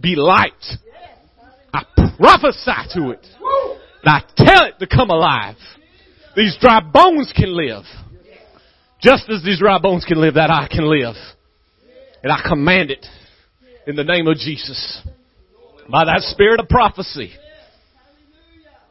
be 0.00 0.16
light. 0.16 0.52
I 1.72 1.84
prophesy 2.18 3.00
to 3.00 3.10
it. 3.10 3.26
I 4.04 4.20
tell 4.36 4.66
it 4.66 4.78
to 4.80 4.86
come 4.86 5.10
alive. 5.10 5.56
These 6.36 6.56
dry 6.60 6.80
bones 6.80 7.32
can 7.36 7.56
live. 7.56 7.84
Just 9.00 9.28
as 9.28 9.42
these 9.42 9.58
dry 9.58 9.78
bones 9.78 10.04
can 10.04 10.20
live, 10.20 10.34
that 10.34 10.50
I 10.50 10.68
can 10.70 10.84
live. 10.88 11.14
And 12.22 12.32
I 12.32 12.40
command 12.48 12.90
it 12.90 13.04
in 13.86 13.96
the 13.96 14.04
name 14.04 14.26
of 14.28 14.36
Jesus. 14.36 15.02
By 15.90 16.04
that 16.04 16.20
spirit 16.20 16.60
of 16.60 16.68
prophecy. 16.68 17.32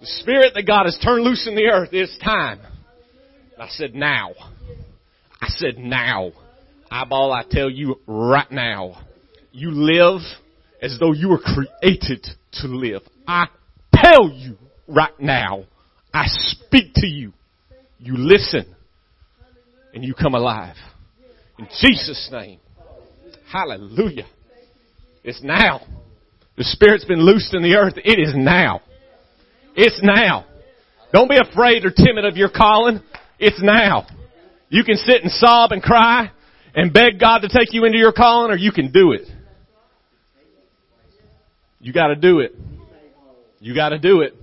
The 0.01 0.07
spirit 0.07 0.53
that 0.55 0.65
God 0.67 0.85
has 0.85 0.97
turned 1.03 1.23
loose 1.23 1.47
in 1.47 1.55
the 1.55 1.65
earth, 1.65 1.89
it's 1.91 2.17
time. 2.19 2.59
I 3.59 3.67
said 3.69 3.93
now. 3.95 4.31
I 5.39 5.47
said 5.49 5.77
now. 5.77 6.31
Eyeball, 6.89 7.31
I 7.31 7.43
tell 7.49 7.69
you 7.69 7.99
right 8.07 8.51
now. 8.51 9.01
You 9.51 9.71
live 9.71 10.21
as 10.81 10.97
though 10.99 11.13
you 11.13 11.29
were 11.29 11.39
created 11.39 12.25
to 12.53 12.67
live. 12.67 13.01
I 13.27 13.47
tell 13.93 14.29
you 14.29 14.57
right 14.87 15.17
now. 15.19 15.65
I 16.13 16.23
speak 16.25 16.93
to 16.95 17.07
you. 17.07 17.33
You 17.99 18.15
listen. 18.17 18.75
And 19.93 20.03
you 20.03 20.13
come 20.13 20.33
alive. 20.33 20.75
In 21.59 21.67
Jesus' 21.79 22.29
name. 22.31 22.59
Hallelujah. 23.51 24.25
It's 25.23 25.41
now. 25.43 25.81
The 26.57 26.63
Spirit's 26.63 27.05
been 27.05 27.21
loosed 27.21 27.53
in 27.53 27.61
the 27.61 27.75
earth. 27.75 27.93
It 27.97 28.19
is 28.19 28.33
now. 28.35 28.81
It's 29.75 29.99
now. 30.01 30.45
Don't 31.13 31.29
be 31.29 31.37
afraid 31.37 31.85
or 31.85 31.91
timid 31.91 32.25
of 32.25 32.37
your 32.37 32.49
calling. 32.49 33.01
It's 33.39 33.61
now. 33.61 34.07
You 34.69 34.83
can 34.83 34.95
sit 34.95 35.21
and 35.21 35.31
sob 35.31 35.71
and 35.71 35.81
cry 35.81 36.31
and 36.73 36.93
beg 36.93 37.19
God 37.19 37.39
to 37.39 37.49
take 37.49 37.73
you 37.73 37.85
into 37.85 37.97
your 37.97 38.13
calling 38.13 38.51
or 38.51 38.55
you 38.55 38.71
can 38.71 38.91
do 38.91 39.11
it. 39.11 39.27
You 41.81 41.93
gotta 41.93 42.15
do 42.15 42.39
it. 42.39 42.55
You 43.59 43.75
gotta 43.75 43.99
do 43.99 44.21
it. 44.21 44.35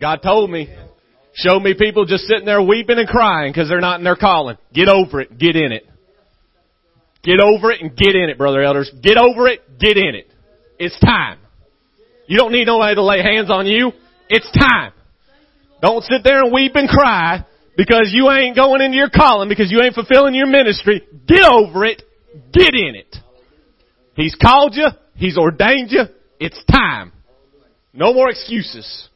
God 0.00 0.20
told 0.22 0.50
me, 0.50 0.68
show 1.34 1.58
me 1.58 1.74
people 1.76 2.04
just 2.04 2.24
sitting 2.24 2.44
there 2.44 2.62
weeping 2.62 2.98
and 2.98 3.08
crying 3.08 3.52
because 3.52 3.68
they're 3.68 3.80
not 3.80 3.98
in 3.98 4.04
their 4.04 4.16
calling. 4.16 4.56
Get 4.72 4.88
over 4.88 5.20
it. 5.20 5.38
Get 5.38 5.56
in 5.56 5.72
it. 5.72 5.86
Get 7.22 7.40
over 7.40 7.72
it 7.72 7.80
and 7.80 7.96
get 7.96 8.14
in 8.14 8.28
it, 8.30 8.38
brother 8.38 8.62
elders. 8.62 8.90
Get 9.02 9.16
over 9.16 9.48
it. 9.48 9.78
Get 9.78 9.96
in 9.96 10.14
it. 10.14 10.30
It's 10.78 10.98
time. 11.00 11.38
You 12.26 12.38
don't 12.38 12.52
need 12.52 12.66
nobody 12.66 12.94
to 12.94 13.02
lay 13.02 13.22
hands 13.22 13.50
on 13.50 13.66
you. 13.66 13.92
It's 14.28 14.48
time. 14.52 14.92
Don't 15.80 16.04
sit 16.04 16.22
there 16.22 16.42
and 16.44 16.52
weep 16.52 16.72
and 16.74 16.88
cry 16.88 17.44
because 17.76 18.10
you 18.12 18.30
ain't 18.30 18.54
going 18.54 18.82
into 18.82 18.96
your 18.96 19.10
calling 19.10 19.48
because 19.48 19.70
you 19.72 19.80
ain't 19.82 19.94
fulfilling 19.94 20.34
your 20.34 20.46
ministry. 20.46 21.06
Get 21.26 21.42
over 21.44 21.84
it. 21.84 22.02
Get 22.52 22.74
in 22.74 22.94
it. 22.94 23.16
He's 24.14 24.34
called 24.34 24.74
you. 24.74 24.86
He's 25.14 25.38
ordained 25.38 25.90
you. 25.90 26.02
It's 26.40 26.60
time. 26.70 27.12
No 27.92 28.12
more 28.14 28.30
excuses. 28.30 29.08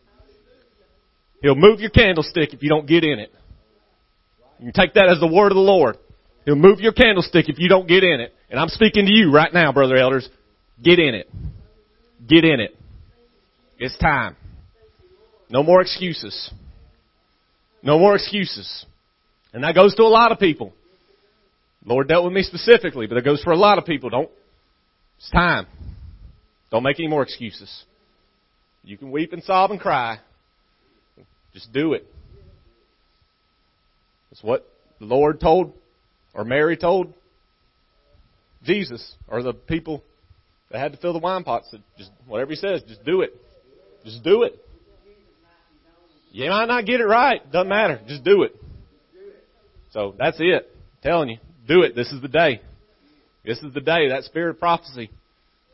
He'll 1.41 1.55
move 1.55 1.81
your 1.81 1.91
candlestick 1.91 2.55
if 2.55 2.63
you 2.63 2.69
don't 2.69 2.87
get 2.87 3.05
in 3.05 3.19
it. 3.19 3.33
You 4.61 4.71
take 4.75 4.95
that 4.95 5.09
as 5.09 5.19
the 5.21 5.27
word 5.27 5.51
of 5.51 5.57
the 5.57 5.61
Lord. 5.61 5.97
He'll 6.45 6.55
move 6.55 6.81
your 6.81 6.93
candlestick 6.93 7.49
if 7.49 7.59
you 7.59 7.69
don't 7.69 7.89
get 7.89 8.05
in 8.05 8.21
it. 8.21 8.33
And 8.51 8.59
I'm 8.59 8.69
speaking 8.69 9.07
to 9.07 9.13
you 9.13 9.33
right 9.33 9.53
now, 9.53 9.73
brother 9.73 9.97
elders. 9.97 10.29
Get 10.83 10.99
in 10.99 11.15
it. 11.15 11.29
Get 12.29 12.45
in 12.45 12.61
it. 12.61 12.77
It's 13.79 13.97
time. 13.99 14.37
No 15.51 15.63
more 15.63 15.81
excuses. 15.81 16.53
No 17.83 17.99
more 17.99 18.15
excuses. 18.15 18.87
And 19.53 19.65
that 19.65 19.75
goes 19.75 19.95
to 19.97 20.03
a 20.03 20.05
lot 20.05 20.33
of 20.33 20.39
people. 20.39 20.73
Lord 21.85 22.09
dealt 22.09 22.25
with 22.25 22.33
me 22.33 22.43
specifically, 22.43 23.07
but 23.07 23.19
it 23.19 23.25
goes 23.25 23.43
for 23.43 23.53
a 23.53 23.57
lot 23.57 23.79
of 23.79 23.85
people. 23.85 24.09
Don't, 24.09 24.31
it's 25.19 25.31
time. 25.31 25.67
Don't 26.73 26.83
make 26.83 26.99
any 26.99 27.07
more 27.07 27.23
excuses. 27.23 27.85
You 28.83 28.97
can 28.99 29.13
weep 29.13 29.33
and 29.33 29.45
sob 29.45 29.71
and 29.71 29.79
cry. 29.79 30.19
Just 31.53 31.71
do 31.73 31.93
it. 31.93 32.07
It's 34.33 34.43
what 34.43 34.67
the 34.99 35.05
Lord 35.05 35.39
told, 35.39 35.75
or 36.33 36.45
Mary 36.45 36.79
told 36.79 37.13
Jesus, 38.65 39.15
or 39.29 39.43
the 39.43 39.53
people 39.53 40.03
that 40.71 40.79
had 40.79 40.93
to 40.93 40.99
fill 40.99 41.13
the 41.13 41.19
wine 41.19 41.45
pots. 41.45 41.69
Said, 41.71 41.83
just 41.99 42.11
whatever 42.27 42.51
He 42.51 42.57
says, 42.57 42.83
just 42.89 43.05
do 43.05 43.21
it. 43.21 43.35
Just 44.03 44.25
do 44.25 44.43
it. 44.43 44.59
You 46.31 46.49
might 46.49 46.67
not 46.67 46.87
get 46.87 47.01
it 47.01 47.05
right. 47.05 47.53
Doesn't 47.53 47.69
matter. 47.69 48.01
Just 48.09 48.25
do 48.25 48.45
it. 48.45 48.57
So 49.91 50.15
that's 50.19 50.39
it. 50.41 50.71
I'm 50.75 51.03
telling 51.03 51.29
you, 51.29 51.37
do 51.69 51.83
it. 51.83 51.95
This 51.95 52.11
is 52.13 52.23
the 52.23 52.29
day. 52.29 52.63
This 53.45 53.59
is 53.59 53.75
the 53.75 53.83
day. 53.83 54.09
That 54.09 54.25
spirit 54.25 54.53
of 54.53 54.59
prophecy. 54.59 55.11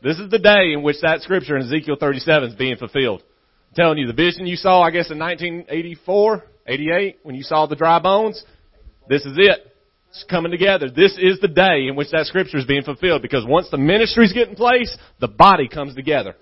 This 0.01 0.17
is 0.17 0.29
the 0.29 0.39
day 0.39 0.71
in 0.73 0.81
which 0.81 1.01
that 1.01 1.21
scripture 1.21 1.57
in 1.57 1.65
Ezekiel 1.65 1.97
37 1.99 2.49
is 2.49 2.55
being 2.55 2.77
fulfilled. 2.77 3.21
I'm 3.69 3.75
telling 3.75 3.97
you, 3.97 4.07
the 4.07 4.13
vision 4.13 4.47
you 4.47 4.55
saw, 4.55 4.81
I 4.81 4.91
guess, 4.91 5.11
in 5.11 5.19
1984, 5.19 6.43
88, 6.67 7.19
when 7.23 7.35
you 7.35 7.43
saw 7.43 7.65
the 7.65 7.75
dry 7.75 7.99
bones, 7.99 8.43
this 9.09 9.25
is 9.25 9.37
it. 9.37 9.59
It's 10.09 10.25
coming 10.29 10.51
together. 10.51 10.89
This 10.89 11.17
is 11.19 11.39
the 11.39 11.49
day 11.49 11.87
in 11.87 11.95
which 11.95 12.11
that 12.11 12.25
scripture 12.27 12.57
is 12.57 12.65
being 12.65 12.83
fulfilled 12.83 13.21
because 13.21 13.45
once 13.45 13.67
the 13.69 13.77
ministries 13.77 14.33
get 14.33 14.47
in 14.47 14.55
place, 14.55 14.95
the 15.19 15.27
body 15.27 15.67
comes 15.67 15.93
together. 15.95 16.35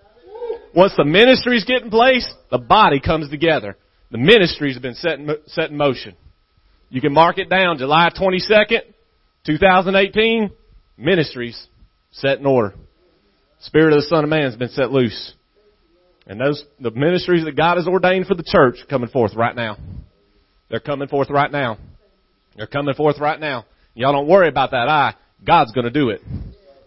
Once 0.75 0.93
the 0.95 1.03
ministries 1.03 1.65
get 1.65 1.81
in 1.81 1.89
place, 1.89 2.31
the 2.51 2.59
body 2.59 2.99
comes 2.99 3.29
together. 3.29 3.75
The 4.11 4.19
ministries 4.19 4.75
have 4.75 4.83
been 4.83 4.93
set 4.93 5.19
in, 5.19 5.29
set 5.47 5.71
in 5.71 5.77
motion. 5.77 6.15
You 6.89 7.01
can 7.01 7.11
mark 7.11 7.39
it 7.39 7.49
down, 7.49 7.79
July 7.79 8.09
22nd, 8.17 8.81
2018, 9.45 10.51
ministries 10.97 11.67
set 12.11 12.39
in 12.39 12.45
order. 12.45 12.75
Spirit 13.61 13.93
of 13.93 14.01
the 14.01 14.07
Son 14.07 14.23
of 14.23 14.29
Man 14.29 14.43
has 14.43 14.55
been 14.55 14.69
set 14.69 14.91
loose. 14.91 15.33
And 16.27 16.39
those, 16.39 16.63
the 16.79 16.91
ministries 16.91 17.45
that 17.45 17.55
God 17.55 17.77
has 17.77 17.87
ordained 17.87 18.27
for 18.27 18.35
the 18.35 18.43
church 18.43 18.75
coming 18.89 19.09
forth 19.09 19.33
right 19.35 19.55
now. 19.55 19.77
They're 20.69 20.79
coming 20.79 21.07
forth 21.07 21.29
right 21.29 21.51
now. 21.51 21.77
They're 22.55 22.67
coming 22.67 22.95
forth 22.95 23.19
right 23.19 23.39
now. 23.39 23.65
Y'all 23.93 24.11
don't 24.11 24.27
worry 24.27 24.49
about 24.49 24.71
that 24.71 24.89
I. 24.89 25.15
God's 25.45 25.71
gonna 25.71 25.89
do 25.89 26.09
it. 26.09 26.21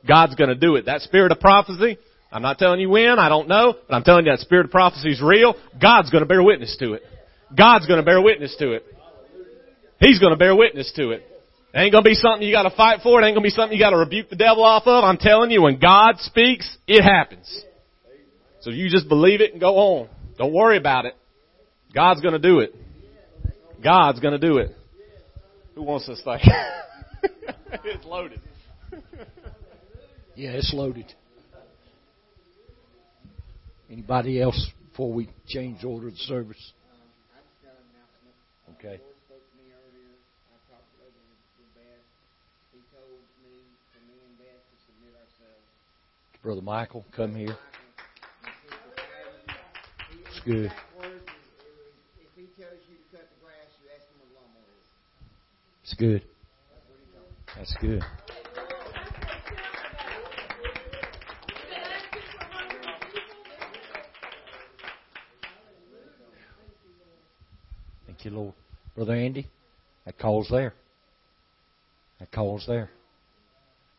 God's 0.07 0.35
gonna 0.35 0.55
do 0.55 0.77
it. 0.77 0.87
That 0.87 1.01
spirit 1.01 1.33
of 1.33 1.41
prophecy, 1.41 1.99
I'm 2.31 2.43
not 2.43 2.59
telling 2.59 2.81
you 2.81 2.91
when, 2.91 3.19
I 3.19 3.29
don't 3.29 3.49
know, 3.49 3.75
but 3.89 3.95
I'm 3.95 4.05
telling 4.05 4.27
you 4.27 4.33
that 4.33 4.41
spirit 4.41 4.67
of 4.67 4.71
prophecy 4.71 5.11
is 5.11 5.23
real. 5.23 5.55
God's 5.81 6.11
gonna 6.11 6.27
bear 6.27 6.43
witness 6.43 6.77
to 6.81 6.95
it. 6.95 7.03
God's 7.57 7.87
gonna 7.87 8.03
bear 8.03 8.21
witness 8.21 8.55
to 8.59 8.73
it. 8.73 8.85
He's 9.99 10.19
gonna 10.19 10.37
bear 10.37 10.55
witness 10.55 10.93
to 10.97 11.11
it. 11.13 11.30
It 11.73 11.79
ain't 11.79 11.93
gonna 11.93 12.03
be 12.03 12.15
something 12.15 12.47
you 12.47 12.53
gotta 12.53 12.75
fight 12.75 13.01
for. 13.03 13.21
It 13.21 13.27
ain't 13.27 13.35
gonna 13.35 13.45
be 13.45 13.51
something 13.51 13.77
you 13.77 13.85
gotta 13.85 13.97
rebuke 13.97 14.29
the 14.29 14.37
devil 14.37 14.65
off 14.65 14.87
of. 14.87 15.05
I'm 15.05 15.19
telling 15.19 15.51
you, 15.51 15.63
when 15.63 15.79
God 15.79 16.17
speaks, 16.19 16.77
it 16.87 17.03
happens. 17.03 17.65
So 18.61 18.71
you 18.71 18.91
just 18.91 19.09
believe 19.09 19.41
it 19.41 19.53
and 19.53 19.61
go 19.61 19.77
on. 19.77 20.09
Don't 20.37 20.53
worry 20.53 20.77
about 20.77 21.07
it. 21.07 21.17
God's 21.95 22.21
gonna 22.21 22.39
do 22.39 22.61
it. 22.61 22.75
God's 23.83 24.21
gonna 24.21 24.39
do 24.39 24.59
it. 24.59 24.77
Who 25.75 25.83
wants 25.83 26.07
this 26.07 26.23
thing? 26.25 26.41
it's 27.85 28.05
loaded. 28.05 28.41
Yeah, 30.35 30.51
it's 30.51 30.73
loaded. 30.75 31.13
Anybody 33.91 34.41
else 34.41 34.71
before 34.91 35.13
we 35.13 35.29
change 35.49 35.85
order 35.85 36.09
of 36.09 36.17
service? 36.17 36.73
I 37.35 37.43
just 37.43 37.59
got 37.65 37.75
an 37.75 37.85
announcement. 37.91 38.37
Okay. 38.79 38.97
The 38.97 39.03
Lord 39.03 39.19
spoke 39.27 39.45
to 39.51 39.55
me 39.59 39.67
earlier. 39.75 40.15
I 40.49 40.57
talked 40.71 40.87
to 40.95 40.97
Reverend 41.03 41.27
with 41.59 41.75
Beth. 41.75 42.07
He 42.71 42.81
told 42.95 43.19
me 43.43 43.59
for 43.91 43.99
me 44.07 44.15
and 44.15 44.35
Beth 44.39 44.63
to 44.63 44.77
submit 44.87 45.13
ourselves. 45.19 45.67
Brother 46.43 46.63
Michael, 46.63 47.05
come 47.15 47.35
here. 47.35 47.55
It's 50.27 50.41
good. 50.47 50.73
If 50.73 52.31
he 52.35 52.47
tells 52.59 52.81
you 52.89 52.97
to 52.97 53.17
cut 53.17 53.29
the 53.29 53.45
grass, 53.45 53.69
you 53.83 53.91
ask 53.95 54.09
him 54.09 54.17
what 54.21 54.31
a 54.31 54.41
lawnmower 54.41 54.73
is. 54.73 54.87
It's 55.83 55.95
good. 55.95 56.23
That's 56.71 56.87
what 56.89 56.97
he 56.99 57.05
told 57.15 57.29
me. 57.29 57.37
That's 57.57 57.77
good. 57.79 58.03
Thank 68.07 68.25
you, 68.25 68.31
Lord. 68.31 68.55
Brother 68.97 69.15
Andy, 69.15 69.47
that 70.07 70.19
call's 70.19 70.49
there. 70.51 70.73
That 72.19 72.33
call's 72.33 72.65
there. 72.67 72.91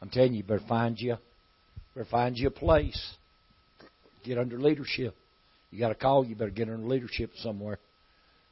I'm 0.02 0.10
telling 0.10 0.34
you, 0.34 0.40
you 0.40 0.44
better 0.44 0.66
find 0.68 1.00
you, 1.00 1.18
better 1.94 2.08
find 2.10 2.38
you 2.38 2.48
a 2.48 2.52
place. 2.52 3.16
Get 4.24 4.38
under 4.38 4.60
leadership. 4.60 5.16
You 5.72 5.80
got 5.80 5.92
a 5.92 5.96
call, 5.96 6.26
you 6.26 6.36
better 6.36 6.52
get 6.52 6.70
under 6.70 6.86
leadership 6.86 7.32
somewhere, 7.38 7.80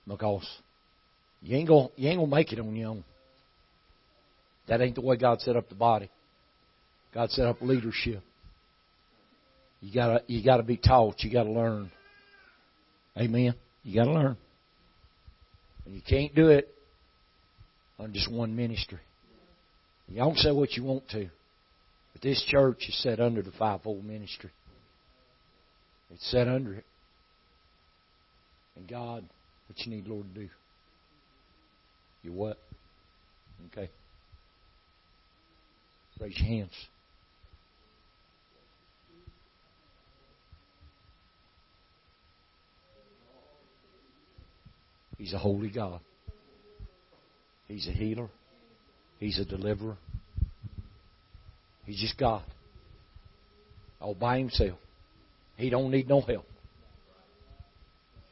because 0.07 0.47
you 1.41 1.55
ain't 1.55 1.67
gonna 1.67 1.89
you 1.95 2.09
ain't 2.09 2.19
gonna 2.19 2.35
make 2.35 2.51
it 2.53 2.59
on 2.59 2.75
your 2.75 2.89
own. 2.89 3.03
That 4.67 4.81
ain't 4.81 4.95
the 4.95 5.01
way 5.01 5.17
God 5.17 5.41
set 5.41 5.55
up 5.55 5.67
the 5.69 5.75
body. 5.75 6.09
God 7.13 7.29
set 7.31 7.45
up 7.45 7.61
leadership. 7.61 8.21
You 9.81 9.93
gotta 9.93 10.23
you 10.27 10.43
gotta 10.43 10.63
be 10.63 10.77
taught. 10.77 11.15
You 11.19 11.31
gotta 11.31 11.51
learn. 11.51 11.91
Amen. 13.17 13.55
You 13.83 13.95
gotta 13.95 14.11
learn. 14.11 14.37
And 15.85 15.95
you 15.95 16.01
can't 16.07 16.33
do 16.35 16.49
it 16.49 16.73
on 17.97 18.13
just 18.13 18.31
one 18.31 18.55
ministry. 18.55 18.99
Y'all 20.07 20.31
can 20.31 20.37
say 20.37 20.51
what 20.51 20.71
you 20.73 20.83
want 20.83 21.07
to, 21.09 21.29
but 22.13 22.21
this 22.21 22.43
church 22.47 22.85
is 22.87 23.01
set 23.01 23.19
under 23.19 23.41
the 23.41 23.51
fivefold 23.51 24.03
ministry. 24.03 24.51
It's 26.11 26.29
set 26.31 26.47
under 26.47 26.73
it. 26.73 26.85
And 28.75 28.87
God, 28.87 29.23
what 29.67 29.79
you 29.85 29.95
need, 29.95 30.07
Lord, 30.07 30.25
to 30.33 30.41
do? 30.41 30.49
You 32.23 32.33
what? 32.33 32.57
Okay. 33.71 33.89
Raise 36.19 36.37
your 36.37 36.47
hands. 36.47 36.73
He's 45.17 45.33
a 45.33 45.37
holy 45.37 45.69
God. 45.69 45.99
He's 47.67 47.87
a 47.87 47.91
healer. 47.91 48.29
He's 49.19 49.37
a 49.37 49.45
deliverer. 49.45 49.97
He's 51.89 51.99
just 51.99 52.19
God. 52.19 52.43
All 53.99 54.13
by 54.13 54.37
himself. 54.37 54.77
He 55.57 55.71
don't 55.71 55.89
need 55.89 56.07
no 56.07 56.21
help. 56.21 56.45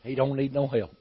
He 0.03 0.13
don't 0.13 0.37
need 0.37 0.53
no 0.53 0.67
help. 0.67 0.91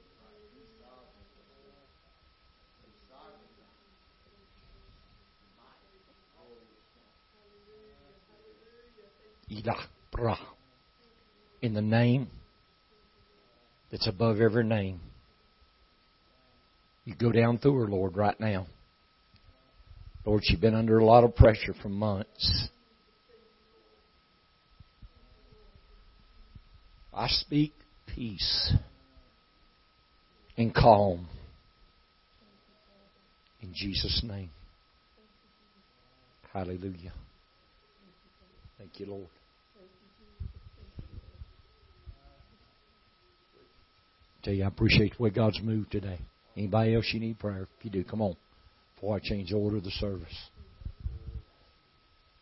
In 11.61 11.75
the 11.75 11.81
name 11.83 12.27
that's 13.91 14.07
above 14.07 14.41
every 14.41 14.63
name. 14.63 14.99
You 17.05 17.13
go 17.13 17.31
down 17.31 17.59
through 17.59 17.75
her, 17.81 17.87
Lord, 17.87 18.17
right 18.17 18.39
now. 18.39 18.65
Lord, 20.27 20.43
she's 20.43 20.59
been 20.59 20.75
under 20.75 20.97
a 20.97 21.05
lot 21.05 21.23
of 21.23 21.37
pressure 21.37 21.73
for 21.81 21.87
months. 21.87 22.67
I 27.13 27.27
speak 27.29 27.71
peace 28.13 28.73
and 30.57 30.75
calm 30.75 31.29
in 33.61 33.71
Jesus' 33.73 34.21
name. 34.21 34.49
Hallelujah. 36.51 37.13
Thank 38.77 38.99
you, 38.99 39.05
Lord. 39.05 39.27
Tell 44.43 44.53
you, 44.53 44.65
I 44.65 44.67
appreciate 44.67 45.15
the 45.15 45.23
way 45.23 45.29
God's 45.29 45.61
moved 45.63 45.93
today. 45.93 46.19
Anybody 46.57 46.95
else 46.95 47.05
you 47.13 47.21
need 47.21 47.39
prayer? 47.39 47.69
If 47.79 47.85
you 47.85 47.91
do, 47.91 48.03
come 48.03 48.21
on. 48.21 48.35
Before 48.97 49.15
I 49.15 49.19
change 49.19 49.51
the 49.51 49.57
order 49.57 49.77
of 49.77 49.83
the 49.83 49.91
service. 49.91 50.35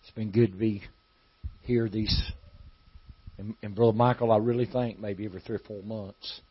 It's 0.01 0.11
been 0.15 0.31
good 0.31 0.53
to 0.53 0.57
be 0.57 0.81
here 1.63 1.89
these 1.89 2.31
and, 3.37 3.55
and 3.61 3.75
Brother 3.75 3.91
Michael, 3.91 4.31
I 4.31 4.37
really 4.37 4.65
think 4.65 4.99
maybe 4.99 5.25
every 5.25 5.41
three 5.41 5.57
or 5.57 5.59
four 5.67 5.83
months 5.83 6.41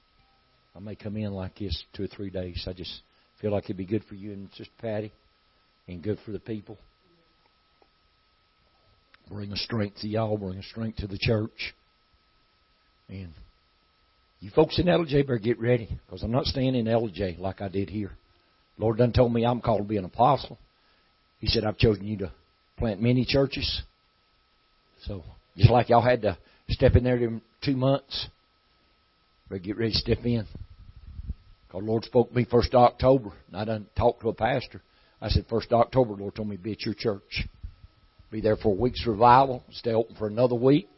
I 0.77 0.81
may 0.81 0.95
come 0.95 1.17
in 1.17 1.33
like 1.33 1.57
this 1.57 1.85
two 1.95 2.05
or 2.05 2.09
three 2.09 2.31
days. 2.31 2.65
I 2.69 2.73
just 2.73 3.01
feel 3.41 3.53
like 3.53 3.65
it'd 3.65 3.77
be 3.77 3.87
good 3.87 4.05
for 4.05 4.17
you 4.17 4.33
and 4.33 4.49
Sister 4.51 4.73
Patty 4.81 5.13
and 5.89 6.03
good 6.03 6.19
for 6.25 6.33
the 6.33 6.41
people. 6.41 6.77
Bring 9.31 9.53
a 9.53 9.57
strength 9.57 10.01
to 10.01 10.09
y'all, 10.09 10.37
bring 10.37 10.59
a 10.59 10.63
strength 10.63 10.99
to 10.99 11.07
the 11.07 11.19
church. 11.19 11.75
And 13.09 13.33
you 14.41 14.51
folks 14.51 14.79
in 14.79 14.87
Ellijay 14.87 15.27
better 15.27 15.39
get 15.39 15.59
ready 15.59 15.89
because 16.05 16.23
I'm 16.23 16.33
not 16.33 16.45
staying 16.45 16.75
in 16.75 16.85
Ellijay 16.85 17.39
like 17.39 17.63
I 17.63 17.69
did 17.69 17.89
here. 17.89 18.13
Lord 18.79 18.99
done 18.99 19.13
told 19.13 19.33
me 19.33 19.45
I'm 19.45 19.61
called 19.61 19.83
to 19.83 19.89
be 19.89 19.97
an 19.97 20.05
apostle. 20.05 20.59
He 21.41 21.47
said, 21.47 21.65
I've 21.65 21.79
chosen 21.79 22.07
you 22.07 22.19
to 22.19 22.33
plant 22.77 23.01
many 23.01 23.25
churches. 23.25 23.83
So, 25.05 25.23
just 25.57 25.71
like 25.71 25.89
y'all 25.89 26.03
had 26.03 26.23
to 26.23 26.39
step 26.71 26.97
in 26.97 27.05
there 27.05 27.17
in 27.17 27.43
two 27.63 27.77
months, 27.77 28.29
better 29.49 29.61
get 29.61 29.77
ready 29.77 29.93
to 29.93 29.99
step 29.99 30.25
in. 30.25 30.47
Because 31.67 31.81
the 31.81 31.87
Lord 31.87 32.05
spoke 32.05 32.31
to 32.31 32.37
me 32.37 32.47
first 32.51 32.75
of 32.75 32.83
October, 32.83 33.33
and 33.49 33.57
I 33.57 33.65
done 33.65 33.87
talked 33.97 34.23
to 34.23 34.31
a 34.31 34.35
pastor. 34.35 34.81
I 35.21 35.29
said, 35.29 35.47
first 35.49 35.73
of 35.73 35.81
October, 35.81 36.15
the 36.15 36.23
Lord 36.23 36.35
told 36.35 36.49
me 36.49 36.57
to 36.57 36.63
be 36.63 36.73
at 36.73 36.83
your 36.83 36.95
church. 36.95 37.47
Be 38.31 38.41
there 38.41 38.57
for 38.57 38.73
a 38.73 38.81
week's 38.81 39.07
revival, 39.07 39.63
stay 39.71 39.93
open 39.93 40.17
for 40.17 40.27
another 40.27 40.57
week. 40.57 40.89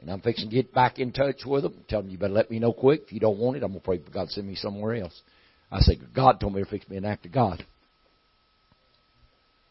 And 0.00 0.10
I'm 0.10 0.20
fixing 0.20 0.48
to 0.48 0.54
get 0.54 0.72
back 0.72 0.98
in 0.98 1.12
touch 1.12 1.42
with 1.44 1.64
them. 1.64 1.74
Tell 1.88 2.02
them 2.02 2.10
you 2.10 2.18
better 2.18 2.32
let 2.32 2.50
me 2.50 2.58
know 2.58 2.72
quick. 2.72 3.02
If 3.06 3.12
you 3.12 3.20
don't 3.20 3.38
want 3.38 3.56
it, 3.56 3.62
I'm 3.62 3.70
gonna 3.72 3.80
pray 3.80 3.98
for 3.98 4.10
God 4.10 4.26
to 4.26 4.30
send 4.30 4.46
me 4.46 4.54
somewhere 4.54 4.94
else. 4.94 5.22
I 5.70 5.80
said, 5.80 5.98
God 6.14 6.40
told 6.40 6.54
me 6.54 6.62
to 6.62 6.70
fix 6.70 6.88
me 6.88 6.96
an 6.96 7.04
act 7.04 7.26
of 7.26 7.32
God. 7.32 7.64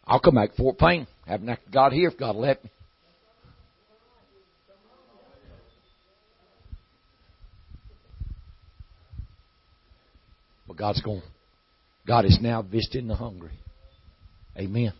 I'll 0.05 0.19
come 0.19 0.35
back 0.35 0.51
to 0.51 0.55
Fort 0.55 0.77
Payne, 0.77 1.07
have 1.25 1.41
an 1.41 1.49
act 1.49 1.67
of 1.67 1.73
God 1.73 1.91
here 1.91 2.07
if 2.09 2.17
God 2.17 2.35
let 2.35 2.63
me. 2.63 2.69
But 10.67 10.77
God's 10.77 11.01
going. 11.01 11.21
God 12.05 12.25
is 12.25 12.39
now 12.41 12.61
visiting 12.61 13.07
the 13.07 13.15
hungry. 13.15 13.51
Amen. 14.57 14.93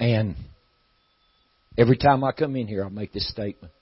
And 0.00 0.34
every 1.78 1.96
time 1.96 2.24
I 2.24 2.32
come 2.32 2.56
in 2.56 2.66
here, 2.66 2.84
I 2.84 2.88
make 2.88 3.12
this 3.12 3.28
statement. 3.28 3.72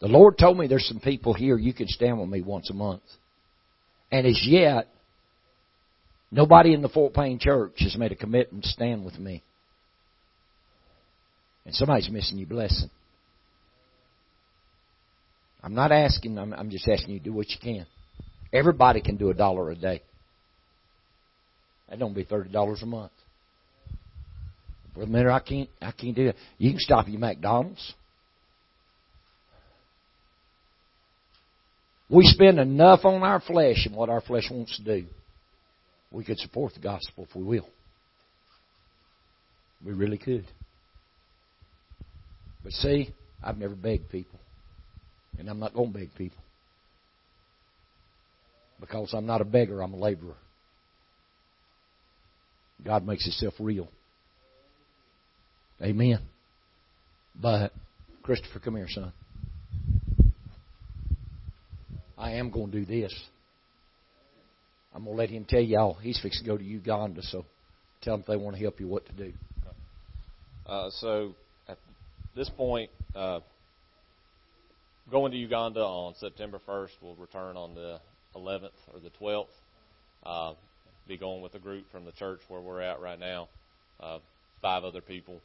The 0.00 0.08
Lord 0.08 0.36
told 0.36 0.58
me 0.58 0.66
there's 0.66 0.86
some 0.86 1.00
people 1.00 1.32
here 1.32 1.56
you 1.56 1.72
can 1.72 1.88
stand 1.88 2.20
with 2.20 2.28
me 2.28 2.42
once 2.42 2.68
a 2.70 2.74
month. 2.74 3.02
And 4.12 4.26
as 4.26 4.38
yet, 4.46 4.88
Nobody 6.34 6.74
in 6.74 6.82
the 6.82 6.88
Fort 6.88 7.14
Payne 7.14 7.38
church 7.38 7.74
has 7.78 7.96
made 7.96 8.10
a 8.10 8.16
commitment 8.16 8.64
to 8.64 8.68
stand 8.68 9.04
with 9.04 9.16
me. 9.20 9.40
And 11.64 11.72
somebody's 11.72 12.10
missing 12.10 12.38
your 12.38 12.48
blessing. 12.48 12.90
I'm 15.62 15.74
not 15.74 15.92
asking, 15.92 16.36
I'm, 16.36 16.52
I'm 16.52 16.70
just 16.70 16.88
asking 16.88 17.14
you 17.14 17.20
to 17.20 17.24
do 17.24 17.32
what 17.32 17.48
you 17.50 17.56
can. 17.62 17.86
Everybody 18.52 19.00
can 19.00 19.16
do 19.16 19.30
a 19.30 19.34
dollar 19.34 19.70
a 19.70 19.76
day. 19.76 20.02
That 21.88 22.00
don't 22.00 22.14
be 22.14 22.24
thirty 22.24 22.50
dollars 22.50 22.82
a 22.82 22.86
month. 22.86 23.12
Brother 24.92 25.10
Miller, 25.10 25.30
I 25.30 25.38
can't 25.38 25.68
I 25.80 25.92
can't 25.92 26.16
do 26.16 26.28
it. 26.30 26.36
You 26.58 26.70
can 26.70 26.80
stop 26.80 27.06
your 27.08 27.20
McDonald's. 27.20 27.94
We 32.10 32.24
spend 32.24 32.58
enough 32.58 33.04
on 33.04 33.22
our 33.22 33.40
flesh 33.40 33.86
and 33.86 33.94
what 33.94 34.08
our 34.08 34.20
flesh 34.20 34.48
wants 34.50 34.76
to 34.78 34.84
do. 34.84 35.06
We 36.10 36.24
could 36.24 36.38
support 36.38 36.74
the 36.74 36.80
gospel 36.80 37.26
if 37.28 37.34
we 37.34 37.42
will. 37.42 37.68
We 39.84 39.92
really 39.92 40.18
could. 40.18 40.46
But 42.62 42.72
see, 42.72 43.12
I've 43.42 43.58
never 43.58 43.74
begged 43.74 44.10
people. 44.10 44.38
And 45.38 45.48
I'm 45.48 45.58
not 45.58 45.74
going 45.74 45.92
to 45.92 45.98
beg 45.98 46.14
people. 46.14 46.42
Because 48.80 49.12
I'm 49.12 49.26
not 49.26 49.40
a 49.40 49.44
beggar, 49.44 49.82
I'm 49.82 49.92
a 49.92 49.98
laborer. 49.98 50.36
God 52.84 53.06
makes 53.06 53.24
himself 53.24 53.54
real. 53.58 53.88
Amen. 55.82 56.18
But, 57.40 57.72
Christopher, 58.22 58.60
come 58.60 58.76
here, 58.76 58.88
son. 58.88 59.12
I 62.16 62.32
am 62.32 62.50
going 62.50 62.70
to 62.70 62.84
do 62.84 62.84
this. 62.84 63.12
I'm 64.94 65.04
going 65.04 65.16
to 65.16 65.20
let 65.20 65.30
him 65.30 65.44
tell 65.44 65.60
y'all 65.60 65.94
he's 65.94 66.20
fixing 66.20 66.44
to 66.44 66.50
go 66.50 66.56
to 66.56 66.64
Uganda, 66.64 67.22
so 67.22 67.44
tell 68.02 68.14
them 68.14 68.20
if 68.20 68.26
they 68.26 68.36
want 68.36 68.56
to 68.56 68.62
help 68.62 68.78
you 68.78 68.86
what 68.86 69.04
to 69.06 69.12
do. 69.12 69.32
Uh, 70.66 70.88
so 70.90 71.34
at 71.68 71.78
this 72.36 72.48
point, 72.50 72.90
uh, 73.14 73.40
going 75.10 75.32
to 75.32 75.38
Uganda 75.38 75.80
on 75.80 76.14
September 76.18 76.60
1st. 76.66 76.90
We'll 77.02 77.16
return 77.16 77.56
on 77.56 77.74
the 77.74 78.00
11th 78.36 78.70
or 78.92 79.00
the 79.00 79.10
12th. 79.20 79.46
Uh, 80.24 80.54
be 81.06 81.16
going 81.18 81.42
with 81.42 81.54
a 81.54 81.58
group 81.58 81.84
from 81.92 82.04
the 82.04 82.12
church 82.12 82.40
where 82.48 82.60
we're 82.60 82.80
at 82.80 83.00
right 83.00 83.18
now, 83.18 83.48
uh, 84.00 84.18
five 84.62 84.84
other 84.84 85.02
people. 85.02 85.40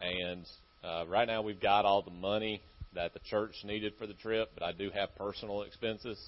And 0.00 0.44
uh, 0.82 1.04
right 1.06 1.28
now 1.28 1.42
we've 1.42 1.60
got 1.60 1.84
all 1.84 2.02
the 2.02 2.10
money 2.10 2.60
that 2.94 3.14
the 3.14 3.20
church 3.20 3.54
needed 3.64 3.92
for 3.98 4.06
the 4.06 4.14
trip, 4.14 4.50
but 4.54 4.64
I 4.64 4.72
do 4.72 4.90
have 4.90 5.14
personal 5.16 5.62
expenses. 5.62 6.18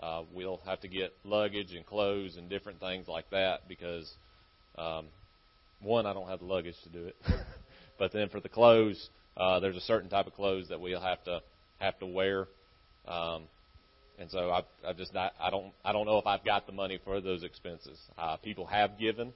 Uh, 0.00 0.22
we'll 0.32 0.60
have 0.66 0.80
to 0.80 0.88
get 0.88 1.12
luggage 1.24 1.72
and 1.72 1.86
clothes 1.86 2.36
and 2.36 2.50
different 2.50 2.80
things 2.80 3.08
like 3.08 3.28
that 3.30 3.68
because, 3.68 4.12
um, 4.76 5.06
one, 5.80 6.06
I 6.06 6.12
don't 6.12 6.28
have 6.28 6.40
the 6.40 6.44
luggage 6.44 6.74
to 6.84 6.88
do 6.90 7.06
it. 7.06 7.16
but 7.98 8.12
then 8.12 8.28
for 8.28 8.40
the 8.40 8.48
clothes, 8.48 9.08
uh, 9.36 9.60
there's 9.60 9.76
a 9.76 9.80
certain 9.80 10.10
type 10.10 10.26
of 10.26 10.34
clothes 10.34 10.68
that 10.68 10.80
we'll 10.80 11.00
have 11.00 11.22
to 11.24 11.40
have 11.78 11.98
to 12.00 12.06
wear. 12.06 12.46
Um, 13.06 13.44
and 14.18 14.30
so 14.30 14.50
I, 14.50 14.62
I 14.86 14.92
just 14.92 15.12
not, 15.12 15.32
I 15.40 15.50
don't 15.50 15.72
I 15.84 15.92
don't 15.92 16.06
know 16.06 16.18
if 16.18 16.26
I've 16.26 16.44
got 16.44 16.66
the 16.66 16.72
money 16.72 16.98
for 17.04 17.20
those 17.20 17.42
expenses. 17.42 17.98
Uh, 18.18 18.36
people 18.36 18.66
have 18.66 18.98
given 18.98 19.32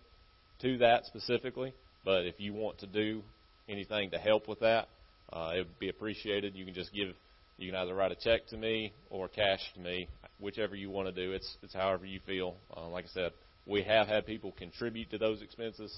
to 0.62 0.78
that 0.78 1.06
specifically, 1.06 1.74
but 2.04 2.26
if 2.26 2.36
you 2.38 2.52
want 2.52 2.78
to 2.78 2.86
do 2.86 3.22
anything 3.68 4.10
to 4.10 4.18
help 4.18 4.48
with 4.48 4.60
that, 4.60 4.88
uh, 5.32 5.52
it 5.54 5.58
would 5.58 5.78
be 5.78 5.88
appreciated. 5.88 6.54
You 6.54 6.64
can 6.64 6.74
just 6.74 6.92
give. 6.92 7.14
You 7.60 7.70
can 7.70 7.78
either 7.78 7.94
write 7.94 8.10
a 8.10 8.16
check 8.16 8.46
to 8.48 8.56
me 8.56 8.94
or 9.10 9.28
cash 9.28 9.60
to 9.74 9.80
me, 9.80 10.08
whichever 10.40 10.74
you 10.74 10.88
want 10.88 11.14
to 11.14 11.26
do. 11.26 11.32
It's 11.32 11.58
it's 11.62 11.74
however 11.74 12.06
you 12.06 12.18
feel. 12.26 12.56
Uh, 12.74 12.88
like 12.88 13.04
I 13.04 13.08
said, 13.08 13.32
we 13.66 13.82
have 13.82 14.08
had 14.08 14.24
people 14.24 14.52
contribute 14.52 15.10
to 15.10 15.18
those 15.18 15.42
expenses. 15.42 15.94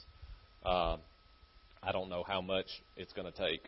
Uh, 0.65 0.97
I 1.81 1.93
don't 1.93 2.09
know 2.09 2.25
how 2.27 2.41
much 2.41 2.67
it's 2.97 3.13
going 3.13 3.33
to 3.33 3.39
take, 3.39 3.63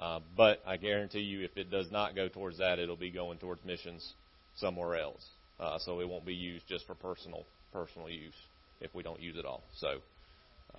uh, 0.00 0.20
but 0.38 0.62
I 0.66 0.78
guarantee 0.78 1.20
you, 1.20 1.44
if 1.44 1.54
it 1.58 1.70
does 1.70 1.90
not 1.92 2.16
go 2.16 2.28
towards 2.28 2.58
that, 2.58 2.78
it'll 2.78 2.96
be 2.96 3.10
going 3.10 3.36
towards 3.36 3.62
missions 3.62 4.14
somewhere 4.56 4.96
else. 4.96 5.22
Uh, 5.60 5.78
so 5.80 6.00
it 6.00 6.08
won't 6.08 6.24
be 6.24 6.34
used 6.34 6.66
just 6.66 6.86
for 6.86 6.94
personal 6.94 7.44
personal 7.74 8.08
use 8.08 8.32
if 8.80 8.94
we 8.94 9.02
don't 9.02 9.20
use 9.20 9.36
it 9.36 9.44
all. 9.44 9.62
So 9.76 9.98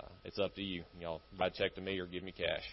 uh, 0.00 0.08
it's 0.24 0.40
up 0.40 0.56
to 0.56 0.62
you. 0.62 0.82
Y'all 1.00 1.20
write 1.38 1.52
a 1.54 1.58
check 1.58 1.76
to 1.76 1.80
me 1.80 2.00
or 2.00 2.06
give 2.06 2.24
me 2.24 2.32
cash. 2.32 2.64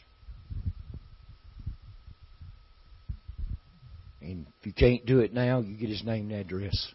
And 4.27 4.45
if 4.59 4.65
you 4.65 4.73
can't 4.73 5.05
do 5.05 5.19
it 5.19 5.33
now, 5.33 5.61
you 5.61 5.77
get 5.77 5.87
his 5.87 6.03
name 6.03 6.29
and 6.29 6.41
address. 6.41 6.91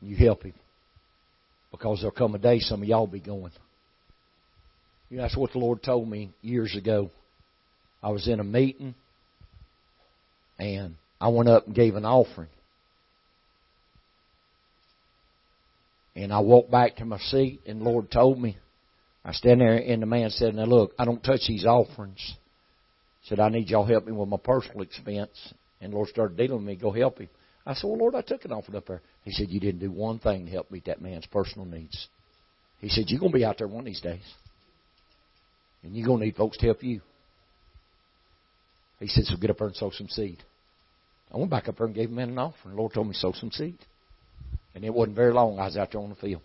You 0.00 0.16
help 0.16 0.42
him. 0.42 0.54
Because 1.70 2.00
there'll 2.00 2.10
come 2.10 2.34
a 2.34 2.38
day 2.38 2.58
some 2.58 2.82
of 2.82 2.88
y'all 2.88 3.00
will 3.00 3.06
be 3.06 3.20
going. 3.20 3.52
You 5.08 5.18
know, 5.18 5.22
that's 5.22 5.36
what 5.36 5.52
the 5.52 5.58
Lord 5.58 5.80
told 5.84 6.08
me 6.08 6.32
years 6.42 6.74
ago. 6.74 7.10
I 8.02 8.10
was 8.10 8.26
in 8.26 8.40
a 8.40 8.44
meeting 8.44 8.96
and 10.58 10.96
I 11.20 11.28
went 11.28 11.48
up 11.48 11.66
and 11.66 11.74
gave 11.74 11.94
an 11.94 12.04
offering. 12.04 12.48
And 16.16 16.32
I 16.32 16.40
walked 16.40 16.72
back 16.72 16.96
to 16.96 17.04
my 17.04 17.18
seat 17.18 17.60
and 17.64 17.80
the 17.80 17.84
Lord 17.84 18.10
told 18.10 18.40
me, 18.40 18.56
I 19.24 19.32
stand 19.32 19.60
there 19.60 19.76
and 19.76 20.02
the 20.02 20.06
man 20.06 20.30
said, 20.30 20.54
now 20.56 20.64
look, 20.64 20.94
I 20.98 21.04
don't 21.04 21.22
touch 21.22 21.42
these 21.46 21.64
offerings. 21.64 22.34
Said, 23.24 23.38
I 23.38 23.50
need 23.50 23.70
y'all 23.70 23.86
help 23.86 24.06
me 24.06 24.12
with 24.12 24.28
my 24.28 24.36
personal 24.42 24.82
expense. 24.82 25.52
And 25.80 25.92
the 25.92 25.96
Lord 25.96 26.08
started 26.08 26.36
dealing 26.36 26.58
with 26.58 26.66
me, 26.66 26.76
go 26.76 26.90
help 26.90 27.18
him. 27.18 27.28
I 27.66 27.74
said, 27.74 27.88
well, 27.88 27.98
Lord, 27.98 28.14
I 28.14 28.22
took 28.22 28.44
an 28.44 28.52
offering 28.52 28.76
up 28.76 28.86
there. 28.86 29.02
He 29.24 29.32
said, 29.32 29.48
you 29.50 29.58
didn't 29.58 29.80
do 29.80 29.90
one 29.90 30.18
thing 30.18 30.46
to 30.46 30.52
help 30.52 30.70
meet 30.70 30.84
that 30.84 31.02
man's 31.02 31.26
personal 31.26 31.66
needs. 31.66 32.08
He 32.80 32.88
said, 32.88 33.04
you're 33.08 33.20
going 33.20 33.32
to 33.32 33.38
be 33.38 33.44
out 33.44 33.58
there 33.58 33.66
one 33.66 33.80
of 33.80 33.86
these 33.86 34.00
days. 34.00 34.22
And 35.82 35.96
you're 35.96 36.06
going 36.06 36.20
to 36.20 36.26
need 36.26 36.36
folks 36.36 36.56
to 36.58 36.66
help 36.66 36.82
you. 36.82 37.00
He 39.00 39.08
said, 39.08 39.24
so 39.24 39.36
get 39.36 39.50
up 39.50 39.58
there 39.58 39.66
and 39.66 39.76
sow 39.76 39.90
some 39.90 40.08
seed. 40.08 40.42
I 41.32 41.36
went 41.36 41.50
back 41.50 41.68
up 41.68 41.76
there 41.76 41.86
and 41.86 41.94
gave 41.94 42.08
him 42.08 42.18
an 42.18 42.38
offering. 42.38 42.74
The 42.74 42.80
Lord 42.80 42.94
told 42.94 43.08
me 43.08 43.14
sow 43.14 43.32
some 43.32 43.50
seed. 43.50 43.78
And 44.74 44.84
it 44.84 44.94
wasn't 44.94 45.16
very 45.16 45.32
long 45.32 45.58
I 45.58 45.64
was 45.64 45.76
out 45.76 45.90
there 45.92 46.00
on 46.00 46.10
the 46.10 46.16
field. 46.16 46.42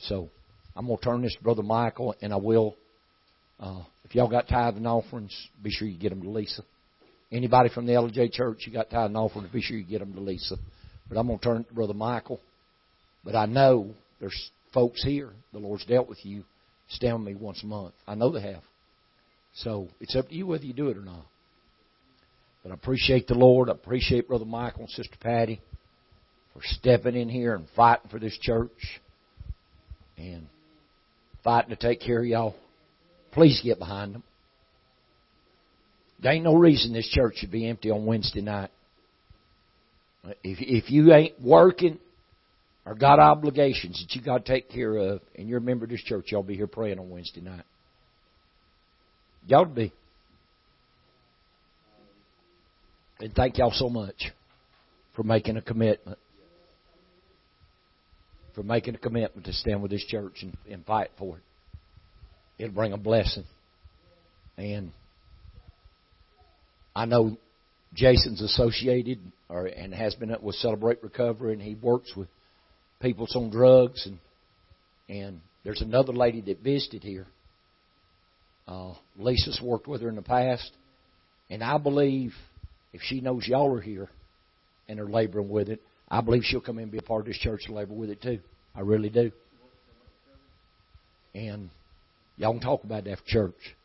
So 0.00 0.30
I'm 0.74 0.86
going 0.86 0.98
to 0.98 1.04
turn 1.04 1.22
this 1.22 1.34
to 1.36 1.42
Brother 1.42 1.62
Michael, 1.62 2.14
and 2.22 2.32
I 2.32 2.36
will. 2.36 2.76
Uh, 3.60 3.82
if 4.04 4.14
y'all 4.14 4.28
got 4.28 4.48
tithing 4.48 4.86
offerings, 4.86 5.36
be 5.62 5.70
sure 5.70 5.86
you 5.86 5.98
get 5.98 6.10
them 6.10 6.22
to 6.22 6.30
Lisa. 6.30 6.62
Anybody 7.32 7.70
from 7.70 7.86
the 7.86 7.92
Ellijay 7.92 8.30
Church, 8.30 8.64
you 8.66 8.72
got 8.72 8.90
tithing 8.90 9.16
offerings, 9.16 9.50
be 9.50 9.62
sure 9.62 9.76
you 9.76 9.84
get 9.84 10.00
them 10.00 10.12
to 10.12 10.20
Lisa. 10.20 10.56
But 11.08 11.18
I'm 11.18 11.26
going 11.26 11.38
to 11.38 11.44
turn 11.44 11.60
it 11.62 11.68
to 11.68 11.74
Brother 11.74 11.94
Michael. 11.94 12.40
But 13.24 13.34
I 13.34 13.46
know 13.46 13.94
there's 14.20 14.50
folks 14.74 15.02
here. 15.02 15.30
The 15.52 15.58
Lord's 15.58 15.86
dealt 15.86 16.08
with 16.08 16.24
you. 16.26 16.44
Stand 16.88 17.18
with 17.18 17.34
me 17.34 17.34
once 17.34 17.62
a 17.62 17.66
month. 17.66 17.94
I 18.06 18.14
know 18.14 18.30
they 18.30 18.42
have. 18.42 18.62
So 19.54 19.88
it's 20.00 20.14
up 20.14 20.28
to 20.28 20.34
you 20.34 20.46
whether 20.46 20.64
you 20.64 20.74
do 20.74 20.88
it 20.88 20.98
or 20.98 21.02
not. 21.02 21.24
But 22.62 22.72
I 22.72 22.74
appreciate 22.74 23.26
the 23.26 23.34
Lord. 23.34 23.70
I 23.70 23.72
appreciate 23.72 24.28
Brother 24.28 24.44
Michael 24.44 24.82
and 24.82 24.90
Sister 24.90 25.16
Patty 25.20 25.60
for 26.52 26.60
stepping 26.62 27.16
in 27.16 27.28
here 27.28 27.54
and 27.54 27.66
fighting 27.74 28.10
for 28.10 28.18
this 28.18 28.36
church 28.40 29.00
and 30.18 30.46
fighting 31.42 31.70
to 31.70 31.76
take 31.76 32.00
care 32.00 32.20
of 32.20 32.26
y'all. 32.26 32.54
Please 33.32 33.60
get 33.64 33.78
behind 33.78 34.14
them. 34.14 34.22
There 36.22 36.32
ain't 36.32 36.44
no 36.44 36.54
reason 36.54 36.92
this 36.92 37.08
church 37.08 37.34
should 37.38 37.50
be 37.50 37.68
empty 37.68 37.90
on 37.90 38.06
Wednesday 38.06 38.42
night. 38.42 38.70
If 40.44 40.58
if 40.60 40.90
you 40.90 41.12
ain't 41.12 41.40
working 41.42 41.98
or 42.86 42.94
got 42.94 43.18
obligations 43.18 44.00
that 44.00 44.14
you 44.14 44.22
got 44.22 44.44
to 44.46 44.52
take 44.52 44.70
care 44.70 44.96
of, 44.96 45.20
and 45.36 45.48
you're 45.48 45.58
a 45.58 45.62
member 45.62 45.84
of 45.84 45.90
this 45.90 46.02
church, 46.02 46.26
y'all 46.30 46.44
be 46.44 46.54
here 46.54 46.68
praying 46.68 47.00
on 47.00 47.10
Wednesday 47.10 47.40
night. 47.40 47.64
Y'all 49.46 49.64
be. 49.64 49.92
And 53.18 53.34
thank 53.34 53.58
y'all 53.58 53.72
so 53.72 53.88
much 53.88 54.30
for 55.14 55.24
making 55.24 55.56
a 55.56 55.62
commitment. 55.62 56.18
For 58.54 58.62
making 58.62 58.94
a 58.94 58.98
commitment 58.98 59.46
to 59.46 59.52
stand 59.52 59.82
with 59.82 59.90
this 59.90 60.04
church 60.04 60.42
and, 60.42 60.56
and 60.70 60.84
fight 60.84 61.10
for 61.18 61.38
it. 61.38 61.42
It'll 62.58 62.74
bring 62.74 62.92
a 62.92 62.98
blessing. 62.98 63.44
And 64.56 64.92
I 66.94 67.06
know 67.06 67.36
Jason's 67.94 68.40
associated 68.40 69.18
or 69.48 69.66
and 69.66 69.94
has 69.94 70.14
been 70.14 70.34
with 70.42 70.56
Celebrate 70.56 71.02
Recovery 71.02 71.52
and 71.52 71.62
he 71.62 71.74
works 71.74 72.12
with 72.16 72.28
people 73.00 73.26
that's 73.26 73.36
on 73.36 73.50
drugs 73.50 74.06
and 74.06 74.18
and 75.08 75.40
there's 75.64 75.82
another 75.82 76.12
lady 76.12 76.40
that 76.42 76.60
visited 76.60 77.02
here. 77.02 77.26
Uh, 78.66 78.94
Lisa's 79.16 79.60
worked 79.62 79.86
with 79.86 80.00
her 80.02 80.08
in 80.08 80.16
the 80.16 80.22
past, 80.22 80.70
and 81.50 81.62
I 81.62 81.78
believe 81.78 82.32
if 82.92 83.00
she 83.02 83.20
knows 83.20 83.46
y'all 83.46 83.74
are 83.76 83.80
here 83.80 84.08
and 84.88 85.00
are 85.00 85.08
laboring 85.08 85.48
with 85.48 85.68
it, 85.68 85.80
I 86.08 86.20
believe 86.20 86.42
she'll 86.44 86.60
come 86.60 86.78
in 86.78 86.84
and 86.84 86.92
be 86.92 86.98
a 86.98 87.02
part 87.02 87.20
of 87.20 87.26
this 87.26 87.38
church 87.38 87.62
and 87.66 87.74
labor 87.74 87.94
with 87.94 88.10
it 88.10 88.22
too. 88.22 88.40
I 88.74 88.80
really 88.80 89.08
do. 89.08 89.32
And 91.34 91.70
y'all 92.36 92.52
can 92.52 92.60
talk 92.60 92.84
about 92.84 93.04
that 93.04 93.18
for 93.18 93.24
church, 93.26 93.76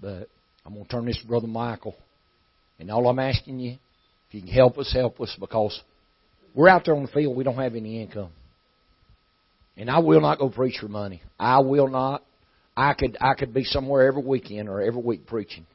but 0.00 0.28
I'm 0.64 0.74
going 0.74 0.84
to 0.84 0.90
turn 0.90 1.06
this 1.06 1.20
to 1.20 1.26
Brother 1.26 1.48
Michael. 1.48 1.96
And 2.78 2.90
all 2.90 3.08
I'm 3.08 3.18
asking 3.18 3.58
you, 3.60 3.72
if 4.28 4.34
you 4.34 4.40
can 4.42 4.50
help 4.50 4.78
us, 4.78 4.92
help 4.92 5.20
us 5.20 5.34
because 5.38 5.80
we're 6.54 6.68
out 6.68 6.84
there 6.84 6.94
on 6.94 7.02
the 7.02 7.08
field. 7.08 7.36
We 7.36 7.44
don't 7.44 7.56
have 7.56 7.74
any 7.74 8.02
income. 8.02 8.30
And 9.76 9.90
I 9.90 9.98
will 9.98 10.20
not 10.20 10.38
go 10.38 10.48
preach 10.48 10.78
for 10.80 10.88
money. 10.88 11.22
I 11.38 11.60
will 11.60 11.88
not. 11.88 12.22
I 12.76 12.94
could 12.94 13.16
I 13.20 13.34
could 13.34 13.54
be 13.54 13.64
somewhere 13.64 14.06
every 14.06 14.22
weekend 14.22 14.68
or 14.68 14.80
every 14.80 15.00
week 15.00 15.26
preaching. 15.26 15.66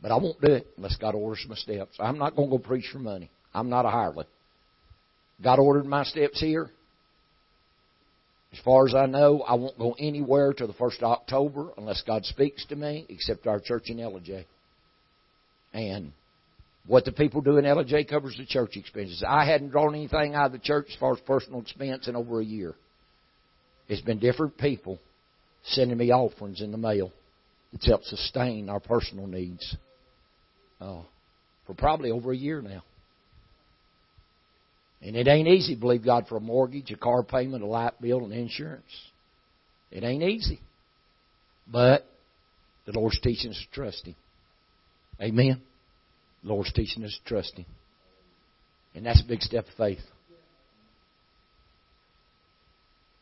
But 0.00 0.10
I 0.10 0.16
won't 0.16 0.40
do 0.40 0.52
it 0.52 0.66
unless 0.76 0.96
God 0.96 1.14
orders 1.14 1.44
my 1.48 1.54
steps. 1.54 1.96
I'm 2.00 2.18
not 2.18 2.34
going 2.34 2.50
to 2.50 2.58
go 2.58 2.62
preach 2.62 2.88
for 2.92 2.98
money. 2.98 3.30
I'm 3.54 3.70
not 3.70 3.86
a 3.86 3.90
hireling. 3.90 4.26
God 5.42 5.58
ordered 5.60 5.86
my 5.86 6.04
steps 6.04 6.40
here. 6.40 6.70
As 8.52 8.58
far 8.64 8.86
as 8.86 8.94
I 8.94 9.06
know, 9.06 9.42
I 9.42 9.54
won't 9.54 9.78
go 9.78 9.94
anywhere 9.98 10.52
till 10.52 10.66
the 10.66 10.72
first 10.74 10.98
of 10.98 11.04
October 11.04 11.70
unless 11.78 12.02
God 12.06 12.24
speaks 12.24 12.66
to 12.66 12.76
me, 12.76 13.06
except 13.08 13.46
our 13.46 13.60
church 13.60 13.84
in 13.86 13.96
Ellijay. 13.96 14.44
And 15.72 16.12
what 16.86 17.04
the 17.04 17.12
people 17.12 17.40
do 17.40 17.56
in 17.58 17.64
Ellijay 17.64 18.08
covers 18.08 18.36
the 18.36 18.46
church 18.46 18.76
expenses. 18.76 19.24
I 19.26 19.44
hadn't 19.44 19.70
drawn 19.70 19.94
anything 19.94 20.34
out 20.34 20.46
of 20.46 20.52
the 20.52 20.58
church 20.58 20.86
as 20.90 20.96
far 20.96 21.12
as 21.12 21.20
personal 21.20 21.60
expense 21.60 22.08
in 22.08 22.16
over 22.16 22.40
a 22.40 22.44
year. 22.44 22.74
It's 23.88 24.02
been 24.02 24.18
different 24.18 24.58
people 24.58 24.98
sending 25.64 25.96
me 25.96 26.10
offerings 26.10 26.60
in 26.60 26.72
the 26.72 26.78
mail 26.78 27.12
that's 27.72 27.86
helped 27.86 28.06
sustain 28.06 28.68
our 28.68 28.80
personal 28.80 29.26
needs 29.26 29.76
uh, 30.80 31.02
for 31.66 31.74
probably 31.74 32.10
over 32.10 32.32
a 32.32 32.36
year 32.36 32.60
now. 32.60 32.82
And 35.00 35.16
it 35.16 35.26
ain't 35.26 35.48
easy 35.48 35.74
believe 35.74 36.04
God 36.04 36.26
for 36.28 36.36
a 36.36 36.40
mortgage, 36.40 36.90
a 36.90 36.96
car 36.96 37.22
payment, 37.22 37.62
a 37.62 37.66
light 37.66 38.00
bill, 38.00 38.24
and 38.24 38.32
insurance. 38.32 38.84
It 39.90 40.04
ain't 40.04 40.22
easy. 40.22 40.60
But 41.66 42.06
the 42.86 42.92
Lord's 42.92 43.20
teaching 43.20 43.50
us 43.50 43.66
to 43.68 43.74
trust 43.74 44.06
Him. 44.06 44.14
Amen. 45.22 45.60
The 46.42 46.48
Lord's 46.48 46.72
teaching 46.72 47.04
us 47.04 47.18
to 47.22 47.28
trust 47.28 47.54
Him. 47.56 47.66
And 48.94 49.06
that's 49.06 49.22
a 49.22 49.26
big 49.26 49.40
step 49.40 49.66
of 49.68 49.74
faith. 49.74 50.00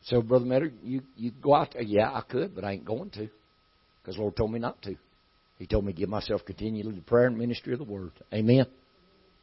So, 0.04 0.22
Brother 0.22 0.46
Metter, 0.46 0.72
you, 0.82 1.02
you 1.16 1.30
go 1.42 1.54
out 1.54 1.74
there. 1.74 1.82
Yeah, 1.82 2.10
I 2.10 2.22
could, 2.22 2.54
but 2.54 2.64
I 2.64 2.72
ain't 2.72 2.86
going 2.86 3.10
to. 3.10 3.28
Because 4.02 4.16
the 4.16 4.22
Lord 4.22 4.36
told 4.36 4.50
me 4.50 4.58
not 4.58 4.80
to. 4.82 4.96
He 5.58 5.66
told 5.66 5.84
me 5.84 5.92
to 5.92 5.98
give 5.98 6.08
myself 6.08 6.40
continually 6.46 6.96
to 6.96 7.02
prayer 7.02 7.26
and 7.26 7.36
ministry 7.36 7.74
of 7.74 7.78
the 7.78 7.84
Word. 7.84 8.12
Amen. 8.32 8.64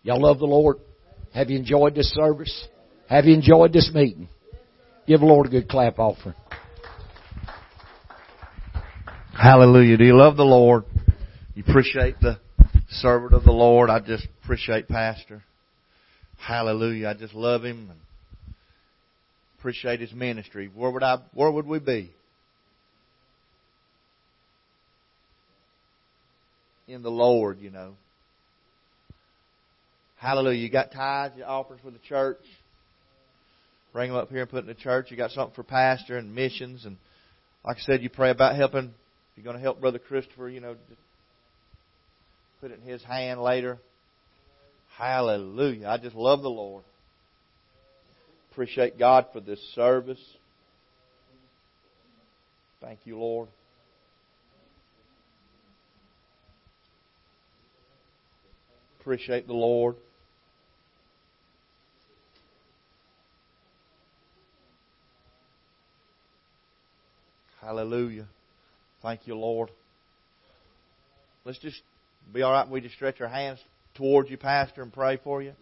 Y'all 0.02 0.22
love 0.22 0.40
the 0.40 0.46
Lord? 0.46 0.78
Have 1.34 1.52
you 1.52 1.58
enjoyed 1.58 1.94
this 1.94 2.12
service? 2.12 2.68
Have 3.08 3.26
you 3.26 3.36
enjoyed 3.36 3.72
this 3.72 3.92
meeting? 3.94 4.28
Give 5.06 5.20
the 5.20 5.26
Lord 5.28 5.48
a 5.48 5.50
good 5.50 5.70
clap 5.70 6.00
offering. 6.00 6.36
Hallelujah. 9.32 9.98
Do 9.98 10.04
you 10.04 10.18
love 10.18 10.36
the 10.36 10.44
Lord? 10.44 10.86
You 11.54 11.64
appreciate 11.68 12.20
the 12.20 12.40
servant 12.90 13.34
of 13.34 13.44
the 13.44 13.52
Lord. 13.52 13.90
I 13.90 14.00
just 14.00 14.28
appreciate 14.44 14.88
Pastor. 14.88 15.44
Hallelujah. 16.38 17.10
I 17.10 17.14
just 17.14 17.34
love 17.34 17.64
him 17.64 17.90
and 17.90 18.00
appreciate 19.60 20.00
his 20.00 20.14
ministry. 20.14 20.70
Where 20.74 20.92
would 20.92 21.04
I 21.04 21.20
where 21.34 21.52
would 21.52 21.66
we 21.66 21.80
be? 21.80 22.12
In 26.88 27.02
the 27.04 27.12
Lord, 27.12 27.60
you 27.60 27.70
know. 27.70 27.96
Hallelujah. 30.18 30.60
You 30.60 30.70
got 30.70 30.92
tithes, 30.92 31.36
your 31.38 31.48
offerings 31.48 31.82
for 31.84 31.92
the 31.92 32.00
church. 32.00 32.40
Bring 33.94 34.10
them 34.10 34.20
up 34.20 34.30
here 34.30 34.42
and 34.42 34.50
put 34.50 34.62
in 34.62 34.68
the 34.68 34.74
church. 34.74 35.12
You 35.12 35.18
got 35.18 35.32
something 35.32 35.56
for 35.56 35.64
pastor 35.64 36.18
and 36.18 36.34
missions. 36.34 36.86
And 36.86 36.98
like 37.66 37.78
I 37.78 37.80
said, 37.82 38.02
you 38.02 38.10
pray 38.10 38.30
about 38.30 38.56
helping. 38.56 38.86
If 38.86 38.94
you're 39.36 39.44
going 39.44 39.58
to 39.58 39.62
help 39.62 39.82
Brother 39.82 40.00
Christopher, 40.00 40.50
you 40.50 40.60
know, 40.60 40.76
put 42.62 42.72
it 42.72 42.80
in 42.84 42.90
his 42.90 43.04
hand 43.04 43.42
later. 43.42 43.78
Hallelujah. 44.98 45.88
I 45.88 45.98
just 45.98 46.16
love 46.16 46.42
the 46.42 46.50
Lord. 46.50 46.84
Appreciate 48.52 48.98
God 48.98 49.28
for 49.32 49.40
this 49.40 49.60
service. 49.76 50.20
Thank 52.82 53.00
you, 53.06 53.18
Lord. 53.18 53.50
Appreciate 59.00 59.48
the 59.48 59.54
Lord. 59.54 59.96
Hallelujah. 67.62 68.28
Thank 69.02 69.28
you, 69.28 69.36
Lord. 69.36 69.70
Let's 71.46 71.60
just 71.60 71.82
be 72.34 72.42
all 72.42 72.52
right 72.52 72.68
we 72.68 72.82
just 72.82 72.96
stretch 72.96 73.22
our 73.22 73.28
hands 73.28 73.60
towards 73.96 74.30
you, 74.30 74.38
Pastor, 74.38 74.82
and 74.82 74.94
pray 74.94 75.20
for 75.24 75.42
you. 75.42 75.54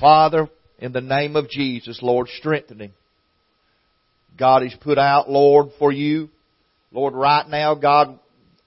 Father, 0.00 0.48
in 0.78 0.92
the 0.92 1.00
name 1.00 1.36
of 1.36 1.48
Jesus, 1.48 2.00
Lord, 2.02 2.28
strengthen 2.28 2.80
him. 2.80 2.92
God, 4.38 4.62
he's 4.62 4.74
put 4.74 4.98
out, 4.98 5.28
Lord, 5.28 5.68
for 5.78 5.92
you. 5.92 6.30
Lord, 6.90 7.14
right 7.14 7.46
now, 7.46 7.74
God, 7.74 8.18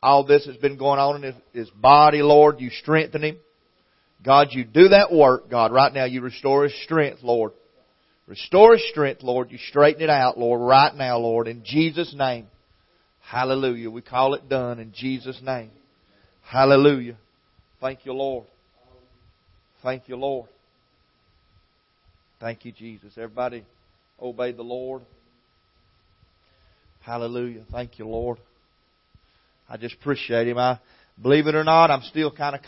all 0.02 0.26
this 0.26 0.46
has 0.46 0.58
been 0.58 0.78
going 0.78 1.00
on 1.00 1.18
in 1.18 1.24
his, 1.24 1.36
his 1.54 1.70
body, 1.72 2.22
Lord. 2.22 2.60
You 2.60 2.70
strengthen 2.70 3.24
him. 3.24 3.38
God, 4.24 4.50
you 4.52 4.64
do 4.64 4.90
that 4.90 5.12
work, 5.12 5.50
God. 5.50 5.72
Right 5.72 5.94
now, 5.94 6.06
you 6.06 6.22
restore 6.22 6.64
his 6.64 6.84
strength, 6.84 7.24
Lord. 7.24 7.52
Restore 8.28 8.74
his 8.74 8.88
strength, 8.90 9.22
Lord. 9.22 9.52
You 9.52 9.58
straighten 9.58 10.02
it 10.02 10.10
out, 10.10 10.38
Lord, 10.38 10.62
right 10.62 10.94
now, 10.96 11.20
Lord, 11.20 11.48
in 11.48 11.64
Jesus' 11.64 12.14
name. 12.16 12.48
Hallelujah. 13.22 13.90
We 13.90 14.02
call 14.02 14.34
it 14.34 14.50
done 14.50 14.80
in 14.80 14.94
Jesus' 14.94 15.40
name. 15.44 15.72
Hallelujah. 16.46 17.18
Thank 17.82 18.06
you, 18.06 18.14
Lord. 18.14 18.46
Thank 19.82 20.08
you, 20.08 20.16
Lord. 20.16 20.48
Thank 22.40 22.66
you, 22.66 22.72
Jesus. 22.72 23.14
Everybody 23.18 23.66
obey 24.22 24.52
the 24.52 24.64
Lord. 24.64 25.02
Hallelujah. 27.02 27.64
Thank 27.72 28.00
you, 28.00 28.08
Lord. 28.08 28.38
I 29.70 29.78
just 29.78 29.96
appreciate 29.96 30.48
Him. 30.48 30.58
I 30.58 30.80
believe 31.22 31.48
it 31.48 31.56
or 31.56 31.64
not, 31.64 31.90
I'm 31.90 32.02
still 32.04 32.32
kind 32.32 32.56
of 32.56 32.62